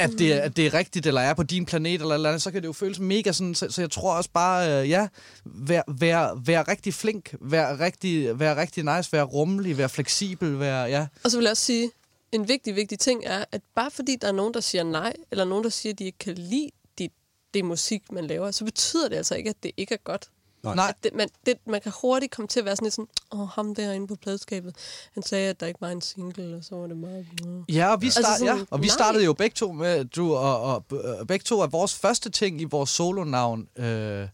at 0.00 0.18
det, 0.18 0.32
er, 0.32 0.40
at 0.40 0.56
det 0.56 0.66
er 0.66 0.74
rigtigt, 0.74 1.06
eller 1.06 1.20
er 1.20 1.34
på 1.34 1.42
din 1.42 1.66
planet, 1.66 2.00
eller, 2.00 2.14
eller 2.14 2.28
andet, 2.28 2.42
så 2.42 2.50
kan 2.50 2.62
det 2.62 2.68
jo 2.68 2.72
føles 2.72 2.98
mega 2.98 3.32
sådan, 3.32 3.54
så, 3.54 3.70
så 3.70 3.82
jeg 3.82 3.90
tror 3.90 4.14
også 4.14 4.30
bare, 4.30 4.82
øh, 4.82 4.88
ja, 4.88 5.08
vær, 5.44 5.82
vær, 5.88 6.42
vær 6.44 6.68
rigtig 6.68 6.94
flink, 6.94 7.34
vær 7.40 7.80
rigtig, 7.80 8.38
vær 8.38 8.56
rigtig 8.56 8.96
nice, 8.96 9.12
vær 9.12 9.22
rummelig, 9.22 9.78
vær 9.78 9.86
fleksibel, 9.86 10.58
vær, 10.58 10.84
ja. 10.84 11.06
Og 11.24 11.30
så 11.30 11.36
vil 11.36 11.44
jeg 11.44 11.50
også 11.50 11.64
sige, 11.64 11.90
en 12.32 12.48
vigtig, 12.48 12.76
vigtig 12.76 12.98
ting 12.98 13.22
er, 13.26 13.44
at 13.52 13.60
bare 13.74 13.90
fordi 13.90 14.16
der 14.16 14.28
er 14.28 14.32
nogen, 14.32 14.54
der 14.54 14.60
siger 14.60 14.84
nej, 14.84 15.12
eller 15.30 15.44
nogen, 15.44 15.64
der 15.64 15.70
siger, 15.70 15.92
at 15.92 15.98
de 15.98 16.04
ikke 16.04 16.18
kan 16.18 16.34
lide 16.34 16.70
det, 16.98 17.10
det 17.54 17.64
musik, 17.64 18.12
man 18.12 18.26
laver, 18.26 18.50
så 18.50 18.64
betyder 18.64 19.08
det 19.08 19.16
altså 19.16 19.34
ikke, 19.34 19.50
at 19.50 19.62
det 19.62 19.70
ikke 19.76 19.94
er 19.94 19.98
godt. 20.04 20.30
Nej. 20.62 20.74
Nej. 20.74 20.86
At 20.88 21.04
det, 21.04 21.14
man, 21.14 21.28
det, 21.46 21.54
man 21.66 21.80
kan 21.80 21.92
hurtigt 22.02 22.32
komme 22.32 22.48
til 22.48 22.60
at 22.60 22.66
være 22.66 22.76
sådan 22.76 22.86
lidt 22.86 22.94
sådan, 22.94 23.08
åh, 23.32 23.48
ham 23.48 23.74
derinde 23.74 24.06
på 24.06 24.16
pladskabet, 24.22 24.74
han 25.14 25.22
sagde, 25.22 25.50
at 25.50 25.60
der 25.60 25.66
ikke 25.66 25.80
var 25.80 25.88
en 25.88 26.00
single, 26.00 26.56
og 26.56 26.64
så 26.64 26.74
var 26.74 26.86
det 26.86 26.96
meget... 26.96 27.26
Uh. 27.46 27.76
Ja, 27.76 27.92
og 27.92 28.02
vi, 28.02 28.10
start, 28.10 28.24
Altså 28.24 28.32
altså 28.32 28.44
sådan, 28.44 28.58
ja, 28.58 28.64
og 28.70 28.82
vi 28.82 28.86
nej. 28.86 28.94
startede 28.94 29.24
jo 29.24 29.32
begge 29.32 29.54
to 29.54 29.72
med, 29.72 30.04
du, 30.04 30.34
og, 30.34 30.62
og, 30.62 30.84
og 31.18 31.26
begge 31.26 31.42
to 31.42 31.62
af 31.62 31.72
vores 31.72 31.94
første 31.94 32.30
ting 32.30 32.60
i 32.60 32.64
vores 32.64 32.90
solonavn, 32.90 33.68
øh, 33.78 34.28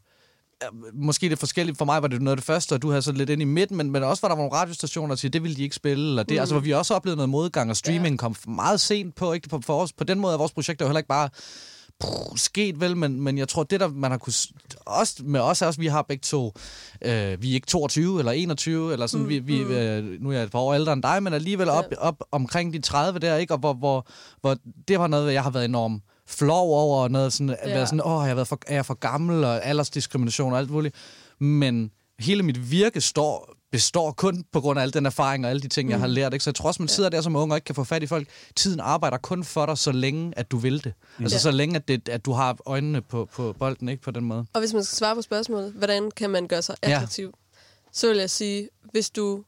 måske 0.92 1.28
det 1.28 1.38
forskelligt. 1.38 1.78
For 1.78 1.84
mig 1.84 2.02
var 2.02 2.08
det 2.08 2.22
noget 2.22 2.32
af 2.32 2.36
det 2.36 2.46
første, 2.46 2.72
og 2.72 2.82
du 2.82 2.88
havde 2.88 3.02
så 3.02 3.12
lidt 3.12 3.30
ind 3.30 3.42
i 3.42 3.44
midten, 3.44 3.76
men, 3.76 3.90
men 3.90 4.02
også 4.02 4.20
var 4.20 4.28
der 4.28 4.36
nogle 4.36 4.52
radiostationer, 4.52 5.08
der 5.08 5.16
siger, 5.16 5.30
det 5.30 5.42
ville 5.42 5.56
de 5.56 5.62
ikke 5.62 5.74
spille. 5.74 6.08
Eller 6.08 6.22
det, 6.22 6.34
mm. 6.34 6.40
Altså, 6.40 6.54
hvor 6.54 6.62
vi 6.62 6.72
også 6.72 6.94
oplevede 6.94 7.16
noget 7.16 7.28
modgang, 7.28 7.70
og 7.70 7.76
streaming 7.76 8.12
ja. 8.12 8.16
kom 8.16 8.36
meget 8.48 8.80
sent 8.80 9.14
på. 9.14 9.32
Ikke? 9.32 9.48
På, 9.48 9.60
for 9.64 9.82
os, 9.82 9.92
på 9.92 10.04
den 10.04 10.20
måde 10.20 10.34
er 10.34 10.38
vores 10.38 10.52
projekt 10.52 10.80
jo 10.80 10.86
heller 10.86 10.98
ikke 10.98 11.08
bare 11.08 11.28
pff, 12.00 12.38
sket 12.40 12.80
vel, 12.80 12.96
men, 12.96 13.20
men 13.20 13.38
jeg 13.38 13.48
tror, 13.48 13.62
det 13.62 13.80
der 13.80 13.88
man 13.88 14.10
har 14.10 14.18
kunne... 14.18 14.32
Også, 14.86 15.16
med 15.24 15.40
os 15.40 15.62
er 15.62 15.66
også, 15.66 15.80
vi 15.80 15.86
har 15.86 16.02
begge 16.02 16.22
to... 16.22 16.52
Øh, 17.02 17.42
vi 17.42 17.50
er 17.50 17.54
ikke 17.54 17.66
22 17.66 18.18
eller 18.18 18.32
21, 18.32 18.92
eller 18.92 19.06
sådan, 19.06 19.24
mm, 19.24 19.28
vi, 19.28 19.38
vi, 19.38 19.58
øh, 19.58 20.04
nu 20.22 20.30
er 20.30 20.34
jeg 20.34 20.42
et 20.42 20.50
par 20.50 20.58
år 20.58 20.74
ældre 20.74 20.92
end 20.92 21.02
dig, 21.02 21.22
men 21.22 21.32
alligevel 21.32 21.68
op, 21.68 21.84
op 21.98 22.24
omkring 22.32 22.72
de 22.72 22.78
30 22.78 23.18
der, 23.18 23.36
ikke? 23.36 23.54
Og 23.54 23.58
hvor, 23.58 23.72
hvor, 23.72 24.06
hvor 24.40 24.56
det 24.88 24.98
var 24.98 25.06
noget, 25.06 25.32
jeg 25.32 25.42
har 25.42 25.50
været 25.50 25.64
enormt 25.64 26.02
flov 26.26 26.70
over, 26.70 27.02
og 27.02 27.10
noget 27.10 27.32
sådan, 27.32 27.48
ja. 27.48 27.68
Ja. 27.68 27.74
været 27.74 27.88
sådan, 27.88 28.04
åh, 28.04 28.20
jeg 28.20 28.28
har 28.28 28.34
været 28.34 28.48
for, 28.48 28.58
er 28.66 28.74
jeg 28.74 28.86
for 28.86 28.94
gammel, 28.94 29.44
og 29.44 29.64
aldersdiskrimination 29.64 30.52
og 30.52 30.58
alt 30.58 30.70
muligt. 30.70 30.94
Men 31.40 31.90
hele 32.20 32.42
mit 32.42 32.70
virke 32.70 33.00
står, 33.00 33.56
består 33.72 34.12
kun 34.12 34.44
på 34.52 34.60
grund 34.60 34.78
af 34.78 34.82
al 34.82 34.92
den 34.94 35.06
erfaring 35.06 35.44
og 35.44 35.50
alle 35.50 35.62
de 35.62 35.68
ting, 35.68 35.86
mm. 35.86 35.90
jeg 35.90 36.00
har 36.00 36.06
lært. 36.06 36.32
Ikke? 36.32 36.44
Så 36.44 36.50
jeg 36.50 36.54
tror 36.54 36.66
også, 36.68 36.82
man 36.82 36.88
sidder 36.88 37.10
der 37.10 37.20
som 37.20 37.36
ung 37.36 37.52
og 37.52 37.56
ikke 37.56 37.64
kan 37.64 37.74
få 37.74 37.84
fat 37.84 38.02
i 38.02 38.06
folk. 38.06 38.28
Tiden 38.56 38.80
arbejder 38.80 39.16
kun 39.16 39.44
for 39.44 39.66
dig, 39.66 39.78
så 39.78 39.92
længe, 39.92 40.32
at 40.38 40.50
du 40.50 40.56
vil 40.56 40.84
det. 40.84 40.92
Mm. 41.18 41.24
Altså 41.24 41.34
Ja. 41.36 41.40
så 41.40 41.50
længe, 41.50 41.76
at, 41.76 41.88
det, 41.88 42.08
at 42.08 42.24
du 42.24 42.32
har 42.32 42.56
øjnene 42.66 43.02
på, 43.02 43.28
på 43.32 43.52
bolden, 43.58 43.88
ikke 43.88 44.02
på 44.02 44.10
den 44.10 44.24
måde. 44.24 44.46
Og 44.52 44.60
hvis 44.60 44.72
man 44.72 44.84
skal 44.84 44.96
svare 44.96 45.14
på 45.14 45.22
spørgsmålet, 45.22 45.72
hvordan 45.72 46.10
kan 46.10 46.30
man 46.30 46.48
gøre 46.48 46.62
sig 46.62 46.76
Ja. 46.82 46.90
attraktiv, 46.96 47.32
så 47.92 48.08
vil 48.08 48.16
jeg 48.18 48.30
sige, 48.30 48.68
hvis 48.92 49.10
du 49.10 49.44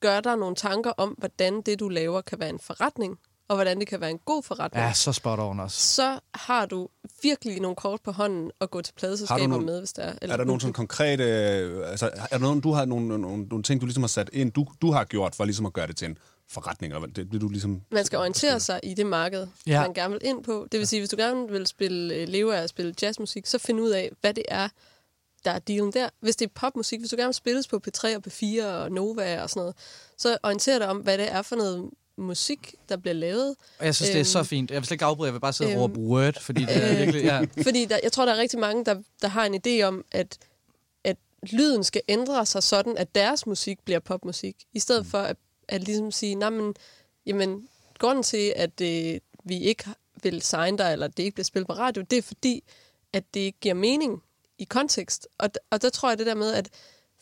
gør 0.00 0.20
dig 0.20 0.36
nogle 0.36 0.56
tanker 0.56 0.90
om, 0.96 1.08
hvordan 1.18 1.60
det, 1.66 1.80
du 1.80 1.88
laver, 1.88 2.20
kan 2.20 2.40
være 2.40 2.48
en 2.50 2.58
forretning, 2.62 3.18
og 3.52 3.56
hvordan 3.56 3.78
det 3.80 3.86
kan 3.88 4.00
være 4.00 4.10
en 4.10 4.18
god 4.18 4.42
forretning, 4.42 4.84
Ja, 4.86 4.92
så 4.92 5.12
spot 5.12 5.38
on 5.38 5.60
også. 5.60 5.80
så 5.94 6.18
har 6.34 6.66
du 6.66 6.88
virkelig 7.22 7.60
nogle 7.60 7.76
kort 7.76 8.00
på 8.04 8.12
hånden 8.12 8.50
at 8.60 8.70
gå 8.70 8.82
til 8.82 8.94
pladeselskaber 8.94 9.46
nogle- 9.46 9.66
med, 9.66 9.78
hvis 9.78 9.92
der 9.92 10.02
er. 10.02 10.14
Er 10.22 10.36
der 10.36 10.44
nogle 10.44 10.60
sådan 10.60 10.72
konkrete... 10.72 11.24
øh, 11.24 11.90
Altså, 11.90 12.06
er 12.06 12.26
der 12.30 12.38
nogen, 12.38 12.60
du 12.60 12.72
har 12.72 12.84
nogle, 12.84 13.08
nogle, 13.20 13.44
nogle 13.44 13.62
ting, 13.62 13.80
du 13.80 13.86
ligesom 13.86 14.02
har 14.02 14.08
sat 14.08 14.30
ind, 14.32 14.52
du, 14.52 14.66
du 14.82 14.90
har 14.90 15.04
gjort 15.04 15.34
for 15.34 15.44
ligesom 15.44 15.66
at 15.66 15.72
gøre 15.72 15.86
det 15.86 15.96
til 15.96 16.08
en 16.08 16.18
forretning? 16.50 16.94
Og 16.94 17.08
det, 17.16 17.32
det 17.32 17.40
du 17.40 17.48
ligesom... 17.48 17.80
Man 17.90 18.04
skal 18.04 18.18
orientere 18.18 18.60
sig 18.60 18.80
i 18.82 18.94
det 18.94 19.06
marked, 19.06 19.46
Ja. 19.66 19.72
ja. 19.72 19.80
man 19.80 19.94
gerne 19.94 20.12
vil 20.12 20.20
ind 20.24 20.44
på. 20.44 20.66
Det 20.72 20.78
vil 20.80 20.86
sige, 20.86 21.00
hvis 21.00 21.10
du 21.10 21.16
gerne 21.16 21.48
vil 21.48 21.66
spille, 21.66 22.14
øh, 22.14 22.28
leve 22.28 22.56
af 22.56 22.62
at 22.62 22.68
spille 22.70 22.94
jazzmusik, 23.02 23.46
så 23.46 23.58
find 23.58 23.80
ud 23.80 23.90
af, 23.90 24.10
hvad 24.20 24.34
det 24.34 24.44
er, 24.48 24.68
der 25.44 25.50
er 25.50 25.58
dealen 25.58 25.92
der. 25.92 26.08
Hvis 26.20 26.36
det 26.36 26.46
er 26.46 26.50
popmusik, 26.54 26.98
hvis 27.00 27.10
du 27.10 27.16
gerne 27.16 27.26
vil 27.28 27.34
spilles 27.34 27.68
på 27.68 27.80
P3 27.88 28.16
og 28.16 28.22
P4 28.28 28.64
og 28.64 28.92
Nova 28.92 29.42
og 29.42 29.50
sådan 29.50 29.60
noget, 29.60 29.74
så 30.18 30.38
orienter 30.42 30.78
dig 30.78 30.88
om, 30.88 30.96
hvad 30.96 31.18
det 31.18 31.32
er 31.32 31.42
for 31.42 31.56
noget 31.56 31.90
musik, 32.16 32.74
der 32.88 32.96
bliver 32.96 33.14
lavet. 33.14 33.56
Og 33.78 33.86
jeg 33.86 33.94
synes, 33.94 34.10
det 34.10 34.20
er 34.20 34.24
så 34.24 34.38
Øhm, 34.38 34.46
fint. 34.46 34.70
Jeg 34.70 34.76
vil 34.76 34.86
slet 34.86 34.94
ikke 34.94 35.04
afbryde, 35.04 35.26
jeg 35.26 35.34
vil 35.34 35.40
bare 35.40 35.52
sidde 35.52 35.68
og 35.68 35.72
øhm, 35.72 35.80
råbe 35.82 36.00
word, 36.00 36.40
fordi 36.40 36.64
det 36.64 36.76
er 36.76 36.92
øh, 36.92 36.98
virkelig... 37.06 37.24
Ja. 37.24 37.40
Fordi 37.62 37.84
der, 37.84 37.98
jeg 38.02 38.12
tror, 38.12 38.24
der 38.24 38.32
er 38.32 38.38
rigtig 38.38 38.58
mange, 38.58 38.84
der, 38.84 39.02
der 39.22 39.28
har 39.28 39.46
en 39.46 39.54
idé 39.66 39.82
om, 39.82 40.04
at, 40.12 40.38
at 41.04 41.16
lyden 41.42 41.84
skal 41.84 42.02
ændre 42.08 42.46
sig 42.46 42.62
sådan, 42.62 42.96
at 42.96 43.14
deres 43.14 43.46
musik 43.46 43.78
bliver 43.84 44.00
popmusik. 44.00 44.56
I 44.72 44.78
stedet 44.78 45.06
for 45.06 45.18
at, 45.18 45.36
at 45.68 45.80
ligesom 45.80 46.10
sige, 46.10 46.34
nej, 46.34 46.50
men, 46.50 46.74
jamen, 47.26 47.68
grunden 47.98 48.22
til, 48.22 48.52
at 48.56 48.80
øh, 48.80 49.20
vi 49.44 49.58
ikke 49.58 49.84
vil 50.22 50.42
signe 50.42 50.78
dig, 50.78 50.92
eller 50.92 51.06
det 51.06 51.22
ikke 51.22 51.34
bliver 51.34 51.44
spillet 51.44 51.66
på 51.66 51.72
radio, 51.72 52.02
det 52.10 52.18
er 52.18 52.22
fordi, 52.22 52.64
at 53.12 53.24
det 53.34 53.60
giver 53.60 53.74
mening 53.74 54.22
i 54.58 54.64
kontekst. 54.64 55.28
Og, 55.38 55.50
og 55.70 55.82
der 55.82 55.90
tror 55.90 56.08
jeg 56.08 56.18
det 56.18 56.26
der 56.26 56.34
med, 56.34 56.52
at 56.54 56.68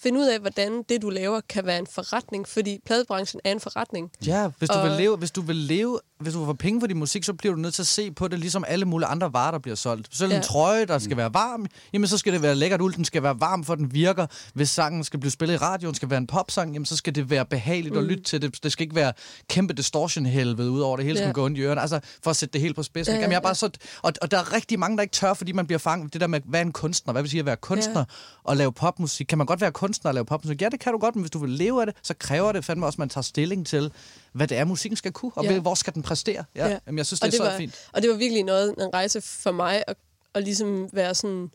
finde 0.03 0.20
ud 0.20 0.26
af, 0.26 0.38
hvordan 0.40 0.82
det, 0.88 1.03
du 1.03 1.11
laver, 1.11 1.40
kan 1.48 1.66
være 1.66 1.78
en 1.78 1.86
forretning, 1.86 2.48
fordi 2.48 2.78
pladebranchen 2.86 3.40
er 3.44 3.53
en 3.53 3.61
forretning. 3.61 4.11
Ja, 4.26 4.48
hvis 4.59 4.68
du, 4.68 4.78
Og- 4.78 4.84
vil 4.84 4.92
leve, 4.92 5.16
hvis 5.16 5.30
du 5.30 5.40
vil 5.40 5.57
leve, 5.57 6.01
hvis 6.20 6.32
du 6.32 6.38
vil 6.38 6.46
få 6.46 6.53
penge 6.53 6.80
for 6.80 6.86
din 6.86 6.98
musik, 6.98 7.24
så 7.24 7.32
bliver 7.32 7.55
du 7.55 7.61
nødt 7.61 7.74
til 7.74 7.82
at 7.82 7.86
se 7.86 8.11
på 8.11 8.28
det, 8.28 8.38
ligesom 8.38 8.64
alle 8.68 8.84
mulige 8.84 9.07
andre 9.09 9.32
varer, 9.32 9.51
der 9.51 9.59
bliver 9.59 9.74
solgt. 9.76 10.09
Selv 10.16 10.30
en 10.30 10.36
Ja. 10.36 10.42
trøje, 10.42 10.84
der 10.84 10.98
skal 10.98 11.16
være 11.16 11.34
varm, 11.34 11.66
jamen 11.92 12.07
så 12.09 12.18
skal 12.18 12.32
det 12.32 12.42
være 12.42 12.55
lækkert 12.55 12.80
uld, 12.80 12.94
den 12.94 13.05
skal 13.05 13.22
være 13.22 13.40
varm, 13.40 13.64
for 13.64 13.74
den 13.74 13.94
virker. 13.94 14.26
Hvis 14.55 14.70
sangen 14.70 15.05
skal 15.05 15.20
blive 15.20 15.30
spillet 15.32 15.55
i 15.55 15.59
radioen, 15.59 15.94
skal 15.94 16.11
være 16.11 16.18
en 16.18 16.26
popsang, 16.26 16.72
jamen 16.72 16.86
så 16.86 16.96
skal 16.96 17.14
det 17.14 17.30
være 17.30 17.46
behageligt 17.46 17.92
mm. 17.94 17.98
at 18.01 18.05
lytte 18.05 18.22
til 18.22 18.42
det. 18.42 18.62
Det 18.64 18.72
skal 18.72 18.82
ikke 18.84 18.94
være 18.96 19.12
kæmpe 19.48 19.74
distortion-helvede 19.74 20.70
ud 20.70 20.80
over 20.80 20.96
det 20.96 21.07
hele, 21.07 21.20
Ja. 21.20 21.30
gå 21.32 21.44
ondt 21.44 21.59
i 21.59 21.61
ørerne. 21.61 21.80
Altså, 21.80 22.01
for 22.22 22.30
at 22.30 22.36
sætte 22.36 22.53
det 22.53 22.61
helt 22.61 22.76
på 22.76 22.82
spidsen. 22.82 23.12
Ja, 23.12 23.16
Ja, 23.16 23.20
jamen, 23.22 23.32
jeg 23.32 23.36
er 23.36 23.40
ja, 23.40 23.46
bare 23.48 23.55
så, 23.55 23.70
og, 24.03 24.12
og 24.22 24.30
der 24.30 24.38
er 24.38 24.53
rigtig 24.53 24.78
mange, 24.78 24.96
der 24.96 25.03
ikke 25.03 25.12
tør, 25.12 25.34
fordi 25.34 25.53
man 25.53 25.66
bliver 25.66 25.78
fanget. 25.78 26.12
Det 26.12 26.20
der 26.20 26.26
med, 26.26 26.40
hvad 26.44 26.61
er 26.61 26.64
en 26.64 26.72
kunstner? 26.72 27.12
Hvad 27.12 27.22
vil 27.22 27.30
sige 27.30 27.40
at 27.40 27.46
være 27.46 27.57
kunstner 27.57 28.05
og 28.44 28.57
lave 28.57 28.72
popmusik? 28.72 29.26
Kan 29.26 29.38
man 29.38 29.46
godt 29.46 29.61
være 29.61 29.72
kunstner 29.72 29.89
og 30.05 30.14
lave 30.14 30.24
popmusik? 30.24 30.62
Ja, 30.62 30.68
det 30.68 30.80
kan 30.80 30.93
du 30.93 30.99
godt, 30.99 31.14
men 31.16 31.22
hvis 31.22 31.30
du 31.30 31.38
vil 31.38 31.51
leve 31.51 31.80
af 31.80 31.86
det, 31.86 31.97
så 32.03 32.14
kræver 32.14 32.53
det 32.53 32.64
fandme 32.64 32.86
også, 32.86 32.95
at 32.95 32.99
man 32.99 33.09
tager 33.09 33.22
stilling 33.22 33.66
til, 33.66 33.93
hvad 34.32 34.49
det 34.49 34.59
er, 34.59 34.64
musikken 34.64 34.97
skal 34.97 35.12
kunne, 35.12 35.32
og 35.34 35.45
Ja. 35.45 35.59
hvor 35.61 35.74
skal 35.74 35.95
den 35.95 36.03
præstere. 36.03 36.45
Ja. 36.55 36.64
Ja. 36.66 36.70
ja. 36.72 36.78
Jamen, 36.86 36.99
jeg 36.99 37.07
synes, 37.07 37.20
Og 37.20 37.26
det 37.26 37.32
er 37.34 37.36
så 37.45 37.51
var, 37.51 37.57
fint. 37.57 37.74
Og 37.93 38.03
det 38.03 38.11
var 38.11 38.16
virkelig 38.16 38.45
noget, 38.45 38.74
en 38.78 38.95
rejse 38.95 39.20
for 39.20 39.53
mig, 39.53 39.84
at, 39.86 39.97
at 40.34 40.45
ligesom 40.45 40.88
være 40.93 41.14
sådan, 41.14 41.51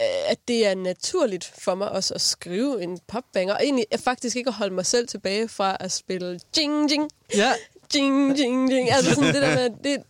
øh, 0.00 0.30
at 0.30 0.38
det 0.48 0.66
er 0.66 0.74
naturligt 0.74 1.52
for 1.58 1.74
mig 1.74 1.90
også 1.92 2.14
at 2.14 2.20
skrive 2.20 2.82
en 2.82 2.98
popbanger, 3.06 3.54
og 3.54 3.60
egentlig 3.64 3.86
er 3.90 3.96
faktisk 3.96 4.36
ikke 4.36 4.48
at 4.48 4.54
holde 4.54 4.74
mig 4.74 4.86
selv 4.86 5.08
tilbage 5.08 5.48
fra 5.48 5.76
at 5.80 5.92
spille 5.92 6.40
jing, 6.58 6.90
jing, 6.90 7.10
Ja, 7.36 7.52
jing, 7.94 8.38
jing, 8.38 8.72
jing. 8.72 8.90
Altså 8.90 9.14
sådan 9.14 9.34
det 9.34 9.42
der 9.42 9.54
med, 9.54 9.70
det, 9.84 10.02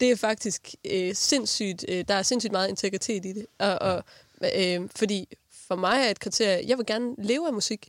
det 0.00 0.10
er 0.10 0.16
faktisk 0.16 0.74
øh, 0.84 1.14
sindssygt, 1.14 1.84
øh, 1.88 2.04
der 2.08 2.14
er 2.14 2.22
sindssygt 2.22 2.52
meget 2.52 2.68
integritet 2.68 3.26
i 3.26 3.32
det. 3.32 3.46
Og, 3.58 3.78
og, 3.78 4.04
øh, 4.56 4.80
fordi 4.96 5.28
for 5.68 5.76
mig 5.76 6.00
er 6.06 6.10
et 6.10 6.20
kriterie, 6.20 6.64
jeg 6.68 6.78
vil 6.78 6.86
gerne 6.86 7.14
leve 7.18 7.46
af 7.46 7.52
musik. 7.52 7.88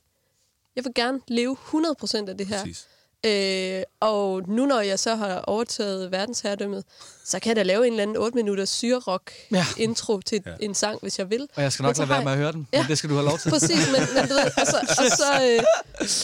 Jeg 0.75 0.83
vil 0.85 0.93
gerne 0.95 1.19
leve 1.27 1.57
100% 1.73 2.29
af 2.29 2.37
det 2.37 2.47
her. 2.47 2.59
Præcis. 2.59 2.87
Øh, 3.25 3.83
og 3.99 4.41
nu 4.49 4.65
når 4.65 4.79
jeg 4.81 4.99
så 4.99 5.15
har 5.15 5.39
overtaget 5.39 6.11
verdensherredømmet, 6.11 6.83
så 7.25 7.39
kan 7.39 7.49
jeg 7.49 7.55
da 7.55 7.63
lave 7.63 7.87
en 7.87 7.93
eller 7.93 8.03
anden 8.03 8.17
8 8.17 8.35
minutters 8.35 8.69
syrerock 8.69 9.31
Ja. 9.51 9.65
intro 9.77 10.19
til 10.21 10.41
Ja. 10.45 10.51
en 10.59 10.75
sang, 10.75 10.99
hvis 11.01 11.19
jeg 11.19 11.29
vil. 11.29 11.47
og 11.55 11.63
jeg 11.63 11.71
skal 11.71 11.83
nok 11.83 11.97
lade 11.97 12.09
være 12.09 12.23
med 12.23 12.31
at 12.31 12.37
høre 12.37 12.51
den, 12.51 12.67
Ja. 12.73 12.81
men 12.81 12.87
det 12.89 12.97
skal 12.97 13.09
du 13.09 13.15
have 13.15 13.25
lov 13.25 13.37
til. 13.37 13.49
Præcis, 13.49 13.87
men, 13.91 14.01
men 14.15 14.27
du 14.29 14.33
ved, 14.33 14.45
og 14.61 14.67
så, 14.73 14.77
og, 15.01 15.11
så, 15.17 15.57
øh, 15.57 15.63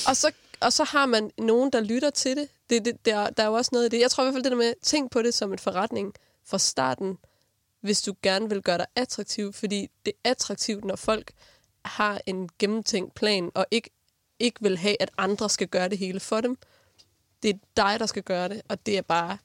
og, 0.08 0.16
så, 0.18 0.32
og 0.60 0.74
så 0.74 0.84
har 0.84 1.06
man 1.06 1.32
nogen, 1.38 1.72
der 1.72 1.82
lytter 1.82 2.10
til 2.10 2.38
det. 2.38 2.47
det, 2.70 2.86
det 2.86 3.06
der, 3.06 3.30
der 3.30 3.43
er 3.43 3.47
jo 3.47 3.54
også 3.54 3.70
noget 3.74 3.86
i 3.86 3.89
det. 3.89 3.99
Jeg 4.01 4.12
tror 4.12 4.24
i 4.24 4.26
hvert 4.26 4.34
fald 4.34 4.43
det 4.43 4.51
der 4.51 4.58
med, 4.58 4.74
tænk 4.84 5.12
på 5.12 5.22
det 5.22 5.34
som 5.34 5.51
en 5.54 5.60
forretning 5.60 6.14
fra 6.47 6.58
starten, 6.60 7.18
hvis 7.84 8.01
du 8.01 8.13
gerne 8.23 8.49
vil 8.49 8.61
gøre 8.61 8.77
dig 8.77 8.86
attraktiv, 8.95 9.53
fordi 9.53 9.88
det 10.05 10.13
er 10.23 10.29
attraktivt, 10.29 10.86
når 10.86 10.95
folk 10.95 11.31
har 11.86 12.21
en 12.25 12.49
gennemtænkt 12.59 13.15
plan, 13.15 13.51
og 13.55 13.65
ikke, 13.71 13.89
ikke 14.39 14.59
vil 14.61 14.77
have, 14.77 14.95
at 15.01 15.09
andre 15.17 15.49
skal 15.49 15.67
gøre 15.67 15.89
det 15.89 15.97
hele 15.97 16.19
for 16.19 16.41
dem. 16.41 16.57
Det 17.43 17.49
er 17.49 17.57
dig, 17.77 17.99
der 17.99 18.05
skal 18.05 18.23
gøre 18.23 18.49
det, 18.49 18.61
og 18.69 18.86
det 18.86 18.97
er 18.97 19.01
bare, 19.01 19.38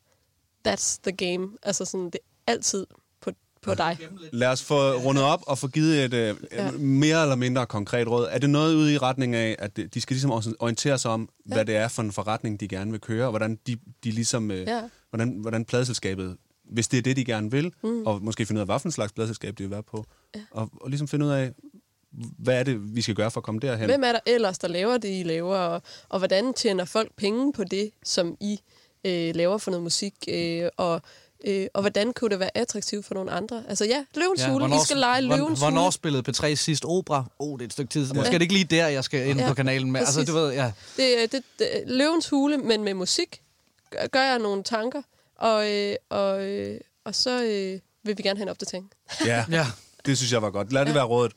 that's 0.68 0.98
the 1.02 1.12
game. 1.12 1.48
Altså 1.62 1.84
sådan, 1.84 2.04
det 2.06 2.14
er 2.46 2.52
altid 2.52 2.86
på, 3.20 3.30
på 3.62 3.74
dig. 3.74 3.98
Lad 4.32 4.48
os 4.48 4.62
få 4.64 4.92
rundet 4.92 5.24
op 5.24 5.42
og 5.46 5.58
få 5.58 5.68
givet 5.68 6.04
et 6.04 6.14
øh, 6.14 6.36
Ja. 6.52 6.70
mere 6.70 7.22
eller 7.22 7.36
mindre 7.36 7.66
konkret 7.66 8.08
råd. 8.08 8.28
Er 8.30 8.38
det 8.38 8.50
noget 8.50 8.74
ude 8.74 8.94
i 8.94 8.98
retning 8.98 9.34
af, 9.34 9.56
at 9.58 9.76
de 9.76 10.00
skal 10.00 10.14
ligesom 10.14 10.30
orientere 10.58 10.98
sig 10.98 11.10
om, 11.10 11.28
ja. 11.48 11.54
hvad 11.54 11.64
det 11.64 11.76
er 11.76 11.88
for 11.88 12.02
en 12.02 12.12
forretning, 12.12 12.60
de 12.60 12.68
gerne 12.68 12.90
vil 12.90 13.00
køre, 13.00 13.24
og 13.24 13.30
hvordan 13.30 13.58
de, 13.66 13.76
de 14.04 14.10
ligesom, 14.10 14.50
øh, 14.50 14.60
Ja. 14.68 14.82
hvordan, 15.10 15.28
hvordan 15.28 15.64
pladeselskabet, 15.64 16.36
hvis 16.70 16.88
det 16.88 16.98
er 16.98 17.02
det, 17.02 17.16
de 17.16 17.24
gerne 17.24 17.50
vil, 17.50 17.72
mm. 17.82 18.02
og 18.06 18.22
måske 18.22 18.46
finde 18.46 18.58
ud 18.58 18.60
af, 18.60 18.66
hvad 18.66 18.78
for 18.78 18.88
en 18.88 18.92
slags 18.92 19.12
pladeselskab 19.12 19.58
de 19.58 19.62
vil 19.62 19.70
være 19.70 19.82
på, 19.82 20.04
ja. 20.34 20.40
og, 20.50 20.70
og 20.80 20.88
ligesom 20.90 21.08
finde 21.08 21.26
ud 21.26 21.30
af, 21.30 21.52
hvad 22.38 22.58
er 22.58 22.62
det, 22.62 22.96
vi 22.96 23.02
skal 23.02 23.14
gøre 23.14 23.30
for 23.30 23.40
at 23.40 23.44
komme 23.44 23.60
derhen. 23.60 23.84
Hvem 23.86 24.04
er 24.04 24.12
der 24.12 24.20
ellers, 24.26 24.58
der 24.58 24.68
laver 24.68 24.98
det, 24.98 25.20
I 25.20 25.22
laver, 25.22 25.56
og, 25.56 25.82
og 26.08 26.18
hvordan 26.18 26.54
tjener 26.54 26.84
folk 26.84 27.12
penge 27.16 27.52
på 27.52 27.64
det, 27.64 27.90
som 28.04 28.36
I 28.40 28.60
øh, 29.04 29.34
laver 29.34 29.58
for 29.58 29.70
noget 29.70 29.82
musik, 29.82 30.14
øh, 30.28 30.68
og, 30.76 31.02
øh, 31.44 31.66
og 31.74 31.80
hvordan 31.80 32.12
kunne 32.12 32.30
det 32.30 32.38
være 32.40 32.56
attraktivt 32.58 33.06
for 33.06 33.14
nogle 33.14 33.30
andre? 33.30 33.64
Altså 33.68 33.84
ja, 33.84 34.04
Løvens 34.14 34.40
ja, 34.40 34.50
Hule, 34.52 34.66
I 34.66 34.78
skal 34.84 34.96
lege 34.96 35.22
hvornår- 35.26 35.36
Løvens 35.36 35.58
Hvornår 35.60 35.80
Hule. 35.82 35.92
spillede 35.92 36.30
P3 36.30 36.54
sidst 36.54 36.84
opera? 36.84 37.24
Oh, 37.38 37.58
det 37.58 37.60
er 37.64 37.66
et 37.66 37.72
stykke 37.72 37.90
tid. 37.90 38.00
Måske 38.00 38.18
Ja. 38.20 38.26
er 38.26 38.30
det 38.32 38.42
ikke 38.42 38.54
lige 38.54 38.64
der, 38.64 38.86
jeg 38.88 39.04
skal 39.04 39.28
ind 39.28 39.38
Ja, 39.40 39.48
på 39.48 39.54
kanalen 39.54 39.92
med. 39.92 40.00
Altså, 40.00 40.24
du 40.24 40.32
ved, 40.32 40.52
ja. 40.52 40.72
Det, 40.96 41.22
er- 41.22 41.26
det, 41.26 41.42
det, 41.58 41.68
Løvens 41.86 42.28
Hule, 42.28 42.58
men 42.58 42.84
med 42.84 42.94
musik, 42.94 43.42
gør 44.10 44.22
jeg 44.22 44.38
nogle 44.38 44.62
tanker, 44.62 45.02
og, 45.38 45.70
øh, 45.72 45.94
og, 46.10 46.42
øh, 46.46 46.80
og 47.04 47.14
så 47.14 47.42
øh, 47.44 47.80
vil 48.04 48.18
vi 48.18 48.22
gerne 48.22 48.38
have 48.38 48.42
en 48.42 48.48
opdatering. 48.48 48.90
Ja, 49.26 49.44
ja. 49.58 49.66
det 50.06 50.16
synes 50.16 50.32
jeg 50.32 50.42
var 50.42 50.50
godt. 50.50 50.72
Lad 50.72 50.86
det 50.86 50.94
være 50.94 51.04
rådet. 51.04 51.32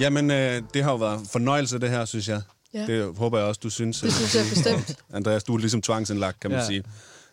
Jamen, 0.00 0.30
øh, 0.30 0.62
det 0.74 0.82
har 0.84 0.90
jo 0.90 0.96
været 0.96 1.20
en 1.20 1.26
fornøjelse, 1.26 1.78
det 1.78 1.90
her, 1.90 2.04
synes 2.04 2.28
jeg. 2.28 2.42
Ja. 2.74 2.86
Det 2.86 3.16
håber 3.16 3.38
jeg 3.38 3.46
også, 3.46 3.60
du 3.62 3.70
synes. 3.70 4.00
Det 4.00 4.12
synes 4.12 4.34
jeg 4.34 4.44
bestemt. 4.50 4.98
Andreas, 5.16 5.44
du 5.44 5.54
er 5.54 5.58
ligesom 5.58 5.82
tvangsindlagt, 5.82 6.40
kan 6.40 6.50
man 6.50 6.60
Ja. 6.60 6.66
sige. 6.66 6.82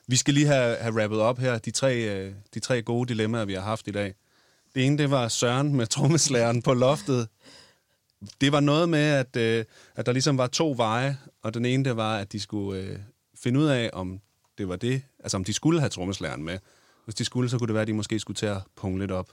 Vi 0.07 0.15
skal 0.15 0.33
lige 0.33 0.47
have, 0.47 0.77
have 0.77 1.03
rappet 1.03 1.19
op 1.19 1.39
her, 1.39 1.57
de 1.57 1.71
tre, 1.71 1.95
øh, 1.97 2.33
de 2.53 2.59
tre 2.59 2.81
gode 2.81 3.07
dilemmaer, 3.09 3.45
vi 3.45 3.53
har 3.53 3.61
haft 3.61 3.87
i 3.87 3.91
dag. 3.91 4.13
Det 4.75 4.85
ene, 4.85 4.97
det 4.97 5.11
var 5.11 5.27
Søren 5.27 5.75
med 5.75 5.87
trommeslæren 5.87 6.61
på 6.61 6.73
loftet. 6.73 7.27
Det 8.41 8.51
var 8.51 8.59
noget 8.59 8.89
med, 8.89 8.99
at, 8.99 9.35
øh, 9.35 9.65
at 9.95 10.05
der 10.05 10.11
ligesom 10.11 10.37
var 10.37 10.47
to 10.47 10.73
veje, 10.77 11.17
og 11.41 11.53
den 11.53 11.65
ene, 11.65 11.83
det 11.85 11.97
var, 11.97 12.17
at 12.17 12.31
de 12.31 12.39
skulle 12.39 12.81
øh, 12.81 12.99
finde 13.35 13.59
ud 13.59 13.65
af, 13.65 13.89
om 13.93 14.21
det 14.57 14.69
var 14.69 14.75
det, 14.75 15.01
altså 15.19 15.37
om 15.37 15.43
de 15.43 15.53
skulle 15.53 15.79
have 15.79 15.89
trommeslæren 15.89 16.43
med. 16.43 16.59
Hvis 17.05 17.15
de 17.15 17.25
skulle, 17.25 17.49
så 17.49 17.57
kunne 17.57 17.67
det 17.67 17.73
være, 17.73 17.81
at 17.81 17.87
de 17.87 17.93
måske 17.93 18.19
skulle 18.19 18.35
til 18.35 18.45
at 18.45 18.57
punge 18.75 18.99
lidt 18.99 19.11
op, 19.11 19.29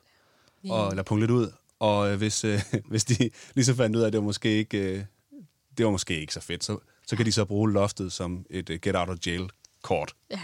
og, 0.68 0.90
eller 0.90 1.02
punge 1.02 1.22
lidt 1.22 1.30
ud. 1.30 1.52
Og 1.78 2.10
øh, 2.10 2.18
hvis, 2.18 2.44
øh, 2.44 2.60
hvis 2.90 3.04
de 3.04 3.30
ligesom 3.54 3.76
fandt 3.76 3.96
ud 3.96 4.02
af, 4.02 4.06
at 4.06 4.12
det 4.12 4.18
var 4.18 4.24
måske 4.24 4.58
ikke, 4.58 4.78
øh, 4.78 5.04
det 5.78 5.86
var 5.86 5.92
måske 5.92 6.20
ikke 6.20 6.34
så 6.34 6.40
fedt, 6.40 6.64
så, 6.64 6.78
så 7.06 7.16
kan 7.16 7.26
de 7.26 7.32
så 7.32 7.44
bruge 7.44 7.72
loftet 7.72 8.12
som 8.12 8.46
et 8.50 8.70
øh, 8.70 8.78
get 8.82 8.96
out 8.96 9.08
of 9.08 9.16
jail 9.26 9.50
kort. 9.82 10.14
Ja. 10.30 10.40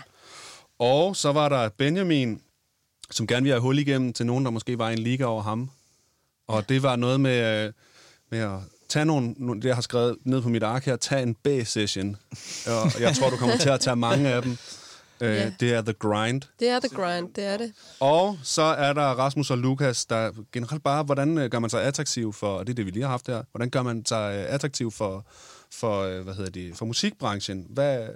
Og 0.79 1.17
så 1.17 1.33
var 1.33 1.49
der 1.49 1.69
Benjamin, 1.69 2.43
som 3.11 3.27
gerne 3.27 3.43
ville 3.43 3.55
have 3.55 3.63
hul 3.63 3.79
igennem 3.79 4.13
til 4.13 4.27
nogen, 4.27 4.45
der 4.45 4.51
måske 4.51 4.79
var 4.79 4.91
i 4.91 4.93
en 4.93 4.99
liga 4.99 5.25
over 5.25 5.43
ham. 5.43 5.71
Og 6.47 6.69
det 6.69 6.83
var 6.83 6.97
noget 6.97 7.21
med, 7.21 7.67
øh, 7.67 7.73
med 8.31 8.39
at 8.39 8.59
tage 8.89 9.05
nogle, 9.05 9.35
nogle, 9.37 9.61
det 9.63 9.69
jeg 9.69 9.75
har 9.75 9.83
skrevet 9.83 10.17
ned 10.25 10.43
på 10.43 10.49
mit 10.49 10.63
ark 10.63 10.85
her, 10.85 10.97
tage 10.97 11.23
en 11.23 11.35
B-session. 11.35 12.17
Og 12.67 13.01
jeg 13.01 13.17
tror, 13.17 13.31
du 13.31 13.37
kommer 13.37 13.57
til 13.57 13.69
at 13.69 13.81
tage 13.81 13.97
mange 13.97 14.29
af 14.29 14.43
dem. 14.43 14.57
Øh, 15.23 15.37
Ja. 15.37 15.51
Det 15.61 15.75
er 15.75 15.83
The 15.83 15.93
Grind. 15.93 16.43
Det 16.61 16.69
er 16.69 16.81
the 16.81 16.89
grind, 16.89 17.35
det 17.35 17.45
er 17.45 17.57
det. 17.57 17.73
Og 18.01 18.39
så 18.43 18.63
er 18.63 18.93
der 18.93 19.03
Rasmus 19.03 19.51
og 19.51 19.59
Lukas, 19.59 20.07
der 20.07 20.31
generelt 20.53 20.83
bare, 20.83 21.03
hvordan 21.03 21.39
øh, 21.39 21.51
gør 21.51 21.59
man 21.59 21.71
sig 21.71 21.83
attraktiv 21.83 22.33
for, 22.33 22.47
og 22.59 22.67
det 22.67 22.73
er 22.73 22.75
det, 22.75 22.87
vi 22.87 22.91
lige 22.91 23.03
har 23.03 23.11
haft 23.11 23.27
her, 23.27 23.43
hvordan 23.53 23.71
gør 23.71 23.83
man 23.83 24.07
sig 24.07 24.35
øh, 24.37 24.55
attraktiv 24.55 24.91
for, 24.91 25.27
for, 25.73 26.03
øh, 26.03 26.21
hvad 26.21 26.35
hedder 26.35 26.51
det, 26.51 26.77
for 26.77 26.87
musikbranchen? 26.87 27.67
Hvad, 27.71 28.09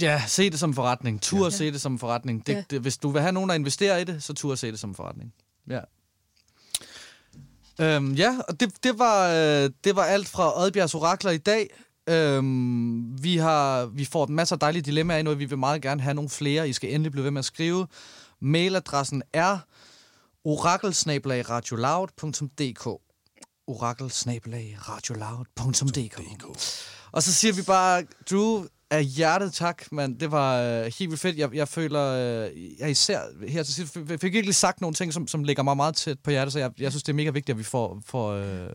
Ja, 0.00 0.22
se 0.26 0.50
det 0.50 0.58
som 0.58 0.74
forretning. 0.74 1.22
Tur 1.22 1.44
ja. 1.44 1.50
se 1.50 1.72
det 1.72 1.80
som 1.80 1.98
forretning. 1.98 2.46
Det, 2.46 2.52
Ja. 2.52 2.62
det, 2.70 2.80
hvis 2.80 2.96
du 2.96 3.10
vil 3.10 3.22
have 3.22 3.32
nogen, 3.32 3.48
der 3.50 3.54
investerer 3.56 3.96
i 3.96 4.04
det, 4.04 4.22
så 4.22 4.32
tur 4.34 4.54
se 4.54 4.70
det 4.70 4.78
som 4.78 4.94
forretning. 4.94 5.32
Ja. 5.70 5.80
Øhm, 7.80 8.12
ja, 8.12 8.38
og 8.48 8.60
det, 8.60 8.84
det, 8.84 8.98
var, 8.98 9.28
øh, 9.28 9.70
det 9.84 9.96
var 9.96 10.04
alt 10.04 10.28
fra 10.28 10.62
Oddbjergs 10.62 10.94
Orakler 10.94 11.30
i 11.30 11.38
dag. 11.38 11.68
Øhm, 12.08 13.22
vi, 13.22 13.36
har, 13.36 13.86
vi 13.86 14.04
får 14.04 14.26
masser 14.26 14.56
af 14.56 14.60
dejlige 14.60 14.82
dilemmaer 14.82 15.18
ind, 15.18 15.28
og 15.28 15.38
vi 15.38 15.44
vil 15.44 15.58
meget 15.58 15.82
gerne 15.82 16.00
have 16.00 16.14
nogle 16.14 16.30
flere. 16.30 16.68
I 16.68 16.72
skal 16.72 16.94
endelig 16.94 17.12
blive 17.12 17.24
ved 17.24 17.30
med 17.30 17.38
at 17.38 17.44
skrive. 17.44 17.86
Mailadressen 18.40 19.22
er 19.32 19.58
orakelsnabelagradioloud.dk 20.44 22.88
orakelsnabelag.radioloud.dk 23.66 26.20
Og 27.12 27.22
så 27.22 27.32
siger 27.32 27.52
vi 27.52 27.62
bare, 27.62 28.04
Drew, 28.30 28.64
af 28.90 29.04
hjertet 29.04 29.52
tak, 29.52 29.82
mand. 29.92 30.18
Det 30.18 30.30
var 30.30 30.62
øh, 30.62 30.84
helt 30.84 30.98
vildt 31.00 31.20
fedt. 31.20 31.38
Jeg, 31.38 31.54
jeg 31.54 31.68
føler, 31.68 32.02
øh, 32.02 32.80
jeg 32.80 32.90
især 32.90 33.20
her 33.48 33.62
til 33.62 33.74
sidst, 33.74 33.98
fik 34.20 34.32
virkelig 34.32 34.54
sagt 34.54 34.80
nogle 34.80 34.94
ting, 34.94 35.12
som, 35.12 35.28
som 35.28 35.44
ligger 35.44 35.62
mig 35.62 35.76
meget 35.76 35.96
tæt 35.96 36.18
på 36.24 36.30
hjertet, 36.30 36.52
så 36.52 36.58
jeg, 36.58 36.70
jeg 36.78 36.92
synes, 36.92 37.02
det 37.02 37.12
er 37.12 37.16
mega 37.16 37.30
vigtigt, 37.30 37.54
at 37.54 37.58
vi 37.58 37.64
får, 37.64 38.02
får, 38.06 38.30
øh, 38.32 38.68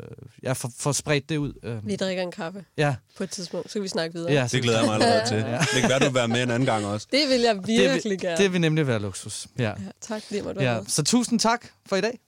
ja, 0.44 0.54
får, 0.54 0.72
får 0.80 0.92
spredt 0.92 1.30
det 1.30 1.38
ud. 1.38 1.54
Øh, 1.64 1.88
Vi 1.88 1.96
drikker 1.96 2.24
en 2.24 2.32
kaffe 2.32 2.66
ja, 2.78 2.96
på 3.18 3.24
et 3.24 3.30
tidspunkt, 3.30 3.68
så 3.70 3.74
kan 3.74 3.84
vi 3.84 3.88
snakke 3.88 4.14
videre. 4.14 4.32
ja, 4.34 4.48
Det 4.52 4.62
glæder 4.62 4.78
jeg 4.80 4.88
mig 4.88 4.94
allerede 4.96 5.28
til. 5.28 5.38
Det 5.38 5.82
kan 5.82 5.90
være, 5.90 6.00
du 6.00 6.06
vil 6.06 6.14
være 6.16 6.28
med 6.28 6.44
en 6.44 6.52
anden 6.52 6.66
gang 6.66 6.86
også. 6.86 7.08
Det 7.12 7.30
vil 7.30 7.42
jeg 7.42 7.56
det, 7.56 7.68
virkelig 7.68 8.10
vil, 8.12 8.20
gerne. 8.20 8.38
det 8.38 8.54
vil 8.54 8.62
nemlig 8.62 8.88
være 8.88 9.00
luksus. 9.00 9.48
Ja. 9.60 9.64
Ja, 9.64 9.74
tak, 10.02 10.22
fordi 10.24 10.36
jeg 10.38 10.44
måtte 10.46 10.62
Ja. 10.64 10.78
med. 10.78 10.86
Så 10.88 11.04
tusind 11.04 11.40
tak 11.40 11.66
for 11.86 11.96
i 11.96 12.02
dag. 12.02 12.20